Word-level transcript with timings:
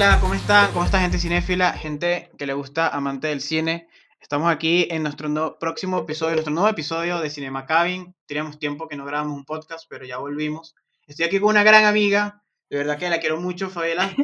Hola, 0.00 0.20
¿cómo 0.20 0.34
están? 0.34 0.70
¿Cómo 0.72 0.84
está 0.84 1.00
gente 1.00 1.18
cinéfila? 1.18 1.72
Gente 1.72 2.30
que 2.38 2.46
le 2.46 2.52
gusta, 2.52 2.86
amante 2.86 3.26
del 3.26 3.40
cine. 3.40 3.88
Estamos 4.20 4.48
aquí 4.48 4.86
en 4.92 5.02
nuestro 5.02 5.58
próximo 5.58 5.98
episodio, 5.98 6.34
nuestro 6.34 6.54
nuevo 6.54 6.68
episodio 6.68 7.18
de 7.18 7.28
Cinema 7.30 7.66
Cabin. 7.66 8.14
Teníamos 8.26 8.60
tiempo 8.60 8.86
que 8.86 8.94
no 8.94 9.04
grabamos 9.04 9.36
un 9.36 9.44
podcast, 9.44 9.86
pero 9.88 10.04
ya 10.04 10.18
volvimos. 10.18 10.76
Estoy 11.08 11.24
aquí 11.24 11.40
con 11.40 11.48
una 11.48 11.64
gran 11.64 11.84
amiga, 11.84 12.44
de 12.70 12.76
verdad 12.76 12.96
que 12.96 13.10
la 13.10 13.18
quiero 13.18 13.40
mucho, 13.40 13.70
Fabiola. 13.70 14.14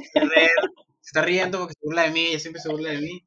Se 1.00 1.08
está 1.08 1.22
riendo 1.22 1.58
porque 1.58 1.74
se 1.74 1.84
burla 1.84 2.02
de 2.02 2.10
mí, 2.12 2.26
ella 2.26 2.38
siempre 2.38 2.62
se 2.62 2.68
burla 2.68 2.90
de 2.90 2.98
mí. 2.98 3.24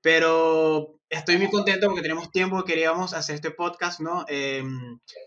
Pero 0.00 0.98
estoy 1.10 1.36
muy 1.36 1.50
contento 1.50 1.86
porque 1.86 2.00
tenemos 2.00 2.30
tiempo 2.30 2.64
que 2.64 2.72
queríamos 2.72 3.12
hacer 3.12 3.34
este 3.34 3.50
podcast, 3.50 4.00
¿no? 4.00 4.24
Eh, 4.26 4.64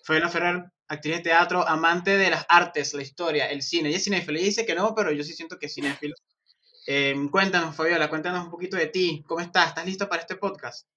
Fabiola 0.03 0.29
Ferrer, 0.29 0.63
actriz 0.87 1.17
de 1.17 1.21
teatro, 1.21 1.69
amante 1.69 2.17
de 2.17 2.31
las 2.31 2.47
artes, 2.49 2.95
la 2.95 3.03
historia, 3.03 3.45
el 3.51 3.61
cine. 3.61 3.89
Ella 3.89 3.99
es 3.99 4.05
cinéfila. 4.05 4.39
Ella 4.39 4.47
dice 4.47 4.65
que 4.65 4.73
no, 4.73 4.95
pero 4.95 5.11
yo 5.11 5.23
sí 5.23 5.33
siento 5.33 5.59
que 5.59 5.67
es 5.67 5.75
cinéfilo. 5.75 6.15
Eh, 6.87 7.15
cuéntanos, 7.31 7.75
Fabiola, 7.75 8.09
cuéntanos 8.09 8.45
un 8.45 8.51
poquito 8.51 8.77
de 8.77 8.87
ti. 8.87 9.23
¿Cómo 9.27 9.41
estás? 9.41 9.69
¿Estás 9.69 9.85
lista 9.85 10.09
para 10.09 10.21
este 10.21 10.35
podcast? 10.35 10.87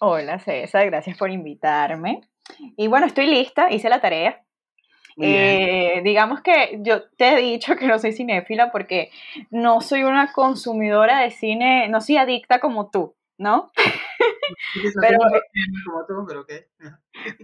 Hola, 0.00 0.38
César, 0.38 0.86
gracias 0.86 1.18
por 1.18 1.30
invitarme. 1.30 2.22
Y 2.76 2.88
bueno, 2.88 3.06
estoy 3.06 3.26
lista, 3.26 3.70
hice 3.70 3.88
la 3.88 4.00
tarea. 4.00 4.42
Eh, 5.22 6.00
digamos 6.02 6.40
que 6.40 6.78
yo 6.80 7.02
te 7.10 7.34
he 7.34 7.36
dicho 7.36 7.76
que 7.76 7.86
no 7.86 7.98
soy 7.98 8.12
cinéfila 8.12 8.72
porque 8.72 9.10
no 9.50 9.82
soy 9.82 10.04
una 10.04 10.32
consumidora 10.32 11.20
de 11.20 11.30
cine, 11.30 11.88
no 11.88 12.00
soy 12.00 12.16
adicta 12.16 12.58
como 12.58 12.88
tú, 12.88 13.14
¿no? 13.40 13.72
pero, 15.00 15.18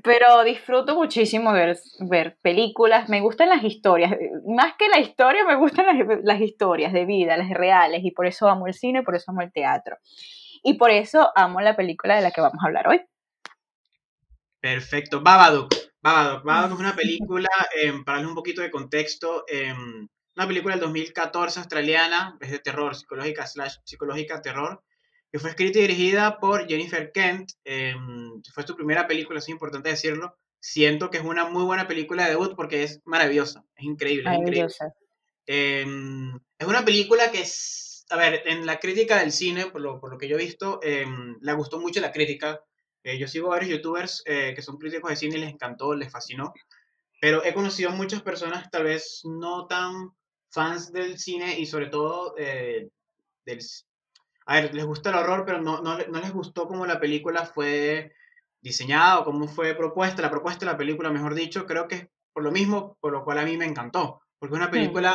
pero 0.04 0.44
disfruto 0.44 0.94
muchísimo 0.94 1.52
ver, 1.52 1.78
ver 2.00 2.36
películas, 2.42 3.08
me 3.08 3.22
gustan 3.22 3.48
las 3.48 3.64
historias, 3.64 4.14
más 4.46 4.74
que 4.78 4.88
la 4.88 4.98
historia, 4.98 5.44
me 5.44 5.56
gustan 5.56 5.86
las, 5.86 6.18
las 6.22 6.40
historias 6.40 6.92
de 6.92 7.06
vida, 7.06 7.38
las 7.38 7.48
reales, 7.50 8.04
y 8.04 8.10
por 8.10 8.26
eso 8.26 8.46
amo 8.46 8.66
el 8.66 8.74
cine, 8.74 9.02
por 9.02 9.16
eso 9.16 9.30
amo 9.30 9.40
el 9.40 9.52
teatro. 9.52 9.96
Y 10.62 10.74
por 10.74 10.90
eso 10.90 11.30
amo 11.34 11.60
la 11.60 11.76
película 11.76 12.16
de 12.16 12.22
la 12.22 12.30
que 12.30 12.42
vamos 12.42 12.62
a 12.62 12.66
hablar 12.66 12.88
hoy. 12.88 13.00
Perfecto. 14.60 15.22
Babadook. 15.22 15.72
Babadook. 16.02 16.44
Babadook 16.44 16.74
es 16.74 16.80
una 16.80 16.96
película, 16.96 17.48
em, 17.82 18.04
para 18.04 18.18
darle 18.18 18.28
un 18.28 18.34
poquito 18.34 18.60
de 18.60 18.70
contexto, 18.70 19.44
em, 19.48 20.06
una 20.36 20.46
película 20.46 20.74
del 20.74 20.82
2014 20.82 21.60
australiana, 21.60 22.36
es 22.40 22.50
de 22.50 22.58
terror, 22.58 22.94
psicológica 22.94 23.46
slash 23.46 23.76
psicológica 23.84 24.42
terror, 24.42 24.82
que 25.36 25.40
fue 25.40 25.50
escrita 25.50 25.78
y 25.78 25.82
dirigida 25.82 26.38
por 26.38 26.66
Jennifer 26.66 27.12
Kent. 27.12 27.50
Em, 27.62 28.42
fue 28.54 28.66
su 28.66 28.74
primera 28.74 29.06
película, 29.06 29.38
es 29.38 29.48
importante 29.50 29.90
decirlo. 29.90 30.36
Siento 30.58 31.10
que 31.10 31.18
es 31.18 31.24
una 31.24 31.44
muy 31.44 31.62
buena 31.64 31.86
película 31.86 32.24
de 32.24 32.30
debut 32.30 32.56
porque 32.56 32.82
es 32.82 33.02
maravillosa, 33.04 33.62
es 33.76 33.84
increíble. 33.84 34.30
Es, 34.30 34.38
increíble. 34.38 34.74
es 36.58 36.66
una 36.66 36.84
película 36.84 37.30
que 37.30 37.42
es, 37.42 38.06
a 38.08 38.16
ver, 38.16 38.42
en 38.46 38.64
la 38.64 38.80
crítica 38.80 39.18
del 39.18 39.30
cine, 39.30 39.66
por 39.66 39.82
lo, 39.82 40.00
por 40.00 40.10
lo 40.10 40.18
que 40.18 40.26
yo 40.26 40.36
he 40.36 40.44
visto, 40.44 40.80
le 40.82 41.52
gustó 41.52 41.78
mucho 41.78 42.00
la 42.00 42.12
crítica 42.12 42.60
eh, 43.06 43.18
yo 43.18 43.28
sigo 43.28 43.50
varios 43.50 43.70
youtubers 43.70 44.24
eh, 44.26 44.52
que 44.56 44.62
son 44.62 44.78
críticos 44.78 45.10
de 45.10 45.16
cine 45.16 45.36
y 45.36 45.40
les 45.40 45.52
encantó, 45.52 45.94
les 45.94 46.10
fascinó, 46.10 46.52
pero 47.20 47.44
he 47.44 47.54
conocido 47.54 47.92
muchas 47.92 48.20
personas 48.20 48.68
tal 48.68 48.82
vez 48.82 49.20
no 49.22 49.68
tan 49.68 50.10
fans 50.50 50.92
del 50.92 51.16
cine 51.16 51.56
y 51.56 51.66
sobre 51.66 51.86
todo 51.86 52.34
eh, 52.36 52.88
del... 53.44 53.60
A 54.46 54.60
ver, 54.60 54.74
les 54.74 54.84
gusta 54.84 55.10
el 55.10 55.16
horror, 55.16 55.44
pero 55.44 55.60
no, 55.60 55.80
no, 55.82 55.98
no 55.98 56.20
les 56.20 56.32
gustó 56.32 56.66
cómo 56.66 56.86
la 56.86 56.98
película 57.00 57.44
fue 57.44 58.12
diseñada 58.60 59.20
o 59.20 59.24
cómo 59.24 59.46
fue 59.48 59.74
propuesta, 59.74 60.22
la 60.22 60.30
propuesta 60.30 60.64
de 60.64 60.72
la 60.72 60.78
película, 60.78 61.10
mejor 61.10 61.34
dicho, 61.34 61.66
creo 61.66 61.86
que 61.86 61.94
es 61.94 62.08
por 62.32 62.42
lo 62.42 62.50
mismo, 62.50 62.96
por 63.00 63.12
lo 63.12 63.24
cual 63.24 63.38
a 63.38 63.44
mí 63.44 63.56
me 63.56 63.64
encantó, 63.64 64.22
porque 64.38 64.54
es 64.54 64.60
una 64.60 64.70
película 64.70 65.14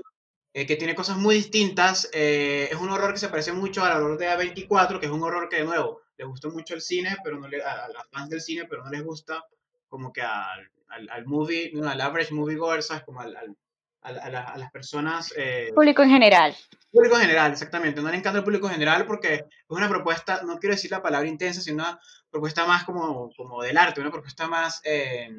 que 0.54 0.76
tiene 0.76 0.96
cosas 0.96 1.18
muy 1.18 1.36
distintas, 1.36 2.10
es 2.12 2.76
un 2.76 2.90
horror 2.90 3.14
que 3.14 3.20
se 3.20 3.30
parece 3.30 3.54
mucho 3.54 3.84
al 3.84 4.02
horror 4.02 4.18
de 4.18 4.30
A24, 4.30 5.00
que 5.00 5.06
es 5.06 5.12
un 5.12 5.24
horror 5.24 5.48
que 5.48 5.58
de 5.58 5.66
nuevo 5.66 6.02
le 6.22 6.28
gustó 6.28 6.52
mucho 6.52 6.76
el 6.76 6.82
cine, 6.82 7.18
pero 7.24 7.40
no 7.40 7.48
le, 7.48 7.64
a, 7.64 7.88
las 7.88 8.08
fans 8.12 8.30
del 8.30 8.42
cine, 8.42 8.66
pero 8.70 8.84
no 8.84 8.92
les 8.92 9.04
gusta 9.04 9.44
como 9.88 10.14
que 10.14 10.22
al, 10.22 10.70
al, 10.88 11.26
movie, 11.26 11.72
no, 11.74 11.90
al 11.90 12.00
average 12.00 12.34
movie 12.34 12.58
goer, 12.58 12.84
¿sabes? 12.84 13.04
Como 13.04 13.22
al, 13.22 13.36
a, 13.36 14.10
a, 14.10 14.58
las 14.58 14.72
personas... 14.72 15.34
Eh, 15.36 15.72
público 15.74 16.04
en 16.04 16.10
general. 16.10 16.56
Público 16.92 17.16
en 17.16 17.22
general, 17.22 17.52
exactamente. 17.52 18.02
No 18.02 18.10
le 18.10 18.18
encanta 18.18 18.40
el 18.40 18.44
público 18.44 18.68
en 18.68 18.74
general 18.74 19.06
porque 19.06 19.34
es 19.34 19.46
una 19.70 19.88
propuesta, 19.88 20.42
no 20.44 20.60
quiero 20.60 20.76
decir 20.76 20.92
la 20.92 21.02
palabra 21.02 21.28
intensa, 21.28 21.62
sino 21.62 21.84
una 21.84 22.00
propuesta 22.30 22.66
más 22.66 22.84
como, 22.84 23.32
como 23.36 23.62
del 23.62 23.78
arte, 23.78 24.02
una 24.02 24.12
propuesta 24.12 24.48
más, 24.48 24.82
eh, 24.84 25.30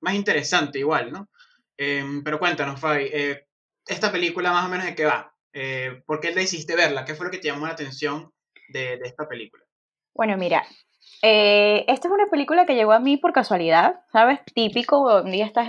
más 0.00 0.14
interesante 0.14 0.78
igual, 0.78 1.12
¿no? 1.12 1.28
Eh, 1.76 2.04
pero 2.24 2.38
cuéntanos, 2.38 2.80
Fabi, 2.80 3.10
eh, 3.12 3.46
esta 3.86 4.10
película 4.10 4.52
más 4.52 4.66
o 4.66 4.68
menos 4.68 4.86
de 4.86 4.94
qué 4.94 5.04
va. 5.04 5.30
¿Por 6.06 6.20
qué 6.20 6.32
decidiste 6.32 6.74
verla? 6.74 7.04
¿Qué 7.04 7.14
fue 7.14 7.26
lo 7.26 7.30
que 7.30 7.38
te 7.38 7.48
llamó 7.48 7.66
la 7.66 7.74
atención 7.74 8.32
de, 8.68 8.96
de 8.96 9.06
esta 9.06 9.28
película? 9.28 9.64
Bueno, 10.12 10.36
mira, 10.36 10.64
eh, 11.22 11.84
esta 11.88 12.08
es 12.08 12.14
una 12.14 12.26
película 12.26 12.66
que 12.66 12.74
llegó 12.74 12.92
a 12.92 13.00
mí 13.00 13.16
por 13.16 13.32
casualidad, 13.32 14.00
¿sabes? 14.12 14.40
Típico, 14.54 15.22
un 15.22 15.30
día 15.30 15.46
estás, 15.46 15.68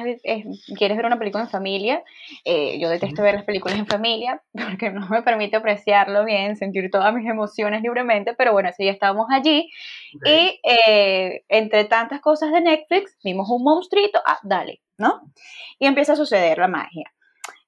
quieres 0.77 0.97
ver 0.97 1.05
una 1.05 1.17
película 1.17 1.43
en 1.43 1.49
familia. 1.49 2.03
Eh, 2.43 2.79
yo 2.79 2.89
detesto 2.89 3.21
ver 3.21 3.35
las 3.35 3.45
películas 3.45 3.77
en 3.77 3.87
familia 3.87 4.41
porque 4.53 4.91
no 4.91 5.07
me 5.09 5.21
permite 5.21 5.57
apreciarlo 5.57 6.25
bien, 6.25 6.55
sentir 6.57 6.89
todas 6.91 7.13
mis 7.13 7.29
emociones 7.29 7.81
libremente, 7.81 8.33
pero 8.33 8.51
bueno, 8.51 8.69
ese 8.69 8.83
día 8.83 8.91
estábamos 8.91 9.27
allí 9.31 9.69
y 10.25 10.59
eh, 10.63 11.43
entre 11.49 11.85
tantas 11.85 12.21
cosas 12.21 12.51
de 12.51 12.61
Netflix 12.61 13.17
vimos 13.23 13.49
un 13.49 13.63
monstruito, 13.63 14.21
ah, 14.25 14.39
dale, 14.43 14.81
¿no? 14.97 15.21
Y 15.79 15.87
empieza 15.87 16.13
a 16.13 16.17
suceder 16.17 16.57
la 16.57 16.67
magia. 16.67 17.14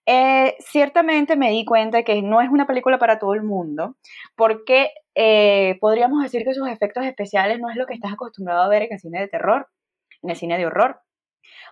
Eh, 0.10 0.56
ciertamente 0.60 1.36
me 1.36 1.52
di 1.52 1.66
cuenta 1.66 2.04
que 2.04 2.22
no 2.22 2.40
es 2.42 2.50
una 2.50 2.66
película 2.66 2.98
para 2.98 3.20
todo 3.20 3.34
el 3.34 3.44
mundo, 3.44 3.98
porque 4.38 4.92
eh, 5.16 5.78
podríamos 5.82 6.24
decir 6.24 6.46
que 6.46 6.54
sus 6.54 6.70
efectos 6.70 7.06
especiales 7.06 7.60
no 7.60 7.70
es 7.70 7.76
lo 7.76 7.86
que 7.86 7.94
estás 7.94 8.14
acostumbrado 8.14 8.62
a 8.62 8.70
ver 8.70 8.84
en 8.84 8.94
el 8.94 9.00
cine 9.00 9.20
de 9.20 9.28
terror, 9.28 9.68
en 10.24 10.30
el 10.30 10.38
cine 10.38 10.58
de 10.58 10.66
horror, 10.66 11.02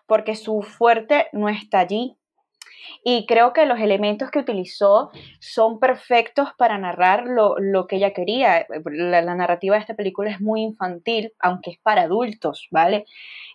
porque 0.05 0.35
su 0.35 0.63
fuerte 0.63 1.27
no 1.31 1.47
está 1.47 1.79
allí. 1.79 2.17
Y 3.05 3.25
creo 3.25 3.53
que 3.53 3.65
los 3.65 3.79
elementos 3.79 4.29
que 4.31 4.39
utilizó 4.39 5.11
son 5.39 5.79
perfectos 5.79 6.49
para 6.57 6.77
narrar 6.77 7.23
lo, 7.25 7.87
que 7.87 7.95
ella 7.95 8.11
quería. 8.11 8.67
La, 8.85 9.21
narrativa 9.35 9.75
de 9.75 9.81
esta 9.81 9.95
película 9.95 10.29
es 10.29 10.41
muy 10.41 10.61
infantil, 10.61 11.33
aunque 11.39 11.71
es 11.71 11.79
para 11.79 12.03
adultos, 12.03 12.67
¿vale? 12.69 13.05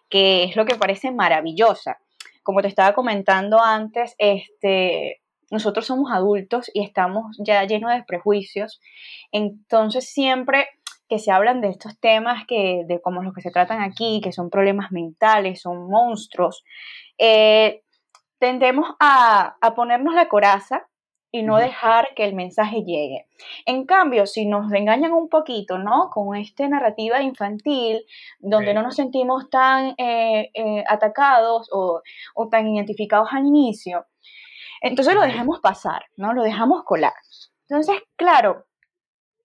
Que 0.09 0.45
es 0.45 0.57
lo 0.57 0.65
que 0.65 0.77
parece 0.77 1.13
maravillosa 1.13 1.99
como 2.43 2.62
te 2.62 2.69
estaba 2.69 2.95
comentando 2.95 3.61
antes, 3.61 4.15
este, 4.19 5.21
nosotros 5.51 5.87
somos 5.87 6.13
adultos 6.13 6.71
y 6.72 6.83
estamos 6.83 7.37
ya 7.45 7.65
llenos 7.65 7.92
de 7.92 8.04
prejuicios, 8.04 8.81
entonces 9.33 10.09
siempre 10.09 10.69
que 11.09 11.19
se 11.19 11.33
hablan 11.33 11.60
de 11.60 11.69
estos 11.69 11.98
temas 11.98 12.47
que, 12.47 12.84
de 12.87 13.01
como 13.01 13.22
los 13.22 13.34
que 13.34 13.41
se 13.41 13.51
tratan 13.51 13.83
aquí, 13.83 14.21
que 14.22 14.33
son 14.33 14.48
problemas 14.48 14.92
mentales, 14.92 15.60
son 15.60 15.89
monstruos, 15.91 16.65
eh, 17.19 17.83
tendemos 18.39 18.95
a, 19.01 19.57
a 19.60 19.75
ponernos 19.75 20.15
la 20.15 20.28
coraza 20.28 20.87
y 21.32 21.42
no 21.42 21.59
dejar 21.59 22.09
que 22.15 22.24
el 22.24 22.34
mensaje 22.34 22.82
llegue. 22.84 23.27
En 23.66 23.86
cambio, 23.86 24.27
si 24.27 24.47
nos 24.47 24.72
engañan 24.72 25.12
un 25.12 25.28
poquito, 25.28 25.78
¿no? 25.78 26.10
Con 26.10 26.36
esta 26.36 26.68
narrativa 26.68 27.22
infantil, 27.22 28.04
donde 28.38 28.74
no 28.74 28.82
nos 28.82 28.97
sentimos 28.97 29.48
tan 29.50 29.94
eh, 29.98 30.50
eh, 30.54 30.84
atacados 30.88 31.68
o, 31.72 32.03
o, 32.34 32.48
tan 32.48 32.68
identificados 32.68 33.28
al 33.32 33.47
inicio, 33.47 34.06
entonces 34.82 35.15
lo 35.15 35.22
dejamos 35.22 35.60
pasar, 35.60 36.04
¿no? 36.16 36.32
Lo 36.32 36.42
dejamos 36.42 36.84
colar. 36.84 37.15
Entonces, 37.68 38.03
claro, 38.16 38.66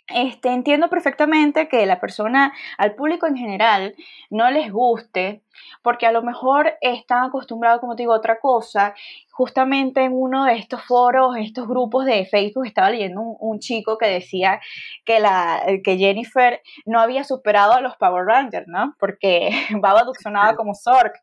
este, 0.08 0.50
entiendo 0.50 0.88
perfectamente 0.88 1.68
que 1.68 1.86
la 1.86 2.00
persona, 2.00 2.54
al 2.78 2.94
público 2.94 3.26
en 3.26 3.38
general, 3.38 3.96
no 4.30 4.52
les 4.52 4.72
guste, 4.72 5.42
porque 5.82 6.06
a 6.06 6.12
lo 6.12 6.22
mejor 6.22 6.76
están 6.80 7.24
acostumbrados, 7.26 7.80
como 7.80 7.96
te 7.96 8.04
digo, 8.04 8.14
a 8.14 8.18
otra 8.18 8.40
cosa. 8.40 8.94
Justamente 9.32 10.04
en 10.04 10.12
uno 10.14 10.46
de 10.46 10.58
estos 10.58 10.84
foros, 10.84 11.36
estos 11.38 11.68
grupos 11.68 12.06
de 12.06 12.26
Facebook, 12.26 12.68
estaba 12.68 12.92
leyendo 12.92 13.22
un, 13.22 13.60
chico 13.60 13.98
que 13.98 14.08
decía 14.08 14.62
que, 15.06 15.20
la, 15.20 15.64
que 15.84 15.98
Jennifer 15.98 16.62
no 16.86 17.00
había 17.00 17.24
superado 17.24 17.74
a 17.74 17.82
los 17.82 17.96
Power 17.98 18.26
Rangers, 18.26 18.68
¿no? 18.68 18.96
Porque 19.00 19.50
Babadook 19.82 20.18
sonaba 20.22 20.56
como 20.56 20.76
Zork. 20.76 21.16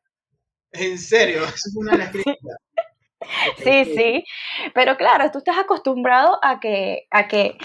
¿En 0.73 0.99
serio? 0.99 1.43
Es 1.55 1.73
una 1.77 1.93
de 1.93 1.99
las 1.99 2.11
críticas. 2.11 2.57
Sí, 3.59 3.85
sí, 3.85 4.25
pero 4.75 4.97
claro, 4.97 5.31
tú 5.31 5.39
estás 5.39 5.57
acostumbrado 5.57 6.41
a 6.43 6.59
que, 6.59 7.07
a 7.11 7.29
que 7.29 7.57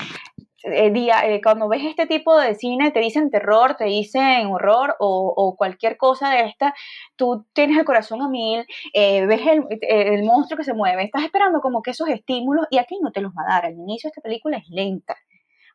eh, 0.72 0.92
eh, 0.96 1.42
cuando 1.42 1.68
ves 1.68 1.84
este 1.84 2.06
tipo 2.08 2.38
de 2.38 2.56
cine, 2.56 2.92
te 2.92 3.00
dicen 3.00 3.30
terror, 3.30 3.76
te 3.76 3.86
dicen 3.86 4.48
horror 4.48 4.96
o, 5.00 5.56
cualquier 5.58 5.98
cosa 5.98 6.30
de 6.30 6.46
esta, 6.46 6.74
tú 7.16 7.46
tienes 7.54 7.78
el 7.78 7.86
corazón 7.86 8.22
a 8.22 8.30
mil, 8.30 8.66
eh, 8.94 9.26
ves 9.26 9.42
el, 9.48 10.24
monstruo 10.24 10.58
que 10.58 10.64
se 10.64 10.74
mueve, 10.74 11.04
estás 11.04 11.24
esperando 11.24 11.62
como 11.62 11.82
que 11.82 11.92
esos 11.92 12.10
estímulos 12.10 12.68
y 12.70 12.78
aquí 12.78 12.98
no 13.02 13.12
te 13.12 13.22
los 13.22 13.32
va 13.32 13.44
a 13.44 13.54
dar. 13.54 13.66
Al 13.66 13.74
inicio 13.74 14.10
esta 14.10 14.22
película 14.22 14.58
es 14.58 14.68
lenta, 14.70 15.16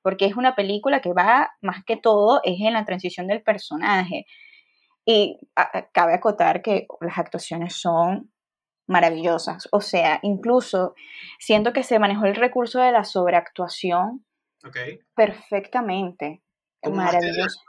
porque 0.02 0.26
es 0.26 0.36
una 0.36 0.54
película 0.54 1.00
que 1.00 1.12
va 1.12 1.50
más 1.60 1.84
que 1.84 1.96
todo 1.96 2.40
es 2.44 2.60
en 2.60 2.74
la 2.74 2.84
transición 2.84 3.26
del 3.26 3.42
personaje. 3.42 4.26
Y 5.04 5.38
cabe 5.92 6.14
acotar 6.14 6.62
que 6.62 6.86
las 7.00 7.18
actuaciones 7.18 7.74
son 7.74 8.30
maravillosas. 8.86 9.68
O 9.72 9.80
sea, 9.80 10.20
incluso 10.22 10.94
siento 11.38 11.72
que 11.72 11.82
se 11.82 11.98
manejó 11.98 12.26
el 12.26 12.36
recurso 12.36 12.80
de 12.80 12.92
la 12.92 13.04
sobreactuación 13.04 14.24
perfectamente. 15.14 16.42
Maravilloso. 16.90 17.60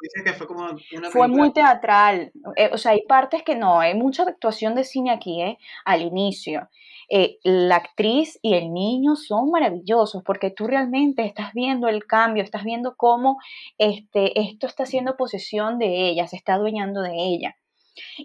fue, 1.12 1.28
muy 1.28 1.54
teatral. 1.54 2.32
Eh, 2.56 2.72
o 2.74 2.78
sea, 2.78 2.94
hay 2.94 3.02
partes 3.08 3.44
que 3.44 3.56
no, 3.56 3.80
hay 3.80 3.94
mucha 3.94 4.24
actuación 4.24 4.74
de 4.74 4.84
cine 4.84 5.12
aquí, 5.12 5.42
¿eh? 5.42 5.60
Al 5.86 6.02
inicio. 6.02 6.70
Eh, 7.10 7.38
la 7.44 7.76
actriz 7.76 8.40
y 8.42 8.56
el 8.56 8.74
niño 8.74 9.16
son 9.16 9.52
maravillosos 9.52 10.24
porque 10.24 10.50
tú 10.50 10.66
realmente 10.66 11.26
estás 11.26 11.54
viendo 11.54 11.88
el 11.88 12.06
cambio, 12.06 12.44
estás 12.44 12.64
viendo 12.64 12.96
cómo 12.96 13.38
este, 13.78 14.40
esto 14.40 14.66
está 14.66 14.84
haciendo 14.84 15.16
posesión 15.16 15.78
de 15.78 16.10
ella, 16.10 16.28
se 16.28 16.38
está 16.38 16.56
adueñando 16.56 17.02
de 17.02 17.14
ella. 17.14 17.56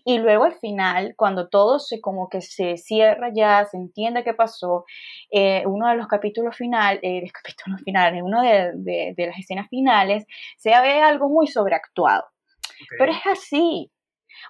Y 0.04 0.18
luego 0.18 0.44
al 0.44 0.54
final, 0.54 1.14
cuando 1.16 1.48
todo 1.48 1.78
se 1.78 2.00
como 2.00 2.28
que 2.28 2.40
se 2.40 2.76
cierra 2.76 3.30
ya, 3.34 3.64
se 3.66 3.76
entiende 3.76 4.24
qué 4.24 4.34
pasó, 4.34 4.84
eh, 5.30 5.64
uno 5.66 5.88
de 5.88 5.96
los 5.96 6.08
capítulos 6.08 6.56
finales, 6.56 7.00
eh, 7.02 7.22
capítulos 7.32 7.82
finales, 7.84 8.22
uno 8.24 8.42
de, 8.42 9.14
las 9.16 9.38
escenas 9.38 9.68
finales, 9.68 10.24
se 10.56 10.70
ve 10.70 11.00
algo 11.02 11.28
muy 11.28 11.46
sobreactuado. 11.46 12.24
Pero 12.98 13.12
es 13.12 13.26
así. 13.26 13.90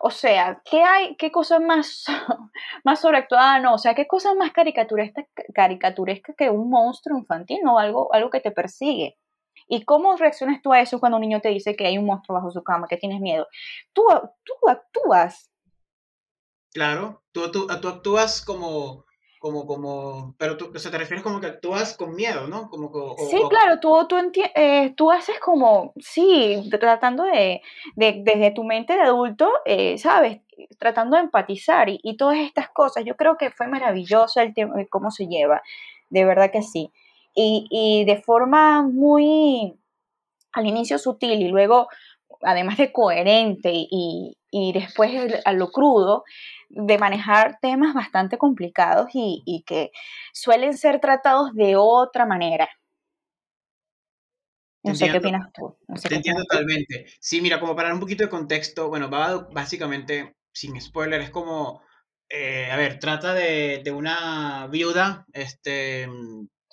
O 0.00 0.10
sea, 0.10 0.60
¿qué 0.64 0.82
hay, 0.82 1.16
qué 1.16 1.30
cosa 1.32 1.58
más, 1.60 2.04
más 2.84 3.00
sobreactuada? 3.00 3.58
No, 3.60 3.74
o 3.74 3.78
sea, 3.78 3.94
¿qué 3.94 4.06
cosa 4.06 4.34
más 4.34 4.52
caricaturesca, 4.52 5.26
caricaturesca 5.54 6.34
que 6.36 6.50
un 6.50 6.70
monstruo 6.70 7.18
infantil, 7.18 7.60
no? 7.64 7.78
Algo, 7.78 8.12
algo 8.12 8.30
que 8.30 8.40
te 8.40 8.50
persigue. 8.50 9.16
¿Y 9.66 9.84
cómo 9.84 10.16
reaccionas 10.16 10.62
tú 10.62 10.72
a 10.72 10.80
eso 10.80 11.00
cuando 11.00 11.16
un 11.16 11.22
niño 11.22 11.40
te 11.40 11.48
dice 11.48 11.76
que 11.76 11.86
hay 11.86 11.98
un 11.98 12.06
monstruo 12.06 12.36
bajo 12.36 12.50
su 12.50 12.62
cama, 12.62 12.86
que 12.88 12.96
tienes 12.96 13.20
miedo? 13.20 13.46
Tú, 13.92 14.02
tú 14.44 14.54
actúas. 14.68 15.50
Claro, 16.72 17.22
tú, 17.32 17.50
tú, 17.50 17.66
tú 17.80 17.88
actúas 17.88 18.42
como, 18.44 19.04
como, 19.38 19.66
como, 19.66 20.34
pero 20.38 20.56
tú, 20.56 20.70
o 20.74 20.78
sea, 20.78 20.90
te 20.90 20.98
refieres 20.98 21.22
como 21.22 21.40
que 21.40 21.46
actúas 21.46 21.96
con 21.96 22.14
miedo, 22.14 22.46
¿no? 22.46 22.68
Como, 22.68 23.16
sí, 23.30 23.40
claro, 23.48 23.80
tú, 23.80 24.06
tú, 24.08 24.16
eh, 24.54 24.94
tú 24.96 25.10
haces 25.10 25.38
como, 25.40 25.92
sí, 25.98 26.68
tratando 26.70 27.24
de, 27.24 27.62
de 27.96 28.22
desde 28.24 28.50
tu 28.50 28.64
mente 28.64 28.94
de 28.94 29.02
adulto, 29.02 29.50
eh, 29.64 29.96
¿sabes? 29.98 30.40
Tratando 30.78 31.16
de 31.16 31.22
empatizar 31.22 31.88
y, 31.88 32.00
y, 32.02 32.16
todas 32.16 32.38
estas 32.38 32.68
cosas. 32.70 33.04
Yo 33.04 33.16
creo 33.16 33.36
que 33.36 33.50
fue 33.50 33.68
maravilloso 33.68 34.40
el 34.40 34.54
tema, 34.54 34.74
cómo 34.90 35.10
se 35.10 35.26
lleva, 35.26 35.62
de 36.10 36.24
verdad 36.24 36.50
que 36.50 36.62
sí 36.62 36.92
y, 37.38 38.04
de 38.04 38.20
forma 38.22 38.82
muy 38.82 39.74
al 40.52 40.66
inicio 40.66 40.98
sutil 40.98 41.40
y 41.40 41.48
luego, 41.48 41.88
además 42.42 42.78
de 42.78 42.92
coherente 42.92 43.70
y, 43.72 44.34
después 44.72 45.12
a 45.44 45.52
lo 45.52 45.70
crudo, 45.70 46.24
de 46.68 46.98
manejar 46.98 47.58
temas 47.60 47.94
bastante 47.94 48.38
complicados 48.38 49.08
y, 49.12 49.64
que 49.66 49.90
suelen 50.32 50.76
ser 50.76 51.00
tratados 51.00 51.54
de 51.54 51.76
otra 51.76 52.26
manera. 52.26 52.68
No 54.82 54.94
sé 54.94 55.10
qué 55.10 55.18
opinas 55.18 55.52
tú. 55.52 55.76
Te 56.08 56.14
entiendo 56.14 56.42
totalmente. 56.44 57.06
Sí, 57.20 57.40
mira, 57.40 57.60
como 57.60 57.76
para 57.76 57.88
dar 57.88 57.94
un 57.94 58.00
poquito 58.00 58.24
de 58.24 58.30
contexto, 58.30 58.88
bueno, 58.88 59.10
básicamente, 59.10 60.34
sin 60.52 60.80
spoiler, 60.80 61.20
es 61.20 61.30
como, 61.30 61.82
eh, 62.28 62.70
a 62.70 62.76
ver, 62.76 62.98
trata 62.98 63.34
de, 63.34 63.82
de, 63.84 63.90
una 63.90 64.66
viuda, 64.68 65.26
este, 65.32 66.08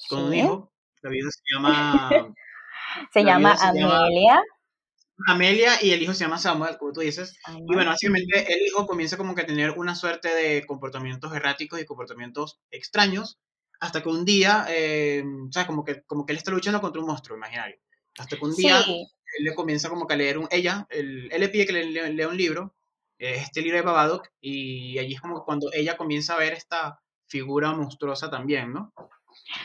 con 0.09 0.23
un 0.23 0.33
hijo. 0.33 0.71
La 1.01 1.09
viuda 1.09 1.29
se 1.31 1.41
llama. 1.53 2.33
se 3.11 3.23
llama 3.23 3.55
Amelia. 3.61 4.41
Amelia 5.27 5.81
y 5.81 5.91
el 5.91 6.01
hijo 6.01 6.13
se 6.13 6.25
llama 6.25 6.37
Samuel, 6.37 6.77
como 6.77 6.91
tú 6.91 6.99
dices. 7.01 7.37
Y 7.47 7.73
bueno, 7.73 7.91
básicamente 7.91 8.53
el 8.53 8.65
hijo 8.65 8.85
comienza 8.85 9.17
como 9.17 9.33
que 9.33 9.43
a 9.43 9.45
tener 9.45 9.71
una 9.71 9.95
suerte 9.95 10.33
de 10.33 10.65
comportamientos 10.65 11.33
erráticos 11.33 11.79
y 11.79 11.85
comportamientos 11.85 12.59
extraños, 12.69 13.39
hasta 13.79 14.03
que 14.03 14.09
un 14.09 14.25
día, 14.25 14.65
eh, 14.69 15.23
¿sabes? 15.51 15.67
Como 15.67 15.83
que, 15.85 16.03
como 16.03 16.25
que 16.25 16.33
él 16.33 16.37
está 16.37 16.51
luchando 16.51 16.81
contra 16.81 17.01
un 17.01 17.07
monstruo 17.07 17.37
imaginario. 17.37 17.77
Hasta 18.17 18.37
que 18.37 18.45
un 18.45 18.55
día 18.55 18.81
él 18.81 19.43
le 19.43 19.55
comienza 19.55 19.89
como 19.89 20.07
que 20.07 20.13
a 20.13 20.17
leer 20.17 20.37
un, 20.37 20.47
ella, 20.51 20.85
él, 20.89 21.29
él 21.31 21.39
le 21.41 21.49
pide 21.49 21.65
que 21.65 21.73
le, 21.73 22.11
lea 22.11 22.27
un 22.27 22.37
libro, 22.37 22.75
este 23.17 23.61
libro 23.61 23.77
de 23.77 23.83
Babadook, 23.83 24.27
y 24.41 24.97
allí 24.99 25.13
es 25.13 25.21
como 25.21 25.43
cuando 25.43 25.69
ella 25.73 25.97
comienza 25.97 26.35
a 26.35 26.39
ver 26.39 26.53
esta 26.53 26.99
figura 27.27 27.71
monstruosa 27.73 28.29
también, 28.29 28.73
¿no? 28.73 28.93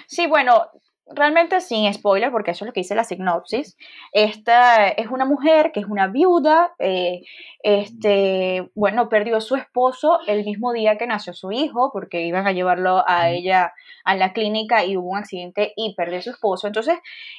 Sí, 0.06 0.26
bueno, 0.26 0.70
realmente 1.06 1.60
sin 1.60 1.92
spoiler, 1.92 2.30
porque 2.30 2.52
eso 2.52 2.64
es 2.64 2.68
lo 2.68 2.72
que 2.72 2.80
dice 2.80 2.94
la 2.94 3.04
sinopsis. 3.04 3.76
Esta 4.12 4.88
es 4.88 5.08
una 5.08 5.24
mujer 5.24 5.72
que 5.72 5.80
es 5.80 5.86
una 5.86 6.06
viuda, 6.06 6.74
eh, 6.78 7.22
este, 7.62 8.70
bueno, 8.74 9.08
perdió 9.08 9.36
a 9.36 9.40
su 9.40 9.56
esposo 9.56 10.20
el 10.26 10.44
mismo 10.44 10.72
día 10.72 10.96
que 10.98 11.06
nació 11.06 11.32
su 11.34 11.52
hijo, 11.52 11.90
porque 11.92 12.22
iban 12.22 12.46
a 12.46 12.52
llevarlo 12.52 13.04
a 13.06 13.30
ella 13.30 13.72
a 14.04 14.14
la 14.16 14.32
clínica 14.32 14.84
y 14.84 14.96
hubo 14.96 15.10
un 15.10 15.18
accidente 15.18 15.72
y 15.76 15.94
perdió 15.94 16.18
a 16.18 16.22
su 16.22 16.30
esposo. 16.30 16.66
Entonces 16.66 16.98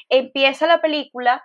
empieza 0.10 0.68
la 0.68 0.82
película 0.82 1.44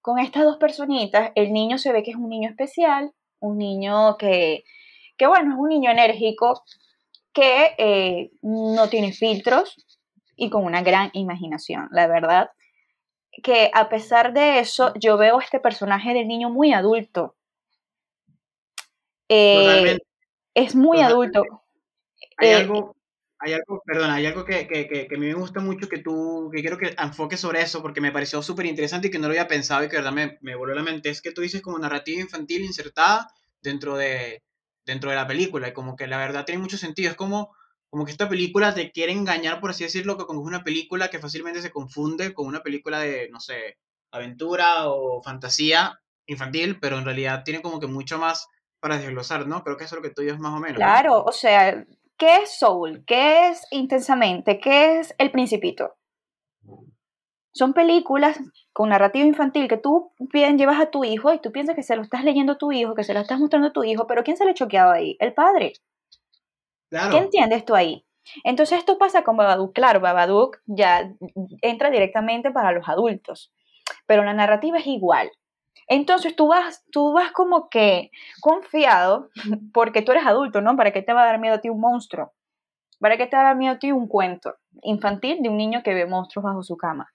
con 0.00 0.18
estas 0.18 0.44
dos 0.44 0.56
personitas. 0.58 1.32
El 1.34 1.52
niño 1.52 1.78
se 1.78 1.92
ve 1.92 2.02
que 2.02 2.10
es 2.10 2.16
un 2.16 2.28
niño 2.28 2.48
especial, 2.48 3.12
un 3.40 3.58
niño 3.58 4.16
que, 4.16 4.64
que 5.16 5.26
bueno, 5.26 5.52
es 5.52 5.58
un 5.58 5.68
niño 5.68 5.90
enérgico, 5.90 6.64
que 7.32 7.74
eh, 7.78 8.30
no 8.42 8.88
tiene 8.88 9.12
filtros, 9.12 9.76
y 10.38 10.50
con 10.50 10.64
una 10.64 10.82
gran 10.82 11.10
imaginación, 11.12 11.88
la 11.90 12.06
verdad. 12.06 12.52
Que 13.42 13.70
a 13.74 13.88
pesar 13.88 14.32
de 14.32 14.60
eso, 14.60 14.94
yo 14.94 15.18
veo 15.18 15.40
este 15.40 15.58
personaje 15.58 16.14
del 16.14 16.28
niño 16.28 16.48
muy 16.48 16.72
adulto. 16.72 17.34
Eh, 19.28 19.98
es 20.54 20.74
muy 20.74 21.00
adulto. 21.00 21.42
Hay 22.36 22.48
eh, 22.48 22.54
algo, 22.54 22.96
hay 23.40 23.52
algo, 23.52 23.82
perdona, 23.84 24.14
hay 24.14 24.26
algo 24.26 24.44
que, 24.44 24.68
que, 24.68 24.86
que, 24.86 25.08
a 25.12 25.18
mí 25.18 25.26
me 25.26 25.34
gusta 25.34 25.60
mucho 25.60 25.88
que 25.88 25.98
tú, 25.98 26.50
que 26.54 26.60
quiero 26.60 26.78
que 26.78 26.94
enfoques 26.96 27.40
sobre 27.40 27.60
eso 27.60 27.82
porque 27.82 28.00
me 28.00 28.12
pareció 28.12 28.40
súper 28.40 28.66
interesante 28.66 29.08
y 29.08 29.10
que 29.10 29.18
no 29.18 29.26
lo 29.26 29.32
había 29.32 29.48
pensado 29.48 29.84
y 29.84 29.88
que 29.88 29.96
verdad 29.96 30.12
me, 30.12 30.38
me 30.40 30.54
volvió 30.54 30.74
a 30.74 30.78
la 30.78 30.84
mente. 30.84 31.10
Es 31.10 31.20
que 31.20 31.32
tú 31.32 31.40
dices 31.40 31.62
como 31.62 31.80
narrativa 31.80 32.20
infantil 32.20 32.64
insertada 32.64 33.28
dentro 33.60 33.96
de, 33.96 34.44
dentro 34.86 35.10
de 35.10 35.16
la 35.16 35.26
película 35.26 35.68
y 35.68 35.72
como 35.72 35.96
que 35.96 36.06
la 36.06 36.16
verdad 36.16 36.44
tiene 36.44 36.62
mucho 36.62 36.78
sentido. 36.78 37.10
Es 37.10 37.16
como 37.16 37.57
como 37.90 38.04
que 38.04 38.12
esta 38.12 38.28
película 38.28 38.74
te 38.74 38.92
quiere 38.92 39.12
engañar, 39.12 39.60
por 39.60 39.70
así 39.70 39.84
decirlo, 39.84 40.18
que 40.18 40.26
como 40.26 40.40
es 40.40 40.46
una 40.46 40.64
película 40.64 41.08
que 41.08 41.18
fácilmente 41.18 41.62
se 41.62 41.70
confunde 41.70 42.34
con 42.34 42.46
una 42.46 42.62
película 42.62 43.00
de, 43.00 43.28
no 43.30 43.40
sé, 43.40 43.78
aventura 44.10 44.88
o 44.88 45.22
fantasía 45.22 45.98
infantil, 46.26 46.78
pero 46.80 46.98
en 46.98 47.04
realidad 47.04 47.42
tiene 47.44 47.62
como 47.62 47.80
que 47.80 47.86
mucho 47.86 48.18
más 48.18 48.48
para 48.80 48.98
desglosar, 48.98 49.46
¿no? 49.46 49.64
Creo 49.64 49.76
que 49.76 49.84
eso 49.84 49.96
es 49.96 50.02
lo 50.02 50.08
que 50.08 50.14
tú 50.14 50.22
dices 50.22 50.38
más 50.38 50.54
o 50.54 50.60
menos. 50.60 50.76
Claro, 50.76 51.24
o 51.24 51.32
sea, 51.32 51.84
¿qué 52.16 52.36
es 52.42 52.58
Soul? 52.58 53.04
¿Qué 53.06 53.48
es 53.48 53.66
Intensamente? 53.70 54.60
¿Qué 54.60 55.00
es 55.00 55.14
El 55.18 55.30
Principito? 55.30 55.96
Son 57.52 57.72
películas 57.72 58.38
con 58.72 58.90
narrativa 58.90 59.26
infantil 59.26 59.66
que 59.66 59.78
tú 59.78 60.12
bien 60.18 60.58
llevas 60.58 60.78
a 60.78 60.90
tu 60.90 61.02
hijo 61.02 61.32
y 61.32 61.40
tú 61.40 61.50
piensas 61.50 61.74
que 61.74 61.82
se 61.82 61.96
lo 61.96 62.02
estás 62.02 62.22
leyendo 62.22 62.52
a 62.52 62.58
tu 62.58 62.70
hijo, 62.70 62.94
que 62.94 63.02
se 63.02 63.14
lo 63.14 63.20
estás 63.20 63.40
mostrando 63.40 63.68
a 63.68 63.72
tu 63.72 63.82
hijo, 63.82 64.06
pero 64.06 64.22
¿quién 64.22 64.36
se 64.36 64.44
le 64.44 64.52
ha 64.52 64.54
choqueado 64.54 64.92
ahí? 64.92 65.16
El 65.18 65.32
padre. 65.32 65.72
¿Qué 66.90 67.16
entiendes 67.16 67.64
tú 67.64 67.74
ahí? 67.74 68.04
Entonces 68.44 68.78
esto 68.78 68.98
pasa 68.98 69.24
con 69.24 69.36
Babadook. 69.36 69.74
Claro, 69.74 70.00
Babadook 70.00 70.58
ya 70.66 71.12
entra 71.62 71.90
directamente 71.90 72.50
para 72.50 72.72
los 72.72 72.88
adultos, 72.88 73.52
pero 74.06 74.24
la 74.24 74.34
narrativa 74.34 74.78
es 74.78 74.86
igual. 74.86 75.30
Entonces 75.86 76.36
tú 76.36 76.48
vas, 76.48 76.84
tú 76.92 77.12
vas 77.12 77.32
como 77.32 77.70
que 77.70 78.10
confiado, 78.40 79.30
porque 79.72 80.02
tú 80.02 80.12
eres 80.12 80.26
adulto, 80.26 80.60
¿no? 80.60 80.76
¿Para 80.76 80.92
qué 80.92 81.02
te 81.02 81.12
va 81.12 81.22
a 81.22 81.26
dar 81.26 81.40
miedo 81.40 81.54
a 81.54 81.60
ti 81.60 81.70
un 81.70 81.80
monstruo? 81.80 82.32
¿Para 83.00 83.16
qué 83.16 83.26
te 83.26 83.36
va 83.36 83.42
a 83.42 83.46
dar 83.46 83.56
miedo 83.56 83.74
a 83.74 83.78
ti 83.78 83.92
un 83.92 84.08
cuento 84.08 84.56
infantil 84.82 85.38
de 85.40 85.48
un 85.48 85.56
niño 85.56 85.82
que 85.82 85.94
ve 85.94 86.06
monstruos 86.06 86.44
bajo 86.44 86.62
su 86.62 86.76
cama? 86.76 87.12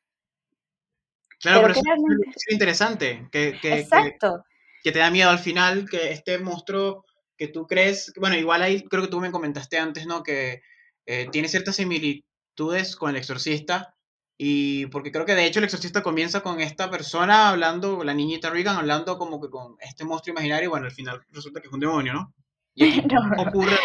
Claro, 1.39 1.61
pero, 1.61 1.73
es 1.73 2.51
interesante. 2.51 3.27
Que, 3.31 3.49
Exacto. 3.61 4.43
Que, 4.81 4.89
que, 4.89 4.91
te 4.93 4.99
da 4.99 5.11
miedo 5.11 5.29
al 5.29 5.39
final 5.39 5.89
que 5.89 6.11
este 6.11 6.39
monstruo 6.39 7.05
que 7.37 7.47
tú 7.47 7.67
crees, 7.67 8.13
bueno, 8.17 8.37
igual 8.37 8.61
ahí 8.61 8.83
creo 8.83 9.03
que 9.03 9.09
tú 9.09 9.19
me 9.19 9.31
comentaste 9.31 9.77
antes, 9.77 10.05
¿no? 10.05 10.23
Que 10.23 10.61
eh, 11.05 11.27
tiene 11.31 11.47
ciertas 11.47 11.75
similitudes 11.75 12.95
con 12.95 13.09
el 13.09 13.17
exorcista, 13.17 13.95
y 14.37 14.87
porque 14.87 15.11
creo 15.11 15.25
que 15.25 15.35
de 15.35 15.45
hecho 15.45 15.59
el 15.59 15.65
exorcista 15.65 16.03
comienza 16.03 16.41
con 16.41 16.59
esta 16.59 16.89
persona 16.89 17.49
hablando, 17.49 18.03
la 18.03 18.13
niñita 18.13 18.49
Regan 18.49 18.77
hablando 18.77 19.17
como 19.17 19.39
que 19.39 19.49
con 19.49 19.75
este 19.79 20.05
monstruo 20.05 20.33
imaginario, 20.33 20.65
y 20.65 20.69
bueno, 20.69 20.85
al 20.85 20.91
final 20.91 21.21
resulta 21.31 21.61
que 21.61 21.67
es 21.67 21.73
un 21.73 21.79
demonio, 21.79 22.13
¿no? 22.13 22.33
Y 22.75 22.83
no, 23.11 23.41
ocurre 23.41 23.77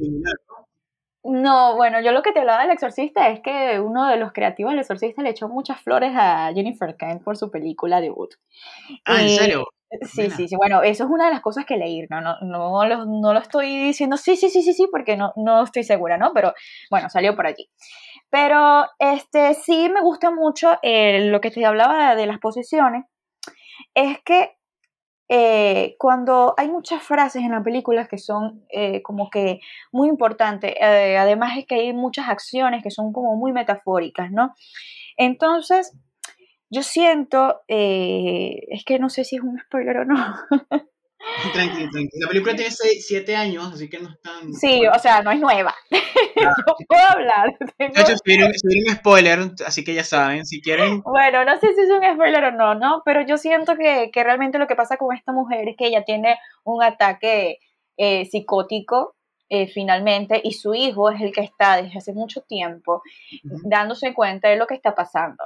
No, 0.00 0.32
bueno, 1.22 2.00
yo 2.00 2.12
lo 2.12 2.22
que 2.22 2.32
te 2.32 2.40
hablaba 2.40 2.62
del 2.62 2.70
exorcista 2.70 3.28
es 3.28 3.40
que 3.40 3.80
uno 3.80 4.06
de 4.06 4.16
los 4.16 4.32
creativos 4.32 4.72
del 4.72 4.80
exorcista 4.80 5.22
le 5.22 5.30
echó 5.30 5.48
muchas 5.48 5.80
flores 5.80 6.12
a 6.14 6.52
Jennifer 6.54 6.96
Kent 6.96 7.22
por 7.22 7.36
su 7.36 7.50
película 7.50 8.00
debut. 8.00 8.34
Ah, 9.04 9.22
¿en 9.22 9.30
serio? 9.30 9.66
Sí, 10.02 10.30
sí, 10.30 10.48
sí. 10.48 10.56
Bueno, 10.56 10.82
eso 10.82 11.04
es 11.04 11.10
una 11.10 11.26
de 11.26 11.32
las 11.32 11.40
cosas 11.40 11.64
que 11.64 11.76
leí, 11.76 12.06
¿no? 12.10 12.20
No, 12.20 12.36
no, 12.42 12.84
lo, 12.84 13.06
no 13.06 13.32
lo 13.32 13.38
estoy 13.38 13.84
diciendo 13.84 14.16
sí, 14.18 14.36
sí, 14.36 14.50
sí, 14.50 14.62
sí, 14.62 14.74
sí, 14.74 14.86
porque 14.90 15.16
no, 15.16 15.32
no 15.36 15.64
estoy 15.64 15.82
segura, 15.82 16.18
¿no? 16.18 16.32
Pero 16.34 16.52
bueno, 16.90 17.08
salió 17.08 17.34
por 17.34 17.46
allí. 17.46 17.70
Pero 18.30 18.84
este 18.98 19.54
sí 19.54 19.88
me 19.88 20.02
gusta 20.02 20.30
mucho 20.30 20.72
lo 20.82 21.40
que 21.40 21.50
te 21.50 21.64
hablaba 21.64 22.14
de, 22.14 22.26
las 22.26 22.38
posesiones. 22.38 23.04
Es 23.94 24.18
que 24.24 24.57
eh, 25.28 25.96
cuando 25.98 26.54
hay 26.56 26.68
muchas 26.68 27.02
frases 27.02 27.42
en 27.42 27.52
la 27.52 27.62
película 27.62 28.06
que 28.06 28.18
son 28.18 28.64
eh, 28.70 29.02
como 29.02 29.30
que 29.30 29.60
muy 29.92 30.08
importantes, 30.08 30.74
eh, 30.80 31.18
además 31.18 31.56
es 31.58 31.66
que 31.66 31.74
hay 31.76 31.92
muchas 31.92 32.28
acciones 32.28 32.82
que 32.82 32.90
son 32.90 33.12
como 33.12 33.36
muy 33.36 33.52
metafóricas, 33.52 34.30
¿no? 34.30 34.54
Entonces, 35.16 35.96
yo 36.70 36.82
siento, 36.82 37.62
es 37.68 38.84
que 38.84 38.98
no 38.98 39.08
sé 39.08 39.24
si 39.24 39.36
es 39.36 39.42
un 39.42 39.58
spoiler 39.58 39.98
o 39.98 40.04
no. 40.04 40.16
Tranquilo, 41.52 41.90
tranquilo. 41.90 42.26
La 42.26 42.28
película 42.28 42.54
tiene 42.54 42.70
7 42.70 43.36
años, 43.36 43.70
así 43.72 43.88
que 43.88 43.98
no 43.98 44.08
es 44.08 44.20
tan... 44.22 44.52
Sí, 44.54 44.86
o 44.86 44.98
sea, 44.98 45.22
no 45.22 45.30
es 45.30 45.40
nueva. 45.40 45.74
no 45.90 46.76
puedo 46.88 47.04
hablar. 47.04 47.56
De 47.78 47.86
hecho, 47.86 48.14
un 48.24 48.94
spoiler, 48.94 49.38
así 49.66 49.84
que 49.84 49.94
ya 49.94 50.04
saben, 50.04 50.46
si 50.46 50.60
quieren... 50.60 51.02
Bueno, 51.02 51.44
no 51.44 51.58
sé 51.58 51.74
si 51.74 51.80
es 51.80 51.90
un 51.90 52.04
spoiler 52.14 52.44
o 52.44 52.52
no, 52.52 52.74
¿no? 52.74 53.02
Pero 53.04 53.22
yo 53.22 53.36
siento 53.36 53.76
que, 53.76 54.10
que 54.12 54.24
realmente 54.24 54.58
lo 54.58 54.66
que 54.66 54.76
pasa 54.76 54.96
con 54.96 55.14
esta 55.14 55.32
mujer 55.32 55.68
es 55.68 55.76
que 55.76 55.86
ella 55.86 56.04
tiene 56.04 56.38
un 56.64 56.82
ataque 56.82 57.58
eh, 57.96 58.24
psicótico 58.26 59.16
eh, 59.48 59.66
finalmente 59.66 60.40
y 60.44 60.52
su 60.52 60.74
hijo 60.74 61.10
es 61.10 61.20
el 61.20 61.32
que 61.32 61.40
está 61.40 61.82
desde 61.82 61.98
hace 61.98 62.12
mucho 62.12 62.42
tiempo 62.42 63.02
dándose 63.42 64.12
cuenta 64.14 64.48
de 64.48 64.56
lo 64.56 64.66
que 64.66 64.74
está 64.74 64.94
pasando. 64.94 65.42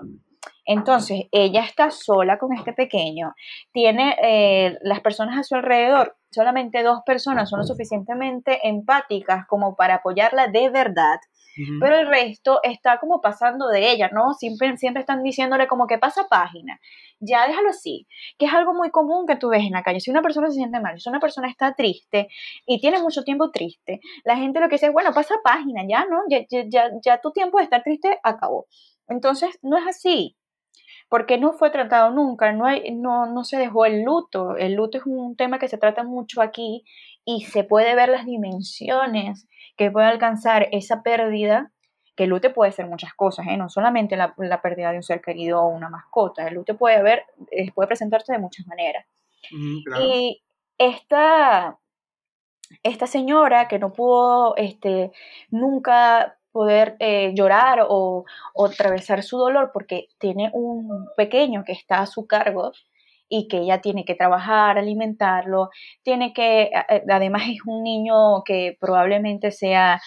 Entonces, 0.64 1.24
ella 1.32 1.64
está 1.64 1.90
sola 1.90 2.38
con 2.38 2.52
este 2.52 2.72
pequeño, 2.72 3.34
tiene 3.72 4.16
eh, 4.22 4.78
las 4.82 5.00
personas 5.00 5.36
a 5.38 5.42
su 5.42 5.56
alrededor, 5.56 6.16
solamente 6.30 6.82
dos 6.82 7.00
personas 7.04 7.50
son 7.50 7.60
lo 7.60 7.66
suficientemente 7.66 8.66
empáticas 8.66 9.46
como 9.48 9.74
para 9.74 9.96
apoyarla 9.96 10.46
de 10.48 10.70
verdad, 10.70 11.18
pero 11.80 11.96
el 11.96 12.06
resto 12.08 12.60
está 12.62 12.98
como 12.98 13.20
pasando 13.20 13.68
de 13.68 13.90
ella, 13.90 14.08
¿no? 14.10 14.32
Siempre, 14.32 14.74
siempre 14.78 15.00
están 15.00 15.22
diciéndole 15.22 15.66
como 15.66 15.86
que 15.86 15.98
pasa 15.98 16.26
página, 16.30 16.80
ya 17.20 17.46
déjalo 17.46 17.68
así, 17.68 18.06
que 18.38 18.46
es 18.46 18.54
algo 18.54 18.72
muy 18.72 18.90
común 18.90 19.26
que 19.26 19.36
tú 19.36 19.50
ves 19.50 19.62
en 19.62 19.72
la 19.72 19.82
calle. 19.82 20.00
Si 20.00 20.10
una 20.10 20.22
persona 20.22 20.48
se 20.48 20.54
siente 20.54 20.80
mal, 20.80 20.98
si 20.98 21.10
una 21.10 21.20
persona 21.20 21.48
está 21.48 21.74
triste 21.74 22.28
y 22.66 22.80
tiene 22.80 23.02
mucho 23.02 23.22
tiempo 23.22 23.50
triste, 23.50 24.00
la 24.24 24.36
gente 24.36 24.60
lo 24.60 24.68
que 24.68 24.76
dice 24.76 24.86
es, 24.86 24.92
bueno, 24.92 25.12
pasa 25.12 25.34
página, 25.44 25.82
ya, 25.86 26.06
¿no? 26.06 26.22
Ya, 26.30 26.38
ya, 26.48 26.64
ya, 26.66 26.90
ya 27.04 27.20
tu 27.20 27.32
tiempo 27.32 27.58
de 27.58 27.64
estar 27.64 27.82
triste 27.82 28.18
acabó. 28.22 28.66
Entonces, 29.08 29.58
no 29.60 29.76
es 29.76 29.86
así 29.86 30.36
porque 31.12 31.36
no 31.36 31.52
fue 31.52 31.68
tratado 31.68 32.10
nunca, 32.10 32.52
no, 32.52 32.64
hay, 32.64 32.90
no, 32.90 33.26
no 33.26 33.44
se 33.44 33.58
dejó 33.58 33.84
el 33.84 34.02
luto. 34.02 34.56
El 34.56 34.72
luto 34.72 34.96
es 34.96 35.04
un 35.04 35.36
tema 35.36 35.58
que 35.58 35.68
se 35.68 35.76
trata 35.76 36.04
mucho 36.04 36.40
aquí 36.40 36.86
y 37.26 37.42
se 37.42 37.64
puede 37.64 37.94
ver 37.94 38.08
las 38.08 38.24
dimensiones 38.24 39.46
que 39.76 39.90
puede 39.90 40.06
alcanzar 40.06 40.68
esa 40.72 41.02
pérdida, 41.02 41.70
que 42.16 42.24
el 42.24 42.30
luto 42.30 42.54
puede 42.54 42.72
ser 42.72 42.86
muchas 42.86 43.12
cosas, 43.12 43.46
¿eh? 43.48 43.58
no 43.58 43.68
solamente 43.68 44.16
la, 44.16 44.34
pérdida 44.62 44.90
de 44.90 44.96
un 44.96 45.02
ser 45.02 45.20
querido 45.20 45.60
o 45.60 45.68
una 45.68 45.90
mascota, 45.90 46.48
el 46.48 46.54
luto 46.54 46.78
puede, 46.78 46.96
haber, 46.96 47.26
eh, 47.50 47.70
puede 47.72 47.88
presentarse 47.88 48.32
de 48.32 48.38
muchas 48.38 48.66
maneras. 48.66 49.04
Y 50.00 50.42
esta, 50.78 51.78
esta 52.82 53.06
señora 53.06 53.68
que 53.68 53.78
no 53.78 53.92
pudo 53.92 54.56
este, 54.56 55.12
nunca 55.50 56.38
poder 56.52 56.96
eh, 57.00 57.32
llorar 57.34 57.86
o, 57.88 58.24
atravesar 58.64 59.22
su 59.22 59.38
dolor 59.38 59.70
porque 59.72 60.08
tiene 60.18 60.50
un 60.52 61.08
pequeño 61.16 61.64
que 61.64 61.72
está 61.72 62.00
a 62.00 62.06
su 62.06 62.26
cargo 62.26 62.72
y 63.28 63.48
que 63.48 63.58
ella 63.58 63.80
tiene 63.80 64.04
que 64.04 64.14
trabajar, 64.14 64.78
alimentarlo, 64.78 65.70
tiene 66.02 66.34
que, 66.34 66.70
además 67.10 67.44
es 67.48 67.60
un 67.64 67.82
niño 67.82 68.44
que 68.44 68.76
probablemente 68.78 69.50
sea, 69.50 70.02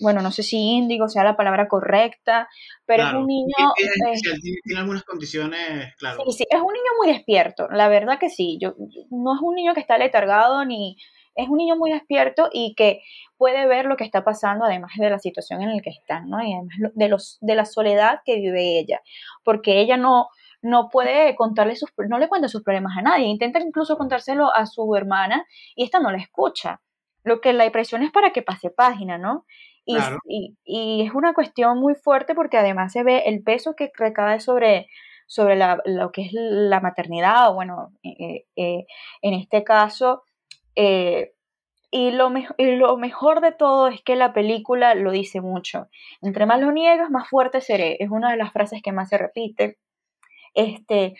bueno, 0.00 0.20
no 0.20 0.30
sé 0.30 0.42
si 0.42 0.58
índigo 0.58 1.08
sea 1.08 1.24
la 1.24 1.36
palabra 1.36 1.66
correcta, 1.66 2.46
pero 2.84 3.06
es 3.06 3.14
un 3.14 3.26
niño... 3.26 3.54
Eh, 3.78 4.20
tiene, 4.64 4.80
algunas 4.80 5.02
condiciones, 5.04 5.94
claro. 5.96 6.24
Sí, 6.26 6.38
sí, 6.38 6.46
es 6.50 6.60
un 6.60 6.74
niño 6.74 6.92
muy 6.98 7.08
despierto, 7.10 7.68
la 7.70 7.88
verdad 7.88 8.18
que 8.18 8.28
sí, 8.28 8.58
yo, 8.60 8.74
no 9.10 9.34
es 9.34 9.40
un 9.40 9.54
niño 9.54 9.72
que 9.72 9.80
está 9.80 9.96
letargado 9.96 10.62
ni, 10.66 10.98
es 11.38 11.48
un 11.48 11.56
niño 11.56 11.76
muy 11.76 11.92
despierto 11.92 12.48
y 12.52 12.74
que 12.74 13.00
puede 13.36 13.66
ver 13.68 13.86
lo 13.86 13.96
que 13.96 14.02
está 14.02 14.24
pasando, 14.24 14.64
además 14.64 14.90
de 14.96 15.08
la 15.08 15.20
situación 15.20 15.62
en 15.62 15.74
la 15.74 15.80
que 15.80 15.90
están, 15.90 16.28
¿no? 16.28 16.42
Y 16.42 16.52
además 16.52 16.76
de, 16.94 17.08
los, 17.08 17.38
de 17.40 17.54
la 17.54 17.64
soledad 17.64 18.20
que 18.24 18.36
vive 18.36 18.80
ella, 18.80 19.00
porque 19.44 19.80
ella 19.80 19.96
no, 19.96 20.26
no 20.62 20.88
puede 20.90 21.36
contarle 21.36 21.76
sus, 21.76 21.90
no 22.08 22.18
le 22.18 22.28
cuenta 22.28 22.48
sus 22.48 22.64
problemas 22.64 22.96
a 22.98 23.02
nadie, 23.02 23.26
intenta 23.26 23.60
incluso 23.60 23.96
contárselo 23.96 24.52
a 24.52 24.66
su 24.66 24.94
hermana 24.96 25.46
y 25.76 25.84
esta 25.84 26.00
no 26.00 26.10
la 26.10 26.18
escucha. 26.18 26.80
Lo 27.22 27.40
que 27.40 27.52
la 27.52 27.66
impresión 27.66 28.02
es 28.02 28.10
para 28.10 28.32
que 28.32 28.42
pase 28.42 28.70
página, 28.70 29.16
¿no? 29.16 29.46
Y, 29.84 30.56
y, 30.66 31.06
es 31.06 31.14
una 31.14 31.32
cuestión 31.32 31.78
muy 31.78 31.94
fuerte 31.94 32.34
porque 32.34 32.58
además 32.58 32.92
se 32.92 33.04
ve 33.04 33.22
el 33.26 33.42
peso 33.42 33.74
que 33.74 33.90
recae 33.96 34.38
sobre, 34.38 34.88
sobre 35.26 35.56
la, 35.56 35.80
lo 35.86 36.10
que 36.12 36.26
es 36.26 36.32
la 36.32 36.80
maternidad, 36.80 37.50
o 37.50 37.54
bueno, 37.54 37.92
eh, 38.02 38.44
eh, 38.56 38.84
en 39.22 39.34
este 39.34 39.64
caso, 39.64 40.24
eh, 40.80 41.34
y 41.90 42.12
lo, 42.12 42.30
mejor 42.30 43.40
de 43.40 43.50
todo 43.50 43.88
es 43.88 44.00
que 44.02 44.14
la 44.14 44.32
película 44.32 44.94
lo 44.94 45.10
dice 45.10 45.40
mucho. 45.40 45.88
Entre 46.22 46.46
más 46.46 46.60
lo 46.60 46.70
niegas, 46.70 47.10
más 47.10 47.28
fuerte 47.28 47.60
seré. 47.60 47.96
Es 47.98 48.10
una 48.10 48.30
de 48.30 48.36
las 48.36 48.52
frases 48.52 48.80
que 48.80 48.92
más 48.92 49.08
se 49.08 49.18
repite. 49.18 49.78
Este, 50.54 51.16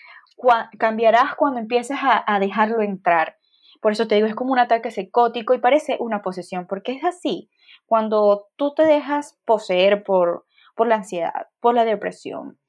cambiarás 0.79 1.35
cuando 1.35 1.59
empieces 1.59 1.99
a, 2.01 2.39
dejarlo 2.39 2.83
entrar. 2.83 3.37
Por 3.81 3.93
eso 3.93 4.07
te 4.07 4.15
digo, 4.15 4.29
es 4.29 4.37
como 4.37 4.53
un 4.53 4.61
ataque 4.61 4.93
psicótico 4.93 5.55
y 5.55 5.59
parece 5.59 5.97
una 5.99 6.23
posesión, 6.23 6.67
porque 6.69 6.93
es 6.93 7.03
así. 7.03 7.51
Cuando 7.87 8.47
tú 8.55 8.75
te 8.75 8.85
dejas 8.85 9.41
poseer 9.45 10.05
por, 10.05 10.47
por 10.77 10.87
la 10.87 10.97
ansiedad, 10.97 11.49
por 11.59 11.75
la 11.75 11.85
depresión, 11.85 12.61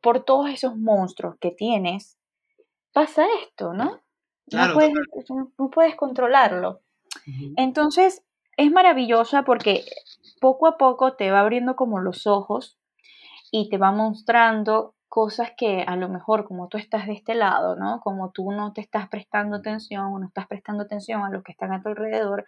por 0.00 0.24
todos 0.24 0.50
esos 0.50 0.76
monstruos 0.76 1.36
que 1.40 1.50
tienes, 1.50 2.18
pasa 2.92 3.24
esto, 3.42 3.72
¿no? 3.72 4.05
No, 4.52 4.74
puedes, 4.74 4.92
no 5.58 5.70
puedes 5.70 5.96
controlarlo. 5.96 6.80
Entonces, 7.56 8.22
es 8.56 8.70
maravillosa 8.70 9.42
porque 9.42 9.84
poco 10.40 10.66
a 10.66 10.76
poco 10.76 11.14
te 11.14 11.30
va 11.30 11.40
abriendo 11.40 11.76
como 11.76 12.00
los 12.00 12.26
ojos 12.26 12.78
y 13.50 13.68
te 13.68 13.78
va 13.78 13.92
mostrando 13.92 14.94
cosas 15.08 15.52
que 15.56 15.82
a 15.86 15.96
lo 15.96 16.08
mejor 16.08 16.44
como 16.44 16.68
tú 16.68 16.78
estás 16.78 17.06
de 17.06 17.14
este 17.14 17.34
lado, 17.34 17.76
¿no? 17.76 18.00
Como 18.00 18.30
tú 18.32 18.52
no 18.52 18.72
te 18.72 18.80
estás 18.80 19.08
prestando 19.08 19.56
atención 19.56 20.04
o 20.04 20.18
no 20.18 20.26
estás 20.26 20.46
prestando 20.46 20.84
atención 20.84 21.22
a 21.22 21.30
los 21.30 21.42
que 21.42 21.52
están 21.52 21.72
a 21.72 21.82
tu 21.82 21.88
alrededor, 21.88 22.44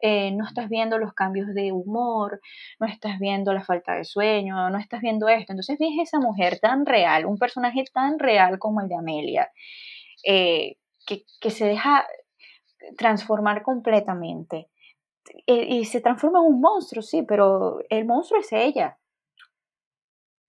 eh, 0.00 0.32
no 0.32 0.44
estás 0.44 0.68
viendo 0.68 0.98
los 0.98 1.12
cambios 1.12 1.54
de 1.54 1.70
humor, 1.70 2.40
no 2.80 2.88
estás 2.88 3.20
viendo 3.20 3.52
la 3.52 3.62
falta 3.62 3.94
de 3.94 4.04
sueño, 4.04 4.68
no 4.68 4.78
estás 4.78 5.00
viendo 5.00 5.28
esto. 5.28 5.52
Entonces 5.52 5.78
ves 5.78 5.92
esa 6.00 6.18
mujer 6.18 6.58
tan 6.60 6.86
real, 6.86 7.24
un 7.24 7.38
personaje 7.38 7.84
tan 7.92 8.18
real 8.18 8.58
como 8.58 8.80
el 8.80 8.88
de 8.88 8.96
Amelia, 8.96 9.48
eh, 10.24 10.76
que, 11.06 11.24
que, 11.40 11.50
se 11.50 11.66
deja 11.66 12.06
transformar 12.96 13.62
completamente. 13.62 14.68
Y, 15.46 15.84
se 15.84 16.00
transforma 16.00 16.40
en 16.40 16.46
un 16.46 16.60
monstruo, 16.60 17.02
sí, 17.02 17.22
pero 17.22 17.80
el 17.88 18.04
monstruo 18.04 18.40
es 18.40 18.52
ella. 18.52 18.98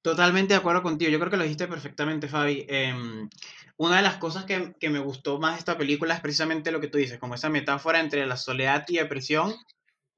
Totalmente 0.01 0.53
de 0.53 0.59
acuerdo 0.59 0.83
contigo, 0.83 1.11
yo 1.11 1.19
creo 1.19 1.31
que 1.31 1.37
lo 1.37 1.43
dijiste 1.43 1.67
perfectamente, 1.67 2.27
Fabi. 2.27 2.65
Em, 2.67 3.29
una 3.77 3.97
de 3.97 4.01
las 4.01 4.17
cosas 4.17 4.45
que, 4.45 4.73
que, 4.79 4.89
me 4.89 4.99
gustó 4.99 5.39
más 5.39 5.53
de 5.53 5.59
esta 5.59 5.77
película 5.77 6.15
es 6.15 6.21
precisamente 6.21 6.71
lo 6.71 6.81
que 6.81 6.87
tú 6.87 6.97
dices, 6.97 7.19
como 7.19 7.35
esa 7.35 7.49
metáfora 7.49 7.99
entre 7.99 8.25
la 8.25 8.35
soledad 8.35 8.83
y 8.89 8.97
depresión, 8.97 9.53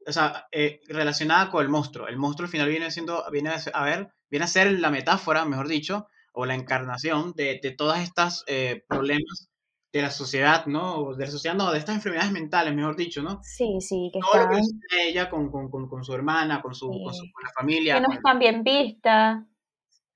o 0.08 0.12
sea, 0.12 0.48
eh, 0.52 0.82
relacionada 0.88 1.50
con 1.50 1.64
el 1.64 1.70
monstruo. 1.70 2.08
El 2.08 2.18
monstruo 2.18 2.46
al 2.46 2.52
final 2.52 2.70
viene 2.70 2.92
siendo, 2.92 3.24
viene 3.32 3.52
a, 3.74 3.84
ver, 3.84 4.12
viene 4.30 4.46
a 4.46 4.48
ser 4.48 4.72
la 4.80 4.90
metáfora, 4.90 5.46
mejor 5.46 5.68
dicho, 5.68 6.08
o 6.34 6.46
la 6.46 6.56
encarnación 6.56 7.34
de, 7.34 7.60
de 7.62 7.72
todas 7.72 8.02
estas 8.02 8.44
eh, 8.48 8.84
problemas 8.88 9.50
de 9.96 10.02
la 10.02 10.12
sociedad, 10.12 10.66
¿no? 10.66 11.14
De 11.14 11.24
la 11.24 11.32
sociedad, 11.32 11.56
no, 11.56 11.72
de 11.72 11.80
estas 11.80 11.96
enfermedades 11.96 12.34
mentales, 12.34 12.76
mejor 12.76 12.98
dicho, 12.98 13.24
¿no? 13.24 13.40
Sí, 13.42 13.78
sí, 13.80 14.12
que 14.12 14.20
Todo 14.20 14.44
lo 14.44 14.50
que 14.50 15.08
ella 15.08 15.30
con, 15.30 15.50
con, 15.50 15.70
con, 15.70 16.04
su 16.04 16.14
hermana, 16.14 16.62
con 16.62 16.76
su, 16.76 16.90
con, 16.90 17.14
la 17.42 17.50
familia. 17.56 17.96
Que 17.96 18.02
no 18.02 18.12
están 18.12 18.38
bien 18.38 18.62
vistas. 18.62 19.46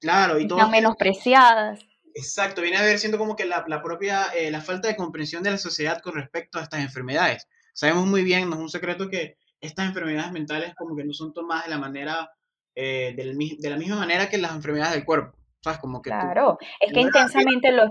Claro, 0.02 0.38
y 0.38 0.50
todo. 0.50 0.60
Están 0.60 0.72
menospreciadas. 0.72 1.80
Exacto, 2.14 2.62
viene 2.62 2.76
a 2.76 2.82
ver 2.82 3.00
siendo 3.00 3.18
como 3.18 3.38
que 3.38 3.46
la, 3.46 3.64
la 3.70 3.82
propia, 3.82 4.26
eh, 4.36 4.52
la 4.52 4.60
falta 4.60 4.90
de 4.90 4.98
comprensión 4.98 5.44
de 5.44 5.52
la 5.52 5.58
sociedad 5.58 6.02
con 6.02 6.14
respecto 6.16 6.60
a 6.60 6.64
estas 6.64 6.82
enfermedades. 6.82 7.48
Sabemos 7.74 8.06
muy 8.06 8.26
bien, 8.26 8.50
no 8.50 8.58
es 8.58 8.62
un 8.62 8.70
secreto 8.70 9.10
que 9.10 9.38
estas 9.62 9.88
enfermedades 9.88 10.34
mentales 10.34 10.74
como 10.76 10.94
que 10.98 11.06
no 11.06 11.14
son 11.14 11.32
tomadas 11.32 11.64
de 11.64 11.70
la 11.70 11.78
manera, 11.78 12.30
eh, 12.76 13.14
del, 13.16 13.38
de 13.38 13.70
la 13.70 13.78
misma 13.78 13.96
manera 13.96 14.28
que 14.28 14.40
las 14.40 14.52
enfermedades 14.52 14.96
del 14.96 15.06
cuerpo. 15.06 15.38
¿Sabes? 15.62 15.80
Como 15.80 16.02
que 16.02 16.10
claro, 16.10 16.58
es 16.82 16.92
que 16.92 17.00
intensamente 17.00 17.72
lo 17.72 17.86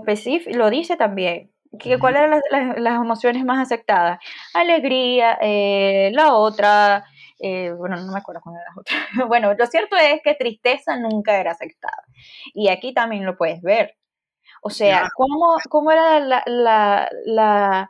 lo 0.53 0.69
dice 0.69 0.95
también 0.95 1.51
¿Cuáles 1.71 2.21
eran 2.21 2.41
las, 2.83 2.95
emociones 2.95 3.45
más 3.45 3.59
aceptadas? 3.59 4.19
Alegría, 4.53 5.37
eh, 5.39 6.09
la 6.13 6.33
otra, 6.33 7.05
eh, 7.39 7.71
bueno, 7.77 7.97
no 7.97 8.11
me 8.11 8.17
acuerdo 8.17 8.41
cuál 8.41 8.55
era 8.55 8.65
la 8.65 8.81
otra. 8.81 8.95
bueno, 9.27 9.53
lo 9.53 9.65
cierto 9.67 9.95
es 9.95 10.21
que 10.23 10.33
tristeza 10.33 10.97
nunca 10.97 11.39
era 11.39 11.51
aceptada. 11.51 12.03
Y 12.53 12.69
aquí 12.69 12.93
también 12.93 13.25
lo 13.25 13.37
puedes 13.37 13.61
ver. 13.61 13.95
O 14.61 14.69
sea, 14.69 15.09
¿cómo, 15.15 15.57
¿cómo, 15.69 15.91
era 15.91 16.19
la, 16.19 16.43
la, 17.25 17.89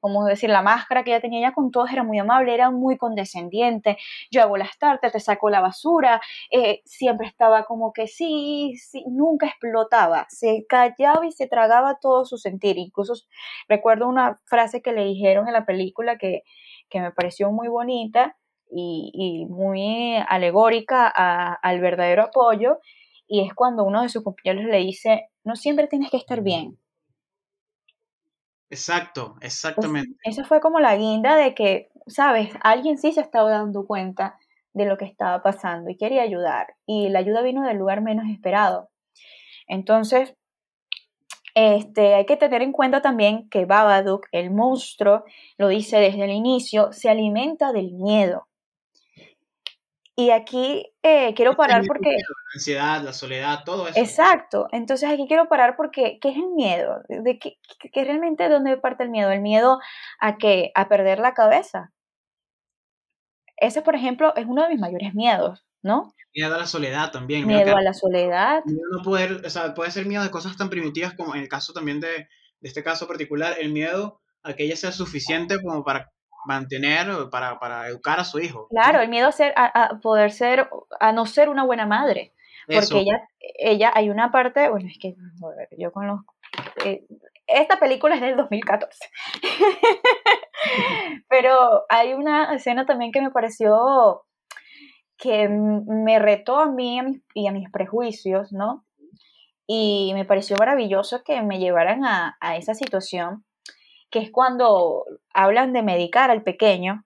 como 0.00 0.24
decir, 0.24 0.50
la 0.50 0.62
máscara 0.62 1.04
que 1.04 1.10
ella 1.10 1.20
tenía 1.20 1.38
ella 1.40 1.52
con 1.52 1.70
todos 1.70 1.90
era 1.92 2.02
muy 2.02 2.18
amable, 2.18 2.54
era 2.54 2.70
muy 2.70 2.96
condescendiente, 2.96 3.96
yo 4.30 4.42
hago 4.42 4.56
las 4.56 4.78
tartas, 4.78 5.12
te 5.12 5.20
saco 5.20 5.50
la 5.50 5.60
basura, 5.60 6.20
eh, 6.50 6.82
siempre 6.84 7.26
estaba 7.26 7.64
como 7.64 7.92
que 7.92 8.08
sí, 8.08 8.74
sí, 8.76 9.04
nunca 9.08 9.46
explotaba, 9.46 10.26
se 10.28 10.66
callaba 10.68 11.26
y 11.26 11.32
se 11.32 11.46
tragaba 11.46 11.98
todo 12.00 12.24
su 12.24 12.38
sentir, 12.38 12.78
incluso 12.78 13.14
recuerdo 13.68 14.08
una 14.08 14.40
frase 14.44 14.82
que 14.82 14.92
le 14.92 15.04
dijeron 15.04 15.46
en 15.46 15.52
la 15.54 15.64
película 15.64 16.18
que, 16.18 16.42
que 16.88 17.00
me 17.00 17.12
pareció 17.12 17.50
muy 17.52 17.68
bonita 17.68 18.36
y, 18.70 19.10
y 19.14 19.46
muy 19.46 20.16
alegórica 20.28 21.08
al 21.08 21.80
verdadero 21.80 22.24
apoyo, 22.24 22.78
y 23.26 23.46
es 23.46 23.54
cuando 23.54 23.84
uno 23.84 24.02
de 24.02 24.08
sus 24.08 24.24
compañeros 24.24 24.64
le 24.64 24.78
dice, 24.78 25.28
no 25.44 25.54
siempre 25.54 25.86
tienes 25.86 26.10
que 26.10 26.16
estar 26.16 26.42
bien, 26.42 26.78
Exacto, 28.70 29.36
exactamente. 29.40 30.16
esa 30.24 30.44
fue 30.44 30.60
como 30.60 30.80
la 30.80 30.96
guinda 30.96 31.36
de 31.36 31.54
que, 31.54 31.90
sabes, 32.06 32.50
alguien 32.62 32.98
sí 32.98 33.12
se 33.12 33.20
estaba 33.20 33.50
dando 33.50 33.86
cuenta 33.86 34.38
de 34.74 34.84
lo 34.84 34.98
que 34.98 35.06
estaba 35.06 35.42
pasando 35.42 35.90
y 35.90 35.96
quería 35.96 36.22
ayudar. 36.22 36.74
Y 36.86 37.08
la 37.08 37.20
ayuda 37.20 37.42
vino 37.42 37.66
del 37.66 37.78
lugar 37.78 38.02
menos 38.02 38.28
esperado. 38.28 38.90
Entonces, 39.66 40.34
este, 41.54 42.14
hay 42.14 42.26
que 42.26 42.36
tener 42.36 42.62
en 42.62 42.72
cuenta 42.72 43.02
también 43.02 43.48
que 43.48 43.64
Babadook, 43.64 44.26
el 44.32 44.50
monstruo, 44.50 45.24
lo 45.56 45.68
dice 45.68 45.98
desde 45.98 46.24
el 46.24 46.30
inicio, 46.30 46.92
se 46.92 47.08
alimenta 47.08 47.72
del 47.72 47.92
miedo. 47.94 48.47
Y 50.18 50.30
aquí 50.30 50.84
eh, 51.04 51.32
quiero 51.36 51.54
parar 51.54 51.84
porque... 51.86 52.10
La 52.10 52.24
ansiedad, 52.52 53.02
la 53.02 53.12
soledad, 53.12 53.62
todo 53.64 53.86
eso. 53.86 54.00
Exacto. 54.00 54.66
Entonces 54.72 55.08
aquí 55.08 55.26
quiero 55.28 55.48
parar 55.48 55.76
porque, 55.76 56.18
¿qué 56.20 56.30
es 56.30 56.36
el 56.36 56.48
miedo? 56.56 57.02
¿De 57.08 57.38
qué, 57.38 57.60
qué 57.92 58.02
realmente 58.02 58.42
de 58.42 58.48
dónde 58.48 58.76
parte 58.78 59.04
el 59.04 59.10
miedo? 59.10 59.30
El 59.30 59.42
miedo 59.42 59.78
a 60.18 60.36
que 60.36 60.72
A 60.74 60.88
perder 60.88 61.20
la 61.20 61.34
cabeza. 61.34 61.92
Ese, 63.58 63.80
por 63.80 63.94
ejemplo, 63.94 64.34
es 64.34 64.44
uno 64.44 64.64
de 64.64 64.70
mis 64.70 64.80
mayores 64.80 65.14
miedos, 65.14 65.64
¿no? 65.82 66.12
Miedo 66.34 66.52
a 66.52 66.58
la 66.58 66.66
soledad 66.66 67.12
también. 67.12 67.46
Miedo 67.46 67.76
a 67.76 67.82
la 67.82 67.94
soledad. 67.94 68.64
no 68.66 69.02
poder, 69.04 69.46
o 69.46 69.50
sea, 69.50 69.72
puede 69.72 69.92
ser 69.92 70.06
miedo 70.06 70.24
de 70.24 70.32
cosas 70.32 70.56
tan 70.56 70.68
primitivas 70.68 71.14
como 71.14 71.36
en 71.36 71.42
el 71.42 71.48
caso 71.48 71.72
también 71.72 72.00
de, 72.00 72.08
de 72.08 72.28
este 72.68 72.82
caso 72.82 73.06
particular, 73.06 73.54
el 73.60 73.72
miedo 73.72 74.20
a 74.42 74.54
que 74.54 74.64
ella 74.64 74.74
sea 74.74 74.90
suficiente 74.90 75.62
como 75.62 75.84
para 75.84 76.10
mantener, 76.44 77.06
para, 77.30 77.58
para 77.58 77.88
educar 77.88 78.20
a 78.20 78.24
su 78.24 78.38
hijo. 78.38 78.68
Claro, 78.68 79.00
el 79.00 79.08
miedo 79.08 79.28
a, 79.28 79.32
ser, 79.32 79.52
a, 79.56 79.98
poder 80.02 80.32
ser, 80.32 80.68
a 81.00 81.12
no 81.12 81.26
ser 81.26 81.48
una 81.48 81.64
buena 81.64 81.86
madre. 81.86 82.32
Porque 82.66 83.00
ella, 83.00 83.28
ella, 83.58 83.92
hay 83.94 84.10
una 84.10 84.30
parte, 84.30 84.68
bueno, 84.68 84.88
es 84.88 84.98
que 84.98 85.16
yo 85.78 85.90
con 85.90 86.06
los... 86.06 86.20
Eh, 86.84 87.06
esta 87.46 87.78
película 87.78 88.14
es 88.14 88.20
del 88.20 88.36
2014. 88.36 88.98
Pero 91.28 91.86
hay 91.88 92.12
una 92.12 92.54
escena 92.54 92.84
también 92.84 93.10
que 93.10 93.22
me 93.22 93.30
pareció 93.30 94.24
que 95.16 95.48
me 95.48 96.18
retó 96.18 96.60
a 96.60 96.70
mí 96.70 97.00
y 97.34 97.48
a 97.48 97.52
mis 97.52 97.70
prejuicios, 97.70 98.52
¿no? 98.52 98.84
Y 99.66 100.12
me 100.14 100.24
pareció 100.24 100.56
maravilloso 100.56 101.22
que 101.24 101.42
me 101.42 101.58
llevaran 101.58 102.04
a, 102.04 102.36
a 102.40 102.56
esa 102.56 102.74
situación 102.74 103.44
que 104.10 104.20
es 104.20 104.30
cuando 104.30 105.04
hablan 105.34 105.72
de 105.72 105.82
medicar 105.82 106.30
al 106.30 106.42
pequeño 106.42 107.04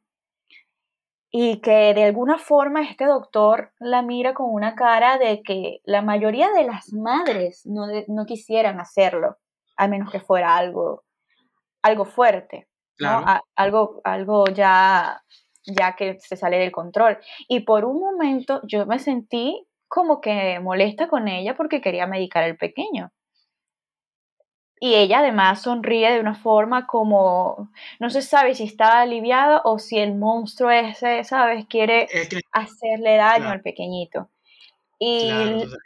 y 1.30 1.60
que 1.60 1.94
de 1.94 2.04
alguna 2.04 2.38
forma 2.38 2.82
este 2.82 3.06
doctor 3.06 3.72
la 3.78 4.02
mira 4.02 4.34
con 4.34 4.52
una 4.52 4.74
cara 4.74 5.18
de 5.18 5.42
que 5.42 5.80
la 5.84 6.02
mayoría 6.02 6.50
de 6.52 6.64
las 6.64 6.92
madres 6.92 7.64
no, 7.64 7.86
no 8.06 8.26
quisieran 8.26 8.80
hacerlo, 8.80 9.38
a 9.76 9.88
menos 9.88 10.10
que 10.12 10.20
fuera 10.20 10.56
algo, 10.56 11.04
algo 11.82 12.04
fuerte, 12.04 12.68
algo, 13.56 14.00
algo 14.04 14.44
ya, 14.46 15.22
ya 15.64 15.96
que 15.96 16.18
se 16.20 16.36
sale 16.36 16.58
del 16.58 16.70
control. 16.70 17.18
Y 17.48 17.60
por 17.60 17.86
un 17.86 17.98
momento 17.98 18.60
yo 18.64 18.84
me 18.84 18.98
sentí 18.98 19.66
como 19.88 20.20
que 20.20 20.60
molesta 20.60 21.08
con 21.08 21.28
ella 21.28 21.54
porque 21.56 21.80
quería 21.80 22.06
medicar 22.06 22.44
al 22.44 22.56
pequeño. 22.56 23.10
Y 24.84 24.96
ella 24.96 25.20
además 25.20 25.62
sonríe 25.62 26.10
de 26.10 26.18
una 26.18 26.34
forma 26.34 26.88
como, 26.88 27.70
no 28.00 28.10
se 28.10 28.20
sabe 28.20 28.56
si 28.56 28.64
está 28.64 29.00
aliviada 29.00 29.60
o 29.64 29.78
si 29.78 29.96
el 29.96 30.16
monstruo 30.16 30.72
ese, 30.72 31.22
¿sabes? 31.22 31.66
Quiere 31.68 32.08
hacerle 32.50 33.14
daño 33.14 33.48
al 33.50 33.62
pequeñito. 33.62 34.28
Y 34.98 35.28
claro, 35.28 35.58
es 35.58 35.68
lo 35.68 35.76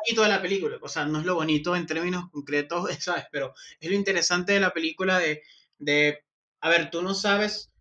bonito 0.00 0.22
de 0.22 0.28
la 0.28 0.40
película, 0.40 0.78
o 0.80 0.88
sea, 0.88 1.06
no 1.06 1.18
es 1.18 1.24
lo 1.24 1.34
bonito 1.34 1.74
en 1.74 1.86
términos 1.86 2.30
concretos, 2.30 2.88
¿sabes? 3.00 3.24
Pero 3.32 3.52
es 3.80 3.90
lo 3.90 3.96
interesante 3.96 4.52
de 4.52 4.60
la 4.60 4.72
película 4.72 5.18
de, 5.18 5.42
de, 5.78 6.22
a 6.60 6.68
ver, 6.68 6.88
tú 6.88 7.02
no 7.02 7.14
sabes 7.14 7.72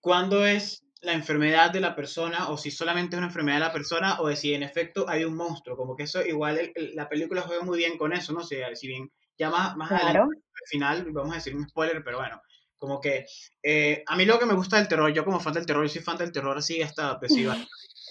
cuándo 0.00 0.44
es 0.44 0.84
la 1.00 1.14
enfermedad 1.14 1.70
de 1.70 1.80
la 1.80 1.96
persona 1.96 2.50
o 2.50 2.58
si 2.58 2.70
solamente 2.70 3.16
es 3.16 3.18
una 3.18 3.28
enfermedad 3.28 3.56
de 3.56 3.64
la 3.64 3.72
persona 3.72 4.20
o 4.20 4.28
de 4.28 4.36
si 4.36 4.52
en 4.52 4.64
efecto 4.64 5.08
hay 5.08 5.24
un 5.24 5.34
monstruo, 5.34 5.78
como 5.78 5.96
que 5.96 6.02
eso 6.02 6.22
igual 6.22 6.74
la 6.92 7.08
película 7.08 7.40
juega 7.40 7.64
muy 7.64 7.78
bien 7.78 7.96
con 7.96 8.12
eso, 8.12 8.34
¿no? 8.34 8.42
Si, 8.44 8.56
si 8.74 8.86
bien 8.86 9.10
ya 9.38 9.50
más, 9.50 9.76
más 9.76 9.90
adelante, 9.90 10.38
al 10.64 10.68
final, 10.68 11.06
vamos 11.12 11.32
a 11.32 11.36
decir 11.36 11.54
un 11.54 11.68
spoiler, 11.68 12.02
pero 12.04 12.18
bueno, 12.18 12.40
como 12.84 13.00
que 13.00 13.26
eh, 13.62 14.04
a 14.06 14.16
mí 14.16 14.24
lo 14.24 14.38
que 14.38 14.46
me 14.46 14.54
gusta 14.54 14.76
del 14.76 14.88
terror, 14.88 15.12
yo 15.12 15.24
como 15.24 15.40
fan 15.40 15.54
del 15.54 15.66
terror, 15.66 15.84
yo 15.84 15.92
soy 15.92 16.02
fan 16.02 16.18
del 16.18 16.32
terror 16.32 16.56
así 16.56 16.82
hasta 16.82 17.14
depresiva. 17.14 17.56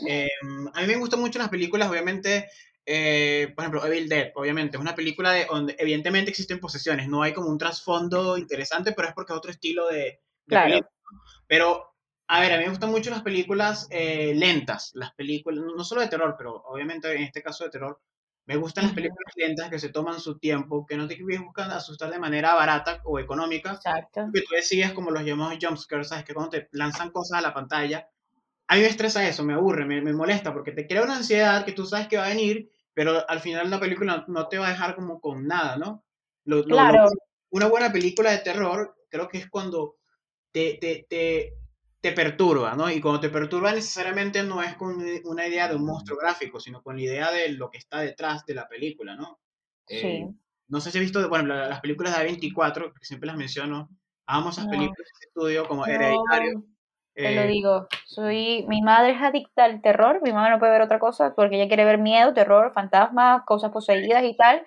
Eh, 0.10 0.28
a 0.74 0.82
mí 0.82 0.88
me 0.88 0.96
gustan 0.96 1.20
mucho 1.20 1.38
las 1.38 1.50
películas, 1.50 1.88
obviamente, 1.88 2.50
eh, 2.84 3.54
por 3.56 3.64
ejemplo, 3.64 3.86
Evil 3.86 4.10
Dead, 4.10 4.32
obviamente, 4.34 4.76
es 4.76 4.82
una 4.82 4.96
película 4.96 5.32
de 5.32 5.46
donde 5.46 5.76
evidentemente 5.78 6.32
existen 6.32 6.60
posesiones, 6.60 7.08
no 7.08 7.22
hay 7.22 7.32
como 7.32 7.48
un 7.48 7.60
trasfondo 7.60 8.36
interesante, 8.36 8.94
pero 8.94 9.10
es 9.10 9.14
porque 9.14 9.34
es 9.34 9.38
otro 9.38 9.52
estilo 9.52 9.88
de, 9.90 10.20
película. 10.48 10.90
Pero, 11.46 11.94
a 12.28 12.40
ver, 12.40 12.54
a 12.54 12.58
mí 12.58 12.64
me 12.64 12.72
gustan 12.72 12.90
mucho 12.90 13.12
las 13.12 13.22
películas 13.22 13.88
lentas, 13.92 14.90
las 14.96 15.14
películas, 15.14 15.64
no 15.64 15.84
solo 15.84 16.02
de 16.02 16.08
terror, 16.08 16.34
pero 16.40 16.56
obviamente 16.66 17.16
en 17.16 17.22
este 17.22 17.44
caso 17.44 17.64
de 17.64 17.70
terror, 17.70 18.02
me 18.46 18.58
gustan 18.58 18.86
las 18.86 18.94
películas 18.94 19.34
lentas 19.36 19.70
que 19.70 19.80
se 19.80 19.90
toman 19.90 20.20
su 20.20 20.38
tiempo, 20.38 20.86
que 20.86 20.98
no 20.98 21.08
te 21.08 21.18
buscan 21.40 21.72
asustar 21.72 22.12
de 22.12 22.20
manera 22.20 22.56
barata 22.56 23.02
o 23.06 23.20
económica. 23.20 23.74
Exacto. 23.74 24.30
Que 24.34 24.42
tú 24.42 24.56
decías 24.56 24.92
como 24.92 25.12
los 25.12 25.24
llamamos 25.24 25.58
jumpscares, 25.62 26.10
¿sabes? 26.10 26.26
Que 26.26 26.34
cuando 26.34 26.52
te 26.52 26.68
lanzan 26.72 27.12
cosas 27.12 27.40
a 27.40 27.42
la 27.42 27.54
pantalla. 27.54 28.10
A 28.68 28.76
mí 28.76 28.82
me 28.82 28.88
estresa 28.88 29.28
eso, 29.28 29.44
me 29.44 29.54
aburre, 29.54 29.86
me, 29.86 30.02
me, 30.02 30.14
molesta, 30.14 30.54
porque 30.54 30.72
te 30.72 30.88
crea 30.88 31.04
una 31.04 31.18
ansiedad 31.18 31.66
que 31.66 31.74
tú 31.74 31.86
sabes 31.86 32.08
que 32.08 32.18
va 32.18 32.26
a 32.26 32.30
venir, 32.30 32.70
pero 32.94 33.30
al 33.30 33.40
final 33.40 33.70
la 33.70 33.80
película 33.80 34.26
no 34.28 34.48
te 34.48 34.58
va 34.58 34.68
a 34.68 34.72
dejar 34.72 34.96
como 34.96 35.20
con 35.20 35.48
nada, 35.48 35.78
¿no? 35.78 36.04
claro. 36.66 37.10
una 37.52 37.68
buena 37.68 37.92
película 37.92 38.32
de 38.32 38.40
terror 38.40 38.96
creo 39.14 39.30
que 39.30 39.38
es 39.38 39.50
cuando 39.50 39.96
te, 40.52 40.78
te, 40.82 41.06
te, 41.08 41.54
te 42.04 42.12
perturba, 42.12 42.76
¿no? 42.76 42.92
Y 42.92 43.00
cuando 43.00 43.22
te 43.22 43.30
perturba 43.30 43.72
necesariamente 43.72 44.44
no 44.44 44.62
es 44.62 44.76
con 44.76 45.02
una 45.24 45.48
idea 45.48 45.70
de 45.70 45.78
un 45.78 45.86
monstruo 45.86 46.20
gráfico, 46.20 46.60
sino 46.60 46.84
con 46.84 46.98
la 46.98 47.02
idea 47.02 47.32
de 47.32 47.48
lo 47.54 47.72
que 47.72 47.78
está 47.78 48.02
detrás 48.02 48.46
de 48.46 48.56
la 48.56 48.68
película, 48.68 49.16
¿no? 49.16 49.40
Sí. 49.88 50.08
Eh, 50.08 50.30
no 50.68 50.82
sé 50.82 50.92
si 50.92 50.98
he 50.98 51.02
visto, 51.02 51.30
bueno, 51.30 51.56
las 51.56 51.80
películas 51.80 52.18
de 52.18 52.30
A24, 52.30 52.92
que 52.94 53.06
siempre 53.06 53.28
las 53.28 53.38
menciono, 53.38 53.88
amo 54.26 54.50
esas 54.50 54.68
películas 54.68 54.98
de 54.98 55.28
estudio 55.28 55.66
como 55.66 55.86
Hereditario. 55.86 56.66
Te 57.14 57.36
lo 57.36 57.42
eh, 57.42 57.48
digo, 57.48 57.88
soy, 58.06 58.66
mi 58.68 58.82
madre 58.82 59.14
es 59.14 59.22
adicta 59.22 59.64
al 59.64 59.82
terror, 59.82 60.20
mi 60.22 60.34
madre 60.34 60.52
no 60.52 60.60
puede 60.60 60.74
ver 60.74 60.82
otra 60.82 61.00
cosa 61.00 61.34
porque 61.34 61.56
ella 61.56 61.70
quiere 61.70 61.86
ver 61.86 62.00
miedo, 62.00 62.34
terror, 62.34 62.74
fantasmas, 62.74 63.44
cosas 63.46 63.72
poseídas 63.72 64.26
y 64.26 64.36
tal, 64.36 64.64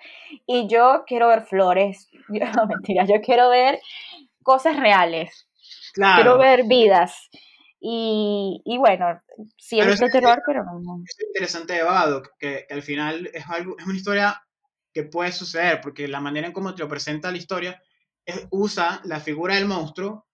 y 0.47 0.67
yo 0.67 1.03
quiero 1.05 1.27
ver 1.27 1.43
flores, 1.43 2.09
no, 2.29 2.65
mentira, 2.65 3.05
yo 3.05 3.21
quiero 3.21 3.49
ver 3.49 3.79
cosas 4.41 4.79
reales, 4.79 5.47
Quiero 5.97 6.37
ver 6.37 6.63
vidas. 6.65 7.29
Y, 7.79 8.61
y 8.65 8.77
bueno, 8.77 9.21
sí 9.57 9.79
es 9.79 9.99
de 9.99 10.09
terror, 10.09 10.41
pero 10.45 10.63
no. 10.63 11.03
Es 11.05 11.27
interesante 11.27 11.73
de 11.73 11.83
Bado, 11.83 12.23
que, 12.39 12.65
al 12.69 12.81
final 12.81 13.29
es, 13.33 13.45
algo, 13.47 13.75
es 13.77 13.85
una 13.85 13.95
historia 13.95 14.41
que 14.91 15.03
puede 15.03 15.31
suceder, 15.31 15.79
porque 15.81 16.07
la 16.07 16.19
manera 16.19 16.47
en 16.47 16.53
cómo 16.53 16.73
te 16.73 16.81
lo 16.81 16.89
presenta 16.89 17.31
la 17.31 17.37
historia 17.37 17.81
es, 18.25 18.47
usa 18.49 19.01
la 19.03 19.19
figura 19.19 19.55
del 19.55 19.67
monstruo 19.67 20.25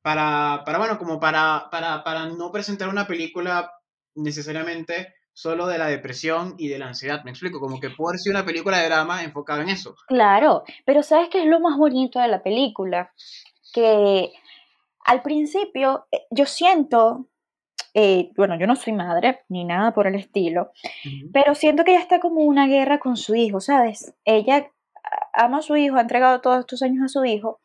para, 0.00 0.62
para 0.64 0.78
bueno, 0.78 0.98
como 0.98 1.20
para, 1.20 1.68
para, 1.70 2.02
para 2.02 2.26
no 2.26 2.50
presentar 2.50 2.88
una 2.88 3.06
película 3.06 3.70
necesariamente 4.14 5.14
solo 5.32 5.66
de 5.66 5.76
la 5.76 5.88
depresión 5.88 6.54
y 6.56 6.68
de 6.68 6.78
la 6.78 6.86
ansiedad. 6.86 7.22
Me 7.24 7.30
explico, 7.30 7.60
como 7.60 7.78
que 7.78 7.90
puede 7.90 8.16
ser 8.16 8.30
una 8.30 8.46
película 8.46 8.78
de 8.78 8.86
drama 8.86 9.22
enfocada 9.22 9.62
en 9.62 9.68
eso. 9.68 9.94
Claro, 10.06 10.64
pero 10.86 11.02
¿sabes 11.02 11.28
qué 11.28 11.40
es 11.40 11.46
lo 11.46 11.60
más 11.60 11.76
bonito 11.76 12.18
de 12.18 12.28
la 12.28 12.42
película? 12.42 13.12
Que 13.70 14.32
al 15.06 15.22
principio, 15.22 16.06
eh, 16.10 16.26
yo 16.30 16.46
siento, 16.46 17.28
eh, 17.94 18.30
bueno, 18.36 18.58
yo 18.58 18.66
no 18.66 18.74
soy 18.76 18.92
madre 18.92 19.40
ni 19.48 19.64
nada 19.64 19.94
por 19.94 20.06
el 20.06 20.16
estilo, 20.16 20.72
pero 21.32 21.54
siento 21.54 21.84
que 21.84 21.92
ella 21.92 22.00
está 22.00 22.18
como 22.20 22.40
una 22.40 22.66
guerra 22.66 22.98
con 22.98 23.16
su 23.16 23.34
hijo, 23.36 23.60
¿sabes? 23.60 24.14
Ella 24.24 24.70
ama 25.32 25.58
a 25.58 25.62
su 25.62 25.76
hijo, 25.76 25.96
ha 25.96 26.00
entregado 26.00 26.40
todos 26.40 26.60
estos 26.60 26.82
años 26.82 27.04
a 27.04 27.08
su 27.08 27.24
hijo, 27.24 27.60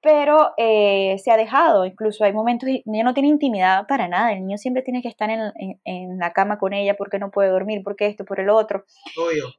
pero 0.00 0.52
eh, 0.56 1.16
se 1.18 1.32
ha 1.32 1.36
dejado, 1.36 1.86
incluso 1.86 2.24
hay 2.24 2.32
momentos, 2.32 2.68
ella 2.68 3.04
no 3.04 3.14
tiene 3.14 3.30
intimidad 3.30 3.86
para 3.88 4.06
nada, 4.06 4.32
el 4.32 4.40
niño 4.40 4.58
siempre 4.58 4.82
tiene 4.82 5.02
que 5.02 5.08
estar 5.08 5.28
en, 5.30 6.18
la 6.18 6.32
cama 6.32 6.58
con 6.58 6.72
ella 6.72 6.94
porque 6.96 7.18
no 7.18 7.32
puede 7.32 7.48
dormir, 7.48 7.82
porque 7.82 8.06
esto, 8.06 8.24
por 8.24 8.38
el 8.38 8.48
otro. 8.48 8.84
Obvio. 9.16 9.54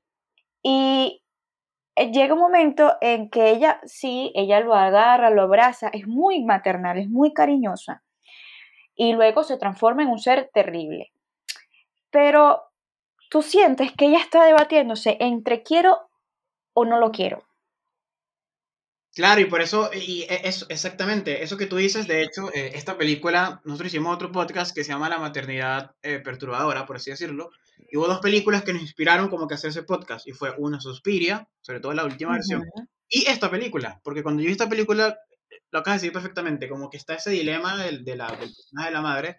Y 0.64 1.24
llega 1.96 2.34
un 2.34 2.40
momento 2.40 2.94
en 3.02 3.30
que 3.30 3.50
ella, 3.50 3.80
sí, 3.86 4.32
ella 4.36 4.60
lo 4.60 4.74
agarra, 4.76 5.30
lo 5.30 5.44
abraza, 5.44 5.90
es 5.94 6.08
muy 6.08 6.44
maternal, 6.44 6.98
es 6.98 7.10
muy 7.10 7.34
cariñosa, 7.34 8.04
y 8.96 9.14
luego 9.14 9.44
se 9.44 9.58
transforma 9.58 10.04
en 10.04 10.10
un 10.10 10.20
ser 10.20 10.50
terrible. 10.54 11.12
Pero 12.12 12.64
tú 13.30 13.42
sientes 13.42 13.92
que 13.94 14.06
ella 14.06 14.20
está 14.20 14.46
debatiéndose 14.46 15.18
entre 15.20 15.64
quiero 15.64 16.10
o 16.74 16.86
no 16.86 17.00
lo 17.00 17.12
quiero. 17.12 17.44
Claro, 19.16 19.40
y 19.40 19.46
por 19.46 19.62
eso, 19.62 19.90
y 19.94 20.24
e, 20.24 20.42
eso, 20.44 20.66
exactamente, 20.68 21.42
eso 21.42 21.56
que 21.56 21.68
tú 21.68 21.78
dices, 21.78 22.06
de 22.06 22.22
hecho, 22.22 22.54
eh, 22.54 22.72
esta 22.76 22.98
película, 22.98 23.62
nosotros 23.64 23.88
hicimos 23.88 24.14
otro 24.14 24.30
podcast 24.30 24.76
que 24.76 24.84
se 24.84 24.92
llama 24.92 25.08
La 25.08 25.20
maternidad 25.20 25.96
eh, 26.04 26.20
perturbadora, 26.20 26.86
por 26.86 26.98
así 26.98 27.12
decirlo, 27.12 27.50
y 27.90 27.96
hubo 27.96 28.08
dos 28.08 28.20
películas 28.20 28.64
que 28.64 28.74
nos 28.74 28.82
inspiraron 28.82 29.30
como 29.30 29.48
que 29.48 29.54
hacer 29.54 29.70
ese 29.70 29.84
podcast, 29.84 30.28
y 30.28 30.34
fue 30.34 30.54
una 30.58 30.82
Suspiria, 30.82 31.48
sobre 31.62 31.80
todo 31.80 31.94
la 31.94 32.04
última 32.04 32.34
versión, 32.34 32.66
y 33.08 33.26
esta 33.28 33.50
película, 33.50 34.02
porque 34.04 34.22
cuando 34.22 34.42
yo 34.42 34.48
vi 34.48 34.52
esta 34.52 34.68
película, 34.68 35.18
lo 35.72 35.80
acabas 35.80 36.02
de 36.02 36.08
decir 36.08 36.14
perfectamente, 36.14 36.68
como 36.68 36.90
que 36.90 36.98
está 36.98 37.14
ese 37.14 37.30
dilema 37.30 37.82
del, 37.82 38.04
de 38.04 38.18
la, 38.18 38.28
del 38.32 38.54
personaje 38.54 38.90
de 38.90 38.94
la 38.94 39.02
madre. 39.02 39.38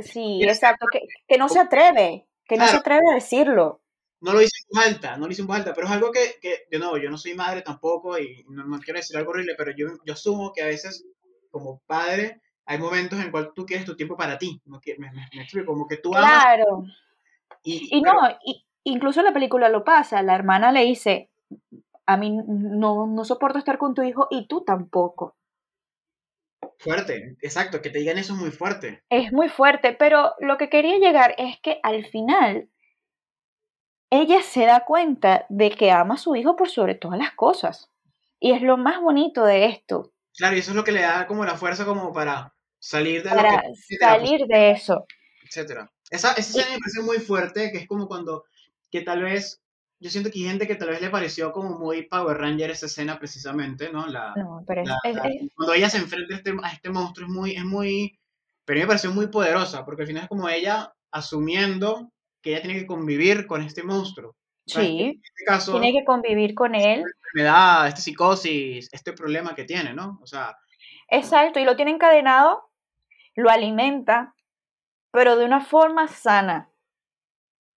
Sí, 0.00 0.40
exacto, 0.42 0.84
que, 0.92 1.00
que, 1.26 1.38
no 1.38 1.48
se 1.48 1.60
atreve, 1.60 2.26
que 2.44 2.58
no 2.58 2.68
se 2.68 2.76
atreve 2.76 3.10
a 3.10 3.14
decirlo 3.14 3.80
no 4.20 4.32
lo 4.32 4.42
hice 4.42 4.58
en 4.62 4.76
voz 4.76 4.86
alta, 4.86 5.16
no 5.16 5.26
lo 5.26 5.32
hice 5.32 5.42
en 5.42 5.46
voz 5.46 5.56
alta, 5.56 5.74
pero 5.74 5.86
es 5.86 5.92
algo 5.92 6.10
que, 6.10 6.36
que 6.40 6.66
de 6.70 6.78
nuevo, 6.78 6.98
yo 6.98 7.10
no 7.10 7.18
soy 7.18 7.34
madre 7.34 7.62
tampoco 7.62 8.18
y 8.18 8.44
no, 8.48 8.78
quiero 8.80 8.98
decir 8.98 9.16
algo 9.16 9.30
horrible, 9.30 9.54
pero 9.56 9.72
yo, 9.76 9.88
yo 10.04 10.12
asumo 10.12 10.52
que 10.52 10.62
a 10.62 10.66
veces 10.66 11.06
como 11.50 11.80
padre 11.86 12.42
hay 12.66 12.78
momentos 12.78 13.18
en 13.20 13.30
cual 13.30 13.52
tú 13.54 13.64
quieres 13.64 13.86
tu 13.86 13.96
tiempo 13.96 14.16
para 14.16 14.38
ti, 14.38 14.60
me, 14.66 14.78
me, 14.98 15.10
me 15.10 15.42
explico, 15.42 15.72
como 15.72 15.86
que 15.86 15.96
tú 15.98 16.10
Claro. 16.10 16.84
Y, 17.62 18.00
no, 18.00 18.12
incluso 18.84 19.22
la 19.22 19.32
película 19.32 19.68
lo 19.68 19.84
pasa, 19.84 20.22
la 20.22 20.34
hermana 20.34 20.72
le 20.72 20.84
dice, 20.84 21.30
a 22.06 22.16
mí 22.16 22.30
no, 22.30 23.06
no 23.06 23.24
soporto 23.24 23.58
estar 23.58 23.78
con 23.78 23.94
tu 23.94 24.02
hijo 24.02 24.26
y 24.30 24.46
tú 24.46 24.64
tampoco. 24.64 25.36
Fuerte, 26.78 27.36
exacto, 27.42 27.82
que 27.82 27.90
te 27.90 27.98
digan 27.98 28.18
eso 28.18 28.34
es 28.34 28.38
muy 28.38 28.50
fuerte. 28.50 29.02
Es 29.10 29.32
muy 29.32 29.48
fuerte, 29.48 29.92
pero 29.92 30.34
lo 30.38 30.56
que 30.56 30.68
quería 30.68 30.98
llegar 30.98 31.34
es 31.36 31.58
que 31.60 31.80
al 31.82 32.06
final 32.06 32.68
ella 34.10 34.42
se 34.42 34.64
da 34.64 34.84
cuenta 34.84 35.46
de 35.48 35.70
que 35.70 35.90
ama 35.90 36.14
a 36.14 36.18
su 36.18 36.34
hijo 36.36 36.56
por 36.56 36.70
sobre 36.70 36.94
todas 36.94 37.18
las 37.18 37.32
cosas. 37.32 37.90
Y 38.40 38.52
es 38.52 38.62
lo 38.62 38.76
más 38.76 39.00
bonito 39.00 39.44
de 39.44 39.66
esto. 39.66 40.12
Claro, 40.36 40.56
y 40.56 40.60
eso 40.60 40.70
es 40.70 40.76
lo 40.76 40.84
que 40.84 40.92
le 40.92 41.02
da 41.02 41.26
como 41.26 41.44
la 41.44 41.56
fuerza 41.56 41.84
como 41.84 42.12
para 42.12 42.54
salir 42.78 43.22
de 43.22 43.30
para 43.30 43.62
salir 43.98 44.46
de 44.46 44.70
eso. 44.70 45.04
Etcétera. 45.44 45.90
Esa, 46.10 46.32
esa 46.32 46.40
escena 46.40 46.66
me 46.70 46.78
parece 46.78 47.02
muy 47.02 47.18
fuerte, 47.18 47.70
que 47.72 47.78
es 47.78 47.88
como 47.88 48.06
cuando, 48.06 48.44
que 48.90 49.02
tal 49.02 49.22
vez, 49.22 49.60
yo 49.98 50.10
siento 50.10 50.30
que 50.30 50.38
hay 50.38 50.46
gente 50.46 50.66
que 50.66 50.76
tal 50.76 50.88
vez 50.88 51.00
le 51.00 51.10
pareció 51.10 51.52
como 51.52 51.78
muy 51.78 52.02
Power 52.02 52.38
Ranger 52.38 52.70
esa 52.70 52.86
escena 52.86 53.18
precisamente, 53.18 53.90
¿no? 53.92 54.06
La, 54.06 54.32
no, 54.36 54.62
pero 54.66 54.84
Cuando 55.56 55.74
ella 55.74 55.90
se 55.90 55.98
enfrenta 55.98 56.34
a 56.34 56.38
este, 56.38 56.54
a 56.62 56.72
este 56.72 56.90
monstruo 56.90 57.26
es 57.26 57.34
muy, 57.34 57.56
es 57.56 57.64
muy, 57.64 58.18
pero 58.64 58.76
a 58.76 58.78
mí 58.78 58.82
me 58.82 58.88
pareció 58.88 59.10
muy 59.12 59.26
poderosa, 59.26 59.84
porque 59.84 60.02
al 60.02 60.08
final 60.08 60.22
es 60.22 60.28
como 60.28 60.48
ella 60.48 60.94
asumiendo 61.10 62.12
que 62.48 62.54
ella 62.54 62.62
tiene 62.62 62.80
que 62.80 62.86
convivir 62.86 63.46
con 63.46 63.62
este 63.62 63.82
monstruo. 63.82 64.34
Sí, 64.66 65.02
en 65.02 65.20
este 65.22 65.44
caso, 65.46 65.72
tiene 65.72 65.98
que 65.98 66.04
convivir 66.04 66.54
con 66.54 66.74
él. 66.74 67.00
Esta 67.00 67.18
enfermedad, 67.18 67.88
esta 67.88 68.00
psicosis, 68.00 68.88
este 68.92 69.12
problema 69.12 69.54
que 69.54 69.64
tiene, 69.64 69.92
¿no? 69.92 70.18
O 70.22 70.26
sea. 70.26 70.56
Exacto, 71.08 71.58
y 71.58 71.64
lo 71.64 71.76
tiene 71.76 71.90
encadenado, 71.90 72.70
lo 73.34 73.50
alimenta, 73.50 74.34
pero 75.10 75.36
de 75.36 75.44
una 75.44 75.60
forma 75.60 76.08
sana, 76.08 76.70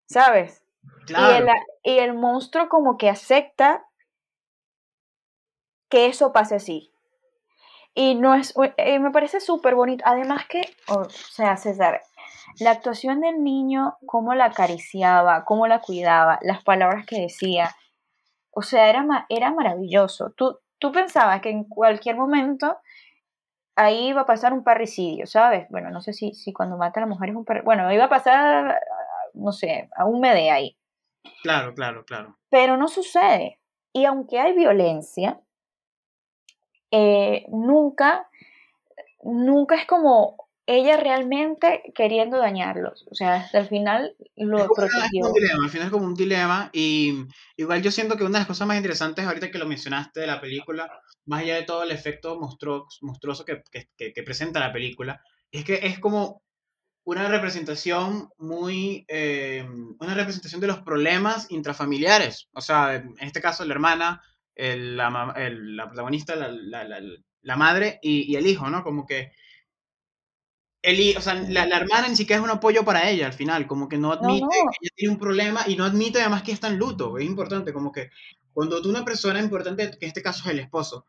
¿sabes? 0.07 0.63
Claro. 1.05 1.33
Y, 1.33 1.37
el, 1.37 1.49
y 1.83 1.99
el 1.99 2.13
monstruo 2.13 2.69
como 2.69 2.97
que 2.97 3.09
acepta 3.09 3.85
que 5.89 6.05
eso 6.05 6.31
pase 6.31 6.55
así. 6.55 6.91
Y 7.95 8.15
no 8.15 8.35
es, 8.35 8.53
eh, 8.77 8.99
me 8.99 9.11
parece 9.11 9.39
súper 9.39 9.75
bonito. 9.75 10.03
Además 10.07 10.45
que, 10.47 10.61
o 10.87 11.09
sea, 11.09 11.57
César, 11.57 12.01
la 12.59 12.71
actuación 12.71 13.21
del 13.21 13.43
niño, 13.43 13.97
cómo 14.05 14.33
la 14.33 14.45
acariciaba, 14.45 15.45
cómo 15.45 15.67
la 15.67 15.79
cuidaba, 15.81 16.39
las 16.41 16.63
palabras 16.63 17.05
que 17.05 17.21
decía, 17.21 17.75
o 18.51 18.61
sea, 18.61 18.89
era, 18.89 19.25
era 19.29 19.51
maravilloso. 19.51 20.31
Tú, 20.31 20.59
tú 20.79 20.91
pensabas 20.91 21.41
que 21.41 21.49
en 21.49 21.63
cualquier 21.63 22.15
momento 22.15 22.77
ahí 23.75 24.09
iba 24.09 24.21
a 24.21 24.25
pasar 24.25 24.53
un 24.53 24.63
parricidio, 24.63 25.25
¿sabes? 25.25 25.67
Bueno, 25.69 25.89
no 25.89 26.01
sé 26.01 26.13
si, 26.13 26.33
si 26.33 26.51
cuando 26.51 26.77
mata 26.77 26.99
a 26.99 27.01
la 27.01 27.07
mujer 27.07 27.29
es 27.29 27.35
un 27.35 27.45
parricidio. 27.45 27.65
Bueno, 27.65 27.91
iba 27.93 28.05
a 28.05 28.09
pasar, 28.09 28.79
no 29.33 29.51
sé, 29.51 29.89
a 29.95 30.05
un 30.05 30.19
mede 30.19 30.51
ahí. 30.51 30.77
Claro, 31.43 31.73
claro, 31.73 32.03
claro. 32.05 32.37
Pero 32.49 32.75
no 32.77 32.87
sucede. 32.87 33.59
Y 33.93 34.05
aunque 34.05 34.39
hay 34.39 34.53
violencia, 34.53 35.39
eh, 36.91 37.45
nunca, 37.49 38.29
nunca 39.23 39.75
es 39.75 39.85
como 39.85 40.48
ella 40.71 40.97
realmente 40.97 41.81
queriendo 41.95 42.37
dañarlos. 42.37 43.03
O 43.09 43.15
sea, 43.15 43.37
hasta 43.37 43.57
el 43.57 43.67
final 43.67 44.15
lo 44.35 44.67
protegió. 44.67 45.25
un 45.25 45.33
dilema, 45.33 45.63
al 45.63 45.69
final 45.71 45.87
es 45.87 45.91
como 45.91 46.05
un 46.05 46.13
dilema. 46.13 46.69
Y 46.71 47.25
igual 47.57 47.81
yo 47.81 47.89
siento 47.89 48.15
que 48.15 48.23
una 48.23 48.33
de 48.33 48.41
las 48.41 48.47
cosas 48.47 48.67
más 48.67 48.77
interesantes 48.77 49.25
ahorita 49.25 49.49
que 49.49 49.57
lo 49.57 49.65
mencionaste 49.65 50.19
de 50.19 50.27
la 50.27 50.39
película, 50.39 50.87
más 51.25 51.41
allá 51.41 51.55
de 51.55 51.63
todo 51.63 51.81
el 51.81 51.89
efecto 51.89 52.39
monstruoso 52.39 53.45
que, 53.45 53.63
que, 53.97 54.23
presenta 54.23 54.59
la 54.59 54.71
película, 54.71 55.23
es 55.51 55.65
que 55.65 55.79
es 55.81 55.97
como 55.97 56.43
una 57.03 57.27
representación 57.27 58.29
muy, 58.37 59.05
eh, 59.07 59.67
una 59.99 60.13
representación 60.13 60.61
de 60.61 60.67
los 60.67 60.81
problemas 60.81 61.49
intrafamiliares. 61.49 62.47
O 62.53 62.61
sea, 62.61 62.93
en 62.93 63.15
este 63.21 63.41
caso 63.41 63.65
la 63.65 63.73
hermana, 63.73 64.21
la, 64.55 65.33
la, 65.35 65.87
protagonista, 65.87 66.35
la, 66.35 66.51
la, 66.51 67.01
la 67.41 67.55
madre 67.55 67.97
y, 68.03 68.31
y, 68.31 68.35
el 68.35 68.45
hijo, 68.45 68.69
¿no? 68.69 68.83
Como 68.83 69.07
que 69.07 69.31
el, 70.81 71.17
o 71.17 71.21
sea, 71.21 71.33
la, 71.33 71.65
la, 71.65 71.77
hermana 71.77 72.07
ni 72.07 72.15
siquiera 72.15 72.39
es 72.39 72.43
un 72.43 72.55
apoyo 72.55 72.85
para 72.85 73.09
ella 73.09 73.25
al 73.25 73.33
final, 73.33 73.67
como 73.67 73.89
que 73.89 73.97
no 73.97 74.13
admite 74.13 74.47
que 74.49 74.77
ella 74.81 74.93
tiene 74.95 75.13
un 75.13 75.19
problema 75.19 75.63
y 75.67 75.75
no 75.75 75.83
admite 75.83 76.21
además 76.21 76.43
que 76.43 76.51
está 76.51 76.67
en 76.67 76.77
luto, 76.77 77.17
es 77.17 77.25
importante, 77.25 77.73
como 77.73 77.91
que 77.91 78.09
cuando 78.53 78.81
tú 78.81 78.89
una 78.89 79.05
persona 79.05 79.39
importante, 79.39 79.91
que 79.91 80.05
en 80.05 80.07
este 80.07 80.21
caso 80.21 80.43
es 80.45 80.51
el 80.51 80.59
esposo 80.59 81.05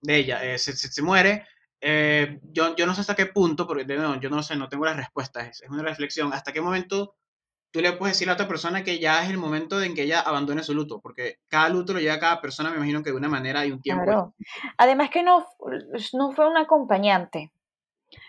de 0.00 0.16
ella, 0.16 0.44
eh, 0.44 0.58
se, 0.58 0.72
se, 0.76 1.02
muere, 1.02 1.46
eh, 1.80 2.40
yo, 2.44 2.74
yo 2.76 2.86
no 2.86 2.94
sé 2.94 3.00
hasta 3.00 3.16
qué 3.16 3.26
punto, 3.26 3.66
porque 3.66 3.84
no, 3.84 4.20
yo 4.20 4.30
no 4.30 4.42
sé, 4.42 4.56
no 4.56 4.68
tengo 4.68 4.84
las 4.84 4.96
respuestas, 4.96 5.60
es 5.60 5.68
una 5.68 5.82
reflexión, 5.82 6.32
hasta 6.32 6.52
qué 6.52 6.60
momento 6.60 7.16
tú 7.72 7.80
le 7.80 7.92
puedes 7.92 8.16
decir 8.16 8.28
a 8.30 8.34
otra 8.34 8.48
persona 8.48 8.82
que 8.82 8.98
ya 8.98 9.22
es 9.22 9.30
el 9.30 9.38
momento 9.38 9.80
en 9.80 9.94
que 9.94 10.02
ella 10.02 10.20
abandone 10.20 10.62
su 10.62 10.74
luto, 10.74 11.00
porque 11.00 11.38
cada 11.48 11.68
luto 11.68 11.92
lo 11.92 12.00
lleva 12.00 12.14
a 12.14 12.20
cada 12.20 12.40
persona, 12.40 12.70
me 12.70 12.76
imagino 12.76 13.02
que 13.02 13.10
de 13.10 13.16
una 13.16 13.28
manera 13.28 13.64
y 13.64 13.72
un 13.72 13.80
tiempo. 13.80 14.04
Claro. 14.04 14.34
Además 14.76 15.10
que 15.10 15.22
no, 15.22 15.46
no 16.12 16.32
fue 16.32 16.48
un 16.48 16.56
acompañante, 16.56 17.52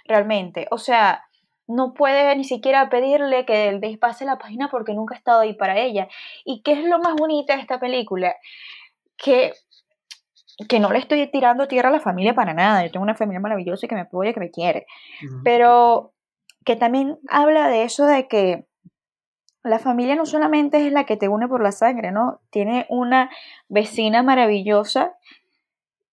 realmente. 0.06 0.68
O 0.72 0.78
sea, 0.78 1.26
no 1.68 1.94
puede 1.94 2.36
ni 2.36 2.44
siquiera 2.44 2.90
pedirle 2.90 3.46
que 3.46 3.78
despase 3.80 4.26
la 4.26 4.38
página 4.38 4.70
porque 4.70 4.94
nunca 4.94 5.16
ha 5.16 5.18
estado 5.18 5.42
ahí 5.42 5.54
para 5.54 5.78
ella. 5.80 6.08
¿Y 6.46 6.62
qué 6.62 6.74
es 6.74 6.84
lo 6.86 7.00
más 7.00 7.16
bonito 7.16 7.54
de 7.54 7.60
esta 7.60 7.80
película? 7.80 8.36
Que, 9.18 9.54
que 10.68 10.80
no 10.80 10.92
le 10.92 11.00
estoy 11.00 11.26
tirando 11.32 11.68
tierra 11.68 11.90
a 11.90 11.94
la 11.94 12.00
familia 12.00 12.34
para 12.34 12.54
nada. 12.54 12.86
Yo 12.86 12.92
tengo 12.92 13.04
una 13.04 13.16
familia 13.16 13.40
maravillosa 13.40 13.88
que 13.88 13.96
me 13.96 14.02
apoya, 14.02 14.34
que 14.34 14.40
me 14.40 14.52
quiere. 14.52 14.86
Pero 15.44 16.14
que 16.66 16.76
también 16.76 17.18
habla 17.30 17.70
de 17.70 17.84
eso 17.84 18.06
de 18.06 18.28
que 18.28 18.66
la 19.64 19.80
familia 19.80 20.16
no 20.16 20.26
solamente 20.26 20.86
es 20.86 20.92
la 20.92 21.06
que 21.06 21.18
te 21.18 21.28
une 21.28 21.48
por 21.48 21.62
la 21.62 21.72
sangre, 21.72 22.12
¿no? 22.12 22.40
Tiene 22.50 22.86
una 22.90 23.30
vecina 23.70 24.24
maravillosa 24.24 25.16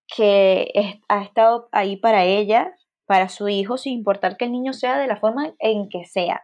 que 0.06 1.00
ha 1.08 1.22
estado 1.22 1.68
ahí 1.72 1.96
para 1.96 2.24
ella, 2.24 2.74
para 3.08 3.30
su 3.30 3.48
hijo, 3.48 3.78
sin 3.78 3.94
importar 3.94 4.36
que 4.36 4.44
el 4.44 4.52
niño 4.52 4.74
sea 4.74 4.98
de 4.98 5.06
la 5.06 5.16
forma 5.16 5.54
en 5.60 5.88
que 5.88 6.04
sea. 6.04 6.42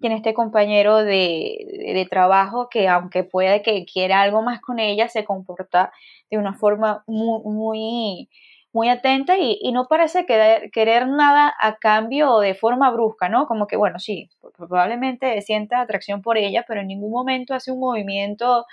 Tiene 0.00 0.16
este 0.16 0.32
compañero 0.32 1.04
de, 1.04 2.06
trabajo 2.10 2.68
que 2.70 2.88
aunque 2.88 3.22
puede 3.22 3.60
que 3.60 3.84
quiera 3.84 4.22
algo 4.22 4.40
más 4.42 4.62
con 4.62 4.78
ella, 4.78 5.08
se 5.08 5.24
comporta 5.26 5.92
de 6.30 6.38
una 6.38 6.54
forma 6.54 7.04
muy, 7.06 7.42
muy, 7.44 8.30
muy 8.72 8.88
atenta 8.88 9.36
y, 9.38 9.60
no 9.72 9.86
parece 9.86 10.24
querer, 10.24 10.70
querer 10.70 11.06
nada 11.06 11.54
a 11.60 11.76
cambio 11.76 12.38
de 12.38 12.54
forma 12.54 12.90
brusca, 12.90 13.28
¿no? 13.28 13.46
Como 13.46 13.66
que, 13.66 13.76
bueno, 13.76 13.98
sí, 13.98 14.30
probablemente 14.56 15.40
sienta 15.42 15.82
atracción 15.82 16.22
por 16.22 16.38
ella, 16.38 16.64
pero 16.66 16.80
en 16.80 16.86
ningún 16.88 17.12
momento 17.12 17.52
hace 17.54 17.72
un 17.72 17.80
movimiento 17.80 18.64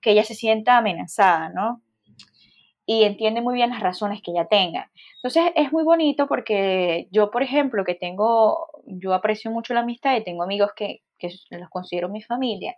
que 0.00 0.12
ella 0.12 0.24
se 0.24 0.34
sienta 0.34 0.78
amenazada, 0.78 1.50
¿no? 1.50 1.82
Y 2.86 3.02
entiende 3.02 3.40
muy 3.40 3.54
bien 3.54 3.70
las 3.70 3.80
razones 3.80 4.22
que 4.22 4.30
ella 4.30 4.46
tenga. 4.46 4.90
Entonces 5.16 5.52
es 5.56 5.72
muy 5.72 5.82
bonito 5.82 6.28
porque 6.28 7.08
yo, 7.10 7.32
por 7.32 7.42
ejemplo, 7.42 7.84
que 7.84 7.96
tengo, 7.96 8.68
yo 8.86 9.12
aprecio 9.12 9.50
mucho 9.50 9.74
la 9.74 9.80
amistad 9.80 10.16
y 10.16 10.24
tengo 10.24 10.44
amigos 10.44 10.70
que, 10.76 11.02
que 11.18 11.30
los 11.50 11.68
considero 11.68 12.08
mi 12.08 12.22
familia 12.22 12.76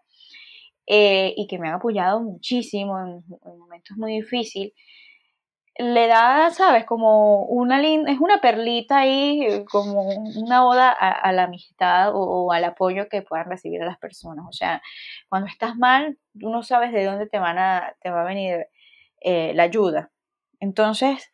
eh, 0.87 1.35
y 1.37 1.47
que 1.47 1.59
me 1.59 1.69
han 1.69 1.75
apoyado 1.75 2.21
muchísimo 2.21 2.99
en, 2.99 3.23
momentos 3.59 3.97
muy 3.99 4.15
difíciles. 4.15 4.73
le 5.77 6.07
da, 6.09 6.51
¿sabes? 6.51 6.85
Como 6.87 7.45
una 7.45 7.81
es 7.83 8.19
una 8.21 8.41
perlita 8.41 8.99
ahí, 9.01 9.65
como 9.71 10.09
una 10.37 10.67
oda 10.67 10.91
a, 10.91 11.33
la 11.33 11.45
amistad 11.45 12.13
o, 12.15 12.51
al 12.53 12.65
apoyo 12.65 13.09
que 13.09 13.23
puedan 13.23 13.49
recibir 13.51 13.81
las 13.83 13.99
personas. 13.99 14.45
O 14.49 14.53
sea, 14.53 14.83
cuando 15.29 15.49
estás 15.49 15.77
mal, 15.77 16.19
tú 16.39 16.51
no 16.51 16.63
sabes 16.63 16.93
de 16.93 17.05
dónde 17.05 17.27
te, 17.29 17.39
van 17.39 17.59
a, 17.59 17.95
te 18.01 18.11
va 18.11 18.23
a 18.23 18.25
venir 18.25 18.67
eh, 19.21 19.53
la 19.55 19.65
ayuda. 19.65 20.11
Entonces, 20.61 21.31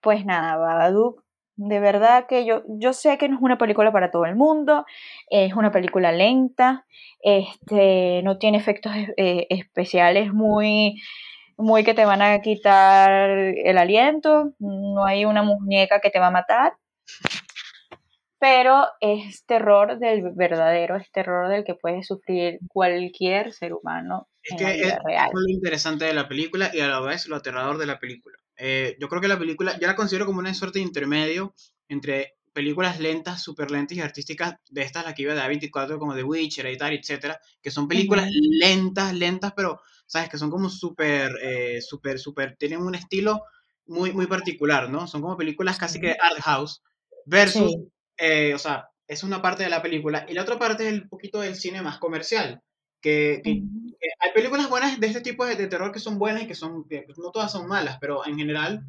pues 0.00 0.24
nada, 0.24 0.56
Babadook, 0.56 1.24
de 1.56 1.80
verdad 1.80 2.26
que 2.26 2.46
yo, 2.46 2.62
yo 2.68 2.92
sé 2.92 3.18
que 3.18 3.28
no 3.28 3.36
es 3.36 3.42
una 3.42 3.58
película 3.58 3.92
para 3.92 4.10
todo 4.10 4.24
el 4.24 4.34
mundo, 4.34 4.86
es 5.28 5.54
una 5.54 5.70
película 5.70 6.10
lenta, 6.12 6.86
este, 7.20 8.22
no 8.24 8.38
tiene 8.38 8.58
efectos 8.58 8.92
eh, 9.16 9.46
especiales 9.50 10.32
muy 10.32 11.00
muy 11.60 11.84
que 11.84 11.94
te 11.94 12.06
van 12.06 12.22
a 12.22 12.40
quitar 12.40 13.20
el 13.20 13.78
aliento, 13.78 14.52
no 14.58 15.04
hay 15.04 15.26
una 15.26 15.42
muñeca 15.42 16.00
que 16.00 16.10
te 16.10 16.18
va 16.18 16.28
a 16.28 16.30
matar, 16.30 16.72
pero 18.38 18.86
es 19.00 19.44
terror 19.44 19.98
del 19.98 20.22
verdadero, 20.34 20.96
es 20.96 21.12
terror 21.12 21.50
del 21.50 21.64
que 21.64 21.74
puede 21.74 22.02
sufrir 22.02 22.58
cualquier 22.68 23.52
ser 23.52 23.74
humano. 23.74 24.29
Es 24.42 24.56
que 24.56 24.80
es 24.80 24.94
lo 25.32 25.48
interesante 25.48 26.04
de 26.06 26.14
la 26.14 26.28
película 26.28 26.70
y 26.72 26.80
a 26.80 26.88
la 26.88 27.00
vez 27.00 27.26
lo 27.28 27.36
aterrador 27.36 27.78
de 27.78 27.86
la 27.86 27.98
película. 27.98 28.36
Eh, 28.56 28.96
yo 29.00 29.08
creo 29.08 29.20
que 29.20 29.28
la 29.28 29.38
película, 29.38 29.78
yo 29.78 29.86
la 29.86 29.96
considero 29.96 30.26
como 30.26 30.38
una 30.38 30.54
suerte 30.54 30.78
de 30.78 30.84
intermedio 30.84 31.54
entre 31.88 32.36
películas 32.52 33.00
lentas, 33.00 33.42
súper 33.42 33.70
lentas 33.70 33.96
y 33.96 34.00
artísticas, 34.00 34.54
de 34.68 34.82
estas, 34.82 35.04
la 35.04 35.14
que 35.14 35.22
iba 35.22 35.34
de 35.34 35.40
A24, 35.40 35.98
como 35.98 36.14
The 36.14 36.24
Witch, 36.24 36.58
Hereditary, 36.58 36.96
etcétera, 36.96 37.38
que 37.62 37.70
son 37.70 37.86
películas 37.86 38.28
lentas, 38.32 39.14
lentas, 39.14 39.52
pero 39.54 39.80
¿sabes? 40.06 40.28
Que 40.28 40.38
son 40.38 40.50
como 40.50 40.68
súper, 40.68 41.30
eh, 41.40 41.80
súper, 41.80 42.18
súper, 42.18 42.56
tienen 42.56 42.82
un 42.82 42.96
estilo 42.96 43.44
muy, 43.86 44.12
muy 44.12 44.26
particular, 44.26 44.90
¿no? 44.90 45.06
Son 45.06 45.22
como 45.22 45.36
películas 45.36 45.78
casi 45.78 46.00
que 46.00 46.16
art 46.20 46.40
house 46.42 46.82
versus, 47.24 47.76
eh, 48.16 48.52
o 48.54 48.58
sea, 48.58 48.88
es 49.06 49.22
una 49.22 49.40
parte 49.40 49.62
de 49.62 49.70
la 49.70 49.82
película 49.82 50.26
y 50.28 50.34
la 50.34 50.42
otra 50.42 50.58
parte 50.58 50.86
es 50.86 50.92
el 50.92 51.08
poquito 51.08 51.40
del 51.40 51.54
cine 51.54 51.80
más 51.82 51.98
comercial. 51.98 52.60
Que, 53.00 53.42
hay 53.44 54.32
películas 54.34 54.68
buenas 54.68 54.98
de 54.98 55.06
este 55.06 55.20
tipo 55.20 55.44
de, 55.46 55.56
terror 55.66 55.92
que 55.92 55.98
son 55.98 56.18
buenas 56.18 56.42
y 56.42 56.46
que 56.46 56.54
son, 56.54 56.84
pues, 56.84 57.18
no 57.18 57.30
todas 57.30 57.52
son 57.52 57.66
malas, 57.66 57.98
pero 58.00 58.26
en 58.26 58.36
general 58.36 58.84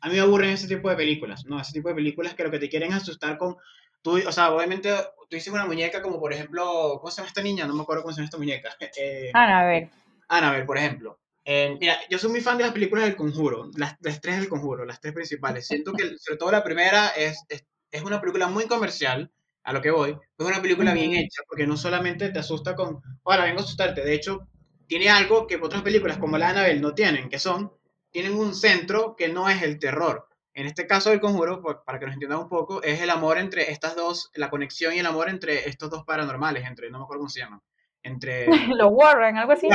a 0.00 0.08
mí 0.08 0.14
me 0.14 0.20
aburren 0.20 0.50
ese 0.50 0.66
tipo 0.66 0.90
de 0.90 0.96
películas, 0.96 1.44
¿no? 1.46 1.60
Ese 1.60 1.72
tipo 1.72 1.88
de 1.88 1.94
películas 1.94 2.34
que 2.34 2.42
lo 2.42 2.50
que 2.50 2.58
te 2.58 2.68
quieren 2.68 2.92
asustar 2.92 3.38
con, 3.38 3.56
tú, 4.02 4.18
o 4.26 4.32
sea, 4.32 4.52
obviamente 4.52 4.92
tú 5.28 5.36
dices 5.36 5.52
una 5.52 5.64
muñeca 5.64 6.02
como 6.02 6.18
por 6.18 6.32
ejemplo, 6.32 6.98
¿cómo 7.00 7.10
se 7.10 7.18
llama 7.18 7.28
esta 7.28 7.42
niña? 7.42 7.66
No 7.66 7.74
me 7.74 7.82
acuerdo 7.82 8.02
cómo 8.02 8.12
se 8.12 8.18
llama 8.18 8.26
esta 8.26 8.38
muñeca. 8.38 8.76
Eh, 8.98 9.30
a 9.32 9.64
ver. 9.64 9.90
Annabelle, 10.28 10.64
por 10.64 10.78
ejemplo. 10.78 11.20
mira, 11.46 11.98
yo 12.10 12.18
soy 12.18 12.30
muy 12.30 12.40
fan 12.40 12.58
de 12.58 12.64
las 12.64 12.72
películas 12.72 13.04
del 13.04 13.16
Conjuro, 13.16 13.70
las, 13.76 13.98
tres 14.00 14.38
del 14.38 14.48
Conjuro, 14.48 14.84
las 14.84 15.00
tres 15.00 15.14
principales. 15.14 15.66
Siento 15.66 15.92
que, 15.92 16.18
sobre 16.18 16.38
todo 16.38 16.50
la 16.50 16.64
primera, 16.64 17.08
es, 17.08 17.44
es, 17.48 18.02
una 18.02 18.20
película 18.20 18.48
muy 18.48 18.66
comercial, 18.66 19.30
a 19.64 19.72
lo 19.72 19.80
que 19.80 19.90
voy. 19.90 20.10
Es 20.38 20.46
una 20.46 20.60
película 20.60 20.92
bien 20.92 21.14
hecha, 21.14 21.42
porque 21.48 21.66
no 21.66 21.76
solamente 21.76 22.30
te 22.30 22.38
asusta 22.38 22.74
con, 22.74 23.00
ahora 23.24 23.44
vengo 23.44 23.60
a 23.60 23.62
asustarte, 23.62 24.04
de 24.04 24.14
hecho, 24.14 24.48
tiene 24.86 25.08
algo 25.08 25.46
que 25.46 25.56
otras 25.56 25.82
películas 25.82 26.18
como 26.18 26.38
la 26.38 26.50
Annabelle 26.50 26.80
no 26.80 26.94
tienen, 26.94 27.28
que 27.28 27.38
son, 27.38 27.72
tienen 28.10 28.34
un 28.34 28.54
centro 28.54 29.16
que 29.16 29.28
no 29.28 29.48
es 29.48 29.62
el 29.62 29.78
terror. 29.78 30.28
En 30.54 30.66
este 30.66 30.86
caso 30.86 31.10
del 31.10 31.20
conjuro, 31.20 31.62
para 31.84 31.98
que 31.98 32.04
nos 32.04 32.14
entiendan 32.14 32.40
un 32.40 32.48
poco, 32.48 32.82
es 32.82 33.00
el 33.00 33.08
amor 33.08 33.38
entre 33.38 33.70
estas 33.70 33.96
dos, 33.96 34.30
la 34.34 34.50
conexión 34.50 34.94
y 34.94 34.98
el 34.98 35.06
amor 35.06 35.30
entre 35.30 35.68
estos 35.68 35.90
dos 35.90 36.04
paranormales, 36.04 36.66
entre, 36.66 36.90
no 36.90 36.98
me 36.98 37.04
acuerdo 37.04 37.20
cómo 37.20 37.30
se 37.30 37.40
llaman 37.40 37.60
entre... 38.02 38.46
los 38.76 38.90
Warren, 38.92 39.36
algo 39.36 39.52
así. 39.52 39.68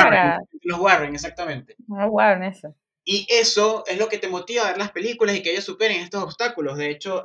Los 0.63 0.79
Warren, 0.79 1.13
exactamente. 1.13 1.75
Los 1.87 2.07
Warren, 2.09 2.43
eso. 2.43 2.75
Y 3.03 3.25
eso 3.29 3.85
es 3.87 3.97
lo 3.97 4.09
que 4.09 4.17
te 4.17 4.27
motiva 4.27 4.63
a 4.63 4.67
ver 4.69 4.77
las 4.77 4.91
películas 4.91 5.35
y 5.35 5.41
que 5.41 5.51
ellos 5.51 5.63
superen 5.63 6.01
estos 6.01 6.23
obstáculos. 6.23 6.77
De 6.77 6.89
hecho, 6.89 7.23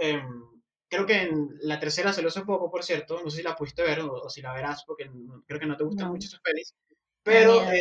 creo 0.93 1.07
que 1.07 1.23
en 1.23 1.49
la 1.63 1.81
tercera 1.81 2.13
se 2.13 2.21
lo 2.21 2.29
hace 2.29 2.43
poco, 2.43 2.71
por 2.71 2.85
cierto. 2.85 3.23
No 3.25 3.31
sé 3.31 3.39
si 3.39 3.43
la 3.43 3.57
pudiste 3.57 3.83
ver 3.83 4.01
o, 4.01 4.29
si 4.29 4.43
la 4.43 4.53
verás, 4.53 4.85
porque 4.87 5.11
creo 5.47 5.59
que 5.59 5.67
no 5.67 5.77
te 5.77 5.85
gustan 5.85 6.09
mucho 6.09 6.29
esas 6.29 6.41
pelis. 6.41 6.75
Pero 7.23 7.63
eh, 7.63 7.79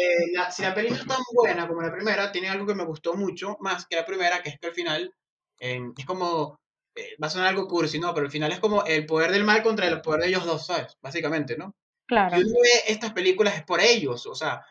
si 0.50 0.62
la 0.62 0.74
peli 0.74 0.92
no 0.92 0.96
es 0.96 1.06
tan 1.06 1.20
buena 1.34 1.68
como 1.68 1.82
la 1.82 1.92
primera, 1.92 2.32
tiene 2.32 2.48
algo 2.48 2.66
que 2.66 2.76
me 2.76 2.86
gustó 2.86 3.16
mucho, 3.16 3.58
más 3.60 3.86
que 3.86 3.98
la 3.98 4.06
primera, 4.06 4.42
que 4.42 4.50
es 4.50 4.60
que 4.60 4.68
al 4.68 4.74
final 4.74 5.14
em, 5.60 5.94
es 5.98 6.06
como, 6.06 6.58
eh, 6.96 7.18
va 7.22 7.28
a 7.28 7.30
sonar 7.30 7.50
algo 7.50 7.68
cursi, 7.68 8.00
¿no? 8.00 8.14
Pero 8.14 8.28
al 8.28 8.32
final 8.32 8.52
es 8.54 8.60
como 8.60 8.86
el 8.86 9.06
poder 9.06 9.32
del 9.32 9.44
mal 9.44 9.62
contra 9.62 9.88
el 9.88 10.00
poder 10.00 10.22
de 10.22 10.28
ellos 10.30 10.46
dos, 10.46 10.66
¿sabes? 10.68 10.98
Básicamente, 11.02 11.58
¿no? 11.58 11.76
Claro. 12.08 12.38
Yo 12.38 12.46
ve 12.46 12.70
estas 12.88 13.12
películas 13.12 13.56
es 13.56 13.64
por 13.64 13.82
ellos, 13.82 14.26
o 14.26 14.36
sea, 14.36 14.66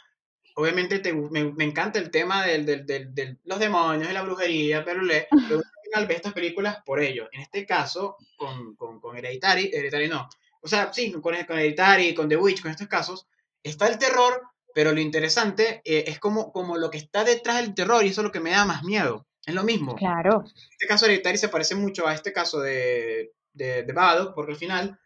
obviamente 0.54 1.00
te, 1.00 1.12
me, 1.12 1.52
me, 1.52 1.64
encanta 1.64 1.98
el 1.98 2.10
tema 2.10 2.46
de 2.46 2.62
del, 2.64 3.14
del, 3.14 3.38
los 3.44 3.58
demonios 3.58 4.10
y 4.10 4.14
la 4.14 4.22
brujería, 4.22 4.82
pero, 4.84 5.02
le, 5.02 5.28
pero 5.48 5.60
final 5.90 6.06
ve 6.06 6.14
estas 6.14 6.32
películas 6.32 6.78
por 6.84 7.00
ellos. 7.00 7.28
En 7.32 7.40
este 7.40 7.66
caso, 7.66 8.16
con, 8.36 8.74
con, 8.76 9.00
con 9.00 9.16
Hereditary, 9.16 9.70
Hereditary 9.72 10.08
no, 10.08 10.28
o 10.62 10.68
sea, 10.68 10.92
sí, 10.92 11.10
con, 11.12 11.20
con 11.20 11.34
Hereditary, 11.34 12.14
con 12.14 12.28
The 12.28 12.36
Witch, 12.36 12.62
con 12.62 12.70
estos 12.70 12.88
casos, 12.88 13.26
está 13.62 13.88
el 13.88 13.98
terror, 13.98 14.42
pero 14.74 14.92
lo 14.92 15.00
interesante 15.00 15.82
eh, 15.84 16.04
es 16.06 16.18
como, 16.18 16.52
como 16.52 16.76
lo 16.76 16.90
que 16.90 16.98
está 16.98 17.24
detrás 17.24 17.56
del 17.56 17.74
terror 17.74 18.04
y 18.04 18.08
eso 18.08 18.20
es 18.20 18.24
lo 18.24 18.32
que 18.32 18.40
me 18.40 18.50
da 18.50 18.64
más 18.64 18.84
miedo. 18.84 19.26
Es 19.44 19.54
lo 19.54 19.64
mismo. 19.64 19.96
Claro. 19.96 20.44
Este 20.44 20.86
caso 20.86 21.06
Hereditary 21.06 21.38
se 21.38 21.48
parece 21.48 21.74
mucho 21.74 22.06
a 22.06 22.14
este 22.14 22.32
caso 22.32 22.60
de, 22.60 23.32
de, 23.52 23.82
de 23.82 23.92
Bado, 23.92 24.34
porque 24.34 24.52
al 24.52 24.58
final 24.58 24.98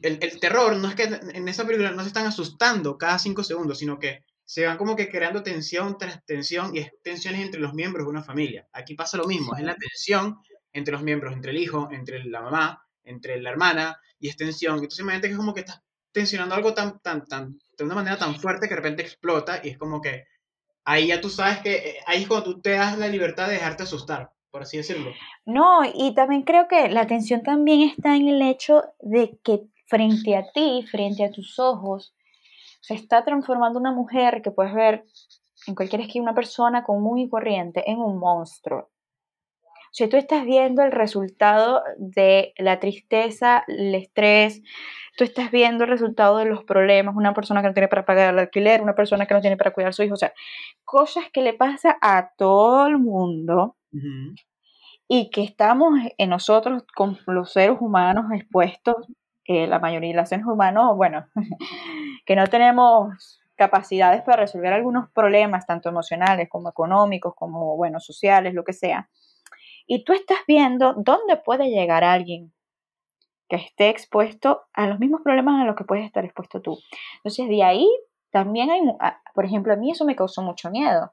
el, 0.00 0.18
el, 0.20 0.40
terror 0.40 0.74
no 0.76 0.88
es 0.88 0.94
que 0.94 1.04
en 1.04 1.48
esa 1.48 1.64
película 1.64 1.90
no 1.92 2.02
se 2.02 2.08
están 2.08 2.26
asustando 2.26 2.98
cada 2.98 3.18
cinco 3.18 3.44
segundos, 3.44 3.78
sino 3.78 3.98
que 3.98 4.24
se 4.44 4.66
van 4.66 4.76
como 4.76 4.96
que 4.96 5.08
creando 5.08 5.42
tensión 5.42 5.96
tras 5.98 6.24
tensión 6.24 6.76
y 6.76 6.80
es 6.80 6.92
tensiones 7.02 7.40
entre 7.40 7.60
los 7.60 7.74
miembros 7.74 8.06
de 8.06 8.10
una 8.10 8.22
familia. 8.22 8.68
Aquí 8.72 8.94
pasa 8.94 9.16
lo 9.16 9.26
mismo, 9.26 9.56
es 9.56 9.62
la 9.62 9.74
tensión 9.74 10.38
entre 10.72 10.92
los 10.92 11.02
miembros, 11.02 11.32
entre 11.32 11.52
el 11.52 11.58
hijo, 11.58 11.88
entre 11.90 12.24
la 12.24 12.42
mamá, 12.42 12.86
entre 13.04 13.40
la 13.40 13.50
hermana 13.50 14.00
y 14.18 14.28
es 14.28 14.36
tensión. 14.36 14.74
Entonces 14.74 15.00
imagínate 15.00 15.28
que 15.28 15.32
es 15.32 15.38
como 15.38 15.54
que 15.54 15.60
estás 15.60 15.82
tensionando 16.12 16.54
algo 16.54 16.74
tan, 16.74 17.00
tan, 17.00 17.26
tan, 17.26 17.58
de 17.76 17.84
una 17.84 17.94
manera 17.94 18.18
tan 18.18 18.36
fuerte 18.36 18.68
que 18.68 18.74
de 18.74 18.80
repente 18.80 19.02
explota 19.02 19.60
y 19.62 19.70
es 19.70 19.78
como 19.78 20.00
que 20.00 20.26
ahí 20.84 21.08
ya 21.08 21.20
tú 21.20 21.30
sabes 21.30 21.58
que 21.58 21.74
eh, 21.74 21.96
ahí 22.06 22.22
es 22.22 22.28
cuando 22.28 22.52
tú 22.54 22.60
te 22.60 22.70
das 22.70 22.98
la 22.98 23.08
libertad 23.08 23.48
de 23.48 23.54
dejarte 23.54 23.82
asustar, 23.82 24.30
por 24.50 24.62
así 24.62 24.76
decirlo. 24.76 25.12
No, 25.46 25.80
y 25.84 26.14
también 26.14 26.42
creo 26.42 26.68
que 26.68 26.88
la 26.88 27.06
tensión 27.06 27.42
también 27.42 27.90
está 27.90 28.14
en 28.14 28.28
el 28.28 28.42
hecho 28.42 28.84
de 29.00 29.38
que 29.42 29.62
frente 29.86 30.36
a 30.36 30.50
ti, 30.52 30.86
frente 30.90 31.24
a 31.24 31.30
tus 31.30 31.58
ojos, 31.58 32.14
se 32.86 32.92
está 32.92 33.24
transformando 33.24 33.80
una 33.80 33.92
mujer 33.92 34.42
que 34.42 34.50
puedes 34.50 34.74
ver 34.74 35.06
en 35.66 35.74
cualquier 35.74 36.02
esquina, 36.02 36.24
una 36.24 36.34
persona 36.34 36.84
común 36.84 37.18
y 37.18 37.30
corriente, 37.30 37.82
en 37.90 37.98
un 37.98 38.18
monstruo. 38.18 38.90
Si 39.90 40.06
tú 40.06 40.18
estás 40.18 40.44
viendo 40.44 40.82
el 40.82 40.92
resultado 40.92 41.82
de 41.96 42.52
la 42.58 42.80
tristeza, 42.80 43.64
el 43.68 43.94
estrés, 43.94 44.60
tú 45.16 45.24
estás 45.24 45.50
viendo 45.50 45.84
el 45.84 45.90
resultado 45.90 46.36
de 46.36 46.44
los 46.44 46.64
problemas, 46.64 47.16
una 47.16 47.32
persona 47.32 47.62
que 47.62 47.68
no 47.68 47.74
tiene 47.74 47.88
para 47.88 48.04
pagar 48.04 48.34
el 48.34 48.40
alquiler, 48.40 48.82
una 48.82 48.94
persona 48.94 49.24
que 49.24 49.32
no 49.32 49.40
tiene 49.40 49.56
para 49.56 49.72
cuidar 49.72 49.88
a 49.88 49.92
su 49.92 50.02
hijo, 50.02 50.14
o 50.14 50.18
sea, 50.18 50.34
cosas 50.84 51.24
que 51.32 51.40
le 51.40 51.54
pasa 51.54 51.96
a 52.02 52.32
todo 52.36 52.86
el 52.86 52.98
mundo 52.98 53.76
y 55.08 55.30
que 55.30 55.42
estamos 55.42 55.94
en 56.18 56.28
nosotros, 56.28 56.82
con 56.94 57.18
los 57.28 57.50
seres 57.50 57.78
humanos, 57.80 58.26
expuestos 58.34 58.96
la 59.46 59.78
mayoría 59.78 60.10
de 60.10 60.16
los 60.16 60.28
seres 60.28 60.46
humanos, 60.46 60.96
bueno, 60.96 61.26
que 62.26 62.36
no 62.36 62.46
tenemos 62.46 63.40
capacidades 63.56 64.22
para 64.22 64.42
resolver 64.42 64.72
algunos 64.72 65.10
problemas, 65.10 65.66
tanto 65.66 65.88
emocionales 65.88 66.48
como 66.48 66.68
económicos, 66.68 67.34
como, 67.34 67.76
bueno, 67.76 68.00
sociales, 68.00 68.54
lo 68.54 68.64
que 68.64 68.72
sea. 68.72 69.08
Y 69.86 70.04
tú 70.04 70.12
estás 70.12 70.38
viendo 70.46 70.94
dónde 70.94 71.36
puede 71.36 71.70
llegar 71.70 72.04
alguien 72.04 72.52
que 73.48 73.56
esté 73.56 73.90
expuesto 73.90 74.62
a 74.72 74.86
los 74.86 74.98
mismos 74.98 75.20
problemas 75.22 75.60
a 75.60 75.66
los 75.66 75.76
que 75.76 75.84
puedes 75.84 76.06
estar 76.06 76.24
expuesto 76.24 76.62
tú. 76.62 76.78
Entonces, 77.16 77.48
de 77.48 77.62
ahí 77.62 77.88
también 78.30 78.70
hay, 78.70 78.80
ah, 79.00 79.20
por 79.34 79.44
ejemplo, 79.44 79.72
a 79.72 79.76
mí 79.76 79.90
eso 79.90 80.04
me 80.04 80.16
causó 80.16 80.42
mucho 80.42 80.70
miedo. 80.70 81.12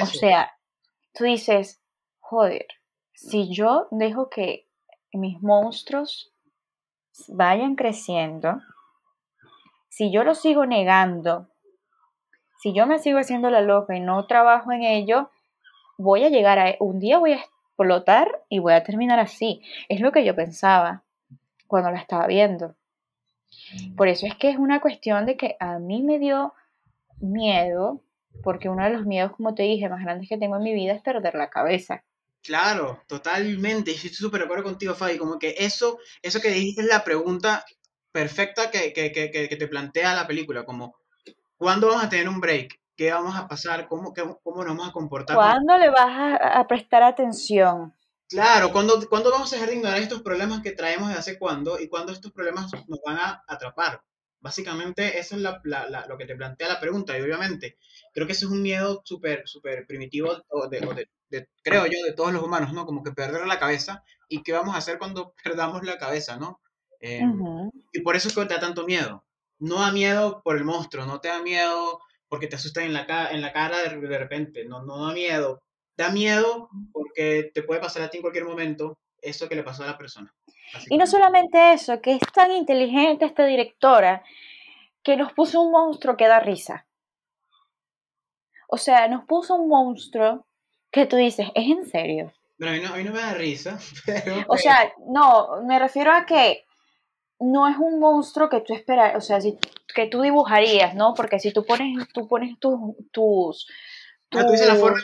O 0.00 0.06
sea, 0.06 0.52
tú 1.14 1.24
dices, 1.24 1.82
joder, 2.20 2.66
si 3.12 3.52
yo 3.52 3.88
dejo 3.90 4.30
que 4.30 4.66
mis 5.12 5.40
monstruos 5.42 6.31
vayan 7.28 7.74
creciendo, 7.74 8.60
si 9.88 10.10
yo 10.10 10.24
lo 10.24 10.34
sigo 10.34 10.66
negando, 10.66 11.48
si 12.58 12.72
yo 12.72 12.86
me 12.86 12.98
sigo 12.98 13.18
haciendo 13.18 13.50
la 13.50 13.60
loca 13.60 13.96
y 13.96 14.00
no 14.00 14.26
trabajo 14.26 14.72
en 14.72 14.82
ello, 14.82 15.30
voy 15.98 16.24
a 16.24 16.28
llegar 16.28 16.58
a 16.58 16.74
un 16.80 16.98
día 16.98 17.18
voy 17.18 17.32
a 17.32 17.36
explotar 17.36 18.42
y 18.48 18.58
voy 18.58 18.72
a 18.72 18.84
terminar 18.84 19.18
así. 19.18 19.62
Es 19.88 20.00
lo 20.00 20.12
que 20.12 20.24
yo 20.24 20.34
pensaba 20.34 21.02
cuando 21.66 21.90
la 21.90 21.98
estaba 21.98 22.26
viendo. 22.26 22.74
Por 23.96 24.08
eso 24.08 24.26
es 24.26 24.34
que 24.36 24.50
es 24.50 24.56
una 24.56 24.80
cuestión 24.80 25.26
de 25.26 25.36
que 25.36 25.56
a 25.60 25.78
mí 25.78 26.02
me 26.02 26.18
dio 26.18 26.54
miedo, 27.20 28.00
porque 28.42 28.68
uno 28.68 28.84
de 28.84 28.90
los 28.90 29.06
miedos, 29.06 29.32
como 29.32 29.54
te 29.54 29.64
dije, 29.64 29.88
más 29.88 30.02
grandes 30.02 30.28
que 30.28 30.38
tengo 30.38 30.56
en 30.56 30.62
mi 30.62 30.72
vida 30.72 30.92
es 30.92 31.02
perder 31.02 31.34
la 31.34 31.50
cabeza. 31.50 32.04
Claro, 32.42 33.02
totalmente. 33.06 33.92
Estoy 33.92 34.10
súper 34.10 34.40
de 34.40 34.44
acuerdo 34.46 34.64
contigo, 34.64 34.94
Fabi. 34.94 35.18
Como 35.18 35.38
que 35.38 35.54
eso, 35.58 35.98
eso 36.22 36.40
que 36.40 36.50
dijiste 36.50 36.82
es 36.82 36.88
la 36.88 37.04
pregunta 37.04 37.64
perfecta 38.10 38.70
que, 38.70 38.92
que, 38.92 39.12
que, 39.12 39.30
que 39.30 39.56
te 39.56 39.68
plantea 39.68 40.14
la 40.14 40.26
película. 40.26 40.64
Como, 40.64 40.96
¿cuándo 41.56 41.88
vamos 41.88 42.04
a 42.04 42.08
tener 42.08 42.28
un 42.28 42.40
break? 42.40 42.82
qué 42.96 43.12
vamos 43.12 43.36
a 43.36 43.48
pasar, 43.48 43.88
cómo, 43.88 44.12
cómo 44.42 44.64
nos 44.64 44.76
vamos 44.76 44.88
a 44.88 44.92
comportar. 44.92 45.36
¿Cuándo 45.36 45.76
le 45.78 45.90
vas 45.90 46.38
a, 46.40 46.66
prestar 46.66 47.02
atención? 47.02 47.94
Claro, 48.28 48.72
¿cuándo, 48.72 49.08
¿cuándo, 49.08 49.30
vamos 49.30 49.52
a 49.52 49.56
dejar 49.56 49.70
de 49.70 49.76
ignorar 49.76 49.98
estos 49.98 50.22
problemas 50.22 50.62
que 50.62 50.72
traemos 50.72 51.08
de 51.08 51.16
hace 51.16 51.38
cuándo 51.38 51.78
y 51.78 51.88
cuándo 51.88 52.12
estos 52.12 52.32
problemas 52.32 52.70
nos 52.86 53.00
van 53.04 53.18
a 53.18 53.44
atrapar? 53.46 54.02
Básicamente, 54.42 55.20
eso 55.20 55.36
es 55.36 55.42
lo 55.42 56.18
que 56.18 56.26
te 56.26 56.34
plantea 56.34 56.68
la 56.68 56.80
pregunta, 56.80 57.16
y 57.16 57.22
obviamente, 57.22 57.78
creo 58.12 58.26
que 58.26 58.32
ese 58.32 58.44
es 58.44 58.50
un 58.50 58.60
miedo 58.60 59.00
súper, 59.04 59.46
súper 59.46 59.86
primitivo, 59.86 60.44
de, 60.68 61.48
creo 61.62 61.86
yo, 61.86 62.04
de 62.04 62.12
todos 62.12 62.32
los 62.32 62.42
humanos, 62.42 62.72
¿no? 62.72 62.84
Como 62.84 63.04
que 63.04 63.12
perder 63.12 63.46
la 63.46 63.60
cabeza, 63.60 64.02
y 64.28 64.42
qué 64.42 64.52
vamos 64.52 64.74
a 64.74 64.78
hacer 64.78 64.98
cuando 64.98 65.32
perdamos 65.44 65.84
la 65.84 65.96
cabeza, 65.96 66.36
¿no? 66.36 66.60
Em, 66.98 67.70
y 67.92 68.00
por 68.00 68.16
eso 68.16 68.28
es 68.28 68.34
que 68.34 68.44
te 68.46 68.54
da 68.54 68.60
tanto 68.60 68.84
miedo. 68.84 69.24
No 69.60 69.80
da 69.80 69.92
miedo 69.92 70.42
por 70.42 70.56
el 70.56 70.64
monstruo, 70.64 71.06
no 71.06 71.20
te 71.20 71.28
da 71.28 71.40
miedo 71.40 72.00
porque 72.28 72.48
te 72.48 72.56
asustan 72.56 72.84
en 72.84 72.94
la, 72.94 73.30
en 73.30 73.42
la 73.42 73.52
cara 73.52 73.78
de, 73.78 73.96
de 73.96 74.18
repente, 74.18 74.64
no, 74.64 74.82
no 74.84 75.06
da 75.06 75.12
miedo. 75.12 75.62
Da 75.96 76.10
miedo 76.10 76.68
porque 76.92 77.50
te 77.54 77.62
puede 77.62 77.80
pasar 77.80 78.02
a 78.02 78.10
ti 78.10 78.18
en 78.18 78.22
cualquier 78.22 78.44
momento 78.44 78.98
eso 79.20 79.48
que 79.48 79.54
le 79.54 79.62
pasó 79.62 79.84
a 79.84 79.86
la 79.86 79.98
persona. 79.98 80.34
Y 80.88 80.96
no 80.96 81.06
solamente 81.06 81.72
eso, 81.72 82.00
que 82.00 82.12
es 82.12 82.20
tan 82.34 82.50
inteligente 82.52 83.24
esta 83.24 83.44
directora 83.44 84.22
que 85.02 85.16
nos 85.16 85.32
puso 85.32 85.60
un 85.60 85.72
monstruo 85.72 86.16
que 86.16 86.28
da 86.28 86.40
risa. 86.40 86.86
O 88.68 88.78
sea, 88.78 89.08
nos 89.08 89.24
puso 89.24 89.54
un 89.54 89.68
monstruo 89.68 90.46
que 90.90 91.06
tú 91.06 91.16
dices, 91.16 91.48
¿es 91.54 91.66
en 91.70 91.86
serio? 91.86 92.32
Bueno, 92.58 92.74
a 92.74 92.76
mí 92.76 92.82
no, 92.82 92.94
a 92.94 92.96
mí 92.96 93.04
no 93.04 93.12
me 93.12 93.20
da 93.20 93.34
risa, 93.34 93.78
pero... 94.06 94.44
O 94.48 94.56
sea, 94.56 94.92
no, 95.08 95.62
me 95.62 95.78
refiero 95.78 96.12
a 96.12 96.24
que 96.24 96.64
no 97.40 97.68
es 97.68 97.76
un 97.76 97.98
monstruo 97.98 98.48
que 98.48 98.60
tú 98.60 98.72
esperas, 98.72 99.16
o 99.16 99.20
sea, 99.20 99.40
si, 99.40 99.58
que 99.94 100.06
tú 100.06 100.22
dibujarías, 100.22 100.94
¿no? 100.94 101.12
Porque 101.14 101.40
si 101.40 101.52
tú 101.52 101.64
pones, 101.64 102.06
tú 102.14 102.28
pones 102.28 102.58
tus... 102.58 102.78
tus, 103.10 103.66
Ah, 104.34 104.46
tú 104.46 104.52
dices 104.52 104.66
la 104.68 104.76
forma... 104.76 104.98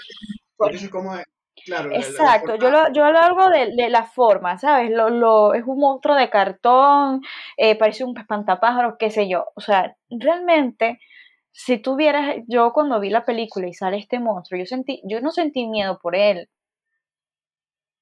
cómo 0.90 1.14
es. 1.14 1.26
Exacto, 1.66 2.56
yo, 2.56 2.70
lo, 2.70 2.92
yo 2.92 3.04
hablo 3.04 3.50
de, 3.50 3.74
de, 3.74 3.88
la 3.88 4.04
forma, 4.04 4.58
¿sabes? 4.58 4.90
Lo, 4.90 5.10
lo, 5.10 5.54
es 5.54 5.64
un 5.66 5.78
monstruo 5.78 6.14
de 6.16 6.30
cartón, 6.30 7.22
eh, 7.56 7.76
parece 7.76 8.04
un 8.04 8.16
espantapájaros, 8.18 8.94
qué 8.98 9.10
sé 9.10 9.28
yo. 9.28 9.46
O 9.54 9.60
sea, 9.60 9.96
realmente, 10.10 10.98
si 11.52 11.78
tuvieras, 11.78 12.36
yo 12.46 12.72
cuando 12.72 13.00
vi 13.00 13.10
la 13.10 13.24
película 13.24 13.68
y 13.68 13.74
sale 13.74 13.98
este 13.98 14.20
monstruo, 14.20 14.58
yo, 14.58 14.66
sentí, 14.66 15.00
yo 15.04 15.20
no 15.20 15.30
sentí 15.30 15.66
miedo 15.66 15.98
por 16.00 16.16
él. 16.16 16.48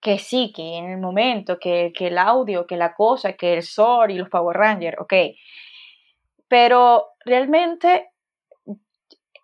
Que 0.01 0.19
sí, 0.19 0.53
que 0.55 0.77
en 0.77 0.91
el 0.91 0.99
momento, 0.99 1.59
que, 1.59 1.93
que 1.95 2.09
el 2.09 2.19
audio, 2.19 2.67
que 2.67 2.77
la 2.77 2.95
cosa, 2.95 3.33
que 3.33 3.55
el 3.55 3.63
Zor 3.63 4.11
y 4.11 4.19
los 4.19 4.29
Power 4.29 4.57
Rangers, 4.57 4.99
ok. 5.01 5.15
Pero 6.49 7.09
realmente 7.25 8.11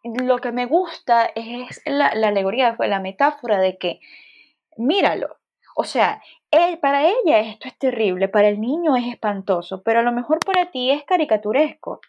lo 0.05 0.39
que 0.39 0.53
me 0.53 0.67
gusta 0.67 1.31
es 1.35 1.81
la, 1.85 2.09
alegoría, 2.09 2.75
fue 2.75 2.89
la 2.89 3.01
metáfora 3.01 3.59
de 3.59 3.79
que, 3.79 4.01
míralo, 4.77 5.39
o 5.75 5.85
sea, 5.85 6.23
para 6.81 7.07
ella 7.09 7.41
esto 7.41 7.69
es 7.69 7.79
terrible, 7.79 8.29
para 8.29 8.49
el 8.49 8.61
niño 8.61 8.97
es 8.97 9.07
espantoso, 9.07 9.83
pero 9.83 10.01
a 10.01 10.03
lo 10.03 10.13
mejor 10.13 10.39
para 10.41 10.71
ti 10.71 10.91
es 10.91 11.05
caricaturesco. 11.05 12.01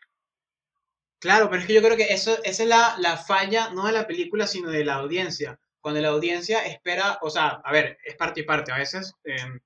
Claro, 1.20 1.50
pero 1.50 1.62
es 1.62 1.68
que 1.68 1.74
yo 1.74 1.82
creo 1.82 1.96
que 1.96 2.14
eso, 2.14 2.38
esa 2.44 2.64
es 2.64 2.70
la, 2.70 3.18
falla, 3.18 3.70
no 3.70 3.86
de 3.86 3.94
la 3.94 4.06
película, 4.06 4.46
sino 4.46 4.70
de 4.70 4.84
la 4.84 4.96
audiencia. 4.96 5.58
Cuando 5.80 6.02
la 6.02 6.10
audiencia 6.10 6.66
espera, 6.66 7.20
o 7.22 7.30
sea, 7.30 7.62
a 7.64 7.72
ver, 7.72 7.98
es 8.04 8.16
parte 8.16 8.42
y 8.42 8.44
parte. 8.44 8.74
A 8.74 8.78
veces 8.78 9.16
em, 9.24 9.62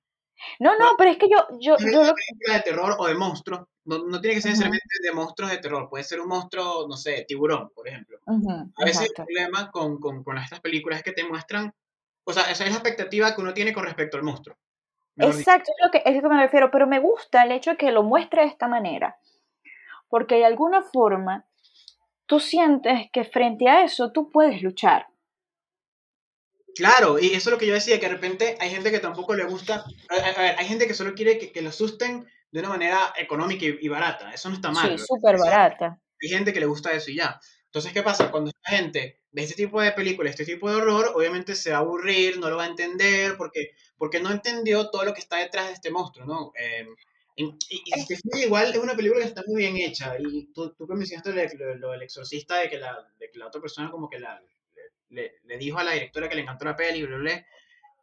no, 0.60 0.78
no, 0.78 0.86
pero 0.98 1.12
es 1.12 1.18
que 1.18 1.30
yo... 1.30 1.38
yo, 1.60 1.78
yo 1.80 2.04
lo... 2.04 2.14
de 2.14 2.60
terror 2.64 2.96
o 2.98 3.08
de 3.08 3.16
monstruo. 3.16 3.68
No, 3.86 4.00
no 4.00 4.20
tiene 4.20 4.36
que 4.36 4.42
ser 4.42 4.52
necesariamente 4.52 4.86
de 5.02 5.12
monstruos 5.12 5.52
de 5.52 5.58
terror. 5.58 5.90
Puede 5.90 6.04
ser 6.04 6.20
un 6.20 6.28
monstruo, 6.28 6.88
no 6.88 6.98
sé, 6.98 7.26
tiburón, 7.28 7.70
por 7.74 7.88
ejemplo. 7.88 8.20
a 8.26 8.86
veces 8.86 9.08
el 9.10 9.14
problema 9.14 9.72
con, 9.72 10.00
con, 10.00 10.24
con, 10.24 10.38
estas 10.38 10.60
películas 10.60 11.00
es 11.00 11.04
que 11.04 11.14
te 11.14 11.24
muestran... 11.24 11.74
O 12.24 12.34
sea, 12.34 12.52
esa 12.52 12.66
es 12.66 12.72
la 12.72 12.78
expectativa 12.78 13.34
que 13.34 13.42
uno 13.42 13.54
tiene 13.54 13.74
con 13.74 13.86
respecto 13.86 14.18
al 14.18 14.24
monstruo. 14.24 14.58
Exacto, 15.16 15.72
es 15.72 15.86
lo, 15.86 15.92
que, 15.92 16.04
es 16.06 16.16
lo 16.16 16.22
que 16.22 16.36
me 16.36 16.42
refiero. 16.42 16.70
Pero 16.70 16.88
me 16.88 17.00
gusta 17.00 17.44
el 17.44 17.52
hecho 17.52 17.72
de 17.72 17.78
que 17.78 17.92
lo 17.92 18.04
muestre 18.04 18.42
de 18.42 18.50
esta 18.50 18.68
manera. 18.68 19.18
Porque 20.10 20.36
de 20.36 20.46
alguna 20.46 20.84
forma 20.84 21.46
tú 22.26 22.40
sientes 22.40 23.10
que 23.12 23.24
frente 23.24 23.68
a 23.70 23.84
eso 23.84 24.12
tú 24.12 24.30
puedes 24.30 24.62
luchar. 24.62 25.08
Claro, 26.78 27.18
y 27.18 27.28
eso 27.28 27.50
es 27.50 27.54
lo 27.54 27.58
que 27.58 27.66
yo 27.66 27.74
decía, 27.74 28.00
que 28.00 28.06
de 28.06 28.14
repente 28.14 28.56
hay 28.60 28.70
gente 28.70 28.92
que 28.92 29.00
tampoco 29.00 29.34
le 29.34 29.46
gusta, 29.46 29.84
a, 30.10 30.42
ver, 30.42 30.56
hay 30.60 30.68
gente 30.68 30.86
que 30.86 30.94
solo 30.94 31.16
quiere 31.16 31.40
que, 31.40 31.52
que 31.52 31.64
lo 31.64 31.70
asusten 31.70 32.28
de 32.52 32.60
una 32.60 32.70
manera 32.70 33.14
económica 33.18 33.66
y, 33.66 33.88
barata, 33.88 34.32
eso 34.32 34.50
no 34.50 34.56
está 34.56 34.72
mal. 34.72 34.98
Sí, 34.98 35.06
súper 35.08 35.40
barata. 35.40 36.00
Hay 36.22 36.30
gente 36.30 36.54
que 36.54 36.60
le 36.60 36.68
gusta 36.68 36.92
eso 36.92 37.10
y 37.10 37.16
ya. 37.16 37.40
Entonces, 37.66 37.92
¿qué 37.94 38.04
pasa? 38.04 38.30
Cuando 38.30 38.52
esta 38.52 38.78
gente 38.78 39.22
ve 39.32 39.44
este 39.44 39.56
tipo 39.56 39.82
de 39.82 39.92
películas, 39.92 40.32
este 40.32 40.46
tipo 40.46 40.70
de 40.70 40.76
horror, 40.76 41.14
obviamente 41.16 41.56
se 41.56 41.72
va 41.72 41.78
a 41.78 41.80
aburrir, 41.80 42.40
no 42.40 42.50
lo 42.50 42.58
va 42.58 42.66
a 42.66 42.68
entender, 42.68 43.38
porque, 43.38 43.72
porque 43.98 44.20
no 44.20 44.32
entendió 44.32 44.92
todo 44.92 45.04
lo 45.04 45.16
que 45.16 45.20
está 45.20 45.38
detrás 45.38 45.68
de 45.68 45.74
este 45.74 45.90
monstruo, 45.90 46.28
¿no? 46.28 46.52
Em, 46.56 46.96
y, 47.36 47.46
y, 47.70 48.44
igual 48.44 48.72
es 48.72 48.78
una 48.78 48.96
película 48.96 49.22
que 49.22 49.28
está 49.28 49.44
muy 49.48 49.62
bien 49.62 49.78
hecha, 49.78 50.16
y 50.20 50.52
tú, 50.54 50.74
tú 50.76 50.88
mencionaste 50.88 51.56
lo, 51.56 51.76
lo, 51.76 51.92
del 51.92 52.04
exorcista, 52.04 52.58
de 52.58 52.70
que, 52.70 52.78
la, 52.78 53.08
de 53.20 53.30
que 53.30 53.38
la 53.38 53.48
otra 53.48 53.62
persona 53.62 53.92
como 53.92 54.10
que 54.10 54.20
la, 54.20 54.42
le, 55.10 55.34
dijo 55.60 55.80
a 55.80 55.84
la 55.84 55.94
directora 55.94 56.30
que 56.30 56.36
le 56.36 56.42
encantó 56.42 56.66
la 56.66 56.76
peli, 56.76 57.04
bla, 57.04 57.18
bla, 57.18 57.46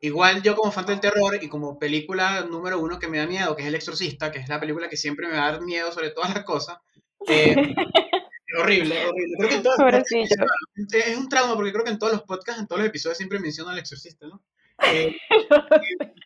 Igual 0.00 0.42
yo 0.42 0.54
como 0.54 0.70
fan 0.70 0.84
del 0.84 1.00
terror 1.00 1.38
y 1.40 1.48
como 1.48 1.78
película 1.78 2.42
número 2.42 2.78
uno 2.78 2.98
que 2.98 3.08
me 3.08 3.18
da 3.18 3.26
miedo, 3.26 3.56
que 3.56 3.62
es 3.62 3.68
El 3.68 3.74
Exorcista, 3.74 4.30
que 4.30 4.38
es 4.38 4.48
la 4.48 4.60
película 4.60 4.88
que 4.88 4.98
siempre 4.98 5.26
me 5.26 5.34
va 5.34 5.48
a 5.48 5.52
dar 5.52 5.62
miedo 5.62 5.90
sobre 5.92 6.10
todas 6.10 6.34
las 6.34 6.44
cosas. 6.44 6.78
Eh, 7.26 7.54
horrible, 8.60 9.06
horrible. 9.06 9.36
Creo 9.38 9.48
que 9.48 9.54
en 9.54 9.62
todas 9.62 10.04
es 10.92 11.16
un 11.16 11.28
trauma 11.30 11.54
porque 11.54 11.72
creo 11.72 11.84
que 11.84 11.90
en 11.90 11.98
todos 11.98 12.12
los 12.12 12.22
podcasts, 12.22 12.60
en 12.60 12.66
todos 12.66 12.80
los 12.80 12.88
episodios 12.88 13.16
siempre 13.16 13.38
menciono 13.38 13.70
al 13.70 13.78
Exorcista, 13.78 14.26
¿no? 14.26 14.42
Eh, 14.92 15.16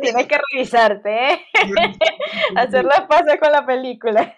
Tienes 0.00 0.26
que 0.26 0.38
revisarte, 0.52 1.32
¿eh? 1.32 1.46
Hacer 2.56 2.84
las 2.84 3.02
pases 3.02 3.38
con 3.40 3.52
la 3.52 3.64
película. 3.64 4.34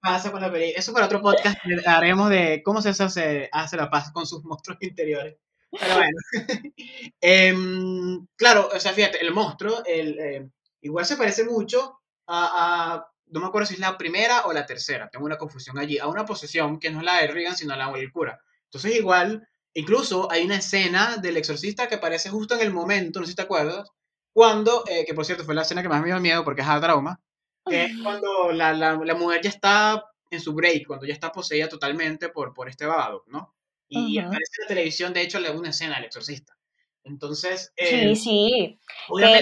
Pasa 0.00 0.32
con 0.32 0.40
la 0.40 0.50
película. 0.50 0.78
Eso 0.78 0.92
para 0.92 1.06
otro 1.06 1.22
podcast 1.22 1.58
haremos 1.86 2.30
de 2.30 2.62
cómo 2.64 2.82
se 2.82 2.88
hace, 2.90 3.48
hace 3.52 3.76
la 3.76 3.88
paz 3.88 4.10
con 4.12 4.26
sus 4.26 4.44
monstruos 4.44 4.78
interiores. 4.82 5.36
Pero 5.70 5.94
bueno. 5.94 6.16
Em, 7.20 8.26
claro, 8.36 8.68
o 8.74 8.80
sea, 8.80 8.92
fíjate, 8.92 9.20
el 9.20 9.32
monstruo, 9.32 9.82
el, 9.86 10.18
em, 10.18 10.50
igual 10.80 11.04
se 11.04 11.16
parece 11.16 11.44
mucho 11.44 12.00
a, 12.26 13.06
no 13.26 13.40
me 13.40 13.46
acuerdo 13.46 13.66
si 13.66 13.74
es 13.74 13.80
la 13.80 13.96
primera 13.96 14.46
o 14.46 14.52
la 14.52 14.66
tercera, 14.66 15.08
tengo 15.10 15.26
una 15.26 15.38
confusión 15.38 15.78
allí, 15.78 15.98
a 15.98 16.08
una 16.08 16.24
posesión 16.24 16.80
que 16.80 16.90
no 16.90 16.98
es 16.98 17.04
la 17.04 17.18
de 17.18 17.28
Regan, 17.28 17.56
sino 17.56 17.76
la 17.76 17.92
del 17.92 18.10
cura. 18.10 18.40
Entonces 18.64 18.96
igual, 18.96 19.48
incluso 19.74 20.30
hay 20.30 20.44
una 20.44 20.56
escena 20.56 21.18
del 21.18 21.36
exorcista 21.36 21.88
que 21.88 21.96
aparece 21.96 22.30
justo 22.30 22.54
en 22.54 22.62
el 22.62 22.72
momento, 22.72 23.20
no 23.20 23.26
sé 23.26 23.32
si 23.32 23.36
te 23.36 23.42
acuerdas, 23.42 23.90
cuando, 24.32 24.84
eh, 24.86 25.04
que 25.04 25.14
por 25.14 25.24
cierto 25.24 25.44
fue 25.44 25.54
la 25.54 25.62
escena 25.62 25.82
que 25.82 25.88
más 25.88 26.00
me 26.00 26.08
dio 26.08 26.20
miedo 26.20 26.44
porque 26.44 26.62
es 26.62 26.68
a 26.68 26.80
trauma, 26.80 27.20
que 27.66 27.84
es 27.84 27.92
cuando 28.02 28.52
la, 28.52 28.72
la, 28.72 28.96
la, 28.96 29.14
mujer 29.14 29.40
ya 29.42 29.50
está 29.50 30.04
en 30.30 30.40
su 30.40 30.54
break, 30.54 30.86
cuando 30.86 31.06
ya 31.06 31.12
está 31.12 31.32
poseída 31.32 31.68
totalmente 31.68 32.28
por, 32.28 32.54
por 32.54 32.68
este 32.68 32.86
babado, 32.86 33.24
¿no? 33.26 33.54
Y 33.88 34.18
aparece 34.18 34.52
en 34.58 34.62
la 34.62 34.68
televisión, 34.68 35.12
de 35.12 35.22
hecho, 35.22 35.40
le 35.40 35.50
una 35.50 35.70
escena 35.70 35.96
al 35.96 36.04
exorcista. 36.04 36.56
Entonces... 37.02 37.72
Eh, 37.76 38.14
sí, 38.14 38.16
sí. 38.16 38.78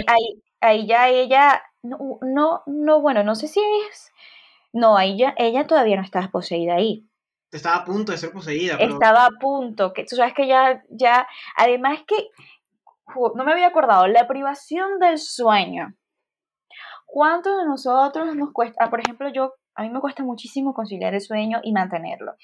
ahí, 0.06 0.42
ahí, 0.60 0.86
ya 0.86 1.08
ella, 1.10 1.62
no, 1.82 2.18
no, 2.22 2.62
no, 2.66 3.00
bueno, 3.02 3.22
no 3.22 3.34
sé 3.34 3.46
si 3.46 3.60
es... 3.90 4.10
No, 4.72 4.96
ahí 4.96 5.18
ya, 5.18 5.34
ella 5.36 5.66
todavía 5.66 5.96
no 5.96 6.02
estaba 6.02 6.30
poseída 6.30 6.76
ahí. 6.76 7.04
Estaba 7.50 7.76
a 7.76 7.84
punto 7.84 8.12
de 8.12 8.18
ser 8.18 8.30
poseída. 8.30 8.76
Estaba 8.76 9.26
a 9.26 9.30
punto, 9.30 9.92
que 9.92 10.04
tú 10.04 10.16
sabes 10.16 10.34
que 10.34 10.46
ya, 10.46 10.82
ya, 10.90 11.26
además 11.56 12.00
que 12.06 12.28
no 13.34 13.44
me 13.44 13.52
había 13.52 13.68
acordado, 13.68 14.06
la 14.06 14.26
privación 14.26 14.98
del 14.98 15.18
sueño. 15.18 15.94
¿Cuántos 17.06 17.56
de 17.58 17.64
nosotros 17.64 18.36
nos 18.36 18.52
cuesta? 18.52 18.84
Ah, 18.84 18.90
por 18.90 19.00
ejemplo, 19.00 19.30
yo, 19.32 19.54
a 19.74 19.82
mí 19.82 19.90
me 19.90 20.00
cuesta 20.00 20.22
muchísimo 20.22 20.74
conciliar 20.74 21.14
el 21.14 21.20
sueño 21.20 21.60
y 21.62 21.72
mantenerlo. 21.72 22.34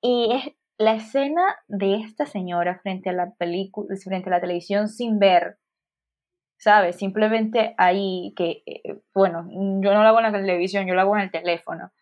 Y 0.00 0.32
es 0.32 0.54
la 0.78 0.94
escena 0.94 1.56
de 1.68 1.96
esta 1.96 2.26
señora 2.26 2.80
frente 2.82 3.10
a 3.10 3.12
la 3.12 3.32
película, 3.38 3.94
frente 4.02 4.28
a 4.28 4.32
la 4.32 4.40
televisión 4.40 4.88
sin 4.88 5.18
ver, 5.18 5.58
¿sabes? 6.58 6.96
Simplemente 6.96 7.74
ahí 7.78 8.34
que, 8.36 8.62
eh, 8.66 9.00
bueno, 9.14 9.46
yo 9.80 9.94
no 9.94 10.02
lo 10.02 10.08
hago 10.08 10.18
en 10.18 10.24
la 10.24 10.32
televisión, 10.32 10.86
yo 10.86 10.94
lo 10.94 11.00
hago 11.00 11.16
en 11.16 11.22
el 11.22 11.30
teléfono, 11.30 11.92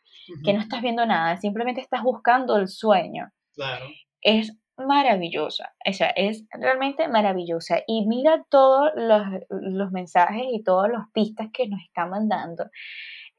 que 0.44 0.54
no 0.54 0.60
estás 0.60 0.80
viendo 0.80 1.04
nada, 1.04 1.36
simplemente 1.36 1.80
estás 1.80 2.02
buscando 2.02 2.56
el 2.56 2.68
sueño. 2.68 3.30
Claro. 3.54 3.84
Es 4.22 4.56
maravillosa, 4.76 5.74
o 5.86 5.92
sea, 5.92 6.08
es 6.08 6.44
realmente 6.52 7.08
maravillosa. 7.08 7.82
Y 7.86 8.06
mira 8.06 8.44
todos 8.48 8.90
los, 8.96 9.92
mensajes 9.92 10.44
y 10.52 10.62
todas 10.62 10.90
las 10.90 11.10
pistas 11.12 11.48
que 11.52 11.68
nos 11.68 11.80
está 11.82 12.06
mandando 12.06 12.70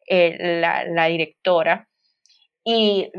eh, 0.07 0.59
la, 0.59 1.05
directora 1.07 1.88
y 2.63 3.11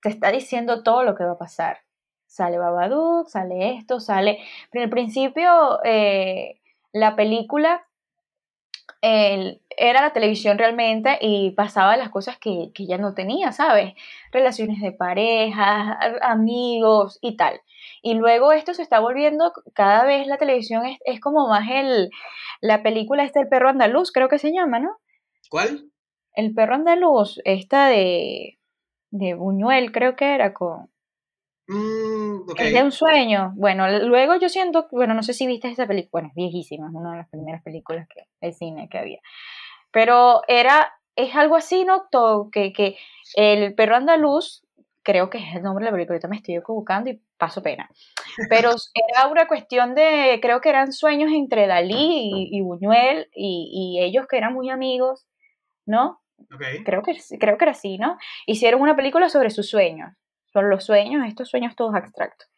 te 0.00 0.08
está 0.08 0.30
diciendo 0.30 0.82
todo 0.82 1.02
lo 1.02 1.14
que 1.14 1.24
va 1.24 1.32
a 1.32 1.38
pasar. 1.38 1.78
Sale 2.26 2.58
Babadook, 2.58 3.28
sale 3.28 3.76
esto, 3.76 4.00
sale... 4.00 4.38
Pero 4.70 4.84
al 4.84 4.90
principio 4.90 5.82
eh, 5.84 6.60
la 6.92 7.14
película 7.14 7.86
era 9.02 10.00
la 10.00 10.12
televisión 10.12 10.58
realmente 10.58 11.18
y 11.20 11.50
pasaba 11.50 11.96
las 11.96 12.10
cosas 12.10 12.38
que, 12.38 12.70
que 12.72 12.86
ya 12.86 12.98
no 12.98 13.14
tenía, 13.14 13.50
¿sabes? 13.50 13.94
Relaciones 14.30 14.80
de 14.80 14.92
pareja, 14.92 15.98
amigos 16.22 17.18
y 17.20 17.36
tal. 17.36 17.60
Y 18.00 18.14
luego 18.14 18.52
esto 18.52 18.74
se 18.74 18.82
está 18.82 19.00
volviendo, 19.00 19.52
cada 19.74 20.04
vez 20.04 20.28
la 20.28 20.38
televisión 20.38 20.86
es, 20.86 20.98
es 21.04 21.20
como 21.20 21.48
más 21.48 21.68
el, 21.68 22.10
la 22.60 22.84
película 22.84 23.24
esta 23.24 23.40
El 23.40 23.48
perro 23.48 23.70
andaluz, 23.70 24.12
creo 24.12 24.28
que 24.28 24.38
se 24.38 24.52
llama, 24.52 24.78
¿no? 24.78 24.96
¿Cuál? 25.50 25.90
El 26.34 26.54
perro 26.54 26.76
andaluz, 26.76 27.40
esta 27.44 27.88
de, 27.88 28.58
de 29.10 29.34
Buñuel, 29.34 29.90
creo 29.90 30.14
que 30.14 30.34
era 30.34 30.54
con... 30.54 30.91
Mm, 31.68 32.50
Es 32.56 32.72
de 32.72 32.82
un 32.82 32.92
sueño. 32.92 33.52
Bueno, 33.54 33.88
luego 34.00 34.36
yo 34.36 34.48
siento, 34.48 34.88
bueno, 34.90 35.14
no 35.14 35.22
sé 35.22 35.32
si 35.32 35.46
viste 35.46 35.68
esa 35.68 35.86
película, 35.86 36.10
bueno, 36.12 36.28
es 36.28 36.34
viejísima, 36.34 36.88
es 36.88 36.94
una 36.94 37.12
de 37.12 37.16
las 37.18 37.28
primeras 37.28 37.62
películas 37.62 38.08
que 38.08 38.26
el 38.40 38.54
cine 38.54 38.88
que 38.88 38.98
había. 38.98 39.20
Pero 39.90 40.42
era, 40.48 40.92
es 41.16 41.34
algo 41.36 41.56
así, 41.56 41.84
¿no? 41.84 42.04
Todo, 42.10 42.50
que, 42.50 42.72
que 42.72 42.96
el 43.36 43.74
perro 43.74 43.96
andaluz, 43.96 44.64
creo 45.02 45.30
que 45.30 45.38
es 45.38 45.54
el 45.54 45.62
nombre 45.62 45.84
de 45.84 45.90
la 45.90 45.94
película, 45.94 46.14
ahorita 46.14 46.28
me 46.28 46.36
estoy 46.36 46.56
equivocando 46.56 47.10
y 47.10 47.20
paso 47.36 47.62
pena. 47.62 47.88
Pero 48.48 48.70
era 48.94 49.28
una 49.28 49.46
cuestión 49.46 49.94
de, 49.94 50.38
creo 50.42 50.60
que 50.60 50.68
eran 50.68 50.92
sueños 50.92 51.30
entre 51.32 51.66
Dalí 51.66 52.48
y, 52.50 52.60
Buñuel 52.60 53.28
y, 53.34 53.70
y, 53.72 54.04
ellos 54.04 54.26
que 54.26 54.36
eran 54.36 54.52
muy 54.52 54.70
amigos, 54.70 55.26
¿no? 55.86 56.20
Okay. 56.54 56.82
Creo, 56.82 57.02
que, 57.02 57.16
creo 57.38 57.56
que 57.56 57.64
era 57.64 57.72
así, 57.72 57.98
¿no? 57.98 58.18
Hicieron 58.46 58.80
una 58.80 58.96
película 58.96 59.28
sobre 59.28 59.50
sus 59.50 59.70
sueños 59.70 60.10
son 60.52 60.70
los 60.70 60.84
sueños, 60.84 61.26
estos 61.26 61.48
sueños 61.48 61.74
todos 61.76 61.94
abstractos. 61.94 62.48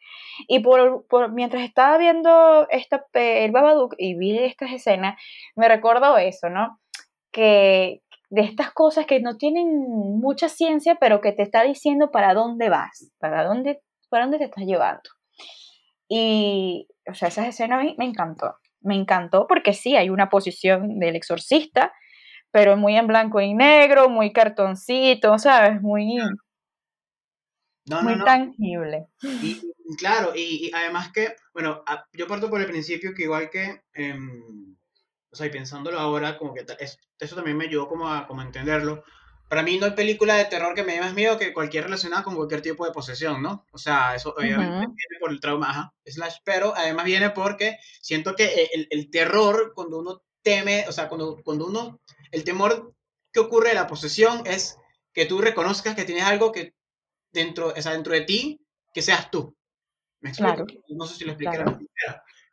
Y 0.49 0.61
por, 0.61 1.33
mientras 1.33 1.63
estaba 1.63 1.97
viendo 1.99 2.67
esta, 2.71 3.07
el 3.13 3.53
Babadook 3.53 3.95
y 3.99 4.17
vi 4.17 4.37
estas 4.39 4.73
escenas, 4.73 5.21
me 5.55 5.69
recordó 5.69 6.19
eso, 6.19 6.49
¿no? 6.49 6.81
Que 7.33 8.03
de 8.31 8.43
estas 8.43 8.73
cosas 8.73 9.07
que 9.07 9.21
no 9.21 9.37
tienen 9.37 9.69
mucha 10.21 10.49
ciencia, 10.49 10.97
pero 10.97 11.21
que 11.21 11.33
te 11.33 11.43
está 11.43 11.63
diciendo 11.63 12.11
para 12.11 12.35
dónde 12.35 12.69
vas, 12.69 13.13
para 13.19 13.45
dónde, 13.45 13.81
para 14.09 14.25
dónde 14.25 14.39
te 14.39 14.45
estás 14.45 14.65
llevando. 14.65 15.03
Y, 16.09 16.89
o 17.09 17.15
sea, 17.15 17.29
esas 17.29 17.47
escenas 17.47 17.83
me, 17.85 17.95
me 17.97 18.05
encantó. 18.05 18.57
Me 18.81 18.95
encantó 18.95 19.47
porque 19.47 19.73
sí, 19.73 19.97
hay 19.97 20.11
una 20.11 20.29
posición 20.29 20.99
del 20.99 21.17
exorcista, 21.17 21.93
pero 22.51 22.77
muy 22.77 22.97
en 22.97 23.07
blanco 23.07 23.41
y 23.41 23.55
negro, 23.55 24.09
muy 24.09 24.33
cartoncito, 24.33 25.39
¿sabes? 25.39 25.81
Muy, 25.81 26.19
no, 27.87 28.03
muy 28.03 28.17
no, 28.17 28.25
tangible. 28.25 29.07
Y, 29.23 29.61
claro, 29.99 30.33
y, 30.35 30.71
además 30.75 31.13
que, 31.13 31.37
bueno, 31.53 31.85
yo 32.13 32.27
parto 32.27 32.49
por 32.49 32.61
el 32.61 32.67
principio 32.67 33.15
que 33.15 33.25
igual 33.25 33.51
que, 33.51 33.83
em, 33.93 34.77
o 35.31 35.37
sea, 35.37 35.47
y 35.47 35.51
pensándolo 35.51 35.99
ahora, 35.99 36.39
como 36.39 36.55
que 36.55 36.65
eso 36.79 37.37
también 37.37 37.57
me 37.57 37.65
ayudó 37.65 37.89
como 37.89 38.09
a, 38.09 38.27
como 38.27 38.43
entenderlo. 38.43 39.05
Para 39.49 39.63
mí 39.63 39.79
no 39.79 39.87
hay 39.87 39.93
película 39.93 40.37
de 40.37 40.47
terror 40.47 40.75
que 40.75 40.83
me 40.83 40.95
dé 40.95 41.01
más 41.01 41.15
miedo 41.15 41.39
que 41.39 41.53
cualquier 41.53 41.85
relacionada 41.85 42.25
con 42.25 42.35
cualquier 42.35 42.63
tipo 42.63 42.87
de 42.87 42.93
posesión, 42.93 43.43
¿no? 43.43 43.67
O 43.73 43.79
sea, 43.79 44.15
eso 44.15 44.35
obviamente 44.37 44.71
viene 44.71 45.21
por 45.21 45.31
el 45.31 45.41
trauma, 45.41 45.93
slash, 46.07 46.37
pero 46.45 46.75
además 46.75 47.05
viene 47.05 47.31
porque 47.31 47.79
siento 48.01 48.35
que 48.35 48.71
el, 48.73 48.89
el, 48.91 49.11
terror, 49.11 49.73
cuando 49.75 49.99
uno 49.99 50.23
teme, 50.43 50.87
o 50.89 50.93
sea, 50.93 51.09
cuando, 51.09 51.43
cuando 51.45 51.67
uno, 51.67 52.01
el 52.31 52.43
temor 52.43 52.95
que 53.33 53.41
ocurre 53.41 53.71
de 53.71 53.75
la 53.75 53.87
posesión 53.87 54.43
es 54.47 54.79
que 55.13 55.27
tú 55.27 55.41
reconozcas 55.41 55.95
que 55.95 56.05
tienes 56.05 56.25
algo 56.25 56.51
que 56.51 56.75
dentro, 57.35 57.75
o 57.77 57.83
sea, 57.83 57.93
dentro 57.93 58.15
de 58.15 58.23
ti 58.23 58.61
que 58.95 59.03
seas 59.03 59.31
tú. 59.31 59.55
¿Me 60.21 60.31
explico? 60.31 60.65
No 60.89 61.07
sé 61.07 61.17
si 61.17 61.25
lo 61.25 61.33
expliqué 61.33 61.59
la 61.59 61.79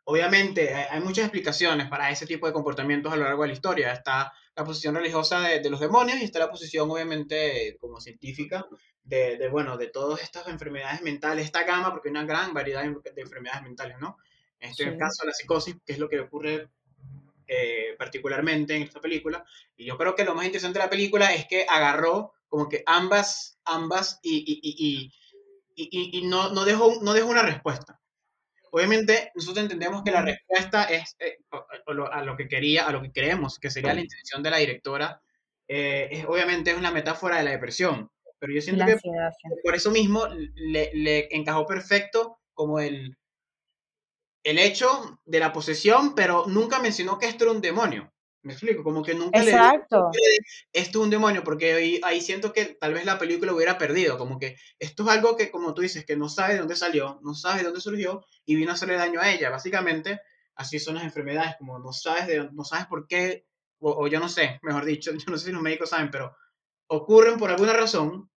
Obviamente, 0.04 0.74
hay, 0.74 1.00
muchas 1.00 1.24
explicaciones 1.26 1.88
para 1.88 2.10
ese 2.10 2.26
tipo 2.26 2.48
de 2.48 2.52
comportamientos 2.52 3.12
a 3.12 3.16
lo 3.16 3.24
largo 3.24 3.42
de 3.42 3.48
la 3.48 3.54
historia. 3.54 3.92
Está 3.92 4.32
la 4.56 4.64
posición 4.64 4.96
religiosa 4.96 5.40
de, 5.40 5.70
los 5.70 5.78
demonios 5.78 6.18
y 6.18 6.24
está 6.24 6.40
la 6.40 6.50
posición, 6.50 6.90
obviamente, 6.90 7.76
como 7.80 8.00
científica, 8.00 8.66
de, 9.04 9.36
de, 9.36 9.48
bueno, 9.48 9.76
de 9.76 9.86
todas 9.86 10.20
estas 10.20 10.48
enfermedades 10.48 11.02
mentales, 11.02 11.44
esta 11.44 11.62
gama, 11.62 11.92
porque 11.92 12.08
hay 12.08 12.10
una 12.10 12.24
gran 12.24 12.52
variedad 12.52 12.82
de, 12.82 13.22
enfermedades 13.22 13.62
mentales, 13.62 13.96
¿no? 14.00 14.18
En 14.58 14.70
este 14.70 14.96
caso, 14.98 15.24
la 15.24 15.32
psicosis, 15.32 15.76
que 15.86 15.92
es 15.92 15.98
lo 16.00 16.08
que 16.08 16.20
ocurre 16.20 16.68
eh, 17.46 17.94
particularmente 17.96 18.74
en 18.74 18.82
esta 18.82 19.00
película. 19.00 19.44
Y 19.76 19.84
yo 19.84 19.96
creo 19.96 20.14
que 20.16 20.24
lo 20.24 20.34
más 20.34 20.46
interesante 20.46 20.78
de 20.78 20.84
la 20.84 20.90
película 20.90 21.32
es 21.32 21.46
que 21.46 21.64
agarró 21.68 22.32
como 22.52 22.68
que 22.68 22.82
ambas, 22.84 23.58
ambas 23.64 24.20
y, 24.22 24.44
y, 24.62 25.10
y, 25.74 26.18
y 26.18 26.26
no, 26.26 26.50
no, 26.50 26.66
dejó, 26.66 27.00
no 27.00 27.14
dejó 27.14 27.30
una 27.30 27.44
respuesta. 27.44 27.98
Obviamente, 28.70 29.32
nosotros 29.34 29.62
entendemos 29.62 30.02
que 30.04 30.10
la 30.10 30.20
respuesta 30.20 30.84
es 30.84 31.16
eh, 31.18 31.38
a 31.50 32.22
lo 32.22 32.36
que 32.36 32.48
quería, 32.48 32.86
a 32.86 32.92
lo 32.92 33.00
que 33.00 33.10
creemos 33.10 33.58
que 33.58 33.70
sería 33.70 33.94
la 33.94 34.02
intención 34.02 34.42
de 34.42 34.50
la 34.50 34.58
directora, 34.58 35.22
eh, 35.66 36.08
es, 36.10 36.26
obviamente 36.26 36.72
es 36.72 36.76
una 36.76 36.90
metáfora 36.90 37.38
de 37.38 37.44
la 37.44 37.52
depresión. 37.52 38.10
Pero 38.38 38.52
yo 38.52 38.60
siento 38.60 38.84
que 38.84 38.98
por 39.64 39.74
eso 39.74 39.90
mismo 39.90 40.26
le, 40.54 40.90
le, 40.92 41.34
encajó 41.34 41.64
perfecto 41.64 42.38
como 42.52 42.80
el, 42.80 43.16
el 44.42 44.58
hecho 44.58 45.18
de 45.24 45.40
la 45.40 45.54
posesión, 45.54 46.14
pero 46.14 46.44
nunca 46.48 46.80
mencionó 46.80 47.18
que 47.18 47.28
esto 47.28 47.44
era 47.44 47.52
un 47.54 47.62
demonio. 47.62 48.11
Me 48.42 48.54
explico, 48.54 48.82
como 48.82 49.04
que 49.04 49.14
nunca 49.14 49.40
Exacto. 49.40 50.10
le 50.12 50.20
esto 50.72 50.98
es 50.98 51.04
un 51.04 51.10
demonio, 51.10 51.44
porque 51.44 51.74
ahí, 51.74 52.00
ahí, 52.02 52.20
siento 52.20 52.52
que 52.52 52.64
tal 52.66 52.92
vez 52.92 53.04
la 53.04 53.18
película 53.18 53.54
hubiera 53.54 53.78
perdido, 53.78 54.18
como 54.18 54.38
que 54.38 54.56
esto 54.80 55.04
es 55.04 55.08
algo 55.10 55.36
que, 55.36 55.50
como 55.50 55.74
tú 55.74 55.82
dices, 55.82 56.04
que 56.04 56.16
no 56.16 56.28
sabe 56.28 56.54
de 56.54 56.58
dónde 56.58 56.74
salió, 56.74 57.20
no 57.22 57.34
sabe 57.34 57.58
de 57.58 57.64
dónde 57.64 57.80
surgió 57.80 58.24
y 58.44 58.56
vino 58.56 58.72
a 58.72 58.74
hacerle 58.74 58.96
daño 58.96 59.20
a 59.20 59.30
ella. 59.30 59.48
Básicamente, 59.50 60.20
así 60.56 60.80
son 60.80 60.96
las 60.96 61.04
enfermedades, 61.04 61.54
como 61.56 61.78
no 61.78 61.92
sabes, 61.92 62.26
de, 62.26 62.50
no 62.52 62.64
sabes 62.64 62.86
por 62.86 63.06
qué, 63.06 63.46
o, 63.78 64.06
yo 64.08 64.18
no 64.18 64.28
sé, 64.28 64.58
mejor 64.62 64.84
dicho, 64.84 65.12
yo 65.12 65.30
no 65.30 65.38
sé 65.38 65.46
si 65.46 65.52
los 65.52 65.62
médicos 65.62 65.90
saben, 65.90 66.10
pero 66.10 66.34
ocurren 66.88 67.38
por 67.38 67.50
alguna 67.50 67.72
razón. 67.72 68.28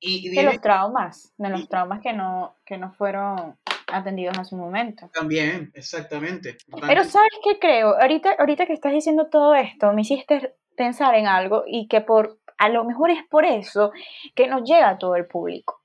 Y, 0.00 0.28
de 0.28 0.42
los 0.44 0.60
traumas, 0.60 1.32
de 1.38 1.48
los 1.48 1.68
traumas 1.68 2.00
que 2.00 2.12
no, 2.12 2.56
que 2.64 2.78
no 2.78 2.92
fueron 2.92 3.58
atendidos 3.90 4.36
en 4.38 4.44
su 4.44 4.56
momento. 4.56 5.10
También, 5.12 5.70
exactamente. 5.74 6.56
Pero 6.86 7.04
¿sabes 7.04 7.32
qué 7.42 7.58
creo? 7.58 8.00
Ahorita, 8.00 8.36
ahorita 8.38 8.66
que 8.66 8.72
estás 8.72 8.92
diciendo 8.92 9.28
todo 9.28 9.54
esto, 9.54 9.92
me 9.92 10.02
hiciste 10.02 10.54
pensar 10.76 11.14
en 11.14 11.26
algo 11.26 11.64
y 11.66 11.88
que 11.88 12.00
por 12.00 12.38
a 12.58 12.68
lo 12.68 12.84
mejor 12.84 13.10
es 13.10 13.24
por 13.28 13.44
eso 13.44 13.92
que 14.34 14.48
nos 14.48 14.62
llega 14.68 14.88
a 14.90 14.98
todo 14.98 15.16
el 15.16 15.26
público. 15.26 15.82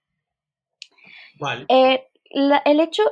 Vale. 1.40 1.66
Eh, 1.70 2.08
el 2.30 2.80
hecho, 2.80 3.04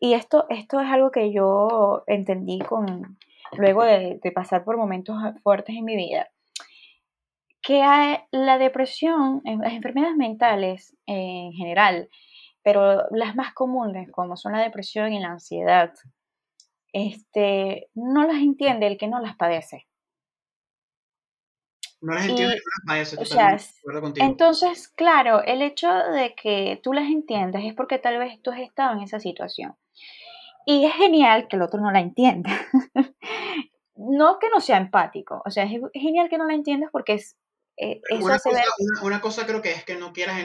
y 0.00 0.14
esto, 0.14 0.46
esto 0.48 0.80
es 0.80 0.88
algo 0.88 1.10
que 1.10 1.32
yo 1.32 2.04
entendí 2.06 2.60
con, 2.60 3.18
luego 3.56 3.82
de, 3.82 4.20
de 4.22 4.32
pasar 4.32 4.64
por 4.64 4.76
momentos 4.76 5.16
fuertes 5.42 5.74
en 5.76 5.84
mi 5.84 5.96
vida, 5.96 6.28
que 7.62 7.80
la 8.30 8.58
depresión, 8.58 9.42
las 9.44 9.72
enfermedades 9.72 10.16
mentales 10.16 10.96
en 11.06 11.52
general, 11.52 12.08
pero 12.62 13.08
las 13.10 13.34
más 13.36 13.54
comunes, 13.54 14.10
como 14.10 14.36
son 14.36 14.52
la 14.52 14.62
depresión 14.62 15.12
y 15.12 15.20
la 15.20 15.32
ansiedad, 15.32 15.92
este, 16.92 17.88
no 17.94 18.26
las 18.26 18.36
entiende 18.36 18.86
el 18.86 18.98
que 18.98 19.08
no 19.08 19.20
las 19.20 19.36
padece. 19.36 19.86
No 22.00 22.14
las 22.14 22.28
entiende 22.28 22.54
el 22.54 22.60
que 22.60 22.64
no 22.86 22.94
las 22.94 23.14
padece. 23.16 23.74
entonces, 24.16 24.88
claro, 24.88 25.42
el 25.42 25.62
hecho 25.62 25.92
de 25.92 26.34
que 26.34 26.80
tú 26.82 26.92
las 26.92 27.08
entiendas 27.08 27.62
es 27.64 27.74
porque 27.74 27.98
tal 27.98 28.18
vez 28.18 28.40
tú 28.42 28.50
has 28.50 28.60
estado 28.60 28.96
en 28.96 29.02
esa 29.02 29.20
situación. 29.20 29.76
Y 30.66 30.84
es 30.84 30.92
genial 30.94 31.48
que 31.48 31.56
el 31.56 31.62
otro 31.62 31.80
no 31.80 31.90
la 31.90 32.00
entienda. 32.00 32.50
no 33.96 34.38
que 34.38 34.48
no 34.50 34.60
sea 34.60 34.78
empático, 34.78 35.42
o 35.44 35.50
sea, 35.50 35.64
es 35.64 35.80
genial 35.92 36.28
que 36.28 36.38
no 36.38 36.46
la 36.46 36.54
entiendas 36.54 36.90
porque 36.90 37.14
es 37.14 37.36
eh, 37.82 38.02
una, 38.10 38.38
cosa, 38.38 38.62
una, 39.00 39.20
cosa, 39.22 39.46
creo 39.46 39.62
que 39.62 39.72
es 39.72 39.84
que 39.84 39.96
no 39.96 40.12
quieras 40.12 40.38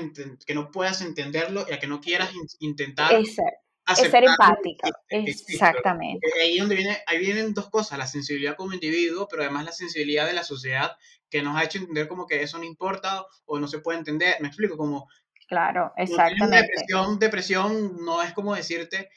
que 0.46 0.56
no 0.56 0.72
puedas 0.72 1.02
entenderlo 1.02 1.66
y 1.68 1.74
a 1.74 1.80
que 1.80 1.88
no 1.88 2.00
quieras 2.00 2.32
intentar 2.60 3.14
es 3.14 3.36
ser, 3.36 4.24
empática 4.24 4.90
exactamente. 5.10 6.26
Ahí 6.42 6.58
donde 6.60 6.76
viene 6.76 6.98
ahí 7.06 7.20
vienen 7.20 7.54
dos 7.54 7.70
cosas 7.70 7.98
la 7.98 8.08
sensibilidad 8.08 8.56
como 8.56 8.72
individuo 8.72 9.28
pero 9.30 9.44
además 9.44 9.66
la 9.66 9.74
sensibilidad 9.74 10.26
de 10.26 10.32
la 10.32 10.46
sociedad 10.46 10.96
que 11.30 11.42
nos 11.42 11.58
ha 11.58 11.66
hecho 11.66 11.80
entender 11.80 12.08
como 12.08 12.26
que 12.26 12.42
eso 12.42 12.58
no 12.58 12.64
importa 12.64 13.26
o 13.44 13.60
no 13.60 13.68
se 13.68 13.80
puede 13.80 14.00
entender. 14.00 14.36
Me 14.40 14.48
explico 14.48 14.78
como 14.78 15.10
claro 15.50 15.92
exactamente. 15.98 16.62
depresión 16.62 17.20
depresión 17.20 18.06
no 18.06 18.24
es 18.24 18.32
como 18.32 18.56
decirte 18.56 19.10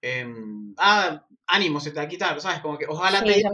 em, 0.00 0.74
ah 0.78 1.26
ánimo 1.46 1.78
se 1.78 1.90
te 1.90 1.96
va 1.96 2.06
a 2.06 2.08
quitar 2.08 2.40
sabes 2.40 2.60
como 2.60 2.78
que 2.78 2.86
ojalá 2.88 3.22
te 3.22 3.44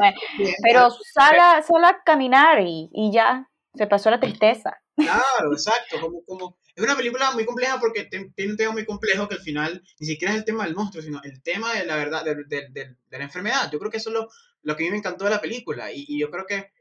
pero 0.62 0.90
sal 1.12 1.40
a 1.40 2.02
caminar 2.04 2.60
y, 2.60 2.88
y 2.92 3.12
ya 3.12 3.48
se 3.74 3.86
pasó 3.86 4.10
la 4.10 4.20
tristeza. 4.20 4.78
Claro, 4.96 5.52
exacto. 5.52 6.00
Como, 6.00 6.22
como, 6.24 6.58
es 6.74 6.84
una 6.84 6.96
película 6.96 7.30
muy 7.32 7.44
compleja 7.44 7.78
porque 7.80 8.04
tiene 8.04 8.50
un 8.50 8.56
tema 8.56 8.72
muy 8.72 8.84
complejo 8.84 9.28
que 9.28 9.36
al 9.36 9.40
final 9.40 9.82
ni 9.98 10.06
siquiera 10.06 10.34
es 10.34 10.38
el 10.38 10.44
tema 10.44 10.64
del 10.64 10.74
monstruo, 10.74 11.02
sino 11.02 11.20
el 11.22 11.42
tema 11.42 11.74
de 11.74 11.86
la 11.86 11.96
verdad, 11.96 12.24
de, 12.24 12.34
de, 12.46 12.68
de, 12.70 12.96
la 13.10 13.24
enfermedad. 13.24 13.70
Yo 13.72 13.78
creo 13.78 13.90
que 13.90 13.96
eso 13.96 14.10
es 14.10 14.14
lo, 14.14 14.28
lo, 14.62 14.76
que 14.76 14.84
a 14.84 14.86
mí 14.86 14.90
me 14.90 14.98
encantó 14.98 15.24
de 15.24 15.30
la 15.30 15.40
película. 15.40 15.92
Y, 15.92 16.04
y, 16.06 16.18
yo 16.18 16.30
creo 16.30 16.46
que 16.46 16.72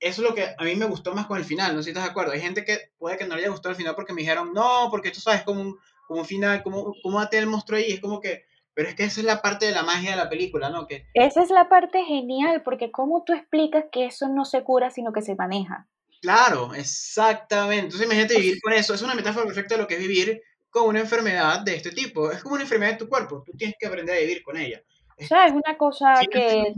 eso 0.00 0.22
es 0.22 0.28
lo 0.28 0.34
que 0.34 0.54
a 0.56 0.64
mí 0.64 0.74
me 0.74 0.86
gustó 0.86 1.14
más 1.14 1.26
con 1.26 1.38
el 1.38 1.44
final. 1.44 1.74
No 1.74 1.82
sé 1.82 1.84
si 1.84 1.90
estás 1.90 2.04
de 2.04 2.10
acuerdo. 2.10 2.32
Hay 2.32 2.40
gente 2.40 2.64
que 2.64 2.90
puede 2.98 3.16
que 3.16 3.26
no 3.26 3.34
le 3.34 3.42
haya 3.42 3.50
gustado 3.50 3.70
el 3.70 3.76
final 3.76 3.94
porque 3.94 4.12
me 4.12 4.22
dijeron, 4.22 4.52
no, 4.52 4.88
porque 4.90 5.10
tú 5.10 5.20
sabes, 5.20 5.42
como 5.42 5.60
un, 5.60 5.78
como 6.08 6.20
un 6.20 6.26
final, 6.26 6.62
como, 6.62 6.94
como 7.02 7.18
mate 7.18 7.38
el 7.38 7.46
monstruo 7.46 7.78
ahí. 7.78 7.92
Es 7.92 8.00
como 8.00 8.20
que 8.20 8.44
pero 8.74 8.88
es 8.88 8.94
que 8.94 9.04
esa 9.04 9.20
es 9.20 9.26
la 9.26 9.42
parte 9.42 9.66
de 9.66 9.72
la 9.72 9.82
magia 9.82 10.12
de 10.12 10.16
la 10.16 10.28
película, 10.28 10.70
¿no? 10.70 10.86
Que, 10.86 11.06
esa 11.14 11.42
es 11.42 11.50
la 11.50 11.68
parte 11.68 12.04
genial, 12.04 12.62
porque 12.62 12.90
¿cómo 12.90 13.22
tú 13.24 13.34
explicas 13.34 13.84
que 13.92 14.06
eso 14.06 14.28
no 14.28 14.44
se 14.44 14.62
cura, 14.64 14.90
sino 14.90 15.12
que 15.12 15.22
se 15.22 15.34
maneja? 15.34 15.88
Claro, 16.22 16.72
exactamente. 16.72 17.86
Entonces 17.86 18.06
imagínate 18.06 18.38
vivir 18.38 18.60
con 18.62 18.72
eso. 18.72 18.94
Es 18.94 19.02
una 19.02 19.16
metáfora 19.16 19.44
perfecta 19.44 19.74
de 19.74 19.82
lo 19.82 19.88
que 19.88 19.94
es 19.94 20.00
vivir 20.00 20.40
con 20.70 20.86
una 20.86 21.00
enfermedad 21.00 21.60
de 21.60 21.74
este 21.74 21.90
tipo. 21.90 22.30
Es 22.30 22.42
como 22.42 22.54
una 22.54 22.62
enfermedad 22.62 22.92
de 22.92 22.98
tu 22.98 23.08
cuerpo. 23.08 23.42
Tú 23.44 23.52
tienes 23.58 23.74
que 23.76 23.88
aprender 23.88 24.16
a 24.16 24.20
vivir 24.20 24.40
con 24.44 24.56
ella. 24.56 24.80
O 25.18 25.24
sea, 25.24 25.46
es 25.46 25.52
una 25.52 25.76
cosa 25.76 26.14
que... 26.30 26.74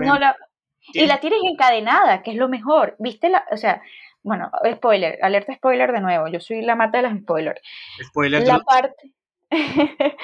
no 0.00 0.18
la, 0.18 0.36
y 0.92 1.06
la 1.06 1.20
tienes 1.20 1.38
encadenada, 1.44 2.22
que 2.24 2.32
es 2.32 2.36
lo 2.36 2.48
mejor. 2.48 2.96
¿Viste 2.98 3.28
la...? 3.28 3.46
O 3.52 3.56
sea, 3.56 3.80
bueno, 4.24 4.50
spoiler, 4.74 5.20
alerta 5.22 5.54
spoiler 5.54 5.92
de 5.92 6.00
nuevo. 6.00 6.26
Yo 6.26 6.40
soy 6.40 6.62
la 6.62 6.74
mata 6.74 6.98
de 7.00 7.08
los 7.08 7.20
spoilers. 7.20 7.60
Spoiler. 8.08 8.44
La 8.44 8.58
parte... 8.58 9.14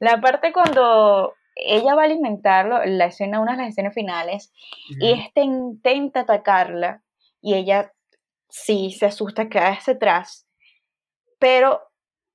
la 0.00 0.20
parte 0.20 0.52
cuando 0.52 1.34
ella 1.54 1.94
va 1.94 2.02
a 2.02 2.06
alimentarlo, 2.06 2.84
la 2.84 3.06
escena, 3.06 3.40
una 3.40 3.52
de 3.52 3.58
las 3.58 3.68
escenas 3.68 3.94
finales, 3.94 4.52
y 4.88 5.12
este 5.12 5.42
intenta 5.42 6.20
atacarla, 6.20 7.02
y 7.40 7.54
ella 7.54 7.92
sí 8.48 8.92
se 8.92 9.06
asusta, 9.06 9.48
queda 9.48 9.68
hacia 9.68 9.94
atrás, 9.94 10.48
pero 11.38 11.82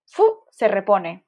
¡fu! 0.05 0.24
se 0.51 0.68
repone. 0.68 1.26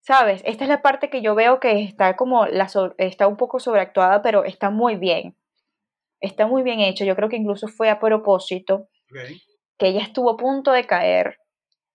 ¿Sabes? 0.00 0.40
Esta 0.46 0.64
es 0.64 0.70
la 0.70 0.80
parte 0.80 1.10
que 1.10 1.20
yo 1.20 1.34
veo 1.34 1.60
que 1.60 1.82
está 1.82 2.16
como 2.16 2.46
la 2.46 2.66
está 2.96 3.26
un 3.26 3.36
poco 3.36 3.60
sobreactuada, 3.60 4.22
pero 4.22 4.44
está 4.44 4.70
muy 4.70 4.96
bien. 4.96 5.36
Está 6.20 6.46
muy 6.46 6.62
bien 6.62 6.80
hecho. 6.80 7.04
Yo 7.04 7.14
creo 7.14 7.28
que 7.28 7.36
incluso 7.36 7.68
fue 7.68 7.90
a 7.90 8.00
propósito 8.00 8.88
que 9.76 9.88
ella 9.88 10.00
estuvo 10.00 10.30
a 10.30 10.36
punto 10.38 10.72
de 10.72 10.86
caer 10.86 11.38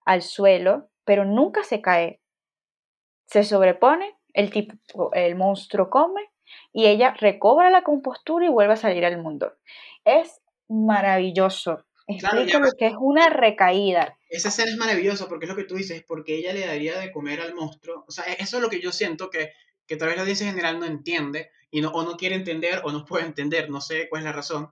al 0.06 0.22
suelo, 0.22 0.90
pero 1.06 1.26
nunca 1.26 1.64
se 1.64 1.82
cae. 1.82 2.22
Se 3.26 3.44
sobrepone, 3.44 4.16
el 4.34 4.52
tipo, 4.52 5.12
el 5.14 5.36
monstruo 5.36 5.90
come 5.90 6.30
y 6.72 6.86
ella 6.86 7.16
recobra 7.18 7.72
la 7.72 7.82
compostura 7.82 8.46
y 8.46 8.50
vuelve 8.50 8.74
a 8.74 8.78
salir 8.78 9.06
al 9.06 9.18
mundo. 9.18 9.54
Es 10.06 10.43
maravilloso. 10.74 11.86
Explica 12.08 12.60
lo 12.60 12.72
que 12.72 12.88
es 12.88 12.96
una 13.00 13.30
recaída. 13.30 14.18
Esa 14.30 14.50
escena 14.50 14.72
es 14.72 14.78
maravillosa 14.78 15.28
porque 15.28 15.46
es 15.46 15.50
lo 15.50 15.56
que 15.56 15.64
tú 15.64 15.76
dices, 15.76 16.04
porque 16.06 16.36
ella 16.36 16.54
le 16.54 16.66
daría 16.66 17.00
de 17.00 17.12
comer 17.12 17.40
al 17.40 17.56
monstruo. 17.56 18.04
O 18.08 18.12
sea, 18.12 18.26
e-, 18.26 18.38
eso 18.40 18.58
es 18.58 18.64
lo 18.64 18.70
que 18.70 18.82
yo 18.82 18.92
siento 18.92 19.30
que, 19.30 19.54
que 19.88 19.96
tal 19.96 20.08
vez 20.08 20.18
la 20.18 20.24
audiencia 20.24 20.48
general 20.48 20.80
no 20.80 20.86
entiende 20.86 21.50
y 21.72 21.82
no, 21.82 21.92
o 21.92 22.04
no 22.04 22.18
quiere 22.18 22.36
entender 22.36 22.82
o 22.84 22.92
no 22.92 23.06
puede 23.06 23.26
entender, 23.26 23.70
no 23.70 23.80
sé 23.80 24.10
cuál 24.10 24.22
es 24.22 24.26
la 24.26 24.34
razón. 24.34 24.72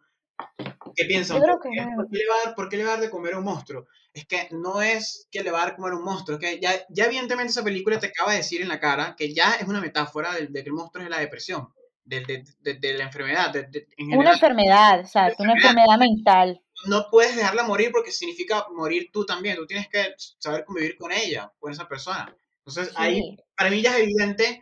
¿Qué 0.96 1.06
piensan? 1.06 1.40
¿Por, 1.40 1.60
qué, 1.62 1.70
le 1.70 2.28
va 2.28 2.36
a 2.36 2.46
dar, 2.46 2.56
¿Por 2.56 2.68
qué 2.68 2.78
le 2.78 2.84
va 2.84 2.90
a 2.90 2.94
dar 2.94 3.02
de 3.02 3.10
comer 3.10 3.36
a 3.36 3.38
un 3.38 3.46
monstruo? 3.46 3.88
Es 4.14 4.26
que 4.26 4.50
no 4.52 4.82
es 4.82 5.28
que 5.32 5.44
le 5.44 5.52
va 5.52 5.60
a 5.60 5.62
dar 5.62 5.70
de 5.72 5.76
comer 5.78 5.94
a 5.94 5.98
un 5.98 6.04
monstruo, 6.04 6.38
es 6.38 6.44
que 6.44 6.60
ya, 6.60 6.72
ya 6.90 7.06
evidentemente 7.06 7.52
esa 7.52 7.64
película 7.64 8.00
te 8.00 8.08
acaba 8.08 8.32
de 8.32 8.38
decir 8.38 8.62
en 8.62 8.68
la 8.68 8.80
cara 8.80 9.16
que 9.18 9.34
ya 9.34 9.54
es 9.54 9.68
una 9.68 9.80
metáfora 9.80 10.34
de, 10.34 10.48
de 10.48 10.64
que 10.64 10.70
el 10.70 10.76
monstruo 10.76 11.04
es 11.04 11.10
la 11.10 11.20
depresión 11.20 11.70
de, 12.04 12.44
de, 12.60 12.74
de, 12.76 12.94
la 12.94 13.06
enfermedad. 13.06 13.54
una 14.00 14.34
enfermedad, 14.34 15.00
exacto, 15.00 15.44
una 15.44 15.54
enfermedad 15.54 15.98
mental. 15.98 16.62
No 16.86 17.08
puedes 17.10 17.36
dejarla 17.36 17.64
morir 17.64 17.92
porque 17.92 18.12
significa 18.12 18.66
morir 18.72 19.10
tú 19.14 19.26
también. 19.26 19.56
Tú 19.56 19.68
tienes 19.68 19.88
que 19.88 20.14
saber 20.40 20.66
convivir 20.66 20.98
con 20.98 21.12
ella, 21.12 21.52
con 21.60 21.72
esa 21.72 21.88
persona. 21.88 22.36
Entonces, 22.66 22.94
ahí, 22.96 23.38
para 23.56 23.70
mí 23.70 23.82
ya 23.82 23.92
es 23.92 24.04
evidente 24.04 24.62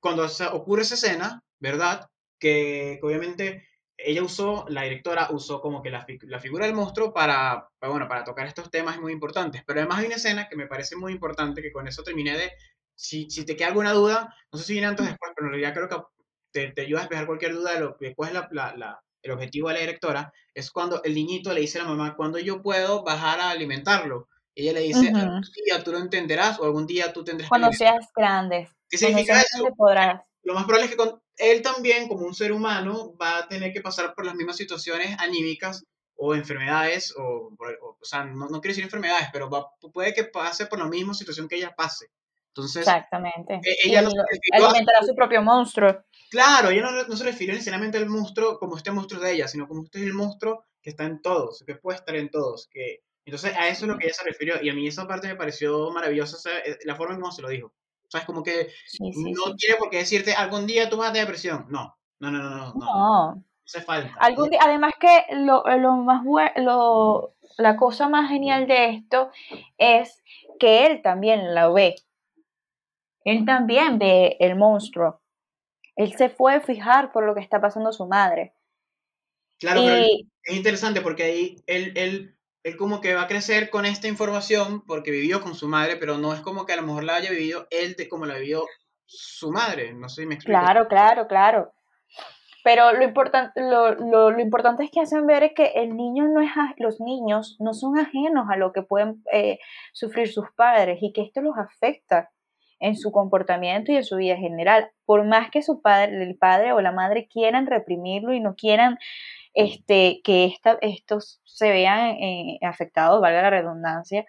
cuando 0.00 0.26
ocurre 0.52 0.82
esa 0.82 0.94
escena, 0.94 1.42
¿verdad? 1.58 2.08
Que, 2.38 3.00
obviamente 3.02 3.66
ella 3.96 4.22
usó, 4.22 4.64
la 4.68 4.82
directora 4.82 5.26
usó 5.32 5.60
como 5.60 5.82
que 5.82 5.90
la, 5.90 6.06
la 6.22 6.38
figura 6.38 6.66
del 6.66 6.74
monstruo 6.74 7.12
para, 7.12 7.68
para, 7.80 7.90
bueno, 7.90 8.06
para 8.06 8.22
tocar 8.22 8.46
estos 8.46 8.70
temas 8.70 9.00
muy 9.00 9.12
importantes. 9.12 9.64
Pero 9.66 9.80
además 9.80 9.98
hay 9.98 10.06
una 10.06 10.14
escena 10.14 10.48
que 10.48 10.54
me 10.54 10.68
parece 10.68 10.94
muy 10.94 11.12
importante, 11.12 11.62
que 11.62 11.72
con 11.72 11.88
eso 11.88 12.04
terminé 12.04 12.36
de, 12.38 12.52
si, 12.94 13.28
si 13.28 13.44
te 13.44 13.56
queda 13.56 13.68
alguna 13.68 13.92
duda, 13.92 14.34
no 14.52 14.58
sé 14.58 14.66
si 14.66 14.72
viene 14.74 14.86
antes 14.86 15.04
o 15.04 15.08
después, 15.08 15.32
pero 15.34 15.48
en 15.48 15.52
realidad 15.52 15.74
creo 15.74 15.88
que 15.88 15.96
te, 16.52 16.72
te 16.72 16.82
ayuda 16.82 17.00
a 17.00 17.02
despejar 17.02 17.26
cualquier 17.26 17.54
duda 17.54 17.74
de, 17.74 17.80
lo, 17.80 17.96
de 18.00 18.14
cuál 18.14 18.30
es 18.30 18.34
la, 18.34 18.76
la, 18.76 19.02
el 19.22 19.30
objetivo 19.30 19.68
de 19.68 19.74
la 19.74 19.80
directora, 19.80 20.32
es 20.54 20.70
cuando 20.70 21.02
el 21.04 21.14
niñito 21.14 21.52
le 21.52 21.60
dice 21.60 21.78
a 21.78 21.82
la 21.82 21.88
mamá, 21.90 22.16
cuando 22.16 22.38
yo 22.38 22.62
puedo 22.62 23.02
bajar 23.02 23.40
a 23.40 23.50
alimentarlo. 23.50 24.28
ella 24.54 24.72
le 24.72 24.80
dice, 24.80 25.08
algún 25.08 25.42
día 25.64 25.82
tú 25.84 25.92
lo 25.92 25.98
entenderás 25.98 26.58
o 26.58 26.64
algún 26.64 26.86
día 26.86 27.12
tú 27.12 27.24
tendrás 27.24 27.48
Cuando 27.48 27.72
seas 27.72 28.08
grande. 28.14 28.68
¿Qué 28.88 28.98
significa 28.98 29.40
eso? 29.40 29.68
Lo 30.42 30.54
más 30.54 30.64
probable 30.64 30.86
es 30.86 30.90
que 30.92 30.96
con, 30.96 31.20
él 31.36 31.62
también, 31.62 32.08
como 32.08 32.26
un 32.26 32.34
ser 32.34 32.52
humano, 32.52 33.14
va 33.20 33.38
a 33.38 33.48
tener 33.48 33.72
que 33.72 33.80
pasar 33.80 34.14
por 34.14 34.24
las 34.24 34.34
mismas 34.34 34.56
situaciones 34.56 35.16
anímicas 35.18 35.84
o 36.16 36.34
enfermedades, 36.34 37.14
o, 37.16 37.52
o, 37.56 37.98
sea, 38.02 38.24
no, 38.24 38.48
no, 38.48 38.60
quiero 38.60 38.72
decir 38.72 38.84
enfermedades, 38.84 39.28
pero 39.32 39.48
puede 39.92 40.14
que 40.14 40.24
pase 40.24 40.66
por 40.66 40.80
la 40.80 40.88
misma 40.88 41.14
situación 41.14 41.46
que 41.48 41.56
ella 41.56 41.74
pase. 41.76 42.10
Entonces, 42.58 42.82
Exactamente. 42.82 43.60
E, 43.62 43.76
ella 43.84 44.00
alimentará 44.00 44.98
a 45.00 45.06
su 45.06 45.14
propio 45.14 45.42
monstruo. 45.42 46.04
Claro, 46.28 46.70
ella 46.70 46.82
no, 46.82 47.04
no, 47.04 47.16
se 47.16 47.24
refirió 47.24 47.54
necesariamente 47.54 47.98
al 47.98 48.08
monstruo 48.08 48.58
como 48.58 48.76
este 48.76 48.90
monstruo 48.90 49.20
de 49.20 49.32
ella, 49.32 49.46
sino 49.46 49.68
como 49.68 49.84
este 49.84 50.00
es 50.00 50.06
el 50.06 50.12
monstruo 50.12 50.64
que 50.82 50.90
está 50.90 51.04
en 51.04 51.22
todos, 51.22 51.62
que 51.64 51.76
puede 51.76 51.98
estar 51.98 52.16
en 52.16 52.30
todos. 52.30 52.68
Que, 52.70 53.04
entonces, 53.24 53.54
a 53.56 53.68
eso 53.68 53.84
es 53.84 53.92
lo 53.92 53.96
que 53.96 54.06
ella 54.06 54.14
se 54.14 54.24
refirió. 54.24 54.60
Y 54.60 54.70
a 54.70 54.74
mí 54.74 54.88
esa 54.88 55.06
parte 55.06 55.28
me 55.28 55.36
pareció 55.36 55.90
maravillosa, 55.92 56.50
eh, 56.64 56.78
la 56.84 56.96
forma 56.96 57.14
en 57.14 57.20
cómo 57.20 57.32
se 57.32 57.42
lo 57.42 57.48
dijo. 57.48 57.68
O 57.68 58.10
sea, 58.10 58.20
es 58.20 58.26
como 58.26 58.42
que 58.42 58.72
no 59.00 59.54
tiene 59.54 59.76
por 59.78 59.90
qué 59.90 59.98
decirte 59.98 60.34
algún 60.34 60.66
día 60.66 60.88
tú 60.88 60.96
vas 60.96 61.10
a 61.10 61.12
tener 61.12 61.26
depresión. 61.26 61.66
No, 61.68 61.96
no, 62.18 62.30
no, 62.30 62.38
no, 62.42 62.50
no. 62.50 62.72
No, 62.74 63.34
no. 63.34 63.44
hace 63.64 63.82
falta. 63.82 64.14
Algún 64.18 64.50
día, 64.50 64.60
además 64.62 64.94
que 64.98 65.24
lo, 65.36 65.62
lo 65.78 65.92
más 65.96 66.24
lo, 66.56 67.34
la 67.58 67.76
cosa 67.76 68.08
más 68.08 68.30
genial 68.30 68.66
de 68.66 68.90
esto 68.90 69.30
es 69.76 70.22
que 70.58 70.86
él 70.86 71.02
también 71.02 71.54
la 71.54 71.68
ve. 71.68 71.96
Él 73.24 73.44
también 73.44 73.98
ve 73.98 74.36
el 74.40 74.56
monstruo. 74.56 75.20
Él 75.96 76.14
se 76.16 76.28
fue 76.28 76.54
a 76.54 76.60
fijar 76.60 77.12
por 77.12 77.26
lo 77.26 77.34
que 77.34 77.40
está 77.40 77.60
pasando 77.60 77.92
su 77.92 78.06
madre. 78.06 78.54
Claro, 79.58 79.82
pero 79.84 80.06
es 80.44 80.56
interesante 80.56 81.00
porque 81.00 81.24
ahí 81.24 81.56
él, 81.66 81.92
él, 81.96 82.36
él 82.62 82.76
como 82.76 83.00
que 83.00 83.14
va 83.14 83.22
a 83.22 83.26
crecer 83.26 83.70
con 83.70 83.84
esta 83.84 84.06
información 84.06 84.84
porque 84.86 85.10
vivió 85.10 85.42
con 85.42 85.54
su 85.54 85.66
madre, 85.66 85.96
pero 85.96 86.16
no 86.16 86.32
es 86.32 86.40
como 86.40 86.64
que 86.64 86.72
a 86.72 86.76
lo 86.76 86.82
mejor 86.82 87.02
la 87.02 87.16
haya 87.16 87.30
vivido 87.30 87.66
él 87.70 87.96
de 87.96 88.08
como 88.08 88.26
la 88.26 88.38
vivió 88.38 88.64
su 89.04 89.50
madre. 89.50 89.92
No 89.94 90.08
sé 90.08 90.22
si 90.22 90.28
me 90.28 90.36
explico. 90.36 90.60
Claro, 90.60 90.86
claro, 90.86 91.26
claro. 91.26 91.72
Pero 92.62 92.92
lo, 92.92 93.02
importante 93.02 93.60
lo, 93.60 93.94
lo, 93.94 94.38
importante 94.40 94.84
es 94.84 94.90
que 94.90 95.00
hacen 95.00 95.26
ver 95.26 95.42
es 95.42 95.52
que 95.54 95.72
el 95.76 95.96
niño 95.96 96.28
no 96.28 96.40
es, 96.40 96.50
los 96.76 97.00
niños 97.00 97.56
no 97.60 97.72
son 97.72 97.98
ajenos 97.98 98.46
a 98.50 98.56
lo 98.56 98.72
que 98.72 98.82
pueden 98.82 99.22
eh, 99.32 99.58
sufrir 99.92 100.28
sus 100.28 100.46
padres 100.54 100.98
y 101.00 101.12
que 101.12 101.22
esto 101.22 101.40
los 101.40 101.56
afecta 101.56 102.30
en 102.80 102.96
su 102.96 103.10
comportamiento 103.12 103.92
y 103.92 103.96
en 103.96 104.04
su 104.04 104.16
vida 104.16 104.36
general. 104.36 104.90
Por 105.04 105.24
más 105.24 105.50
que 105.50 105.62
su 105.62 105.80
padre, 105.80 106.22
el 106.22 106.36
padre 106.36 106.72
o 106.72 106.80
la 106.80 106.92
madre 106.92 107.28
quieran 107.28 107.66
reprimirlo 107.66 108.32
y 108.32 108.40
no 108.40 108.54
quieran 108.54 108.98
este, 109.54 110.20
que 110.22 110.44
esta, 110.44 110.78
estos 110.80 111.40
se 111.44 111.70
vean 111.70 112.16
eh, 112.20 112.58
afectados, 112.62 113.20
valga 113.20 113.42
la 113.42 113.50
redundancia, 113.50 114.24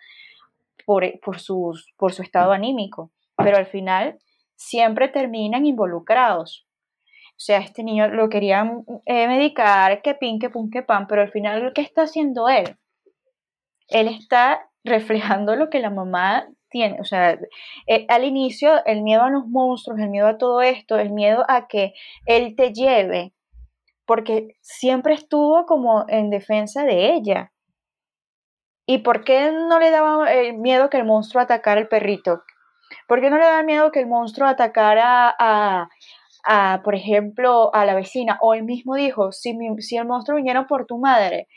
por, 0.86 1.20
por, 1.20 1.39
sus, 1.39 1.93
por 1.97 2.14
su 2.14 2.24
estado 2.24 2.52
anímico. 2.52 3.12
Pero 3.38 3.58
al 3.58 3.68
final 3.68 4.18
siempre 4.56 5.08
terminan 5.08 5.66
involucrados. 5.66 6.68
O 7.39 7.41
sea, 7.41 7.60
este 7.60 7.84
niño 7.84 8.10
lo 8.10 8.28
querían 8.28 8.84
eh, 9.06 9.28
medicar, 9.28 10.02
que 10.02 10.14
pin, 10.14 10.39
que 10.39 10.50
pum, 10.50 10.70
que 10.70 10.82
pan, 10.82 11.08
pero 11.08 11.22
al 11.22 11.32
final, 11.32 11.72
¿qué 11.74 11.82
está 11.82 12.02
haciendo 12.02 12.50
él? 12.50 12.76
Él 13.88 14.08
está 14.08 14.70
reflejando 14.84 15.56
lo 15.56 15.70
que 15.70 15.80
la 15.80 15.89
mamá 15.89 16.50
tiene, 16.70 16.99
o 16.99 17.03
sea, 17.03 17.39
eh, 17.88 18.05
al 18.09 18.24
inicio 18.24 18.84
el 18.86 19.01
miedo 19.01 19.24
a 19.24 19.30
los 19.30 19.47
monstruos, 19.47 19.99
el 19.99 20.09
miedo 20.09 20.28
a 20.28 20.38
todo 20.38 20.61
esto, 20.61 20.97
el 20.97 21.11
miedo 21.11 21.43
a 21.47 21.67
que 21.67 21.93
él 22.26 22.55
te 22.55 22.74
lleve, 22.74 23.34
porque 24.05 24.55
siempre 24.61 25.13
estuvo 25.13 25.65
como 25.65 26.05
en 26.07 26.30
defensa 26.30 26.84
de 26.86 27.13
ella. 27.13 27.51
¿Y 28.86 28.99
por 28.99 29.24
qué 29.24 29.51
no 29.51 29.80
le 29.80 29.91
daba 29.91 30.34
el 30.34 30.57
miedo 30.57 30.89
que 30.89 30.97
el 30.97 31.05
monstruo 31.05 31.43
atacara 31.43 31.80
al 31.80 31.88
perrito? 31.88 32.43
¿Por 33.07 33.22
qué 33.22 33.30
no 33.30 33.38
le 33.38 33.43
daba 33.45 33.63
miedo 33.63 33.91
que 33.91 33.99
el 33.99 34.07
monstruo 34.07 34.47
atacara 34.47 35.36
a, 35.38 35.89
a, 36.43 36.82
por 36.84 36.95
ejemplo, 36.95 37.74
a 37.74 37.86
la 37.86 37.93
vecina? 37.93 38.39
O 38.41 38.55
él 38.55 38.63
mismo 38.63 38.95
dijo, 38.95 39.32
si, 39.32 39.55
si 39.80 39.97
el 39.97 40.07
monstruo 40.07 40.38
viniera 40.38 40.65
por 40.65 40.88
tu 40.88 40.97
madre, 40.97 41.47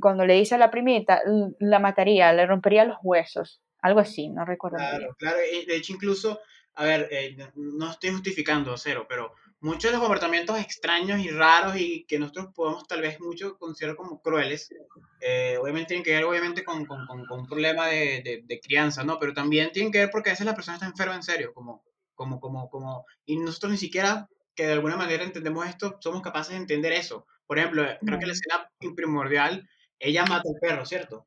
cuando 0.00 0.26
le 0.26 0.34
dice 0.34 0.54
a 0.54 0.58
la 0.58 0.70
primita, 0.70 1.22
la 1.58 1.78
mataría, 1.78 2.32
le 2.32 2.46
rompería 2.46 2.84
los 2.84 2.98
huesos. 3.02 3.60
Algo 3.82 4.00
así, 4.00 4.28
no 4.28 4.44
recuerdo. 4.44 4.78
Claro, 4.78 5.14
claro. 5.18 5.38
De 5.38 5.76
hecho, 5.76 5.92
incluso, 5.92 6.40
a 6.74 6.84
ver, 6.84 7.08
eh, 7.10 7.36
no 7.54 7.90
estoy 7.90 8.10
justificando 8.10 8.76
cero, 8.76 9.06
pero 9.08 9.34
muchos 9.60 9.84
de 9.84 9.92
los 9.92 10.00
comportamientos 10.00 10.58
extraños 10.58 11.20
y 11.20 11.30
raros 11.30 11.76
y 11.76 12.04
que 12.04 12.18
nosotros 12.18 12.48
podemos 12.54 12.86
tal 12.86 13.02
vez 13.02 13.20
mucho 13.20 13.58
considerar 13.58 13.96
como 13.96 14.20
crueles, 14.22 14.74
eh, 15.20 15.58
obviamente 15.60 15.88
tienen 15.88 16.04
que 16.04 16.12
ver 16.12 16.24
obviamente 16.24 16.64
con, 16.64 16.86
con, 16.86 17.06
con, 17.06 17.20
un 17.30 17.46
problema 17.46 17.86
de, 17.86 18.22
de, 18.22 18.42
de, 18.44 18.60
crianza, 18.60 19.04
¿no? 19.04 19.18
Pero 19.18 19.34
también 19.34 19.70
tienen 19.72 19.92
que 19.92 19.98
ver 19.98 20.10
porque 20.10 20.30
a 20.30 20.32
veces 20.32 20.46
la 20.46 20.54
persona 20.54 20.76
está 20.76 20.86
enferma 20.86 21.14
en 21.14 21.22
serio, 21.22 21.52
como, 21.52 21.84
como, 22.14 22.40
como, 22.40 22.68
como, 22.70 23.04
y 23.24 23.36
nosotros 23.36 23.72
ni 23.72 23.78
siquiera 23.78 24.28
que 24.54 24.66
de 24.66 24.72
alguna 24.72 24.96
manera 24.96 25.24
entendemos 25.24 25.66
esto, 25.66 25.98
somos 26.00 26.22
capaces 26.22 26.52
de 26.52 26.60
entender 26.60 26.92
eso. 26.92 27.26
Por 27.46 27.58
ejemplo, 27.58 27.84
creo 28.04 28.18
que 28.18 28.26
la 28.26 28.32
escena 28.32 28.70
primordial, 28.94 29.68
ella 29.98 30.24
mata 30.24 30.48
al 30.48 30.60
perro, 30.60 30.86
¿cierto? 30.86 31.26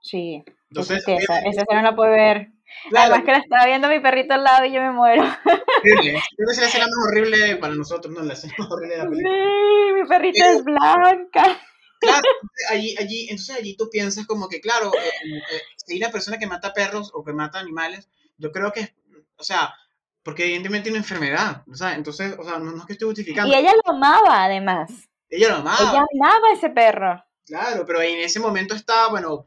Sí. 0.00 0.44
Entonces, 0.70 1.02
esa, 1.06 1.38
esa 1.40 1.62
escena 1.62 1.82
la 1.82 1.96
puede 1.96 2.10
ver 2.10 2.52
Además 2.94 3.24
que 3.24 3.32
la 3.32 3.38
estaba 3.38 3.66
viendo 3.66 3.88
mi 3.88 4.00
perrito 4.00 4.34
al 4.34 4.44
lado 4.44 4.64
y 4.64 4.72
yo 4.72 4.80
me 4.80 4.92
muero. 4.92 5.22
Horrible. 5.82 6.22
Creo 6.36 6.46
que 6.46 6.52
es 6.52 6.58
la 6.58 6.66
escena 6.66 6.86
más 6.86 7.06
horrible 7.06 7.56
para 7.56 7.74
nosotros, 7.74 8.12
¿no? 8.14 8.22
La 8.22 8.34
escena 8.34 8.54
más 8.58 8.70
horrible 8.70 8.96
de 8.96 9.02
la 9.02 9.08
película. 9.08 9.34
Sí, 9.34 9.92
mi 9.94 10.08
perrito 10.08 10.44
es 10.44 10.64
blanca. 10.64 11.60
Claro, 12.00 12.22
allí, 12.70 12.94
allí, 12.96 13.22
entonces 13.28 13.56
allí 13.56 13.76
tú 13.76 13.90
piensas 13.90 14.24
como 14.26 14.48
que, 14.48 14.60
claro, 14.60 14.92
eh, 14.94 15.36
eh, 15.36 15.62
si 15.76 15.94
hay 15.94 15.98
una 15.98 16.12
persona 16.12 16.38
que 16.38 16.46
mata 16.46 16.72
perros 16.72 17.10
o 17.12 17.24
que 17.24 17.32
mata 17.32 17.58
animales, 17.58 18.08
yo 18.36 18.52
creo 18.52 18.70
que, 18.72 18.94
o 19.36 19.42
sea, 19.42 19.74
porque 20.22 20.44
evidentemente 20.44 20.84
tiene 20.84 20.98
una 20.98 21.04
enfermedad, 21.04 21.64
o 21.68 21.74
sea, 21.74 21.96
entonces, 21.96 22.36
o 22.38 22.44
sea, 22.44 22.60
no, 22.60 22.70
no 22.70 22.78
es 22.78 22.84
que 22.84 22.92
estoy 22.92 23.08
justificando. 23.08 23.52
Y 23.52 23.58
ella 23.58 23.72
lo 23.84 23.92
amaba, 23.92 24.44
además. 24.44 24.92
Ella 25.28 25.48
lo 25.48 25.56
amaba. 25.56 25.90
Ella 25.90 26.04
amaba 26.14 26.48
a 26.48 26.54
ese 26.54 26.70
perro. 26.70 27.24
Claro, 27.44 27.84
pero 27.84 28.00
en 28.00 28.20
ese 28.20 28.38
momento 28.38 28.76
está, 28.76 29.08
bueno, 29.08 29.46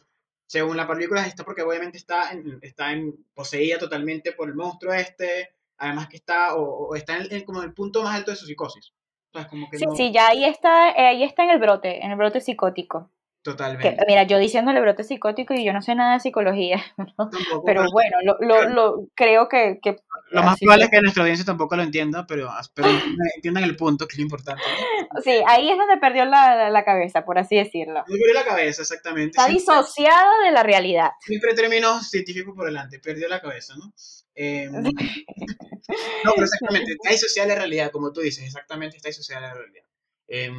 según 0.52 0.76
la 0.76 0.86
película, 0.86 1.26
está 1.26 1.46
porque 1.46 1.62
obviamente 1.62 1.98
está, 1.98 2.30
en, 2.34 2.60
está 2.62 2.92
en, 2.92 3.16
poseída 3.34 3.80
totalmente 3.80 4.34
por 4.34 4.50
el 4.50 4.56
monstruo 4.56 4.92
este, 4.94 5.56
además 5.78 6.10
que 6.10 6.18
está, 6.18 6.56
o, 6.58 6.90
o 6.90 6.96
está 6.96 7.16
en, 7.16 7.32
en 7.32 7.46
como 7.46 7.60
en 7.62 7.70
el 7.70 7.74
punto 7.74 8.04
más 8.04 8.18
alto 8.18 8.32
de 8.32 8.38
su 8.38 8.46
psicosis. 8.46 8.92
O 9.34 9.40
sea, 9.40 9.48
como 9.48 9.70
que 9.70 9.78
Sí, 9.78 9.86
no- 9.86 9.96
sí, 9.96 10.12
ya 10.12 10.28
ahí 10.28 10.44
está, 10.44 10.90
eh, 10.92 11.08
ahí 11.08 11.24
está 11.24 11.46
en 11.46 11.52
el 11.52 11.60
brote, 11.60 12.04
en 12.04 12.12
el 12.12 12.18
brote 12.18 12.42
psicótico. 12.42 13.10
Que, 13.44 13.50
Totalmente. 13.52 13.98
mira, 14.08 14.22
yo 14.24 14.38
diciéndole 14.38 14.80
brote 14.82 15.04
psicótico 15.04 15.56
y 15.56 15.66
yo 15.66 15.74
no 15.74 15.82
sé 15.82 15.96
nada 15.96 16.14
de 16.14 16.20
psicología, 16.20 16.80
¿no? 16.98 17.30
Tampoco, 17.30 17.64
pero 17.66 17.86
bueno, 17.92 18.18
lo, 18.24 18.38
lo, 18.40 18.70
lo- 18.70 19.08
creo 19.16 19.50
que, 19.50 19.80
que 19.82 19.96
Lo 20.30 20.44
más 20.44 20.60
probable 20.60 20.84
que- 20.84 20.86
es 20.86 20.92
que 20.92 21.02
nuestra 21.02 21.24
audiencia 21.24 21.44
tampoco 21.46 21.76
lo 21.76 21.82
entienda, 21.82 22.28
pero, 22.28 22.52
pero 22.76 22.88
entiendan, 23.36 23.64
el 23.64 23.76
punto, 23.76 24.08
que 24.08 24.14
es 24.14 24.18
lo 24.20 24.24
importante. 24.26 24.62
¿no? 24.62 25.22
Sí, 25.24 25.32
ahí 25.48 25.72
es 25.72 25.78
donde 25.78 25.98
perdió 25.98 26.26
la, 26.26 26.56
la- 26.56 26.70
la 26.70 26.86
cabeza, 26.86 27.26
por 27.26 27.40
así 27.40 27.56
decirlo. 27.56 28.04
Perdió 28.08 28.32
la 28.34 28.46
cabeza, 28.46 28.84
exactamente. 28.84 29.32
Está 29.32 29.46
Siempre, 29.46 29.60
disociada 29.76 30.44
de 30.46 30.52
la 30.52 30.62
realidad. 30.62 31.10
siempre 31.22 31.56
términos 31.56 32.10
científicos 32.12 32.54
por 32.56 32.66
delante, 32.68 33.00
perdió 33.00 33.28
la 33.28 33.42
cabeza, 33.42 33.74
¿no? 33.76 33.92
Eh, 34.36 34.70
no, 34.72 36.32
pero 36.36 36.44
exactamente, 36.46 36.92
está 36.94 37.10
disociada 37.10 37.48
de 37.50 37.54
la 37.56 37.60
realidad, 37.62 37.92
como 37.92 38.14
tú 38.14 38.22
dices, 38.22 38.44
exactamente 38.46 38.98
está 38.98 39.10
disociada 39.10 39.42
de 39.42 39.48
la 39.48 39.54
realidad. 39.60 39.86
Eh, 40.28 40.52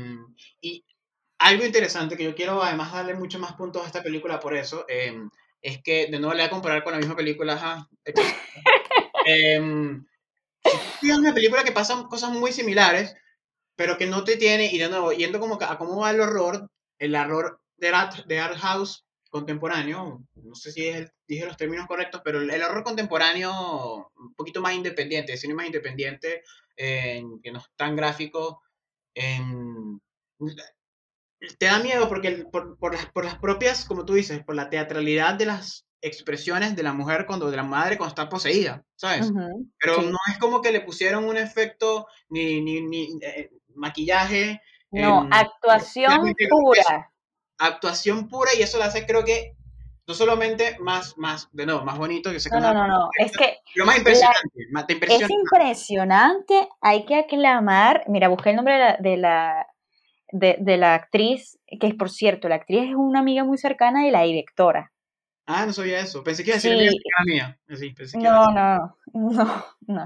y 0.60 0.84
algo 1.46 1.64
interesante 1.64 2.16
que 2.16 2.24
yo 2.24 2.34
quiero 2.34 2.62
además 2.62 2.92
darle 2.92 3.14
mucho 3.14 3.38
más 3.38 3.54
puntos 3.54 3.82
a 3.82 3.86
esta 3.86 4.02
película 4.02 4.40
por 4.40 4.54
eso, 4.56 4.84
eh, 4.88 5.14
es 5.62 5.82
que 5.82 6.06
de 6.10 6.18
nuevo 6.18 6.34
le 6.34 6.42
voy 6.42 6.46
a 6.46 6.50
comparar 6.50 6.84
con 6.84 6.92
la 6.92 6.98
misma 6.98 7.16
película, 7.16 7.54
ajá, 7.54 7.88
eh, 9.26 9.60
tú 11.00 11.06
ves 11.08 11.18
una 11.18 11.34
película 11.34 11.64
que 11.64 11.72
pasan 11.72 12.04
cosas 12.04 12.30
muy 12.30 12.52
similares, 12.52 13.14
pero 13.76 13.98
que 13.98 14.06
no 14.06 14.24
te 14.24 14.36
tiene, 14.38 14.72
y 14.72 14.78
de 14.78 14.88
nuevo, 14.88 15.12
yendo 15.12 15.40
como 15.40 15.58
a 15.62 15.78
cómo 15.78 16.00
va 16.00 16.10
el 16.12 16.20
horror, 16.20 16.70
el 16.98 17.16
horror 17.16 17.60
de 17.78 17.88
art, 17.90 18.26
de 18.26 18.40
art 18.40 18.56
house 18.58 19.04
contemporáneo, 19.30 20.24
no 20.36 20.54
sé 20.56 20.72
si 20.72 20.88
es 20.88 20.96
el- 20.96 21.12
dije 21.28 21.46
los 21.46 21.56
términos 21.58 21.86
correctos, 21.88 22.22
pero 22.24 22.40
el, 22.40 22.50
el 22.50 22.62
horror 22.62 22.84
contemporáneo 22.84 24.10
un 24.16 24.34
poquito 24.36 24.60
más 24.62 24.74
independiente, 24.74 25.36
cine 25.38 25.54
más 25.54 25.66
independiente, 25.66 26.42
eh, 26.76 27.22
que 27.42 27.52
no 27.52 27.58
es 27.60 27.66
tan 27.76 27.96
gráfico, 27.96 28.62
em, 29.14 30.00
te 31.58 31.66
da 31.66 31.78
miedo 31.80 32.08
porque 32.08 32.28
el- 32.28 32.46
por, 32.46 32.76
por 32.78 32.94
las, 32.94 33.06
por 33.06 33.24
las 33.24 33.36
propias, 33.38 33.84
como 33.84 34.04
tú 34.04 34.14
dices, 34.14 34.42
por 34.44 34.54
la 34.54 34.70
teatralidad 34.70 35.34
de 35.34 35.46
las 35.46 35.86
expresiones 36.00 36.74
de 36.74 36.82
la 36.82 36.92
mujer 36.92 37.26
cuando, 37.26 37.50
de 37.50 37.56
la 37.56 37.62
madre 37.62 37.96
cuando 37.96 38.10
está 38.12 38.28
poseída, 38.28 38.82
¿sabes? 38.96 39.30
Pero 39.78 39.96
sí. 40.00 40.06
no 40.06 40.18
es 40.30 40.38
como 40.38 40.60
que 40.60 40.72
le 40.72 40.80
pusieron 40.80 41.24
un 41.24 41.36
efecto 41.36 42.06
ni, 42.28 42.60
ni, 42.60 42.80
ni 42.80 43.18
eh, 43.22 43.50
maquillaje, 43.74 44.60
No, 44.90 45.22
em, 45.24 45.30
actuación 45.32 46.34
pura. 46.50 47.10
actuación 47.58 48.28
pura 48.28 48.50
y 48.58 48.62
eso 48.62 48.78
lo 48.78 48.84
hace 48.84 49.06
creo 49.06 49.24
que 49.24 49.54
no 50.06 50.14
solamente 50.14 50.76
más, 50.80 51.16
más, 51.16 51.48
de 51.52 51.64
nuevo, 51.64 51.84
más 51.84 51.96
bonito 51.96 52.32
que 52.32 52.40
se 52.40 52.50
No, 52.50 52.58
no, 52.60 52.74
no, 52.74 52.88
no. 52.88 53.08
Es 53.18 53.30
que 53.36 53.58
pero 53.72 53.86
más 53.86 53.98
impresionante, 53.98 54.66
más 54.72 54.86
te 54.88 54.94
es 54.94 54.96
impresiona. 54.96 55.32
impresionante. 55.32 56.68
Hay 56.80 57.04
que 57.06 57.14
aclamar. 57.14 58.02
Mira, 58.08 58.26
busqué 58.26 58.50
el 58.50 58.56
nombre 58.56 58.74
de 58.74 58.80
la, 58.80 58.96
de 58.98 59.16
la, 59.16 59.66
de, 60.32 60.56
de 60.58 60.76
la 60.76 60.94
actriz, 60.94 61.58
que 61.80 61.94
por 61.94 62.10
cierto, 62.10 62.48
la 62.48 62.56
actriz 62.56 62.88
es 62.90 62.94
una 62.96 63.20
amiga 63.20 63.44
muy 63.44 63.58
cercana 63.58 64.04
de 64.04 64.10
la 64.10 64.22
directora. 64.22 64.92
Ah, 65.46 65.66
no 65.66 65.72
sabía 65.72 66.00
eso. 66.00 66.22
Pensé 66.22 66.42
que 66.44 66.50
iba 66.50 66.54
a 66.54 66.58
decir 66.60 66.72
Sí. 66.72 66.78
amiga 66.78 66.92
cercana 66.92 67.24
mía. 67.26 67.58
Sí, 67.76 67.90
pensé 67.92 68.18
que 68.18 68.24
iba 68.24 68.44
a 68.44 68.50
No, 68.50 68.96
no, 69.12 69.32
no, 69.32 69.64
no. 69.86 70.04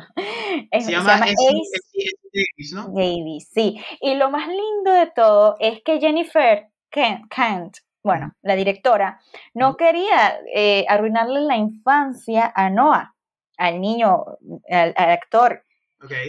Es- 0.71 0.87
Se 0.87 0.93
llama 0.93 1.13
Essie- 1.19 1.27
Ace 1.27 2.11
Davis, 2.33 2.73
¿no? 2.75 2.89
Davis, 2.89 3.49
sí. 3.53 3.81
Y 4.01 4.15
lo 4.15 4.31
más 4.31 4.49
lindo 4.49 4.93
de 4.93 5.11
todo 5.15 5.57
es 5.61 5.83
que 5.83 6.01
Jennifer 6.01 6.69
Kent, 6.91 7.29
Kent, 7.31 7.77
bueno, 8.03 8.33
la 8.43 8.55
directora, 8.57 9.21
no 9.53 9.77
quería 9.77 10.39
eh, 10.55 10.85
arruinarle 10.89 11.41
la 11.41 11.57
infancia 11.57 12.51
a 12.55 12.71
Noah, 12.71 13.15
al 13.59 13.81
niño, 13.81 14.25
al, 14.71 14.95
al 14.97 15.11
actor. 15.11 15.65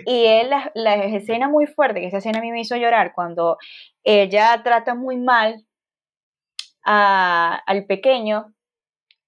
Y 0.06 0.26
él, 0.26 0.50
la, 0.50 0.72
la 0.76 0.96
escena 1.06 1.50
muy 1.50 1.66
fuerte, 1.68 2.00
que 2.00 2.08
esa 2.08 2.18
escena 2.18 2.40
a 2.40 2.42
mí 2.42 2.52
me 2.52 2.62
hizo 2.62 2.76
llorar, 2.78 3.14
cuando 3.14 3.58
ella 4.04 4.62
trata 4.64 4.96
muy 4.96 5.18
mal 5.18 5.66
a- 6.86 7.62
al 7.66 7.86
pequeño, 7.86 8.54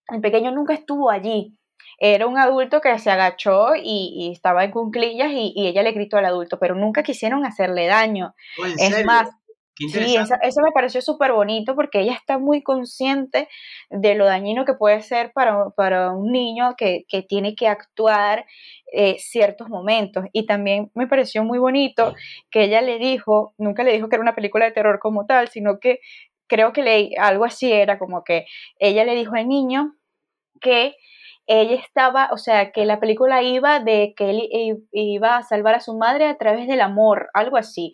el 0.09 0.21
pequeño 0.21 0.51
nunca 0.51 0.73
estuvo 0.73 1.09
allí. 1.09 1.55
Era 1.99 2.27
un 2.27 2.37
adulto 2.37 2.79
que 2.81 2.97
se 2.99 3.11
agachó 3.11 3.75
y, 3.75 4.13
y 4.15 4.31
estaba 4.31 4.63
en 4.63 4.71
cunclillas 4.71 5.31
y, 5.31 5.51
y 5.55 5.67
ella 5.67 5.83
le 5.83 5.91
gritó 5.91 6.17
al 6.17 6.25
adulto, 6.25 6.57
pero 6.59 6.75
nunca 6.75 7.03
quisieron 7.03 7.45
hacerle 7.45 7.87
daño. 7.87 8.33
Oh, 8.59 8.65
¿en 8.65 8.79
Es 8.79 8.89
serio? 8.91 9.05
más, 9.05 9.29
Sí, 9.85 10.17
esa- 10.17 10.35
eso 10.43 10.61
me 10.61 10.71
pareció 10.71 11.01
súper 11.01 11.31
bonito 11.33 11.75
porque 11.75 12.01
ella 12.01 12.13
está 12.13 12.37
muy 12.37 12.61
consciente 12.61 13.47
de 13.89 14.13
lo 14.15 14.25
dañino 14.25 14.63
que 14.65 14.75
puede 14.75 15.01
ser 15.01 15.31
para, 15.33 15.69
para 15.71 16.11
un 16.11 16.31
niño 16.31 16.75
que, 16.77 17.05
que 17.07 17.23
tiene 17.23 17.55
que 17.55 17.67
actuar 17.67 18.45
eh, 18.93 19.15
ciertos 19.19 19.67
momentos. 19.69 20.25
Y 20.31 20.45
también 20.45 20.91
me 20.93 21.07
pareció 21.07 21.43
muy 21.43 21.57
bonito 21.59 22.13
que 22.51 22.63
ella 22.65 22.81
le 22.81 22.99
dijo, 22.99 23.53
nunca 23.57 23.83
le 23.83 23.93
dijo 23.93 24.09
que 24.09 24.15
era 24.17 24.21
una 24.23 24.35
película 24.35 24.65
de 24.65 24.71
terror 24.73 24.99
como 24.99 25.25
tal, 25.25 25.47
sino 25.49 25.79
que 25.79 25.99
creo 26.47 26.71
que 26.73 26.83
le, 26.83 27.11
algo 27.19 27.45
así 27.45 27.71
era 27.71 27.97
como 27.99 28.23
que 28.23 28.45
ella 28.79 29.03
le 29.05 29.15
dijo 29.15 29.35
al 29.35 29.47
niño 29.47 29.95
que 30.61 30.95
ella 31.51 31.75
estaba, 31.75 32.29
o 32.31 32.37
sea, 32.37 32.71
que 32.71 32.85
la 32.85 32.99
película 32.99 33.41
iba 33.41 33.79
de 33.79 34.13
que 34.15 34.29
él 34.29 34.49
iba 34.91 35.37
a 35.37 35.41
salvar 35.43 35.73
a 35.73 35.79
su 35.79 35.97
madre 35.97 36.27
a 36.27 36.37
través 36.37 36.67
del 36.67 36.79
amor, 36.79 37.29
algo 37.33 37.57
así. 37.57 37.93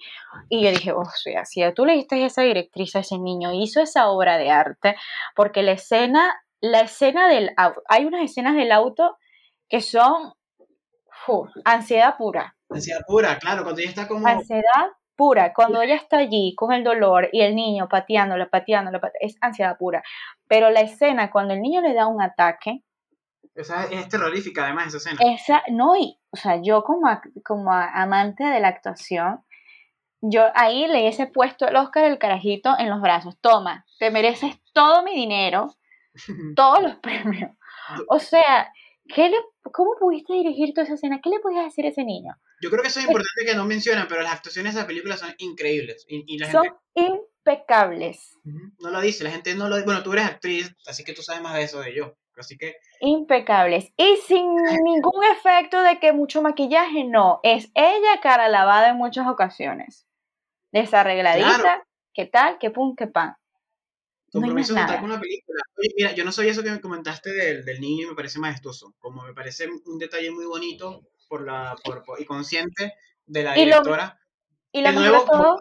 Y 0.50 0.62
yo 0.62 0.72
dije, 0.72 0.92
o 0.92 1.06
sea, 1.06 1.46
si 1.46 1.62
tú 1.74 1.86
le 1.86 1.94
diste 1.94 2.24
esa 2.26 2.42
directriz 2.42 2.96
a 2.96 3.00
ese 3.00 3.18
niño, 3.18 3.54
hizo 3.54 3.82
esa 3.82 4.10
obra 4.10 4.38
de 4.38 4.52
arte, 4.52 4.98
porque 5.36 5.64
la 5.64 5.72
escena, 5.72 6.36
la 6.60 6.82
escena 6.82 7.30
del 7.30 7.52
auto, 7.56 7.82
hay 7.88 8.04
unas 8.06 8.24
escenas 8.24 8.56
del 8.56 8.74
auto 8.74 9.18
que 9.70 9.80
son 9.80 10.34
ansiedad 11.64 12.18
pura, 12.18 12.56
Ansiedad 12.70 13.02
pura, 13.08 13.38
claro, 13.40 13.64
cuando 13.64 13.80
ella 13.80 13.90
está 13.90 14.08
como... 14.08 14.28
ansiedad 14.28 14.92
pura. 15.16 15.54
Cuando 15.54 15.82
ella 15.82 15.96
está 15.96 16.18
allí 16.18 16.54
con 16.56 16.74
el 16.74 16.84
dolor 16.84 17.30
y 17.32 17.42
el 17.42 17.56
niño 17.56 17.88
pateándola, 17.88 18.50
pateándola, 18.50 19.00
pate- 19.00 19.18
es 19.22 19.38
ansiedad 19.40 19.78
pura. 19.78 20.04
Pero 20.48 20.70
la 20.72 20.82
escena 20.82 21.32
cuando 21.32 21.54
el 21.54 21.62
niño 21.62 21.82
le 21.82 21.94
da 21.94 22.08
un 22.08 22.22
ataque, 22.22 22.82
Esa 23.56 23.86
es 23.86 24.10
terrorífica 24.10 24.66
además 24.66 24.88
esa 24.88 24.98
escena. 24.98 25.34
esa, 25.34 25.64
no, 25.70 25.96
y, 25.96 26.20
o 26.30 26.38
sea, 26.38 26.62
yo 26.62 26.84
como, 26.84 27.10
como 27.44 27.72
amante 27.72 28.44
de 28.44 28.60
la 28.60 28.68
actuación, 28.68 29.44
yo 30.22 30.44
ahí 30.56 30.88
le 30.88 31.02
hubiese 31.02 31.28
puesto 31.28 31.68
el 31.68 31.76
Oscar 31.76 32.04
el 32.04 32.18
carajito 32.18 32.76
en 32.78 32.90
los 32.90 33.02
brazos. 33.02 33.38
Toma, 33.40 33.86
te 34.00 34.12
mereces 34.12 34.56
todo 34.74 35.04
mi 35.04 35.16
dinero, 35.16 35.74
todos 36.56 36.84
los 36.84 36.96
premios. 36.98 37.52
O 38.10 38.20
sea, 38.20 38.74
¿qué 39.08 39.30
le, 39.30 39.38
¿cómo 39.72 39.92
pudiste 40.00 40.34
dirigir 40.34 40.74
toda 40.74 40.84
esa 40.84 40.96
escena? 40.96 41.20
¿Qué 41.24 41.30
le 41.30 41.40
podías 41.40 41.66
decir 41.66 41.86
a 41.86 41.90
ese 41.90 42.04
niño? 42.04 42.36
Yo 42.62 42.70
creo 42.70 42.82
que 42.82 42.88
eso 42.88 43.00
es 43.00 43.06
importante 43.06 43.46
que 43.46 43.56
no 43.56 43.66
mencionan, 43.66 44.08
pero 44.08 44.22
las 44.22 44.34
actuaciones 44.34 44.74
de 44.74 44.82
la 44.82 44.88
película 44.88 45.18
son 45.18 45.34
increíbles. 45.38 46.06
Y, 46.08 46.24
y 46.26 46.38
la 46.40 46.52
Son 46.52 46.64
gente 46.64 47.24
impecables, 47.46 48.32
no 48.80 48.90
lo 48.90 49.02
dice, 49.02 49.24
la 49.24 49.30
gente 49.30 49.54
no 49.56 49.70
lo 49.70 49.84
Bueno, 49.84 50.02
tú 50.02 50.14
eres 50.14 50.26
actriz, 50.26 50.76
así 50.88 51.04
que 51.04 51.14
tú 51.14 51.22
sabes 51.22 51.42
más 51.42 51.54
de 51.54 51.64
eso 51.64 51.80
de 51.80 51.96
yo. 51.96 52.18
Así 52.38 52.58
que 52.58 52.76
impecables. 53.00 53.92
Y 53.98 54.18
sin 54.18 54.56
ningún 54.84 55.24
efecto 55.32 55.82
de 55.82 56.00
que 56.00 56.12
mucho 56.14 56.42
maquillaje, 56.42 57.04
no. 57.06 57.40
Es 57.44 57.72
ella 57.76 58.20
cara 58.22 58.50
lavada 58.50 58.90
en 58.90 58.98
muchas 58.98 59.28
ocasiones. 59.28 60.06
Desarregladita, 60.72 61.60
Claro. 61.62 61.84
¿qué 62.14 62.26
tal? 62.26 62.58
¿Qué 62.60 62.70
pum? 62.72 62.96
¿Qué 62.96 63.08
pan? 63.08 63.36
No 64.34 64.42
compromiso 64.42 64.76
total 64.76 65.00
con 65.00 65.10
la 65.12 65.20
película. 65.20 65.62
Oye, 65.78 65.90
mira, 65.96 66.12
yo 66.14 66.26
no 66.26 66.32
sabía 66.34 66.52
eso 66.52 66.62
que 66.64 66.72
me 66.72 66.82
comentaste 66.82 67.32
del, 67.32 67.64
del 67.64 67.80
niño 67.80 68.08
y 68.08 68.10
me 68.10 68.16
parece 68.16 68.40
majestuoso. 68.40 68.94
Como 69.00 69.24
me 69.24 69.34
parece 69.34 69.68
un 69.86 69.98
detalle 69.98 70.30
muy 70.32 70.46
bonito 70.46 71.08
por 71.30 71.46
la, 71.46 71.76
por, 71.84 72.04
por- 72.04 72.20
y 72.22 72.26
consciente 72.26 72.94
de 73.26 73.44
la 73.44 73.58
Y 73.58 73.62
lo- 73.66 73.78
directora. 73.78 74.20
Y 74.76 74.82
lo 74.82 74.90
mejor 74.90 75.08
nuevo, 75.08 75.20
de 75.20 75.26
todo, 75.26 75.58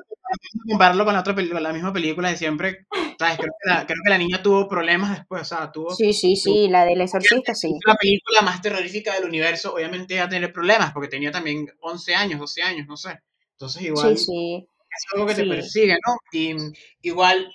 compararlo 0.68 1.04
con 1.04 1.14
la 1.14 1.20
otra 1.20 1.34
película, 1.34 1.60
la 1.60 1.72
misma 1.72 1.92
película 1.92 2.30
de 2.30 2.36
siempre. 2.36 2.86
¿sabes? 3.18 3.36
Creo, 3.38 3.52
que 3.62 3.68
la, 3.70 3.86
creo 3.86 3.98
que 4.02 4.10
la 4.10 4.18
niña 4.18 4.42
tuvo 4.42 4.68
problemas 4.68 5.16
después, 5.16 5.42
o 5.42 5.44
sea, 5.44 5.70
tuvo 5.70 5.94
sí, 5.94 6.12
sí, 6.12 6.34
sí, 6.36 6.68
la 6.68 6.84
del 6.84 7.00
exorcista, 7.00 7.54
sí. 7.54 7.72
la 7.86 7.94
película 7.94 8.42
más 8.42 8.60
terrorífica 8.60 9.14
del 9.14 9.26
universo, 9.26 9.74
obviamente 9.74 10.14
iba 10.14 10.24
a 10.24 10.28
tener 10.28 10.52
problemas, 10.52 10.92
porque 10.92 11.08
tenía 11.08 11.30
también 11.30 11.70
11 11.80 12.14
años, 12.14 12.40
12 12.40 12.62
años, 12.62 12.86
no 12.86 12.96
sé. 12.96 13.20
Entonces 13.52 13.82
igual 13.82 14.18
Sí, 14.18 14.24
sí. 14.24 14.68
es 14.90 15.04
algo 15.14 15.26
que 15.26 15.34
te 15.34 15.42
Sí. 15.44 15.48
persigue, 15.48 15.94
¿no? 16.06 16.16
Y 16.32 16.56
igual, 17.02 17.52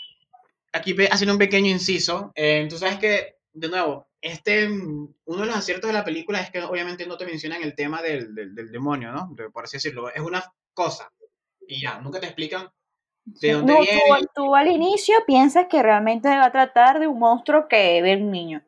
aquí 0.71 0.95
haciendo 1.11 1.33
un 1.33 1.39
pequeño 1.39 1.69
inciso, 1.69 2.31
eh, 2.35 2.67
tú 2.69 2.77
sabes 2.77 2.99
que 2.99 3.35
de 3.51 3.67
nuevo, 3.67 4.07
este, 4.21 4.67
uno 4.69 5.41
de 5.41 5.45
los 5.45 5.55
aciertos 5.55 5.89
de 5.89 5.93
la 5.93 6.03
película 6.03 6.39
es 6.41 6.51
que 6.51 6.61
obviamente 6.61 7.05
no 7.05 7.17
te 7.17 7.25
mencionan 7.25 7.63
el 7.63 7.75
tema 7.75 8.01
del, 8.01 8.33
del, 8.33 8.71
demonio, 8.71 9.11
¿no? 9.11 9.33
por 9.53 9.63
así 9.63 9.77
decirlo. 9.77 10.09
Es 10.09 10.21
una 10.21 10.43
cosa. 10.73 11.11
Y 11.69 11.81
ya, 11.81 11.99
nunca 11.99 12.19
te 12.19 12.25
explican 12.25 12.67
de 13.23 13.53
dónde 13.53 13.73
no, 13.73 13.79
viene. 13.81 14.01
Tú, 14.07 14.27
tú, 14.33 14.55
al 14.55 14.67
inicio 14.67 15.15
piensas 15.27 15.67
que 15.69 15.83
realmente 15.83 16.27
va 16.27 16.45
a 16.45 16.51
tratar 16.51 16.99
de 16.99 17.05
un 17.05 17.19
monstruo 17.19 17.67
que 17.67 18.01
ve 18.01 18.15
un 18.15 18.31
niño. 18.31 18.63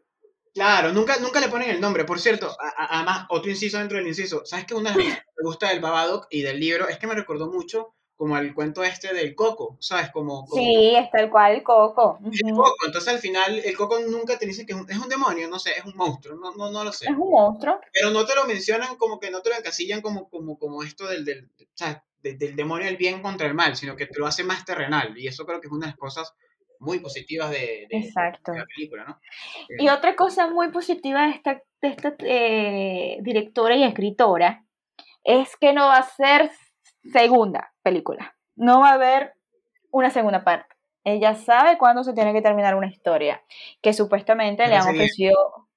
Claro, 0.53 0.93
nunca, 0.93 1.17
nunca 1.17 1.39
le 1.39 1.47
ponen 1.47 1.71
el 1.71 1.81
nombre. 1.81 2.05
Por 2.05 2.19
cierto, 2.19 2.55
además, 2.77 3.25
otro 3.29 3.49
inciso 3.49 3.79
dentro 3.79 3.97
del 3.97 4.07
inciso. 4.07 4.45
¿Sabes 4.45 4.65
qué? 4.65 4.75
Una 4.75 4.91
de 4.91 4.97
las 4.97 5.05
cosas 5.07 5.23
que 5.23 5.31
me 5.41 5.47
gusta 5.47 5.69
del 5.69 5.79
Babadook 5.79 6.27
y 6.29 6.43
del 6.43 6.59
libro 6.59 6.87
es 6.87 6.99
que 6.99 7.07
me 7.07 7.15
recordó 7.15 7.49
mucho 7.49 7.95
como 8.22 8.36
al 8.36 8.53
cuento 8.53 8.84
este 8.84 9.15
del 9.15 9.34
coco, 9.34 9.78
¿sabes? 9.80 10.11
Como, 10.11 10.45
sí, 10.53 10.93
es 10.95 11.09
tal 11.09 11.32
cual 11.32 11.53
el 11.53 11.63
coco. 11.63 12.19
El 12.24 12.53
coco, 12.53 12.86
entonces 12.86 13.11
al 13.11 13.17
final 13.17 13.59
el 13.65 13.76
coco 13.76 13.97
nunca 13.97 14.38
te 14.38 14.45
dice 14.45 14.63
que 14.63 14.74
es 14.74 14.80
un, 14.80 14.88
es 14.88 14.95
un, 14.95 15.09
demonio, 15.09 15.47
no 15.47 15.57
sé, 15.57 15.72
es 15.76 15.84
un 15.86 15.95
monstruo, 15.95 16.38
no, 16.38 16.51
no, 16.53 16.69
no 16.69 16.84
lo 16.84 16.91
sé. 16.91 17.05
Es 17.05 17.17
un 17.17 17.32
monstruo. 17.32 17.80
Pero 17.91 18.11
no 18.11 18.24
te 18.24 18.36
lo 18.36 18.45
mencionan 18.45 18.95
como 18.97 19.19
que 19.19 19.32
no 19.32 19.41
te 19.41 19.49
lo 19.49 19.55
encasillan 19.55 20.01
como, 20.01 20.30
como, 20.30 20.59
como 20.59 20.84
esto 20.84 21.07
del, 21.07 21.26
del, 21.26 21.49
del 22.22 22.55
demonio 22.55 22.86
del 22.86 22.97
bien 22.97 23.24
contra 23.24 23.47
el 23.47 23.55
mal, 23.55 23.76
sino 23.76 23.95
que 23.95 24.05
te 24.05 24.19
lo 24.19 24.28
hace 24.28 24.43
más 24.43 24.65
terrenal. 24.65 25.17
Y 25.17 25.26
eso 25.26 25.43
creo 25.47 25.59
que 25.59 25.65
es 25.65 25.74
una 25.74 25.88
de 25.88 25.93
las 25.93 25.97
cosas 25.97 26.32
muy 26.78 26.99
positivas 26.99 27.49
de, 27.49 27.88
de, 27.89 28.11
la 28.13 28.65
película, 28.76 29.03
¿no? 29.05 29.19
Y 29.80 29.89
otra 29.89 30.15
cosa 30.15 30.47
muy 30.47 30.69
positiva 30.69 31.24
de 31.24 31.32
esta, 31.32 31.63
de 31.82 31.88
esta 31.88 32.15
eh, 32.19 33.17
directora 33.24 33.76
y 33.76 33.84
escritora 33.84 34.63
es 35.24 35.57
que 35.57 35.74
no 35.74 35.88
va 35.88 35.97
a 35.97 36.03
ser 36.03 36.51
segunda 37.03 37.73
película. 37.81 38.35
No 38.55 38.81
va 38.81 38.89
a 38.91 38.93
haber 38.93 39.33
una 39.91 40.09
segunda 40.09 40.43
parte. 40.43 40.75
Ella 41.03 41.35
sabe 41.35 41.77
cuándo 41.77 42.03
se 42.03 42.13
tiene 42.13 42.33
que 42.33 42.41
terminar 42.41 42.75
una 42.75 42.87
historia, 42.87 43.41
que 43.81 43.93
supuestamente 43.93 44.67
le 44.67 44.75
han 44.75 44.87
ofrecido 44.87 45.67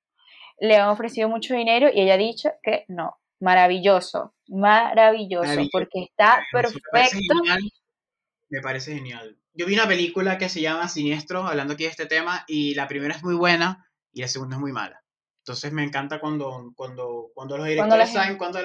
le 0.58 0.76
han 0.76 0.88
ofrecido 0.88 1.28
mucho 1.28 1.54
dinero 1.54 1.88
y 1.92 2.00
ella 2.00 2.14
ha 2.14 2.18
dicho 2.18 2.50
que 2.62 2.84
no. 2.88 3.18
Maravilloso, 3.40 4.34
maravilloso, 4.48 5.60
porque 5.72 6.04
está 6.04 6.42
perfecto. 6.52 7.34
Me 8.48 8.60
parece, 8.60 8.94
genial. 8.94 9.36
Yo 9.52 9.66
vi 9.66 9.74
una 9.74 9.88
película 9.88 10.38
que 10.38 10.48
se 10.48 10.60
llama 10.60 10.88
Siniestro, 10.88 11.42
hablando 11.46 11.74
aquí 11.74 11.84
de 11.84 11.90
este 11.90 12.06
tema, 12.06 12.44
y 12.46 12.74
la 12.74 12.88
primera 12.88 13.14
es 13.14 13.22
muy 13.22 13.34
buena 13.34 13.86
y 14.12 14.22
la 14.22 14.28
segunda 14.28 14.56
es 14.56 14.60
muy 14.60 14.72
mala. 14.72 15.02
Entonces 15.40 15.72
me 15.72 15.84
encanta 15.84 16.20
cuando, 16.20 16.72
cuando, 16.74 17.30
cuando 17.34 17.58
los 17.58 17.66
directores 17.66 18.12
saben 18.12 18.38
cuándo 18.38 18.60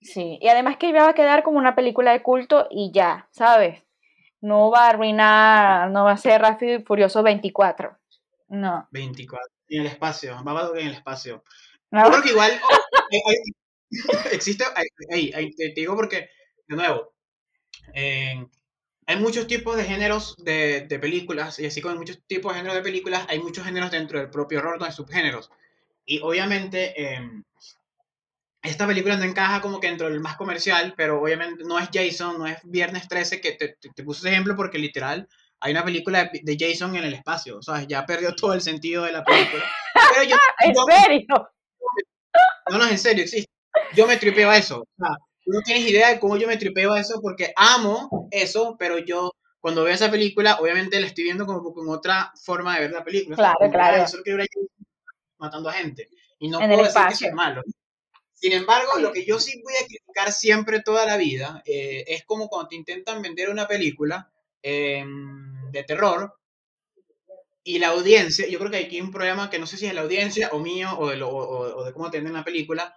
Sí, 0.00 0.38
y 0.40 0.48
además 0.48 0.76
que 0.76 0.92
va 0.92 1.08
a 1.08 1.14
quedar 1.14 1.42
como 1.42 1.58
una 1.58 1.74
película 1.74 2.12
de 2.12 2.22
culto 2.22 2.68
y 2.70 2.92
ya, 2.92 3.28
¿sabes? 3.32 3.82
No 4.40 4.70
va 4.70 4.86
a 4.86 4.90
arruinar, 4.90 5.90
no 5.90 6.04
va 6.04 6.12
a 6.12 6.16
ser 6.16 6.40
Rápido 6.40 6.74
y 6.74 6.82
Furioso 6.82 7.22
24. 7.22 7.96
No. 8.48 8.88
24. 8.92 9.44
En 9.68 9.80
el 9.80 9.86
espacio, 9.88 10.36
va 10.44 10.60
a 10.60 10.78
en 10.78 10.86
el 10.86 10.92
espacio. 10.92 11.42
No. 11.90 12.04
Yo 12.04 12.10
creo 12.10 12.22
que 12.22 12.30
igual 12.30 12.52
existe, 14.32 14.64
te, 15.56 15.72
digo 15.74 15.96
porque, 15.96 16.30
de 16.68 16.76
nuevo, 16.76 17.12
hay 17.94 19.16
muchos 19.18 19.46
tipos 19.46 19.76
de 19.76 19.84
géneros 19.84 20.36
de, 20.38 20.82
de, 20.82 20.98
películas, 20.98 21.58
y 21.58 21.66
así 21.66 21.80
como 21.80 21.92
hay 21.92 21.98
muchos 21.98 22.20
tipos 22.26 22.52
de 22.52 22.58
géneros 22.58 22.76
de 22.76 22.82
películas, 22.82 23.26
hay 23.28 23.38
muchos 23.40 23.64
géneros 23.64 23.90
dentro 23.90 24.18
del 24.18 24.30
propio 24.30 24.58
horror, 24.58 24.82
de 24.82 24.92
subgéneros. 24.92 25.50
Y 26.04 26.20
obviamente, 26.20 26.94
eh, 27.00 27.42
esta 28.70 28.86
película 28.86 29.16
no 29.16 29.24
encaja 29.24 29.60
como 29.60 29.80
que 29.80 29.88
dentro 29.88 30.08
del 30.08 30.20
más 30.20 30.36
comercial, 30.36 30.94
pero 30.96 31.20
obviamente 31.20 31.64
no 31.64 31.78
es 31.78 31.88
Jason, 31.92 32.38
no 32.38 32.46
es 32.46 32.58
Viernes 32.64 33.08
13, 33.08 33.40
que 33.40 33.52
te, 33.52 33.76
te, 33.94 34.04
puse 34.04 34.20
ese 34.20 34.30
ejemplo 34.30 34.56
porque 34.56 34.78
literal 34.78 35.28
hay 35.60 35.72
una 35.72 35.84
película 35.84 36.30
de, 36.32 36.56
Jason 36.58 36.96
en 36.96 37.04
el 37.04 37.14
espacio, 37.14 37.58
o 37.58 37.62
sea, 37.62 37.82
ya 37.82 38.04
perdió 38.04 38.34
todo 38.34 38.52
el 38.54 38.60
sentido 38.60 39.04
de 39.04 39.12
la 39.12 39.24
película. 39.24 39.64
Pero 39.94 40.24
yo, 40.24 40.36
¿En 40.60 40.74
serio? 40.74 41.50
No, 42.70 42.78
no, 42.78 42.88
en 42.88 42.98
serio, 42.98 43.24
existe. 43.24 43.50
Yo 43.94 44.06
me 44.06 44.16
tripeo 44.16 44.50
a 44.50 44.56
eso. 44.56 44.80
O 44.80 44.88
sea, 44.96 45.16
no 45.46 45.60
tienes 45.62 45.88
idea 45.88 46.10
de 46.10 46.20
cómo 46.20 46.36
yo 46.36 46.46
me 46.46 46.56
tripeo 46.56 46.92
a 46.92 47.00
eso 47.00 47.20
porque 47.22 47.52
amo 47.56 48.28
eso, 48.30 48.76
pero 48.78 48.98
yo 48.98 49.32
cuando 49.60 49.84
veo 49.84 49.94
esa 49.94 50.10
película, 50.10 50.58
obviamente 50.60 51.00
la 51.00 51.06
estoy 51.06 51.24
viendo 51.24 51.46
como 51.46 51.72
con 51.72 51.88
otra 51.88 52.32
forma 52.44 52.74
de 52.74 52.82
ver 52.82 52.92
la 52.92 53.04
película. 53.04 53.36
Claro, 53.36 53.56
o 53.60 53.64
sea, 53.64 53.70
claro. 53.70 54.02
Eso 54.04 54.18
que 54.24 54.36
matando 55.38 55.68
a 55.68 55.72
gente. 55.72 56.08
Y 56.38 56.48
no 56.48 56.58
puedo 56.58 56.82
decir 56.82 57.02
que 57.18 57.26
es 57.26 57.32
malo. 57.32 57.62
Sin 58.36 58.52
embargo, 58.52 58.98
lo 58.98 59.12
que 59.12 59.24
yo 59.24 59.40
sí 59.40 59.62
voy 59.62 59.72
a 59.82 59.86
criticar 59.86 60.30
siempre 60.30 60.82
toda 60.82 61.06
la 61.06 61.16
vida 61.16 61.62
eh, 61.64 62.04
es 62.06 62.24
como 62.24 62.48
cuando 62.48 62.68
te 62.68 62.76
intentan 62.76 63.22
vender 63.22 63.48
una 63.48 63.66
película 63.66 64.30
em, 64.62 65.70
de 65.72 65.82
terror 65.84 66.34
y 67.64 67.78
la 67.78 67.88
audiencia, 67.88 68.46
yo 68.46 68.58
creo 68.58 68.70
que 68.70 68.76
aquí 68.76 68.96
hay 68.96 69.02
un 69.02 69.10
problema 69.10 69.48
que 69.48 69.58
no 69.58 69.66
sé 69.66 69.78
si 69.78 69.86
es 69.86 69.94
la 69.94 70.02
audiencia 70.02 70.50
o 70.52 70.58
mío 70.58 70.90
o 70.98 71.08
de, 71.08 71.20
o, 71.22 71.82
de 71.82 71.92
cómo 71.94 72.10
te 72.10 72.18
venden 72.18 72.34
la 72.34 72.44
película, 72.44 72.94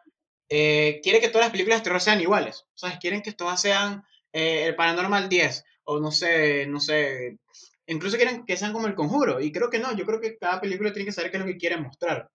eh, 0.49 0.99
quiere 1.01 1.21
que 1.21 1.29
todas 1.29 1.45
las 1.45 1.51
películas 1.51 1.79
de 1.79 1.83
terror 1.85 2.01
sean 2.01 2.21
iguales. 2.21 2.65
¿Sabes? 2.75 2.99
Quieren 2.99 3.21
que 3.21 3.31
todas 3.31 3.61
sean 3.61 4.03
eh, 4.33 4.65
el 4.67 4.75
Paranormal 4.75 5.29
10 5.29 5.63
o 5.85 5.99
no 5.99 6.11
sé, 6.11 6.67
no 6.67 6.79
sé, 6.79 7.39
incluso 7.87 8.17
quieren 8.17 8.45
que 8.45 8.57
sean 8.57 8.73
como 8.73 8.87
el 8.87 8.93
conjuro. 8.93 9.39
Y 9.39 9.51
creo 9.53 9.69
que 9.69 9.79
no, 9.79 9.95
yo 9.95 10.05
creo 10.05 10.19
que 10.19 10.37
cada 10.37 10.59
película 10.59 10.91
tiene 10.91 11.05
que 11.05 11.13
saber 11.13 11.31
qué 11.31 11.37
es 11.37 11.41
lo 11.41 11.47
que 11.47 11.57
quiere 11.57 11.77
mostrar. 11.77 12.29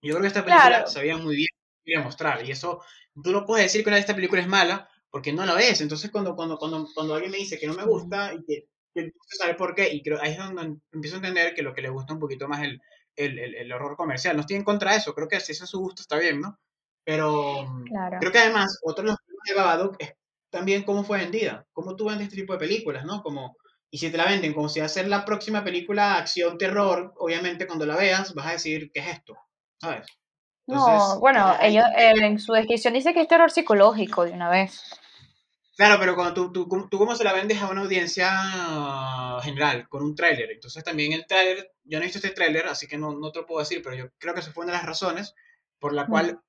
Yo 0.00 0.12
creo 0.12 0.22
que 0.22 0.28
esta 0.28 0.44
película 0.44 0.86
sabía 0.86 1.16
muy 1.16 1.36
bien 1.36 1.57
quería 1.88 2.04
mostrar. 2.04 2.44
Y 2.44 2.52
eso, 2.52 2.82
tú 3.22 3.32
no 3.32 3.44
puedes 3.44 3.66
decir 3.66 3.82
que 3.82 3.90
una 3.90 3.96
de 3.96 4.00
estas 4.00 4.16
películas 4.16 4.44
es 4.44 4.50
mala 4.50 4.88
porque 5.10 5.32
no 5.32 5.44
la 5.46 5.54
ves. 5.54 5.80
Entonces, 5.80 6.10
cuando, 6.10 6.36
cuando, 6.36 6.58
cuando, 6.58 6.86
cuando 6.94 7.14
alguien 7.14 7.32
me 7.32 7.38
dice 7.38 7.58
que 7.58 7.66
no 7.66 7.74
me 7.74 7.84
gusta 7.84 8.34
y 8.34 8.44
que, 8.44 8.68
que 8.94 9.12
saber 9.38 9.56
por 9.56 9.74
qué, 9.74 9.92
y 9.92 10.02
creo 10.02 10.20
ahí 10.20 10.32
es 10.32 10.38
donde 10.38 10.80
empiezo 10.92 11.16
a 11.16 11.18
entender 11.18 11.54
que 11.54 11.62
lo 11.62 11.74
que 11.74 11.82
le 11.82 11.88
gusta 11.90 12.14
un 12.14 12.20
poquito 12.20 12.48
más 12.48 12.62
el, 12.62 12.80
el, 13.16 13.54
el, 13.54 13.72
horror 13.72 13.96
comercial. 13.96 14.36
No 14.36 14.40
estoy 14.40 14.56
en 14.56 14.64
contra 14.64 14.92
de 14.92 14.98
eso, 14.98 15.14
creo 15.14 15.28
que 15.28 15.40
si 15.40 15.52
eso 15.52 15.64
es 15.64 15.70
su 15.70 15.80
gusto 15.80 16.02
está 16.02 16.18
bien, 16.18 16.40
¿no? 16.40 16.58
Pero 17.04 17.66
creo 18.20 18.32
que 18.32 18.38
además, 18.38 18.78
otro 18.82 19.02
de 19.02 19.10
los 19.10 19.18
problemas 19.18 19.46
de 19.46 19.54
Babadook 19.54 19.96
es 19.98 20.12
también 20.50 20.82
cómo 20.82 21.04
fue 21.04 21.18
vendida, 21.18 21.66
cómo 21.72 21.96
tú 21.96 22.06
vendes 22.06 22.28
este 22.28 22.36
tipo 22.36 22.52
de 22.52 22.58
películas, 22.58 23.04
¿no? 23.04 23.22
Como, 23.22 23.56
y 23.90 23.98
si 23.98 24.10
te 24.10 24.18
la 24.18 24.26
venden 24.26 24.52
como 24.52 24.68
si 24.68 24.80
va 24.80 24.86
a 24.86 24.90
ser 24.90 25.08
la 25.08 25.24
próxima 25.24 25.64
película 25.64 26.16
acción, 26.16 26.58
terror, 26.58 27.14
obviamente 27.16 27.66
cuando 27.66 27.86
la 27.86 27.96
veas 27.96 28.34
vas 28.34 28.46
a 28.46 28.52
decir, 28.52 28.90
¿qué 28.92 29.00
es 29.00 29.08
esto? 29.08 29.36
¿Sabes? 29.80 30.06
No, 30.68 31.18
bueno, 31.18 31.56
ellos 31.60 31.84
en 31.96 32.38
su 32.38 32.52
descripción 32.52 32.94
dice 32.94 33.14
que 33.14 33.22
es 33.22 33.28
terror 33.28 33.50
psicológico 33.50 34.24
de 34.24 34.32
una 34.32 34.50
vez. 34.50 34.82
Claro, 35.76 35.96
pero 36.00 36.14
cuando 36.16 36.34
tú, 36.34 36.52
tú, 36.52 36.88
tú 36.90 36.98
cómo 36.98 37.14
se 37.14 37.22
la 37.24 37.32
vendes 37.32 37.62
a 37.62 37.68
una 37.68 37.82
audiencia 37.82 38.30
general, 39.42 39.88
con 39.88 40.02
un 40.02 40.14
tráiler. 40.14 40.50
Entonces 40.50 40.82
también 40.82 41.12
el 41.12 41.26
tráiler, 41.26 41.72
yo 41.84 41.98
no 41.98 42.02
he 42.02 42.06
visto 42.06 42.18
este 42.18 42.34
tráiler, 42.34 42.66
así 42.66 42.86
que 42.86 42.98
no, 42.98 43.12
no 43.12 43.30
te 43.30 43.40
lo 43.40 43.46
puedo 43.46 43.60
decir, 43.60 43.80
pero 43.82 43.94
yo 43.94 44.10
creo 44.18 44.34
que 44.34 44.40
esa 44.40 44.52
fue 44.52 44.64
una 44.64 44.72
de 44.72 44.78
las 44.78 44.86
razones 44.86 45.34
por 45.78 45.92
la 45.92 46.06
cual 46.06 46.40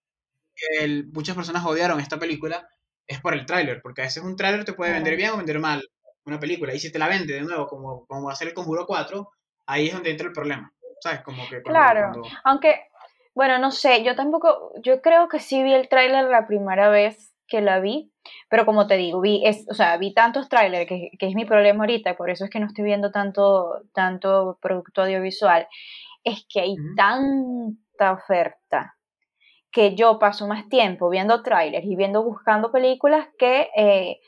muchas 1.14 1.36
personas 1.36 1.66
odiaron 1.66 2.00
esta 2.00 2.20
película, 2.20 2.68
es 3.08 3.22
por 3.22 3.34
el 3.34 3.46
tráiler, 3.46 3.82
porque 3.82 4.02
a 4.02 4.06
veces 4.06 4.24
un 4.24 4.36
tráiler 4.36 4.66
te 4.66 4.74
puede 4.74 4.94
vender 4.94 5.16
bien 5.16 5.32
o 5.32 5.38
vender 5.38 5.60
mal 5.60 5.88
una 6.26 6.40
película, 6.40 6.74
y 6.74 6.80
si 6.80 6.92
te 6.92 7.00
la 7.00 7.08
vende 7.08 7.34
de 7.34 7.42
nuevo, 7.42 7.68
como, 7.68 8.06
como 8.06 8.28
va 8.28 8.34
a 8.34 8.36
ser 8.36 8.50
el 8.50 8.54
Conjuro 8.54 8.86
4, 8.86 9.32
ahí 9.68 9.88
es 9.88 9.94
donde 9.94 10.12
entra 10.12 10.28
el 10.28 10.34
problema. 10.34 10.74
¿Sabes? 11.02 11.22
Como 11.22 11.48
que 11.48 11.62
claro, 11.62 12.12
aunque 12.44 12.89
bueno, 13.34 13.58
no 13.60 13.72
sé, 13.72 14.04
yo 14.04 14.16
tampoco, 14.16 14.74
yo 14.84 15.02
creo 15.02 15.28
que 15.30 15.40
sí 15.40 15.64
vi 15.64 15.74
el 15.74 15.90
tráiler 15.90 16.26
la 16.26 16.48
primera 16.48 16.90
vez 16.90 17.34
que 17.48 17.62
la 17.62 17.80
vi, 17.80 18.12
pero 18.50 18.66
como 18.66 18.88
te 18.88 18.96
digo, 18.96 19.22
vi, 19.22 19.46
es, 19.46 19.66
o 19.70 19.74
sea, 19.74 19.98
vi 19.98 20.14
tantos 20.14 20.50
trailers, 20.50 20.88
que, 20.88 21.12
que, 21.18 21.28
es 21.28 21.36
mi 21.36 21.46
problema 21.46 21.84
ahorita, 21.84 22.16
por 22.16 22.30
eso 22.30 22.46
es 22.46 22.52
que 22.52 22.60
no 22.60 22.68
estoy 22.68 22.86
viendo 22.86 23.12
tanto, 23.12 23.82
tanto 23.94 24.58
producto 24.62 25.02
audiovisual, 25.02 25.68
es 26.24 26.46
que 26.48 26.62
hay 26.62 26.76
tanta 26.96 28.14
oferta 28.14 28.96
que 29.72 29.96
yo 29.96 30.20
paso 30.20 30.48
más 30.48 30.68
tiempo 30.70 31.10
viendo 31.10 31.44
trailers 31.44 31.86
y 31.86 31.96
viendo, 31.96 32.24
buscando 32.24 32.72
películas 32.72 33.28
que, 33.38 33.70
eh, 33.76 34.20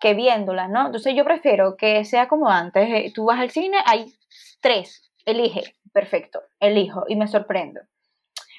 que 0.00 0.14
viéndolas, 0.14 0.70
¿no? 0.70 0.86
Entonces 0.86 1.14
yo 1.14 1.24
prefiero 1.24 1.76
que 1.76 2.04
sea 2.04 2.28
como 2.28 2.48
antes, 2.48 2.88
eh, 2.88 3.12
tú 3.14 3.26
vas 3.26 3.40
al 3.40 3.50
cine, 3.50 3.78
hay 3.86 4.12
tres, 4.60 5.12
elige, 5.24 5.76
perfecto, 5.92 6.42
elijo 6.58 7.04
y 7.08 7.16
me 7.16 7.28
sorprendo. 7.28 7.80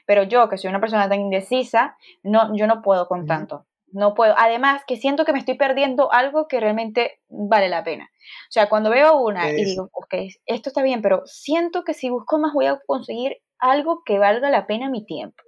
Pero 0.06 0.24
yo, 0.24 0.49
que 0.49 0.58
soy 0.58 0.70
una 0.70 0.80
persona 0.80 1.08
tan 1.10 1.22
indecisa, 1.22 1.97
no, 2.24 2.56
yo 2.56 2.68
no 2.68 2.82
puedo 2.82 3.08
con 3.08 3.26
tanto. 3.26 3.66
No 3.88 4.16
puedo. 4.16 4.34
Además, 4.38 4.82
que 4.88 4.97
siento 4.97 5.24
que 5.24 5.34
me 5.34 5.39
estoy 5.39 5.56
perdiendo 5.56 6.12
algo 6.12 6.47
que 6.47 6.60
realmente 6.60 7.20
vale 7.30 7.70
la 7.70 7.84
pena. 7.84 8.10
O 8.49 8.51
sea, 8.51 8.68
cuando 8.68 8.89
veo 8.89 9.18
una 9.18 9.51
y 9.51 9.64
digo, 9.64 9.89
ok, 9.93 10.16
esto 10.45 10.70
está 10.70 10.82
bien, 10.82 11.01
pero 11.01 11.22
siento 11.26 11.84
que 11.84 11.93
si 11.93 12.10
busco 12.10 12.39
más 12.39 12.54
voy 12.54 12.66
a 12.66 12.80
conseguir 12.88 13.38
algo 13.60 14.04
que 14.04 14.18
valga 14.20 14.49
la 14.49 14.66
pena 14.66 14.89
mi 14.89 15.06
tiempo. 15.06 15.41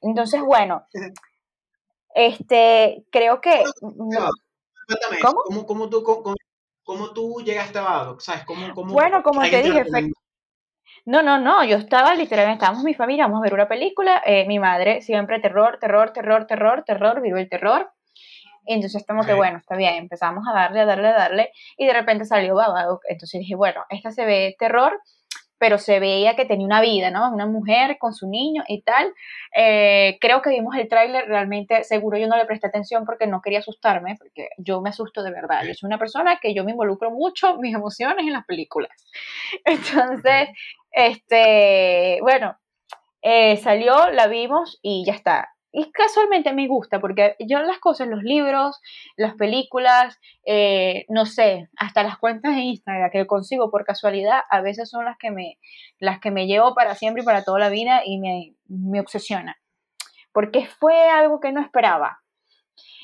Entonces, 0.00 0.40
bueno, 0.42 0.86
este, 2.14 3.04
creo 3.10 3.40
que... 3.40 3.64
¿Cómo? 3.80 5.66
¿Cómo, 5.66 5.88
tú, 5.90 6.02
cómo, 6.84 7.12
tú 7.12 7.42
llegaste 7.44 7.78
a 7.78 8.14
¿Sabes? 8.20 8.44
¿Cómo, 8.46 8.74
cómo 8.74 8.94
bueno, 8.94 9.22
como 9.22 9.42
te 9.42 9.62
dije, 9.62 9.84
no, 11.08 11.22
no, 11.22 11.38
no, 11.38 11.64
yo 11.64 11.78
estaba 11.78 12.14
literalmente, 12.14 12.62
estábamos 12.62 12.84
mi 12.84 12.92
familia, 12.92 13.24
vamos 13.24 13.40
a 13.40 13.44
ver 13.44 13.54
una 13.54 13.66
película, 13.66 14.22
eh, 14.26 14.46
mi 14.46 14.58
madre 14.58 15.00
siempre 15.00 15.40
terror, 15.40 15.78
terror, 15.80 16.12
terror, 16.12 16.46
terror, 16.46 16.84
terror, 16.84 17.22
vivo 17.22 17.38
el 17.38 17.48
terror. 17.48 17.90
entonces 18.66 19.06
como 19.08 19.24
que 19.24 19.32
bueno, 19.32 19.56
está 19.56 19.74
bien, 19.74 19.94
empezamos 19.94 20.44
a 20.46 20.52
darle, 20.52 20.80
a 20.80 20.84
darle, 20.84 21.08
a 21.08 21.14
darle, 21.14 21.50
y 21.78 21.86
de 21.86 21.94
repente 21.94 22.26
salió 22.26 22.56
Babadook. 22.56 23.00
Entonces 23.08 23.40
dije, 23.40 23.54
bueno, 23.54 23.84
esta 23.88 24.10
se 24.10 24.26
ve 24.26 24.54
terror, 24.58 25.00
pero 25.58 25.78
se 25.78 25.98
veía 25.98 26.36
que 26.36 26.44
tenía 26.44 26.66
una 26.66 26.80
vida, 26.80 27.10
¿no? 27.10 27.32
Una 27.32 27.46
mujer 27.46 27.98
con 27.98 28.14
su 28.14 28.28
niño 28.28 28.62
y 28.68 28.82
tal. 28.82 29.12
Eh, 29.54 30.18
creo 30.20 30.40
que 30.40 30.50
vimos 30.50 30.76
el 30.76 30.88
tráiler, 30.88 31.26
realmente 31.26 31.84
seguro 31.84 32.16
yo 32.18 32.28
no 32.28 32.36
le 32.36 32.46
presté 32.46 32.68
atención 32.68 33.04
porque 33.04 33.26
no 33.26 33.42
quería 33.42 33.58
asustarme, 33.58 34.16
porque 34.18 34.50
yo 34.58 34.80
me 34.80 34.90
asusto 34.90 35.22
de 35.22 35.32
verdad. 35.32 35.64
Yo 35.66 35.74
soy 35.74 35.88
una 35.88 35.98
persona 35.98 36.38
que 36.40 36.54
yo 36.54 36.64
me 36.64 36.72
involucro 36.72 37.10
mucho 37.10 37.56
mis 37.56 37.74
emociones 37.74 38.26
en 38.26 38.32
las 38.32 38.46
películas. 38.46 38.90
Entonces, 39.64 40.50
este, 40.90 42.18
bueno, 42.22 42.58
eh, 43.22 43.56
salió, 43.58 44.10
la 44.10 44.26
vimos 44.26 44.78
y 44.82 45.04
ya 45.04 45.12
está 45.12 45.48
y 45.70 45.92
casualmente 45.92 46.52
me 46.52 46.66
gusta, 46.66 46.98
porque 47.00 47.36
yo 47.40 47.60
las 47.60 47.78
cosas, 47.78 48.08
los 48.08 48.22
libros, 48.22 48.80
las 49.16 49.34
películas, 49.34 50.18
eh, 50.46 51.04
no 51.08 51.26
sé, 51.26 51.68
hasta 51.76 52.02
las 52.02 52.18
cuentas 52.18 52.56
de 52.56 52.62
Instagram 52.62 53.10
que 53.10 53.26
consigo 53.26 53.70
por 53.70 53.84
casualidad, 53.84 54.40
a 54.50 54.60
veces 54.62 54.88
son 54.88 55.04
las 55.04 55.18
que 55.18 55.30
me, 55.30 55.58
las 55.98 56.20
que 56.20 56.30
me 56.30 56.46
llevo 56.46 56.74
para 56.74 56.94
siempre 56.94 57.22
y 57.22 57.26
para 57.26 57.44
toda 57.44 57.58
la 57.58 57.68
vida 57.68 58.02
y 58.04 58.18
me, 58.18 58.54
me 58.66 59.00
obsesiona. 59.00 59.58
Porque 60.32 60.66
fue 60.66 61.08
algo 61.10 61.40
que 61.40 61.52
no 61.52 61.60
esperaba. 61.60 62.20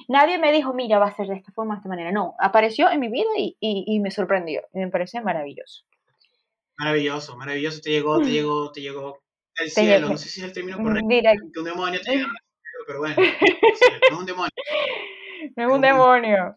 Nadie 0.08 0.38
me 0.38 0.52
dijo, 0.52 0.72
mira, 0.72 0.98
va 0.98 1.06
a 1.06 1.14
ser 1.14 1.26
de 1.26 1.36
esta 1.36 1.52
forma, 1.52 1.74
de 1.74 1.78
esta 1.78 1.88
manera. 1.88 2.12
No, 2.12 2.34
apareció 2.38 2.90
en 2.90 3.00
mi 3.00 3.08
vida 3.08 3.30
y, 3.36 3.56
y, 3.60 4.00
me 4.00 4.10
sorprendió. 4.10 4.62
Y 4.72 4.78
me 4.78 4.88
parece 4.88 5.20
maravilloso. 5.20 5.84
Maravilloso, 6.78 7.36
maravilloso. 7.36 7.80
Te 7.80 7.90
llegó, 7.90 8.20
te 8.20 8.30
llegó, 8.30 8.72
te 8.72 8.80
llegó 8.80 9.22
el 9.56 9.70
cielo. 9.70 10.08
No 10.08 10.18
sé 10.18 10.28
si 10.28 10.40
es 10.40 10.46
el 10.46 10.52
término 10.52 10.78
correcto. 10.78 11.08
Que 11.52 11.60
un 11.60 11.64
demonio 11.64 12.00
te 12.00 12.24
pero 12.86 12.98
bueno, 12.98 13.16
no 13.16 13.22
es 13.22 14.18
un 14.18 14.26
demonio. 14.26 14.50
No 15.56 15.68
es 15.68 15.74
un 15.74 15.80
demonio. 15.82 16.56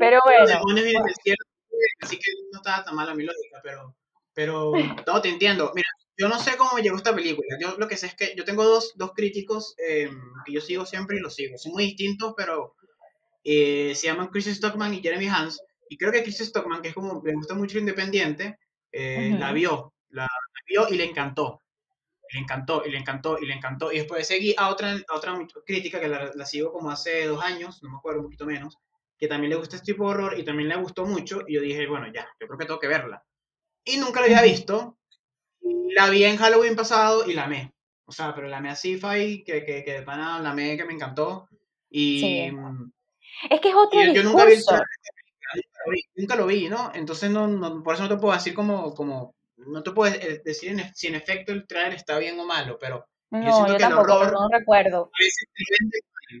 Pero 0.00 0.18
bueno. 0.24 0.40
Los 0.40 0.50
demonios 0.50 0.84
vienen 0.84 1.02
del 1.04 1.14
cielo, 1.22 1.44
así 2.00 2.16
que 2.16 2.24
no 2.52 2.58
estaba 2.58 2.84
tan 2.84 2.96
mala 2.96 3.14
mi 3.14 3.22
lógica, 3.22 3.60
pero, 3.62 3.94
pero 4.34 4.72
no, 5.06 5.22
te 5.22 5.28
entiendo. 5.28 5.70
Mira, 5.76 5.88
yo 6.18 6.28
no 6.28 6.36
sé 6.40 6.56
cómo 6.56 6.74
me 6.74 6.82
llegó 6.82 6.96
esta 6.96 7.14
película. 7.14 7.56
Yo 7.60 7.76
lo 7.78 7.86
que 7.86 7.96
sé 7.96 8.06
es 8.06 8.16
que 8.16 8.34
yo 8.36 8.44
tengo 8.44 8.64
dos, 8.64 8.94
dos 8.96 9.12
críticos 9.14 9.76
eh, 9.78 10.10
que 10.44 10.52
yo 10.52 10.60
sigo 10.60 10.84
siempre 10.84 11.18
y 11.18 11.20
los 11.20 11.36
sigo. 11.36 11.56
Son 11.56 11.70
muy 11.70 11.84
distintos, 11.84 12.34
pero 12.36 12.74
eh, 13.44 13.94
se 13.94 14.08
llaman 14.08 14.28
Chris 14.28 14.46
Stockman 14.46 14.92
y 14.94 15.00
Jeremy 15.00 15.28
Hans. 15.28 15.62
Y 15.88 15.96
creo 15.96 16.10
que 16.10 16.24
Chris 16.24 16.38
Stockman, 16.38 16.82
que 16.82 16.88
es 16.88 16.94
como, 16.94 17.22
le 17.24 17.32
gusta 17.32 17.54
mucho 17.54 17.76
el 17.76 17.82
independiente, 17.82 18.58
eh, 18.96 19.36
la 19.38 19.52
vio, 19.52 19.94
la 20.10 20.28
vio 20.66 20.88
y 20.88 20.96
le 20.96 21.04
encantó 21.04 21.62
le 22.32 22.40
encantó, 22.40 22.82
y 22.84 22.90
le 22.90 22.98
encantó, 22.98 23.38
y 23.38 23.46
le 23.46 23.54
encantó. 23.54 23.92
Y 23.92 23.98
después 23.98 24.26
seguí 24.26 24.54
a 24.56 24.68
otra, 24.68 24.92
a 25.08 25.14
otra 25.14 25.38
crítica 25.64 26.00
que 26.00 26.08
la, 26.08 26.32
la, 26.34 26.46
sigo 26.46 26.72
como 26.72 26.90
hace 26.90 27.26
dos 27.26 27.42
años, 27.42 27.82
no 27.82 27.90
me 27.90 27.96
acuerdo, 27.96 28.20
un 28.20 28.26
poquito 28.26 28.46
menos, 28.46 28.78
que 29.18 29.28
también 29.28 29.50
le 29.50 29.56
gusta 29.56 29.76
este 29.76 29.92
tipo 29.92 30.04
de 30.04 30.10
horror 30.10 30.38
y 30.38 30.44
también 30.44 30.68
le 30.68 30.76
gustó 30.76 31.06
mucho. 31.06 31.42
Y 31.46 31.54
yo 31.54 31.60
dije, 31.60 31.86
bueno, 31.86 32.06
ya, 32.12 32.28
yo 32.40 32.46
creo 32.46 32.58
que 32.58 32.66
tengo 32.66 32.80
que 32.80 32.88
verla. 32.88 33.24
Y 33.84 33.98
nunca 33.98 34.20
la 34.20 34.26
había 34.26 34.42
visto. 34.42 34.98
La 35.94 36.10
vi 36.10 36.24
en 36.24 36.36
Halloween 36.36 36.76
pasado 36.76 37.28
y 37.28 37.34
la 37.34 37.44
amé. 37.44 37.72
O 38.04 38.12
sea, 38.12 38.34
pero 38.34 38.48
la 38.48 38.58
amé 38.58 38.70
a 38.70 38.76
sci-fi, 38.76 39.42
que, 39.44 39.64
que, 39.64 39.82
que 39.84 40.02
pana, 40.02 40.38
la 40.40 40.50
amé, 40.50 40.76
que 40.76 40.84
me 40.84 40.92
encantó. 40.92 41.48
Y. 41.88 42.50
Es 43.50 43.60
que 43.60 43.68
es 43.68 43.74
otro 43.74 44.00
yo, 44.00 44.22
nunca 44.22 44.44
vi, 44.44 44.54
nunca 46.14 46.36
lo 46.36 46.46
vi, 46.46 46.68
¿no? 46.68 46.90
Entonces, 46.94 47.30
no, 47.30 47.46
no, 47.46 47.82
por 47.82 47.94
eso 47.94 48.04
no 48.04 48.08
te 48.08 48.16
puedo 48.16 48.34
decir 48.34 48.54
como, 48.54 48.94
como 48.94 49.36
no 49.56 49.82
te 49.82 49.92
puedes 49.92 50.22
eh, 50.22 50.42
decir 50.44 50.76
si 50.94 51.06
en 51.06 51.14
efecto 51.14 51.52
el 51.52 51.66
trailer 51.66 51.94
está 51.94 52.18
bien 52.18 52.38
o 52.38 52.44
malo, 52.44 52.78
pero 52.78 53.08
no, 53.30 53.44
yo 53.44 53.52
siento 53.52 53.72
que 53.74 53.78
tampoco, 53.78 54.22
el 54.22 54.28
horror 54.28 54.32
no 54.32 54.58
recuerdo. 54.58 55.10
A 55.12 55.24
veces 55.24 55.48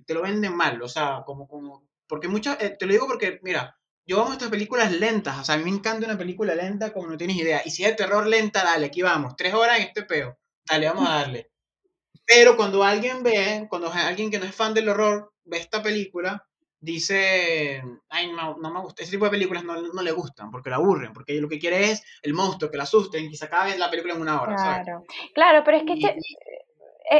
te 0.06 0.14
lo, 0.14 0.22
venden, 0.22 0.54
mal, 0.54 0.80
o 0.82 0.88
sea, 0.88 1.22
como, 1.24 1.46
como, 1.48 1.88
porque 2.06 2.28
muchas, 2.28 2.60
eh, 2.60 2.76
te 2.78 2.86
lo 2.86 2.92
digo 2.92 3.06
porque, 3.06 3.40
mira, 3.42 3.76
yo 4.06 4.22
amo 4.22 4.32
estas 4.32 4.50
películas 4.50 4.92
lentas, 4.92 5.38
o 5.38 5.44
sea, 5.44 5.54
a 5.54 5.58
mí 5.58 5.64
me 5.64 5.70
encanta 5.70 6.06
una 6.06 6.18
película 6.18 6.54
lenta 6.54 6.92
como 6.92 7.08
no 7.08 7.16
tienes 7.16 7.36
idea, 7.36 7.62
y 7.64 7.70
si 7.70 7.84
es 7.84 7.96
terror 7.96 8.26
lenta, 8.26 8.64
dale, 8.64 8.86
aquí 8.86 9.02
vamos, 9.02 9.34
tres 9.36 9.54
horas 9.54 9.78
en 9.78 9.84
este 9.84 10.02
peo, 10.02 10.38
dale, 10.68 10.86
vamos 10.86 11.08
a 11.08 11.14
darle. 11.14 11.50
Pero 12.26 12.56
cuando 12.56 12.82
alguien 12.82 13.22
ve, 13.22 13.66
cuando 13.68 13.90
alguien 13.92 14.30
que 14.30 14.38
no 14.38 14.46
es 14.46 14.54
fan 14.54 14.74
del 14.74 14.88
horror 14.88 15.32
ve 15.44 15.58
esta 15.58 15.82
película, 15.82 16.44
dice, 16.86 17.82
ay, 18.08 18.32
no, 18.32 18.56
no 18.56 18.70
me 18.70 18.80
gusta, 18.80 19.02
ese 19.02 19.12
tipo 19.12 19.26
de 19.26 19.32
películas 19.32 19.64
no, 19.64 19.80
no, 19.80 20.02
le 20.02 20.12
gustan, 20.12 20.50
porque 20.50 20.70
la 20.70 20.76
aburren, 20.76 21.12
porque 21.12 21.40
lo 21.40 21.48
que 21.48 21.58
quiere 21.58 21.90
es 21.90 22.02
el 22.22 22.32
monstruo, 22.32 22.70
que 22.70 22.76
la 22.76 22.84
asusten, 22.84 23.26
y 23.26 23.36
se 23.36 23.44
acabe 23.44 23.76
la 23.76 23.90
película 23.90 24.14
en 24.14 24.22
una 24.22 24.40
hora. 24.40 24.54
Claro, 24.54 25.04
claro 25.34 25.62
pero 25.64 25.78
es 25.78 25.82
que, 25.82 26.16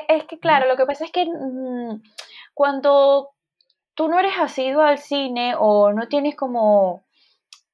es 0.08 0.24
que, 0.24 0.38
claro, 0.38 0.68
lo 0.68 0.76
que 0.76 0.86
pasa 0.86 1.04
es 1.04 1.12
que 1.12 1.26
mm, 1.26 2.00
cuando 2.54 3.30
tú 3.94 4.08
no 4.08 4.18
eres 4.18 4.34
asiduo 4.38 4.82
al 4.82 4.98
cine 4.98 5.54
o 5.58 5.92
no 5.92 6.08
tienes 6.08 6.36
como 6.36 7.04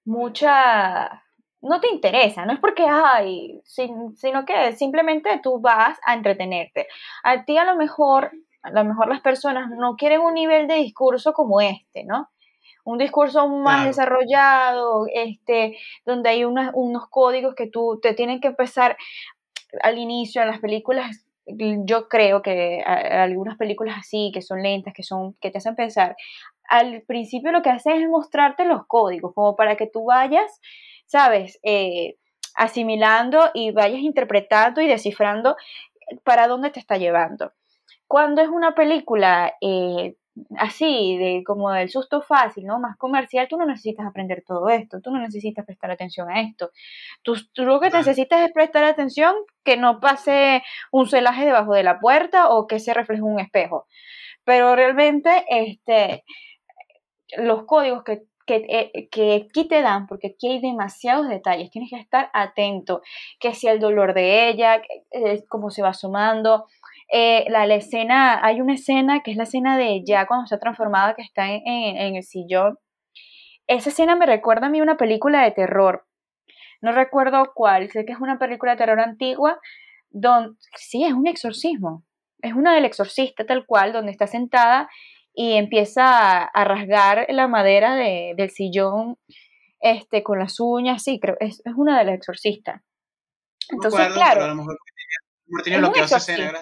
mucha... 0.04 1.22
No 1.64 1.80
te 1.80 1.88
interesa, 1.92 2.44
no 2.44 2.54
es 2.54 2.58
porque, 2.58 2.84
ay, 2.88 3.60
sino 3.64 4.44
que 4.44 4.72
simplemente 4.72 5.38
tú 5.44 5.60
vas 5.60 5.96
a 6.04 6.14
entretenerte. 6.14 6.88
A 7.22 7.44
ti 7.44 7.56
a 7.56 7.64
lo 7.64 7.76
mejor 7.76 8.32
a 8.62 8.70
lo 8.70 8.84
mejor 8.84 9.08
las 9.08 9.20
personas 9.20 9.70
no 9.70 9.96
quieren 9.96 10.20
un 10.20 10.34
nivel 10.34 10.68
de 10.68 10.74
discurso 10.74 11.32
como 11.32 11.60
este, 11.60 12.04
¿no? 12.04 12.30
Un 12.84 12.98
discurso 12.98 13.48
más 13.48 13.86
desarrollado, 13.86 15.06
este, 15.12 15.76
donde 16.04 16.30
hay 16.30 16.44
unos 16.44 17.08
códigos 17.10 17.54
que 17.54 17.68
tú 17.68 18.00
te 18.02 18.14
tienen 18.14 18.40
que 18.40 18.48
empezar 18.48 18.96
al 19.82 19.98
inicio 19.98 20.42
en 20.42 20.48
las 20.48 20.60
películas. 20.60 21.24
Yo 21.46 22.08
creo 22.08 22.42
que 22.42 22.82
algunas 22.82 23.56
películas 23.56 23.96
así, 23.98 24.30
que 24.34 24.42
son 24.42 24.62
lentas, 24.62 24.94
que 24.94 25.02
son, 25.02 25.34
que 25.40 25.50
te 25.50 25.58
hacen 25.58 25.76
pensar, 25.76 26.16
al 26.68 27.02
principio 27.02 27.52
lo 27.52 27.62
que 27.62 27.70
hacen 27.70 28.00
es 28.00 28.08
mostrarte 28.08 28.64
los 28.64 28.86
códigos, 28.86 29.32
como 29.34 29.56
para 29.56 29.76
que 29.76 29.86
tú 29.86 30.04
vayas, 30.04 30.60
sabes, 31.06 31.58
eh, 31.62 32.16
asimilando 32.54 33.50
y 33.54 33.72
vayas 33.72 34.00
interpretando 34.00 34.80
y 34.80 34.88
descifrando 34.88 35.56
para 36.24 36.48
dónde 36.48 36.70
te 36.70 36.80
está 36.80 36.96
llevando. 36.96 37.52
Cuando 38.12 38.42
es 38.42 38.48
una 38.50 38.74
película 38.74 39.54
eh, 39.62 40.16
así, 40.58 41.16
de 41.16 41.42
como 41.46 41.70
del 41.70 41.88
susto 41.88 42.20
fácil, 42.20 42.66
¿no? 42.66 42.78
Más 42.78 42.98
comercial, 42.98 43.48
tú 43.48 43.56
no 43.56 43.64
necesitas 43.64 44.04
aprender 44.04 44.44
todo 44.46 44.68
esto, 44.68 45.00
tú 45.00 45.10
no 45.10 45.18
necesitas 45.18 45.64
prestar 45.64 45.90
atención 45.90 46.28
a 46.30 46.42
esto. 46.42 46.72
Tú, 47.22 47.36
lo 47.54 47.80
que 47.80 47.88
necesitas 47.88 48.44
es 48.44 48.52
prestar 48.52 48.84
atención 48.84 49.34
que 49.64 49.78
no 49.78 49.98
pase 49.98 50.62
un 50.90 51.08
celaje 51.08 51.46
debajo 51.46 51.72
de 51.72 51.84
la 51.84 52.00
puerta 52.00 52.50
o 52.50 52.66
que 52.66 52.80
se 52.80 52.92
refleje 52.92 53.22
un 53.22 53.40
espejo. 53.40 53.86
Pero 54.44 54.76
realmente, 54.76 55.46
este, 55.48 56.22
los 57.38 57.64
códigos 57.64 58.04
que 58.04 58.24
que, 58.46 58.56
eh, 58.68 59.08
que, 59.10 59.46
aquí 59.50 59.68
te 59.68 59.82
dan, 59.82 60.06
porque 60.06 60.28
aquí 60.28 60.48
hay 60.48 60.60
demasiados 60.60 61.28
detalles, 61.28 61.70
tienes 61.70 61.90
que 61.90 61.98
estar 61.98 62.30
atento, 62.32 63.02
que 63.38 63.54
si 63.54 63.68
el 63.68 63.80
dolor 63.80 64.14
de 64.14 64.48
ella, 64.48 64.82
eh, 65.10 65.44
cómo 65.48 65.70
se 65.70 65.82
va 65.82 65.94
sumando, 65.94 66.66
eh, 67.14 67.44
la, 67.50 67.66
escena, 67.74 68.42
hay 68.42 68.62
una 68.62 68.72
escena 68.72 69.22
que 69.22 69.32
es 69.32 69.36
la 69.36 69.42
escena 69.42 69.76
de 69.76 70.02
ya 70.02 70.26
cuando 70.26 70.44
está 70.44 70.58
transformada, 70.58 71.14
que 71.14 71.20
está 71.20 71.46
en, 71.52 72.16
el 72.16 72.22
sillón. 72.22 72.78
Esa 73.66 73.90
escena 73.90 74.16
me 74.16 74.24
recuerda 74.24 74.68
a 74.68 74.70
mí 74.70 74.80
una 74.80 74.96
película 74.96 75.42
de 75.42 75.50
terror. 75.50 76.06
No 76.80 76.90
recuerdo 76.92 77.52
cuál, 77.54 77.90
sé 77.90 78.06
que 78.06 78.12
es 78.12 78.18
una 78.18 78.38
película 78.38 78.72
de 78.72 78.78
terror 78.78 78.98
antigua, 78.98 79.60
donde 80.08 80.56
sí, 80.74 81.04
es 81.04 81.12
un 81.12 81.26
exorcismo. 81.26 82.02
Es 82.40 82.54
una 82.54 82.74
del 82.74 82.86
exorcista 82.86 83.44
tal 83.44 83.66
cual, 83.66 83.92
donde 83.92 84.10
está 84.10 84.26
sentada 84.26 84.88
y 85.34 85.52
empieza 85.52 86.44
a, 86.44 86.64
rasgar 86.64 87.26
la 87.28 87.46
madera 87.46 87.94
del 87.94 88.48
sillón 88.48 89.18
este, 89.80 90.22
con 90.22 90.38
las 90.38 90.58
uñas, 90.60 91.02
sí, 91.02 91.20
creo, 91.20 91.36
es, 91.40 91.60
es 91.66 91.74
una 91.76 91.98
del 91.98 92.08
exorcista. 92.08 92.82
Entonces, 93.68 94.14
claro. 94.14 94.46
es 94.46 95.76
un 95.76 95.94
exorcismo. 95.94 96.52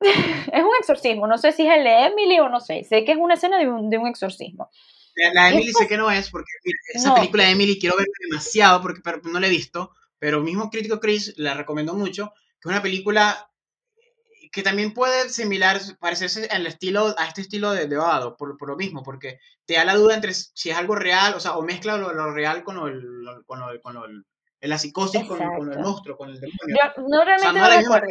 es 0.52 0.62
un 0.62 0.70
exorcismo, 0.78 1.26
no 1.26 1.38
sé 1.38 1.52
si 1.52 1.66
es 1.66 1.76
el 1.76 1.84
de 1.84 2.06
Emily 2.06 2.38
o 2.40 2.48
no 2.48 2.60
sé, 2.60 2.84
sé 2.84 3.04
que 3.04 3.12
es 3.12 3.18
una 3.18 3.34
escena 3.34 3.58
de 3.58 3.68
un, 3.68 3.90
de 3.90 3.98
un 3.98 4.06
exorcismo. 4.06 4.70
La 5.16 5.44
de 5.44 5.54
Emily 5.54 5.72
sé 5.72 5.88
que 5.88 5.96
no 5.96 6.10
es, 6.10 6.30
porque 6.30 6.50
esa 6.94 7.14
película 7.14 7.44
de 7.44 7.50
Emily 7.50 7.78
quiero 7.78 7.96
ver 7.96 8.06
demasiado, 8.28 8.80
porque 8.80 9.00
pero 9.02 9.20
no 9.24 9.40
la 9.40 9.48
he 9.48 9.50
visto, 9.50 9.92
pero 10.18 10.40
mismo 10.40 10.70
crítico 10.70 11.00
Chris 11.00 11.34
la 11.36 11.54
recomendó 11.54 11.94
mucho, 11.94 12.32
que 12.60 12.68
es 12.68 12.70
una 12.70 12.82
película 12.82 13.50
que 14.52 14.62
también 14.62 14.94
puede 14.94 15.28
similar, 15.28 15.80
parecerse 15.98 16.48
al 16.50 16.66
estilo, 16.66 17.14
a 17.18 17.26
este 17.26 17.42
estilo 17.42 17.72
de, 17.72 17.86
de 17.86 17.96
por, 18.38 18.56
por, 18.56 18.68
lo 18.68 18.76
mismo, 18.76 19.02
porque 19.02 19.40
te 19.66 19.74
da 19.74 19.84
la 19.84 19.94
duda 19.94 20.14
entre 20.14 20.32
si 20.34 20.70
es 20.70 20.76
algo 20.76 20.94
real, 20.94 21.34
o 21.34 21.40
sea, 21.40 21.56
o 21.56 21.62
mezcla 21.62 21.96
lo, 21.96 22.12
lo 22.12 22.32
real 22.32 22.64
con, 22.64 22.76
lo, 22.76 23.44
con, 23.44 23.60
lo, 23.60 23.80
con 23.82 24.24
la 24.60 24.78
psicosis, 24.78 25.24
con, 25.24 25.38
con, 25.38 25.72
el 25.72 25.78
monstruo, 25.80 26.16
con 26.16 26.30
el 26.30 26.40
demonio. 26.40 26.76
Yo 26.96 27.02
no 27.08 27.24
realmente 27.24 27.60
no 27.60 27.68
recuerdo. 27.68 28.06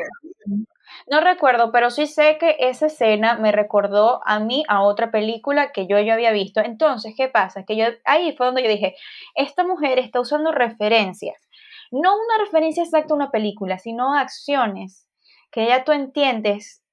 No 1.07 1.21
recuerdo, 1.21 1.71
pero 1.71 1.89
sí 1.89 2.07
sé 2.07 2.37
que 2.37 2.55
esa 2.59 2.87
escena 2.87 3.35
me 3.37 3.51
recordó 3.51 4.21
a 4.25 4.39
mí 4.39 4.63
a 4.67 4.81
otra 4.81 5.11
película 5.11 5.71
que 5.71 5.87
yo 5.87 5.99
ya 5.99 6.13
había 6.13 6.31
visto. 6.31 6.61
Entonces, 6.61 7.13
¿qué 7.15 7.27
pasa? 7.27 7.63
Que 7.63 7.75
yo 7.75 7.85
ahí 8.05 8.35
fue 8.35 8.45
donde 8.47 8.63
yo 8.63 8.69
dije, 8.69 8.95
esta 9.35 9.63
mujer 9.63 9.99
está 9.99 10.19
usando 10.19 10.51
referencias. 10.51 11.37
No 11.91 12.13
una 12.15 12.43
referencia 12.43 12.83
exacta 12.83 13.13
a 13.13 13.17
una 13.17 13.31
película, 13.31 13.79
sino 13.79 14.13
acciones 14.13 15.07
que 15.51 15.67
ya 15.67 15.83
tú 15.83 15.91
entiendes 15.91 16.83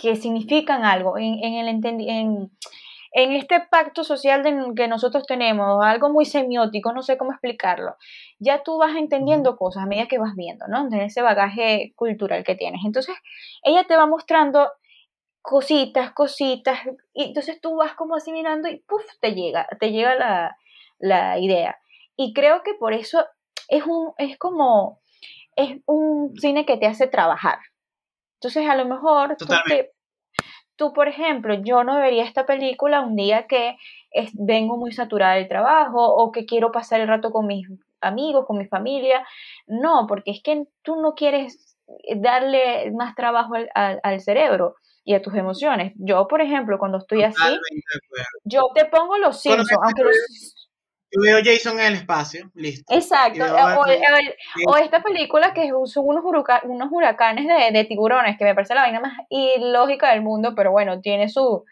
que 0.00 0.16
significan 0.16 0.84
algo 0.84 1.18
en, 1.18 1.42
el 1.42 1.68
en, 1.68 2.50
en 3.12 3.32
este 3.32 3.60
pacto 3.60 4.04
social 4.04 4.42
que 4.76 4.88
nosotros 4.88 5.26
tenemos, 5.26 5.84
algo 5.84 6.10
muy 6.10 6.24
semiótico, 6.24 6.92
no 6.92 7.02
sé 7.02 7.18
cómo 7.18 7.32
explicarlo, 7.32 7.96
ya 8.38 8.62
tú 8.62 8.78
vas 8.78 8.94
entendiendo 8.96 9.56
cosas 9.56 9.82
a 9.82 9.86
medida 9.86 10.06
que 10.06 10.18
vas 10.18 10.34
viendo, 10.36 10.66
¿no? 10.68 10.86
En 10.86 11.00
ese 11.00 11.22
bagaje 11.22 11.92
cultural 11.96 12.44
que 12.44 12.54
tienes. 12.54 12.82
Entonces, 12.84 13.16
ella 13.64 13.84
te 13.84 13.96
va 13.96 14.06
mostrando 14.06 14.70
cositas, 15.42 16.12
cositas, 16.12 16.78
y 17.12 17.24
entonces 17.24 17.60
tú 17.60 17.76
vas 17.76 17.94
como 17.94 18.14
así 18.14 18.30
mirando 18.32 18.68
y 18.68 18.78
¡puf! 18.78 19.02
te 19.20 19.34
llega, 19.34 19.66
te 19.80 19.90
llega 19.90 20.14
la, 20.14 20.56
la 20.98 21.38
idea. 21.38 21.78
Y 22.16 22.32
creo 22.32 22.62
que 22.62 22.74
por 22.74 22.92
eso 22.92 23.24
es 23.68 23.84
un, 23.86 24.12
es 24.18 24.38
como, 24.38 25.00
es 25.56 25.80
un 25.86 26.34
cine 26.36 26.64
que 26.66 26.76
te 26.76 26.86
hace 26.86 27.08
trabajar. 27.08 27.58
Entonces, 28.34 28.68
a 28.68 28.76
lo 28.76 28.86
mejor 28.86 29.36
tú, 29.36 29.46
por 30.94 31.08
ejemplo, 31.08 31.54
yo 31.54 31.84
no 31.84 31.98
vería 31.98 32.24
esta 32.24 32.46
película 32.46 33.00
un 33.00 33.16
día 33.16 33.46
que 33.46 33.76
vengo 34.34 34.76
muy 34.76 34.92
saturada 34.92 35.34
del 35.34 35.48
trabajo 35.48 36.02
o 36.02 36.32
que 36.32 36.46
quiero 36.46 36.72
pasar 36.72 37.00
el 37.00 37.08
rato 37.08 37.30
con 37.30 37.46
mis 37.46 37.68
amigos, 38.00 38.46
con 38.46 38.58
mi 38.58 38.66
familia. 38.66 39.24
No, 39.66 40.06
porque 40.08 40.30
es 40.32 40.42
que 40.42 40.64
tú 40.82 41.00
no 41.00 41.14
quieres 41.14 41.76
darle 42.16 42.90
más 42.92 43.14
trabajo 43.14 43.54
al, 43.74 44.20
cerebro 44.20 44.76
y 45.04 45.14
a 45.14 45.22
tus 45.22 45.34
emociones. 45.34 45.92
Yo, 45.96 46.26
por 46.28 46.40
ejemplo, 46.40 46.78
cuando 46.78 46.98
estoy 46.98 47.22
así, 47.22 47.58
yo 48.44 48.62
te 48.74 48.84
pongo 48.86 49.18
los 49.18 49.40
Simpsons, 49.40 49.72
aunque 49.82 50.04
los, 50.04 50.59
yo 51.12 51.20
veo 51.22 51.38
Jason 51.44 51.80
en 51.80 51.86
el 51.86 51.94
espacio, 51.94 52.50
listo. 52.54 52.94
Exacto. 52.94 53.44
O, 54.66 54.76
esta 54.76 55.02
película 55.02 55.52
que 55.52 55.68
son 55.86 56.06
unos, 56.06 56.24
unos 56.64 56.88
huracanes 56.90 57.46
de, 57.72 57.84
tiburones, 57.84 58.38
que 58.38 58.44
me 58.44 58.54
parece 58.54 58.74
la 58.74 58.82
vaina 58.82 59.00
más 59.00 59.14
ilógica 59.28 60.12
del 60.12 60.22
mundo, 60.22 60.54
pero 60.54 60.70
bueno, 60.70 61.00
tiene 61.00 61.28
su 61.28 61.64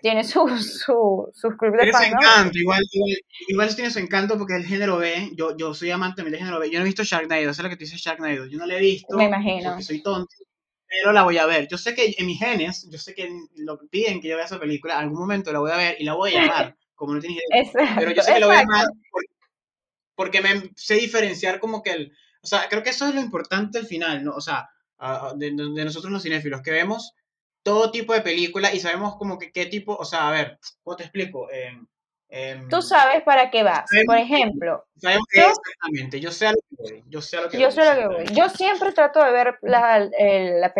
tiene 0.00 0.24
su, 0.24 0.48
su, 0.58 1.30
sus 1.32 1.56
clubes 1.56 1.86
de 1.86 1.92
fans. 1.92 2.06
encanto, 2.06 2.58
igual, 2.58 2.82
igual, 3.46 3.76
tiene 3.76 3.90
su 3.90 4.00
encanto 4.00 4.36
porque 4.36 4.56
el 4.56 4.64
género 4.64 4.96
B, 4.96 5.30
yo, 5.36 5.56
yo 5.56 5.74
soy 5.74 5.92
amante 5.92 6.24
del 6.24 6.36
género 6.36 6.58
B, 6.58 6.70
yo 6.70 6.80
no 6.80 6.84
he 6.84 6.88
visto 6.88 7.04
Sharknado, 7.04 7.42
eso 7.42 7.50
es 7.50 7.58
lo 7.60 7.68
que 7.68 7.76
te 7.76 7.84
dice 7.84 7.98
Sharknado, 7.98 8.46
yo 8.46 8.58
no 8.58 8.66
la 8.66 8.78
he 8.78 8.80
visto. 8.80 9.16
Me 9.16 9.26
imagino. 9.26 9.70
Porque 9.70 9.84
soy 9.84 10.02
tonto, 10.02 10.34
pero 10.88 11.12
la 11.12 11.22
voy 11.22 11.38
a 11.38 11.46
ver. 11.46 11.68
Yo 11.68 11.78
sé 11.78 11.94
que 11.94 12.16
en 12.18 12.26
mis 12.26 12.40
genes, 12.40 12.88
yo 12.90 12.98
sé 12.98 13.14
que 13.14 13.30
lo 13.54 13.78
piden 13.90 14.20
que 14.20 14.26
yo 14.26 14.36
vea 14.36 14.46
esa 14.46 14.58
película, 14.58 14.94
en 14.94 15.00
algún 15.02 15.20
momento 15.20 15.52
la 15.52 15.60
voy 15.60 15.70
a 15.70 15.76
ver 15.76 15.96
y 16.00 16.04
la 16.04 16.14
voy 16.14 16.34
a 16.34 16.40
llamar 16.40 16.76
como 17.02 17.14
no 17.16 17.20
tienes 17.20 17.42
idea. 17.50 17.96
pero 17.98 18.12
yo 18.12 18.22
sé 18.22 18.34
que 18.34 18.38
lo 18.40 18.48
veo 18.48 18.64
mal 18.64 18.86
porque, 20.14 20.40
me 20.40 20.70
sé 20.76 20.94
diferenciar 20.94 21.58
como 21.58 21.82
que 21.82 21.90
el... 21.90 22.12
O 22.44 22.46
sea, 22.46 22.68
creo 22.68 22.84
que 22.84 22.90
eso 22.90 23.08
es 23.08 23.14
lo 23.14 23.20
importante 23.20 23.78
al 23.78 23.86
final, 23.86 24.22
¿no? 24.22 24.34
O 24.36 24.40
sea, 24.40 24.68
de, 25.34 25.50
nosotros 25.50 26.12
los 26.12 26.22
cinéfilos, 26.22 26.62
que 26.62 26.70
vemos 26.70 27.12
todo 27.64 27.90
tipo 27.90 28.12
de 28.12 28.20
película 28.20 28.72
y 28.72 28.78
sabemos 28.78 29.16
como 29.16 29.36
que 29.36 29.50
qué 29.50 29.66
tipo, 29.66 29.96
o 29.96 30.04
sea, 30.04 30.28
a 30.28 30.30
ver, 30.30 30.60
¿cómo 30.84 30.96
te 30.96 31.02
explico? 31.02 31.48
Em, 31.50 32.68
Tú 32.68 32.82
sabes 32.82 33.22
para 33.24 33.50
qué 33.50 33.64
vas, 33.64 33.90
por 34.06 34.16
ejemplo. 34.16 34.86
Sabemos 34.96 35.26
que 35.28 35.40
exactamente, 35.40 36.20
yo 36.20 36.30
sé 36.30 36.46
a 36.46 36.52
lo 36.52 36.58
que 36.60 36.76
voy. 36.78 37.04
Yo 37.08 37.20
sé 37.20 37.36
a 37.36 37.40
lo 37.40 37.48
que 37.48 37.58
yo 37.58 37.70
Sé 37.72 37.84
lo 37.84 38.00
que 38.00 38.06
voy. 38.06 38.24
Yo 38.32 38.48
siempre 38.48 38.92
trato 38.92 39.24
de 39.24 39.32
ver 39.32 39.58
la, 39.62 39.96
el, 39.96 40.60
la, 40.60 40.72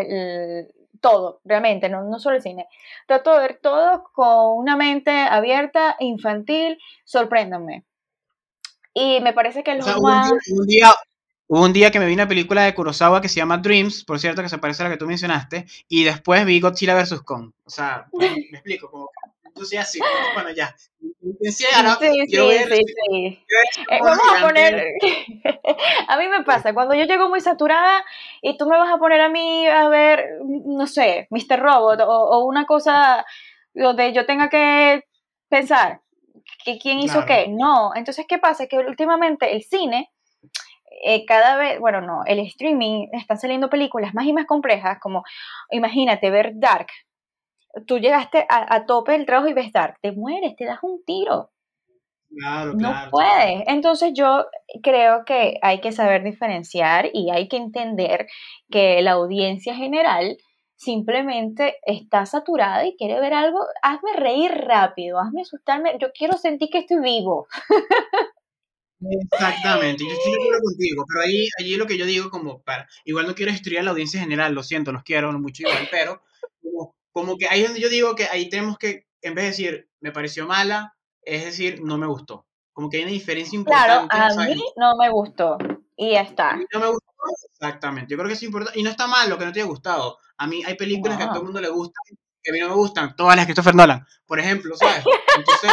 todo, 1.02 1.40
realmente, 1.44 1.90
no, 1.90 2.02
no 2.04 2.18
solo 2.18 2.36
el 2.36 2.42
cine. 2.42 2.66
Trato 3.06 3.34
de 3.34 3.40
ver 3.40 3.58
todo 3.60 4.04
con 4.14 4.56
una 4.56 4.76
mente 4.76 5.10
abierta, 5.10 5.96
infantil, 5.98 6.78
sorpréndame. 7.04 7.84
Y 8.94 9.20
me 9.20 9.34
parece 9.34 9.62
que 9.62 9.74
lo 9.74 9.84
más... 10.00 10.30
Un 10.30 10.38
día, 10.38 10.60
un 10.60 10.66
día, 10.66 10.94
que 11.92 11.98
me 11.98 12.06
vi 12.06 12.14
una 12.14 12.28
película 12.28 12.62
de 12.62 12.74
Kurosawa 12.74 13.20
que 13.20 13.28
se 13.28 13.36
llama 13.36 13.58
Dreams, 13.58 14.04
por 14.04 14.18
cierto, 14.18 14.42
que 14.42 14.48
se 14.48 14.58
parece 14.58 14.82
a 14.82 14.86
la 14.86 14.92
que 14.92 14.98
tú 14.98 15.06
mencionaste, 15.06 15.66
y 15.88 16.04
después 16.04 16.46
vi 16.46 16.60
Godzilla 16.60 16.94
vs. 16.94 17.20
Kong. 17.22 17.52
O 17.64 17.70
sea, 17.70 18.06
me 18.12 18.58
explico, 18.58 18.90
como 18.90 19.10
entonces 19.44 19.78
así, 19.80 20.00
bueno, 20.34 20.50
ya. 20.50 20.74
Sí, 20.78 20.96
sí, 21.50 21.66
sí, 21.66 23.44
eh, 23.90 23.98
vamos 24.00 24.24
a 24.34 24.46
poner, 24.46 24.94
a 26.08 26.16
mí 26.16 26.28
me 26.28 26.42
pasa, 26.42 26.72
cuando 26.72 26.94
yo 26.94 27.04
llego 27.04 27.28
muy 27.28 27.40
saturada 27.40 28.02
y 28.40 28.56
tú 28.56 28.66
me 28.66 28.78
vas 28.78 28.90
a 28.90 28.96
poner 28.96 29.20
a 29.20 29.28
mí 29.28 29.66
a 29.66 29.88
ver, 29.88 30.38
no 30.42 30.86
sé, 30.86 31.26
Mr. 31.30 31.60
Robot 31.60 32.00
o, 32.00 32.44
una 32.46 32.64
cosa 32.64 33.26
donde 33.74 34.14
yo 34.14 34.24
tenga 34.24 34.48
que 34.48 35.04
pensar 35.50 36.00
que 36.64 36.78
quién 36.78 37.00
hizo 37.00 37.26
qué. 37.26 37.46
No, 37.48 37.92
entonces, 37.94 38.24
¿qué 38.26 38.38
pasa? 38.38 38.66
Que 38.66 38.78
últimamente 38.78 39.54
el 39.54 39.62
cine, 39.62 40.10
eh, 41.04 41.26
cada 41.26 41.56
vez, 41.56 41.80
bueno, 41.80 42.00
no, 42.00 42.22
el 42.26 42.38
streaming, 42.40 43.08
están 43.12 43.38
saliendo 43.38 43.68
películas 43.68 44.14
más 44.14 44.24
y 44.24 44.32
más 44.32 44.46
complejas, 44.46 44.98
como, 45.00 45.24
imagínate, 45.70 46.30
ver 46.30 46.52
Dark, 46.54 46.86
tú 47.86 47.98
llegaste 47.98 48.46
a, 48.48 48.86
tope 48.86 49.12
del 49.12 49.26
trabajo 49.26 49.48
y 49.48 49.52
ves 49.52 49.72
Dark, 49.72 49.96
te 50.00 50.12
mueres, 50.12 50.54
te 50.56 50.64
das 50.64 50.78
un 50.82 51.02
tiro. 51.04 51.50
Claro, 52.30 52.72
no 52.74 52.94
puedes. 53.10 53.62
Entonces 53.66 54.12
yo 54.14 54.46
creo 54.82 55.24
que 55.26 55.58
hay 55.60 55.80
que 55.80 55.92
saber 55.92 56.22
diferenciar 56.22 57.10
y 57.12 57.30
hay 57.30 57.48
que 57.48 57.56
entender 57.56 58.26
que 58.70 59.02
la 59.02 59.12
audiencia 59.12 59.74
general 59.74 60.38
simplemente 60.76 61.76
está 61.82 62.26
saturada 62.26 62.86
y 62.86 62.96
quiere 62.96 63.20
ver 63.20 63.34
algo, 63.34 63.60
hazme 63.82 64.14
reír 64.14 64.50
rápido, 64.52 65.18
hazme 65.18 65.42
asustarme, 65.42 65.96
yo 66.00 66.08
quiero 66.12 66.38
sentir 66.38 66.70
que 66.70 66.78
estoy 66.78 67.00
vivo. 67.00 67.46
Exactamente, 69.32 70.04
yo 70.04 70.12
estoy 70.12 70.32
de 70.32 70.38
acuerdo 70.38 70.60
contigo, 70.62 71.04
pero 71.08 71.22
ahí, 71.22 71.48
allí 71.58 71.76
lo 71.76 71.86
que 71.86 71.98
yo 71.98 72.06
digo 72.06 72.30
como 72.30 72.62
para, 72.62 72.88
igual 73.04 73.26
no 73.26 73.34
quiero 73.34 73.50
destruir 73.50 73.80
a 73.80 73.82
la 73.82 73.90
audiencia 73.90 74.20
general, 74.20 74.54
lo 74.54 74.62
siento, 74.62 74.92
los 74.92 75.02
quiero 75.02 75.32
mucho 75.32 75.62
igual, 75.62 75.88
pero 75.90 76.22
como 76.62 76.94
como 77.12 77.36
que 77.36 77.46
ahí 77.46 77.60
es 77.60 77.68
donde 77.68 77.80
yo 77.80 77.88
digo 77.88 78.14
que 78.14 78.24
ahí 78.24 78.48
tenemos 78.48 78.78
que, 78.78 79.06
en 79.20 79.34
vez 79.34 79.44
de 79.44 79.50
decir, 79.50 79.90
me 80.00 80.12
pareció 80.12 80.46
mala, 80.46 80.96
es 81.20 81.44
decir, 81.44 81.80
no 81.82 81.98
me 81.98 82.06
gustó. 82.06 82.46
Como 82.72 82.88
que 82.88 82.96
hay 82.96 83.02
una 83.02 83.12
diferencia 83.12 83.54
importante. 83.54 84.08
Claro, 84.08 84.40
a 84.40 84.46
mí 84.46 84.64
no 84.76 84.96
me 84.96 85.10
gustó. 85.10 85.58
Y 85.94 86.12
ya 86.12 86.22
está. 86.22 86.52
A 86.52 86.56
mí 86.56 86.64
no 86.72 86.80
me 86.80 86.86
gustó, 86.86 87.12
exactamente. 87.52 88.10
Yo 88.10 88.16
creo 88.16 88.28
que 88.28 88.34
es 88.34 88.42
importante. 88.42 88.80
Y 88.80 88.82
no 88.82 88.90
está 88.90 89.06
mal 89.06 89.28
lo 89.28 89.38
que 89.38 89.44
no 89.44 89.52
te 89.52 89.60
haya 89.60 89.68
gustado. 89.68 90.18
A 90.38 90.46
mí 90.46 90.62
hay 90.64 90.74
películas 90.74 91.18
que 91.18 91.24
a 91.24 91.28
todo 91.28 91.40
el 91.40 91.44
mundo 91.44 91.60
le 91.60 91.68
gustan, 91.68 92.02
que 92.42 92.50
a 92.50 92.54
mí 92.54 92.60
no 92.60 92.70
me 92.70 92.74
gustan. 92.74 93.14
Todas 93.14 93.36
las 93.36 93.46
de 93.46 93.52
Christopher 93.52 93.74
Nolan, 93.74 94.06
por 94.26 94.40
ejemplo, 94.40 94.74
¿sabes? 94.74 95.04
Entonces, 95.36 95.70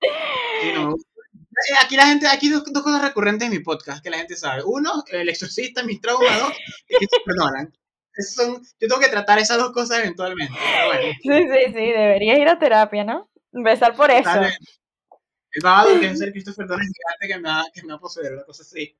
sí, 0.60 0.72
no 0.74 0.80
me 0.84 0.92
gusta. 0.92 1.15
Eh, 1.56 1.74
aquí 1.82 1.96
la 1.96 2.06
gente, 2.06 2.26
aquí 2.26 2.50
dos, 2.50 2.64
dos, 2.70 2.82
cosas 2.82 3.02
recurrentes 3.02 3.46
en 3.46 3.52
mi 3.52 3.60
podcast 3.60 4.02
que 4.02 4.10
la 4.10 4.18
gente 4.18 4.36
sabe. 4.36 4.62
Uno, 4.64 5.04
el 5.08 5.28
exorcista, 5.28 5.82
mis 5.82 6.00
traumas, 6.00 6.38
dos, 6.38 6.52
y 6.88 6.96
Christopher 6.96 7.34
Nolan 7.36 7.72
son, 8.22 8.62
yo 8.62 8.88
tengo 8.88 9.00
que 9.00 9.08
tratar 9.08 9.38
esas 9.38 9.58
dos 9.58 9.72
cosas 9.72 10.00
eventualmente. 10.00 10.54
Sí, 11.22 11.30
sí, 11.30 11.64
sí, 11.66 11.72
deberías 11.72 12.38
ir 12.38 12.48
a 12.48 12.58
terapia, 12.58 13.04
¿no? 13.04 13.30
Empezar 13.52 13.94
por 13.94 14.10
eso. 14.10 14.30
El 15.52 15.62
babado 15.62 15.98
que 15.98 16.06
es 16.06 16.18
ser 16.18 16.32
Christopher 16.32 16.66
Nolan 16.66 16.86
gigante 16.86 17.28
que 17.28 17.40
me 17.40 17.48
va, 17.48 17.64
que 17.72 17.82
me 17.82 17.88
va 17.88 17.94
a 17.94 18.00
poseer, 18.00 18.34
una 18.34 18.44
cosa 18.44 18.62
así. 18.62 18.96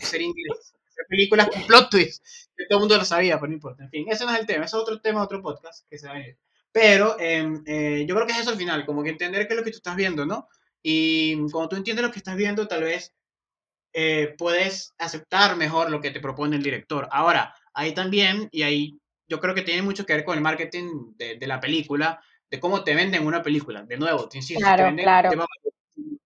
ser 0.00 0.22
inglés. 0.22 0.74
Hacer 0.88 1.06
películas 1.08 1.48
con 1.48 1.62
plot 1.66 1.90
twists, 1.90 2.50
que 2.56 2.64
todo 2.66 2.78
el 2.78 2.80
mundo 2.80 2.96
lo 2.96 3.04
sabía, 3.04 3.36
pero 3.36 3.48
no 3.48 3.54
importa. 3.54 3.84
En 3.84 3.90
fin, 3.90 4.06
ese 4.08 4.24
no 4.24 4.32
es 4.32 4.40
el 4.40 4.46
tema, 4.46 4.64
ese 4.64 4.76
es 4.76 4.82
otro 4.82 5.00
tema, 5.00 5.22
otro 5.22 5.42
podcast 5.42 5.86
que 5.88 5.98
se 5.98 6.06
va 6.06 6.14
a 6.14 6.20
ir. 6.20 6.38
Pero 6.72 7.18
em, 7.18 7.62
eh, 7.66 8.04
yo 8.06 8.14
creo 8.14 8.26
que 8.26 8.32
es 8.32 8.40
eso 8.40 8.50
al 8.50 8.56
final, 8.56 8.84
como 8.86 9.02
que 9.02 9.10
entender 9.10 9.46
qué 9.46 9.54
es 9.54 9.58
lo 9.58 9.64
que 9.64 9.70
tú 9.70 9.78
estás 9.78 9.96
viendo, 9.96 10.26
¿no? 10.26 10.48
Y 10.88 11.34
cuando 11.50 11.70
tú 11.70 11.74
entiendes 11.74 12.04
lo 12.04 12.12
que 12.12 12.20
estás 12.20 12.36
viendo, 12.36 12.68
tal 12.68 12.84
vez 12.84 13.12
eh, 13.92 14.36
puedes 14.38 14.94
aceptar 14.98 15.56
mejor 15.56 15.90
lo 15.90 16.00
que 16.00 16.12
te 16.12 16.20
propone 16.20 16.54
el 16.54 16.62
director. 16.62 17.08
Ahora, 17.10 17.56
ahí 17.74 17.92
también, 17.92 18.48
y 18.52 18.62
ahí 18.62 18.96
yo 19.26 19.40
creo 19.40 19.52
que 19.52 19.62
tiene 19.62 19.82
mucho 19.82 20.06
que 20.06 20.12
ver 20.12 20.24
con 20.24 20.36
el 20.36 20.44
marketing 20.44 21.12
de, 21.16 21.38
de 21.38 21.46
la 21.48 21.58
película, 21.58 22.22
de 22.48 22.60
cómo 22.60 22.84
te 22.84 22.94
venden 22.94 23.26
una 23.26 23.42
película. 23.42 23.82
De 23.82 23.96
nuevo, 23.96 24.28
te 24.28 24.38
insisto, 24.38 24.60
claro, 24.60 24.94
te 24.94 25.02
claro. 25.02 25.30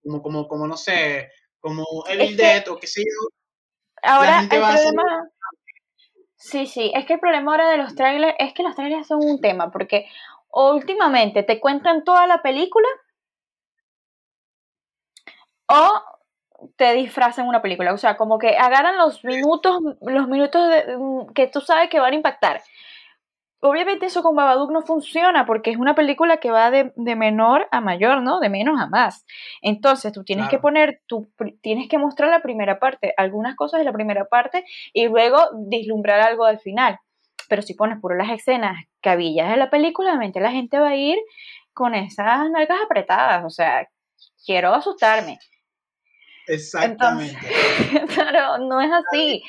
como, 0.03 0.23
como, 0.23 0.47
como, 0.47 0.67
no 0.67 0.77
sé, 0.77 1.31
como 1.59 1.87
Evil 2.07 2.37
Dead 2.37 2.69
o 2.69 2.77
qué 2.77 2.87
sé 2.87 3.01
yo. 3.01 3.31
Ahora, 4.03 4.43
el 4.43 4.49
problema... 4.49 5.31
Sí, 6.37 6.67
sí, 6.67 6.93
es 6.95 7.07
que 7.07 7.15
el 7.15 7.21
problema 7.21 7.53
ahora 7.53 7.71
de 7.71 7.79
los 7.79 7.95
trailers 7.95 8.37
es 8.39 8.53
que 8.53 8.63
los 8.63 8.77
trailers 8.77 9.07
son 9.07 9.25
un 9.25 9.41
tema, 9.41 9.71
porque 9.71 10.05
últimamente 10.53 11.45
te 11.45 11.61
cuentan 11.61 12.05
toda 12.05 12.27
la 12.27 12.43
película 12.43 12.89
o 15.71 16.03
te 16.77 16.93
disfrazan 16.95 17.47
una 17.47 17.63
película. 17.63 17.93
O 17.93 17.99
sea, 17.99 18.17
como 18.17 18.39
que 18.39 18.57
agarran 18.57 18.99
los 18.99 19.25
minutos, 19.25 19.79
los 20.03 20.29
minutos 20.29 20.63
mm, 20.99 21.33
que 21.33 21.47
tú 21.47 21.61
sabes 21.61 21.89
que 21.89 22.01
van 22.01 22.13
a 22.13 22.17
impactar. 22.17 22.61
Obviamente 23.63 24.07
eso 24.07 24.23
con 24.23 24.35
Babadook 24.35 24.71
no 24.71 24.81
funciona 24.81 25.45
porque 25.45 25.71
es 25.71 25.77
una 25.77 25.95
película 25.95 26.39
que 26.39 26.51
va 26.51 26.71
de, 26.71 26.93
menor 26.97 27.69
a 27.71 27.83
mayor, 27.83 28.23
¿no? 28.23 28.41
De 28.41 28.49
menos 28.49 28.81
a 28.81 28.87
más. 28.87 29.27
Entonces 29.61 30.13
tú 30.13 30.25
tienes 30.25 30.49
que 30.49 30.59
poner, 30.59 31.03
tú 31.07 31.31
tienes 31.61 31.87
que 31.89 31.99
mostrar 31.99 32.31
la 32.31 32.41
primera 32.41 32.79
parte, 32.79 33.13
algunas 33.19 33.57
cosas 33.57 33.79
de 33.79 33.85
la 33.85 33.93
primera 33.93 34.25
parte 34.25 34.65
y 34.95 35.09
luego 35.09 35.39
dislumbrar 35.69 36.21
algo 36.21 36.47
al 36.47 36.59
final. 36.59 36.99
Pero 37.51 37.61
si 37.61 37.75
pones 37.75 38.01
puro 38.01 38.17
las 38.17 38.31
escenas 38.31 38.83
cabillas 39.03 39.51
de 39.51 39.59
la 39.59 39.69
película, 39.69 40.11
obviamente 40.11 40.41
la 40.41 40.53
gente 40.53 40.79
va 40.79 40.91
a 40.91 40.97
ir 40.97 41.19
con 41.75 41.95
esas 41.95 42.49
nalgas 42.51 42.79
apretadas. 42.83 43.45
O 43.45 43.51
sea, 43.51 43.87
quiero 44.47 44.73
asustarme. 44.75 45.39
Exactamente. 46.51 47.39
claro, 48.15 48.59
no 48.67 48.81
es 48.81 48.91
así. 48.91 49.43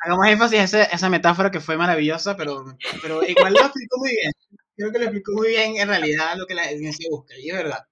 Hagamos 0.00 0.26
énfasis 0.26 0.58
a 0.58 0.64
esa, 0.64 0.82
esa, 0.84 1.08
metáfora 1.08 1.50
que 1.50 1.60
fue 1.60 1.76
maravillosa, 1.76 2.36
pero, 2.36 2.64
pero 3.00 3.22
igual 3.24 3.54
lo 3.54 3.60
explicó 3.60 3.98
muy 3.98 4.10
bien. 4.10 4.32
creo 4.76 4.92
que 4.92 4.98
lo 4.98 5.04
explicó 5.04 5.32
muy 5.32 5.48
bien 5.48 5.76
en 5.76 5.88
realidad 5.88 6.36
lo 6.36 6.46
que 6.46 6.54
la 6.54 6.62
audiencia 6.62 7.08
busca, 7.10 7.34
y 7.38 7.50
es 7.50 7.56
verdad. 7.56 7.86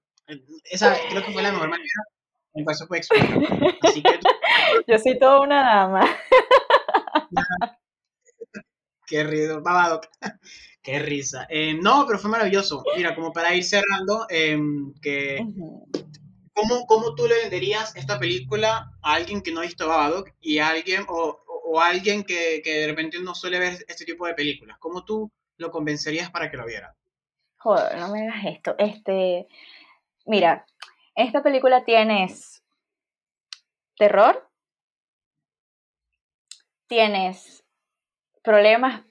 Esa 0.65 0.95
creo 1.09 1.25
que 1.25 1.33
fue 1.33 1.41
la 1.41 1.51
mejor 1.51 1.69
manera 1.69 1.89
en 2.53 2.63
cual 2.63 2.75
se 2.75 2.85
puede 2.85 2.99
explicar. 2.99 3.39
Así 3.81 4.01
que 4.01 4.19
Yo 4.87 4.99
soy 4.99 5.19
toda 5.19 5.41
una 5.41 5.63
dama. 5.63 6.17
Qué 9.07 9.23
rido, 9.23 9.61
babado. 9.61 10.01
Qué 10.81 10.99
risa. 10.99 11.45
Eh, 11.49 11.73
no, 11.73 12.05
pero 12.05 12.19
fue 12.19 12.29
maravilloso. 12.29 12.83
Mira, 12.95 13.15
como 13.15 13.31
para 13.31 13.53
ir 13.53 13.63
cerrando, 13.63 14.25
em, 14.29 14.93
que. 15.01 15.45
¿Cómo, 16.53 16.85
¿cómo 16.87 17.15
tú 17.15 17.27
le 17.27 17.35
venderías 17.41 17.95
esta 17.95 18.19
película 18.19 18.91
a 19.01 19.13
alguien 19.13 19.41
que 19.41 19.51
no 19.51 19.59
ha 19.61 19.63
visto 19.63 19.87
Babadook 19.87 20.29
y 20.41 20.59
a 20.59 20.69
alguien, 20.69 21.05
o, 21.07 21.43
o- 21.47 21.79
a 21.79 21.87
alguien 21.87 22.23
que, 22.23 22.61
que 22.63 22.71
de 22.81 22.87
repente 22.87 23.19
no 23.19 23.33
suele 23.35 23.59
ver 23.59 23.85
este 23.87 24.05
tipo 24.05 24.25
de 24.27 24.33
películas? 24.35 24.77
¿Cómo 24.79 25.03
tú 25.05 25.31
lo 25.57 25.71
convencerías 25.71 26.29
para 26.31 26.49
que 26.51 26.57
lo 26.57 26.65
viera? 26.65 26.95
Joder, 27.57 27.97
no 27.97 28.09
me 28.09 28.23
hagas 28.27 28.45
esto. 28.45 28.75
Este, 28.77 29.47
mira, 30.25 30.65
esta 31.15 31.41
película 31.41 31.83
tienes 31.85 32.63
terror, 33.97 34.49
tienes 36.87 37.63
problemas. 38.43 39.03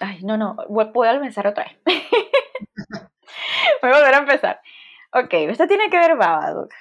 Ay, 0.00 0.22
no, 0.22 0.36
no, 0.36 0.56
voy- 0.68 0.92
puedo 0.92 1.12
empezar 1.12 1.46
otra 1.46 1.64
vez. 1.64 1.76
Voy 3.82 3.90
a 3.90 3.94
volver 3.94 4.14
a 4.14 4.18
empezar. 4.18 4.60
Ok, 5.12 5.32
esto 5.32 5.66
tiene 5.66 5.90
que 5.90 5.98
ver 5.98 6.16
Babadook. 6.16 6.72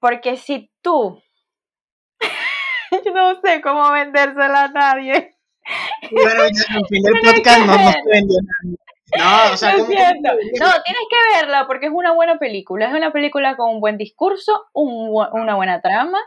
Porque 0.00 0.36
si 0.36 0.70
tú. 0.82 1.22
Yo 2.90 3.12
no 3.14 3.40
sé 3.40 3.60
cómo 3.60 3.90
vendérsela 3.92 4.64
a 4.64 4.68
nadie. 4.68 5.36
Bueno, 6.10 6.42
ya 6.48 6.74
al 6.76 6.86
fin 6.88 7.02
del 7.02 7.20
podcast 7.24 7.58
no, 7.60 7.66
no 7.66 7.78
ver. 7.78 7.94
se 7.94 8.10
vendió 8.10 8.38
nada. 8.42 8.76
No, 9.48 9.52
o 9.52 9.56
sea. 9.56 9.76
No, 9.76 9.84
tienes 9.84 11.06
que 11.10 11.36
verla 11.40 11.66
porque 11.66 11.86
es 11.86 11.92
una 11.92 12.12
buena 12.12 12.38
película. 12.38 12.86
Es 12.86 12.94
una 12.94 13.12
película 13.12 13.56
con 13.56 13.70
un 13.70 13.80
buen 13.80 13.98
discurso, 13.98 14.66
un 14.72 15.10
una 15.32 15.54
buena 15.56 15.80
trama, 15.80 16.18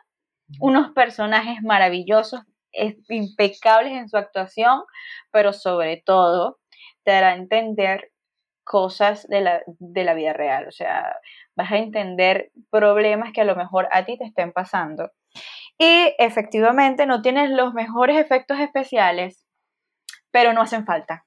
unos 0.59 0.91
personajes 0.91 1.61
maravillosos, 1.63 2.41
es- 2.71 2.97
impecables 3.09 3.93
en 3.93 4.09
su 4.09 4.17
actuación, 4.17 4.83
pero 5.31 5.53
sobre 5.53 5.97
todo 6.05 6.59
te 7.03 7.11
dará 7.11 7.29
a 7.29 7.35
entender 7.35 8.10
cosas 8.71 9.27
de 9.27 9.41
la, 9.41 9.61
de 9.67 10.03
la 10.05 10.13
vida 10.13 10.31
real. 10.31 10.65
O 10.65 10.71
sea, 10.71 11.19
vas 11.57 11.69
a 11.73 11.77
entender 11.77 12.53
problemas 12.69 13.33
que 13.33 13.41
a 13.41 13.43
lo 13.43 13.57
mejor 13.57 13.89
a 13.91 14.05
ti 14.05 14.17
te 14.17 14.23
estén 14.23 14.53
pasando. 14.53 15.11
Y 15.77 16.15
efectivamente 16.17 17.05
no 17.05 17.21
tienes 17.21 17.49
los 17.49 17.73
mejores 17.73 18.17
efectos 18.17 18.61
especiales, 18.61 19.45
pero 20.31 20.53
no 20.53 20.61
hacen 20.61 20.85
falta. 20.85 21.25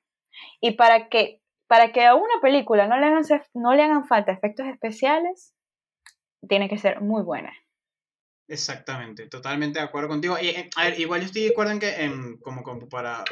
Y 0.59 0.72
para 0.72 1.11
que, 1.11 1.42
para 1.66 1.92
que 1.92 2.07
a 2.07 2.14
una 2.14 2.40
película 2.40 2.86
no 2.86 2.97
le, 2.97 3.07
hagan, 3.07 3.24
no 3.53 3.74
le 3.74 3.82
hagan 3.82 4.07
falta 4.07 4.32
efectos 4.32 4.66
especiales, 4.66 5.55
tiene 6.49 6.70
que 6.70 6.78
ser 6.78 7.03
muy 7.03 7.22
buena. 7.22 7.53
Exactamente, 8.49 9.26
totalmente 9.26 9.80
de 9.80 9.84
acuerdo 9.84 10.09
contigo. 10.09 10.38
Y, 10.40 10.49
eh, 10.49 10.70
a 10.76 10.84
ver, 10.84 10.99
igual 10.99 11.20
yo 11.20 11.26
estoy 11.26 11.42
de 11.42 11.51
acuerdo 11.51 11.72
en 11.72 11.80
que, 11.80 11.90
em, 12.03 12.38
como, 12.38 12.62
como 12.62 12.88
para... 12.88 13.22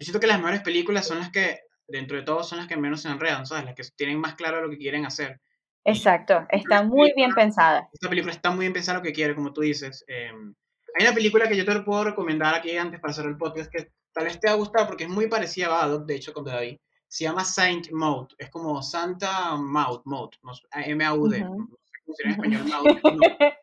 Yo 0.00 0.04
siento 0.04 0.18
que 0.18 0.26
las 0.26 0.38
mejores 0.38 0.62
películas 0.62 1.06
son 1.06 1.20
las 1.20 1.30
que, 1.30 1.60
dentro 1.88 2.16
de 2.16 2.22
todo, 2.22 2.42
son 2.42 2.58
las 2.58 2.68
que 2.68 2.76
menos 2.76 3.02
se 3.02 3.08
enredan, 3.08 3.46
¿sabes? 3.46 3.64
Las 3.64 3.74
que 3.74 3.82
tienen 3.96 4.18
más 4.20 4.34
claro 4.34 4.62
lo 4.62 4.70
que 4.70 4.78
quieren 4.78 5.04
hacer. 5.06 5.40
Exacto, 5.84 6.46
está 6.50 6.82
muy 6.82 7.12
bien 7.16 7.32
pensada. 7.34 7.88
Esta 7.92 8.08
película 8.08 8.32
está 8.32 8.50
muy 8.50 8.60
bien 8.60 8.72
pensada 8.72 8.98
lo 8.98 9.04
que 9.04 9.12
quiere, 9.12 9.34
como 9.34 9.52
tú 9.52 9.62
dices. 9.62 10.04
Em, 10.06 10.54
hay 10.94 11.06
una 11.06 11.14
película 11.14 11.48
que 11.48 11.56
yo 11.56 11.64
te 11.64 11.80
puedo 11.80 12.04
recomendar 12.04 12.54
aquí 12.54 12.76
antes 12.76 13.00
para 13.00 13.10
hacer 13.10 13.26
el 13.26 13.36
podcast 13.36 13.70
que 13.70 13.90
tal 14.12 14.24
vez 14.24 14.38
te 14.38 14.48
va 14.48 14.54
a 14.54 14.56
gustar 14.56 14.86
porque 14.86 15.04
es 15.04 15.10
muy 15.10 15.26
parecida 15.26 15.66
a 15.66 15.70
Babadook, 15.70 16.06
de 16.06 16.14
hecho, 16.14 16.32
cuando 16.32 16.52
la 16.52 16.60
vi. 16.60 16.80
Se 17.08 17.24
llama 17.24 17.44
Saint 17.44 17.90
Maud, 17.90 18.28
es 18.38 18.48
como 18.48 18.80
Santa 18.82 19.56
Maud, 19.56 20.00
Maud, 20.04 20.30
M-A-U-D, 20.72 21.42
Ujú. 21.42 21.58
no 21.58 21.66
sé 21.66 21.92
cómo 22.04 22.16
sería 22.16 22.32
en 22.32 22.52
español 22.54 22.68
Maud. 22.68 23.16
no. 23.16 23.20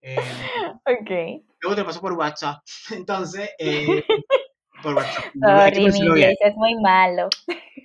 Em, 0.00 0.22
ok. 0.86 1.42
Luego 1.60 1.74
te 1.74 1.80
lo 1.80 1.86
paso 1.86 2.00
por 2.00 2.12
WhatsApp. 2.12 2.62
Entonces, 2.92 3.50
eh, 3.58 4.04
por 4.82 4.94
WhatsApp. 4.94 5.24
No, 5.34 5.48
Sorry, 5.48 5.90
mi 5.90 5.98
inglés 5.98 6.36
es 6.40 6.54
muy 6.56 6.74
malo. 6.76 7.28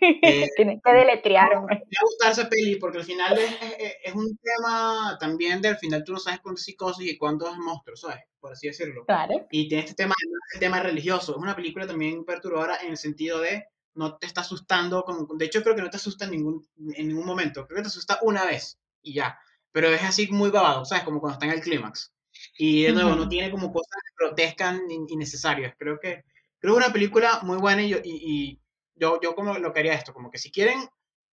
Eh, 0.01 0.49
Tienes 0.57 0.79
que 0.83 0.91
deletrearme. 0.93 1.67
Me 1.67 1.75
va 1.75 2.01
a 2.01 2.05
gustar 2.05 2.31
esa 2.31 2.49
peli 2.49 2.75
porque 2.77 2.97
al 2.99 3.03
final 3.05 3.37
es, 3.37 3.51
es- 3.79 3.95
es 4.03 4.13
un 4.13 4.37
tema 4.37 5.17
también 5.19 5.61
del 5.61 5.77
final 5.77 6.03
tú 6.03 6.13
no 6.13 6.19
sabes 6.19 6.39
cuándo 6.41 6.57
es 6.59 6.65
psicosis 6.65 7.11
y 7.11 7.17
cuándo 7.17 7.49
es 7.49 7.57
monstruo, 7.57 7.95
¿sabes? 7.95 8.23
Por 8.39 8.51
así 8.53 8.67
decirlo. 8.67 9.05
Claro. 9.05 9.47
Y 9.51 9.67
tiene 9.69 9.83
este 9.83 9.95
tema, 9.95 10.13
el 10.53 10.59
tema 10.59 10.79
religioso. 10.81 11.31
Es 11.33 11.37
una 11.37 11.55
película 11.55 11.87
también 11.87 12.25
perturbadora 12.25 12.77
en 12.83 12.91
el 12.91 12.97
sentido 12.97 13.39
de 13.39 13.65
no 13.95 14.17
te 14.17 14.25
está 14.27 14.41
asustando. 14.41 15.03
Con, 15.03 15.37
de 15.37 15.45
hecho, 15.45 15.61
creo 15.63 15.75
que 15.75 15.81
no 15.83 15.89
te 15.89 15.97
asusta 15.97 16.25
en 16.25 16.31
ningún, 16.31 16.67
en 16.95 17.07
ningún 17.07 17.25
momento. 17.25 17.65
Creo 17.67 17.77
que 17.77 17.83
te 17.83 17.87
asusta 17.87 18.19
una 18.23 18.43
vez 18.45 18.79
y 19.01 19.13
ya. 19.13 19.37
Pero 19.71 19.87
es 19.89 20.03
así 20.03 20.27
muy 20.31 20.49
babado, 20.49 20.83
¿sabes? 20.85 21.03
Como 21.05 21.19
cuando 21.19 21.33
está 21.35 21.45
en 21.45 21.53
el 21.53 21.61
clímax. 21.61 22.11
Y 22.57 22.83
de 22.83 22.91
nuevo, 22.91 23.11
no 23.11 23.21
Ujú. 23.21 23.29
tiene 23.29 23.49
como 23.51 23.71
cosas 23.71 24.01
grotescas 24.19 24.75
innecesarias. 25.07 25.75
Creo 25.77 25.99
que 25.99 26.23
creo 26.63 26.75
que 26.75 26.79
es 26.79 26.85
una 26.85 26.93
película 26.93 27.39
muy 27.43 27.57
buena 27.57 27.83
y 27.83 27.89
yo, 27.89 27.97
y, 28.01 28.11
y 28.23 28.59
yo, 28.95 29.19
como 29.35 29.57
lo 29.57 29.73
quería 29.73 29.95
esto, 29.95 30.13
como 30.13 30.31
que 30.31 30.37
si 30.37 30.49
quieren 30.49 30.79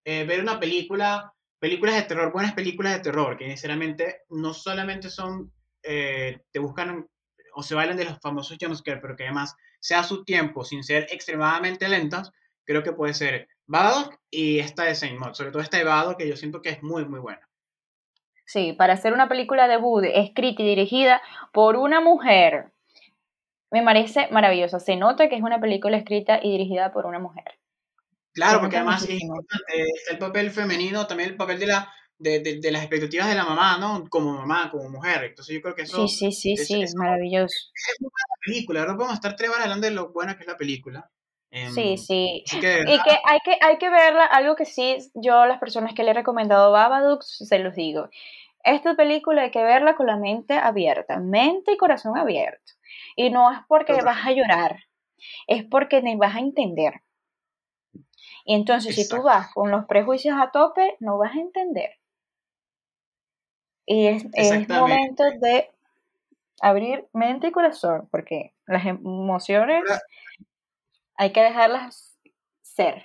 eh, 0.04 0.24
ver 0.24 0.40
una 0.40 0.58
película, 0.58 1.32
películas 1.60 1.94
de 1.94 2.02
terror, 2.02 2.32
buenas 2.32 2.52
películas 2.52 2.94
de 2.94 2.98
terror, 2.98 3.38
que 3.38 3.46
sinceramente 3.46 4.22
no 4.30 4.52
solamente 4.52 5.08
son, 5.08 5.52
eh, 5.84 6.40
te 6.50 6.58
buscan 6.58 7.08
o 7.54 7.62
se 7.62 7.76
valen 7.76 7.96
de 7.96 8.06
los 8.06 8.18
famosos 8.18 8.56
jumpscares, 8.60 9.00
pero 9.00 9.14
que 9.14 9.22
además 9.22 9.54
sea 9.78 10.02
su 10.02 10.24
tiempo 10.24 10.64
sin 10.64 10.82
ser 10.82 11.06
extremadamente 11.10 11.88
lentas, 11.88 12.32
creo 12.64 12.82
que 12.82 12.92
puede 12.92 13.14
ser 13.14 13.46
Babadook 13.66 14.18
y 14.30 14.58
esta 14.58 14.82
de 14.82 14.96
Saint 14.96 15.16
Maud, 15.16 15.34
sobre 15.34 15.52
todo 15.52 15.62
esta 15.62 15.78
de 15.78 16.16
que 16.16 16.28
yo 16.28 16.36
siento 16.36 16.60
que 16.60 16.70
es 16.70 16.82
muy, 16.82 17.04
muy 17.04 17.20
buena. 17.20 17.48
Sí, 18.46 18.72
para 18.72 18.94
hacer 18.94 19.12
una 19.12 19.28
película 19.28 19.68
de 19.68 19.76
Woody 19.76 20.10
escrita 20.12 20.62
y 20.62 20.66
dirigida 20.66 21.22
por 21.52 21.76
una 21.76 22.00
mujer, 22.00 22.72
me 23.70 23.82
parece 23.82 24.28
maravillosa. 24.30 24.80
Se 24.80 24.96
nota 24.96 25.28
que 25.28 25.36
es 25.36 25.42
una 25.42 25.60
película 25.60 25.96
escrita 25.96 26.40
y 26.42 26.50
dirigida 26.52 26.92
por 26.92 27.06
una 27.06 27.18
mujer. 27.18 27.44
Claro, 28.32 28.60
porque 28.60 28.76
además 28.76 29.02
es 29.02 29.20
importante, 29.20 29.84
el 30.10 30.18
papel 30.18 30.50
femenino, 30.50 31.06
también 31.06 31.30
el 31.30 31.36
papel 31.36 31.58
de, 31.58 31.66
la, 31.66 31.92
de, 32.16 32.40
de, 32.40 32.60
de 32.60 32.70
las 32.70 32.82
expectativas 32.82 33.28
de 33.28 33.34
la 33.34 33.44
mamá, 33.44 33.78
¿no? 33.78 34.08
Como 34.08 34.32
mamá, 34.32 34.70
como 34.70 34.88
mujer. 34.88 35.24
Entonces 35.24 35.54
yo 35.54 35.60
creo 35.60 35.74
que 35.74 35.82
eso 35.82 36.06
Sí, 36.06 36.30
sí, 36.30 36.32
sí, 36.32 36.52
es, 36.52 36.66
sí, 36.66 36.82
es 36.82 36.94
maravilloso. 36.94 37.54
es 37.74 38.00
muy 38.00 38.10
buena 38.10 38.36
película, 38.44 38.80
ahora 38.80 38.94
podemos 38.96 39.14
estar 39.14 39.34
tres 39.36 39.50
horas 39.50 39.62
hablando 39.62 39.86
de 39.86 39.94
lo 39.94 40.12
buena 40.12 40.36
que 40.36 40.42
es 40.42 40.48
la 40.48 40.56
película. 40.56 41.10
Em, 41.50 41.72
Sí, 41.72 41.96
sí. 41.98 42.44
Que, 42.60 42.80
Y 42.80 42.84
verdad, 42.84 43.04
que 43.04 43.10
hay 43.24 43.38
que, 43.44 43.58
hay 43.60 43.78
que 43.78 43.90
verla, 43.90 44.24
algo 44.26 44.54
que 44.54 44.64
sí, 44.64 44.96
yo 45.14 45.40
a 45.40 45.48
las 45.48 45.58
personas 45.58 45.92
que 45.94 46.04
le 46.04 46.12
he 46.12 46.14
recomendado 46.14 46.70
Babadook, 46.70 47.22
se 47.24 47.58
los 47.58 47.74
digo. 47.74 48.08
Esta 48.62 48.94
película 48.94 49.42
hay 49.42 49.50
que 49.50 49.62
verla 49.64 49.96
con 49.96 50.06
la 50.06 50.16
mente 50.16 50.54
abierta, 50.54 51.18
mente 51.18 51.72
y 51.72 51.76
corazón 51.76 52.16
abierto. 52.16 52.72
Y 53.20 53.28
no 53.28 53.52
es 53.52 53.58
porque 53.68 54.00
vas 54.00 54.26
a 54.26 54.32
llorar, 54.32 54.84
es 55.46 55.62
porque 55.64 56.00
te 56.00 56.16
vas 56.16 56.36
a 56.36 56.38
entender. 56.38 57.03
Y 58.46 58.54
entonces, 58.54 58.95
si 58.95 59.07
tú 59.07 59.22
vas 59.22 59.53
con 59.53 59.70
los 59.70 59.84
prejuicios 59.84 60.38
a 60.40 60.50
tope, 60.50 60.96
no 61.00 61.18
vas 61.18 61.36
a 61.36 61.40
entender. 61.40 61.99
Y 63.84 64.07
es, 64.07 64.24
es 64.32 64.68
momento 64.70 65.22
de 65.38 65.68
abrir 66.62 67.08
mente 67.12 67.49
y 67.49 67.53
corazón, 67.53 68.08
porque 68.11 68.54
las 68.66 68.86
emociones 68.86 69.84
hay 71.14 71.30
que 71.32 71.42
dejarlas 71.42 72.18
ser. 72.62 73.04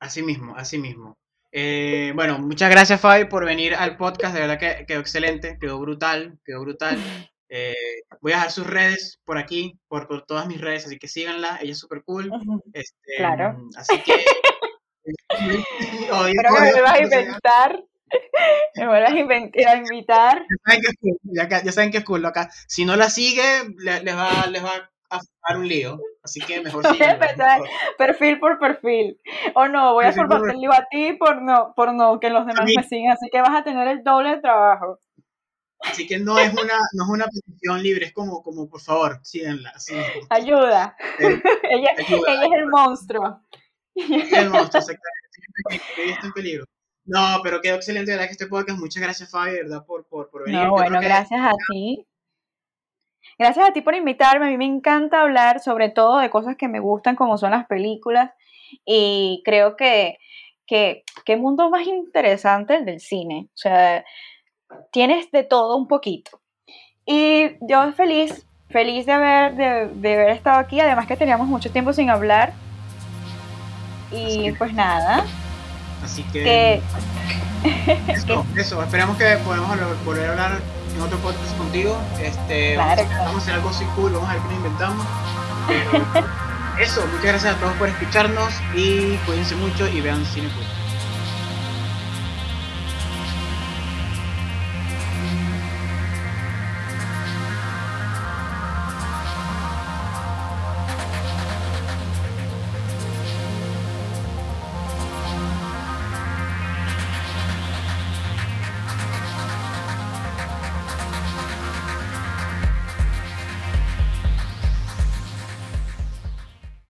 Así 0.00 0.24
mismo, 0.24 0.56
así 0.56 0.76
mismo. 0.76 1.16
Eh, 1.52 2.10
bueno, 2.16 2.40
muchas 2.40 2.68
gracias 2.68 3.00
Fabi 3.00 3.26
por 3.26 3.44
venir 3.44 3.76
al 3.76 3.96
podcast, 3.96 4.34
de 4.34 4.40
verdad 4.40 4.58
que 4.58 4.86
quedó 4.86 4.98
excelente, 4.98 5.56
quedó 5.60 5.78
brutal, 5.78 6.40
quedó 6.44 6.62
brutal. 6.62 6.98
Eh, 7.50 7.74
voy 8.20 8.32
a 8.32 8.36
dejar 8.36 8.50
sus 8.50 8.66
redes 8.66 9.20
por 9.24 9.38
aquí, 9.38 9.78
por, 9.88 10.06
por 10.06 10.24
todas 10.26 10.46
mis 10.46 10.60
redes, 10.60 10.86
así 10.86 10.98
que 10.98 11.08
síganla, 11.08 11.58
ella 11.62 11.72
es 11.72 11.78
súper 11.78 12.02
cool. 12.04 12.30
Este, 12.72 13.16
Claro. 13.16 13.56
Así 13.76 14.00
que... 14.02 14.14
Que 15.28 15.46
me 16.52 16.72
vuelvas 16.72 16.92
a 16.94 17.02
inventar. 17.02 17.84
Me 18.76 18.86
vuelvas 18.86 19.10
a, 19.10 19.70
a 19.72 19.76
invitar. 19.76 20.46
Ya 20.48 20.56
saben 20.64 20.80
que 20.82 20.88
es 20.88 20.94
cool, 21.00 21.18
ya, 21.64 21.72
saben 21.72 21.90
que 21.90 21.98
es 21.98 22.04
cool 22.04 22.26
acá. 22.26 22.50
Si 22.66 22.84
no 22.84 22.96
la 22.96 23.10
sigue, 23.10 23.42
le- 23.78 24.02
les, 24.02 24.16
va, 24.16 24.46
les 24.48 24.64
va 24.64 24.90
a 25.10 25.18
formar 25.20 25.60
un 25.62 25.68
lío. 25.68 25.98
Así 26.22 26.40
que 26.40 26.60
mejor 26.60 26.86
a 26.86 26.90
empezar. 26.90 27.60
Perfil 27.96 28.38
por 28.38 28.58
perfil. 28.58 29.18
O 29.54 29.68
no, 29.68 29.94
voy 29.94 30.04
a 30.04 30.08
Perfil 30.08 30.24
por 30.24 30.36
formarte 30.38 30.54
el 30.56 30.60
lío 30.60 30.72
a 30.72 30.86
ti 30.90 31.12
por 31.14 31.42
no, 31.42 31.72
por 31.74 31.94
no 31.94 32.20
que 32.20 32.30
los 32.30 32.46
demás 32.46 32.68
me 32.76 32.82
sigan. 32.82 33.12
Así 33.12 33.28
que 33.30 33.40
vas 33.40 33.56
a 33.56 33.64
tener 33.64 33.88
el 33.88 34.02
doble 34.02 34.30
de 34.36 34.40
trabajo. 34.40 34.98
Así 35.80 36.06
que 36.06 36.18
no 36.18 36.38
es 36.38 36.52
una, 36.52 36.78
no 36.92 37.04
es 37.04 37.10
una 37.10 37.26
petición 37.26 37.82
libre, 37.82 38.06
es 38.06 38.12
como, 38.12 38.42
como 38.42 38.68
por 38.68 38.80
favor, 38.80 39.20
síganla. 39.22 39.72
Ayuda. 40.30 40.96
Eh, 41.20 41.40
ella, 41.70 41.90
ayuda. 41.96 42.32
ella 42.32 42.44
es 42.46 42.52
el 42.62 42.66
monstruo. 42.66 43.40
El 43.94 44.50
monstruo, 44.50 44.80
exactamente. 44.80 45.84
Ella 45.98 46.14
está 46.14 46.26
en 46.26 46.32
peligro. 46.32 46.64
No, 47.04 47.40
pero 47.42 47.60
quedó 47.60 47.76
excelente, 47.76 48.10
verdad, 48.10 48.26
que 48.26 48.32
este 48.32 48.48
podcast. 48.48 48.78
Muchas 48.78 49.02
gracias, 49.02 49.30
Fabi, 49.30 49.52
verdad, 49.52 49.84
por, 49.86 50.06
por, 50.06 50.28
por 50.30 50.44
venir. 50.44 50.60
No, 50.60 50.70
bueno, 50.72 51.00
que- 51.00 51.06
gracias 51.06 51.40
a 51.40 51.52
ti. 51.70 52.04
Gracias 53.38 53.68
a 53.68 53.72
ti 53.72 53.80
por 53.80 53.94
invitarme. 53.94 54.46
A 54.46 54.50
mí 54.50 54.58
me 54.58 54.64
encanta 54.66 55.22
hablar 55.22 55.60
sobre 55.60 55.90
todo 55.90 56.18
de 56.18 56.28
cosas 56.28 56.56
que 56.56 56.66
me 56.68 56.80
gustan, 56.80 57.14
como 57.16 57.38
son 57.38 57.52
las 57.52 57.66
películas. 57.66 58.32
Y 58.84 59.42
creo 59.44 59.76
que, 59.76 60.18
que 60.66 61.04
qué 61.24 61.36
mundo 61.36 61.70
más 61.70 61.86
interesante 61.86 62.74
el 62.76 62.84
del 62.84 63.00
cine. 63.00 63.48
O 63.54 63.56
sea, 63.56 64.04
tienes 64.92 65.30
de 65.30 65.42
todo 65.42 65.76
un 65.76 65.88
poquito. 65.88 66.40
Y 67.06 67.56
yo 67.60 67.92
feliz, 67.92 68.46
feliz 68.68 69.06
de 69.06 69.12
haber, 69.12 69.54
de, 69.94 70.14
haber 70.14 70.30
estado 70.30 70.58
aquí. 70.58 70.80
Además 70.80 71.06
que 71.06 71.16
teníamos 71.16 71.46
mucho 71.46 71.70
tiempo 71.70 71.92
sin 71.92 72.10
hablar. 72.10 72.52
Y 74.10 74.52
pues 74.52 74.72
nada. 74.72 75.24
Así 76.02 76.22
que... 76.32 76.80
eso, 78.08 78.46
eso, 78.56 78.82
esperamos 78.82 79.16
que 79.16 79.36
podamos 79.44 79.76
volver 80.04 80.26
a 80.26 80.30
hablar 80.30 80.60
en 80.94 81.02
otro 81.02 81.18
podcast 81.18 81.56
contigo. 81.56 81.98
Este, 82.20 82.76
vamos, 82.76 82.98
a 82.98 83.36
hacer 83.38 83.54
algo 83.54 83.68
así 83.70 83.84
cool, 83.96 84.12
vamos 84.12 84.28
a 84.28 84.34
ver 84.34 84.42
qué 84.42 84.48
nos 84.48 84.56
inventamos. 84.56 85.06
eso, 86.80 87.06
muchas 87.06 87.24
gracias 87.24 87.56
a 87.56 87.58
todos 87.58 87.72
por 87.74 87.88
escucharnos 87.88 88.52
y 88.74 89.16
cuídense 89.26 89.56
mucho 89.56 89.88
y 89.88 90.00
vean 90.00 90.24
Cine 90.26 90.48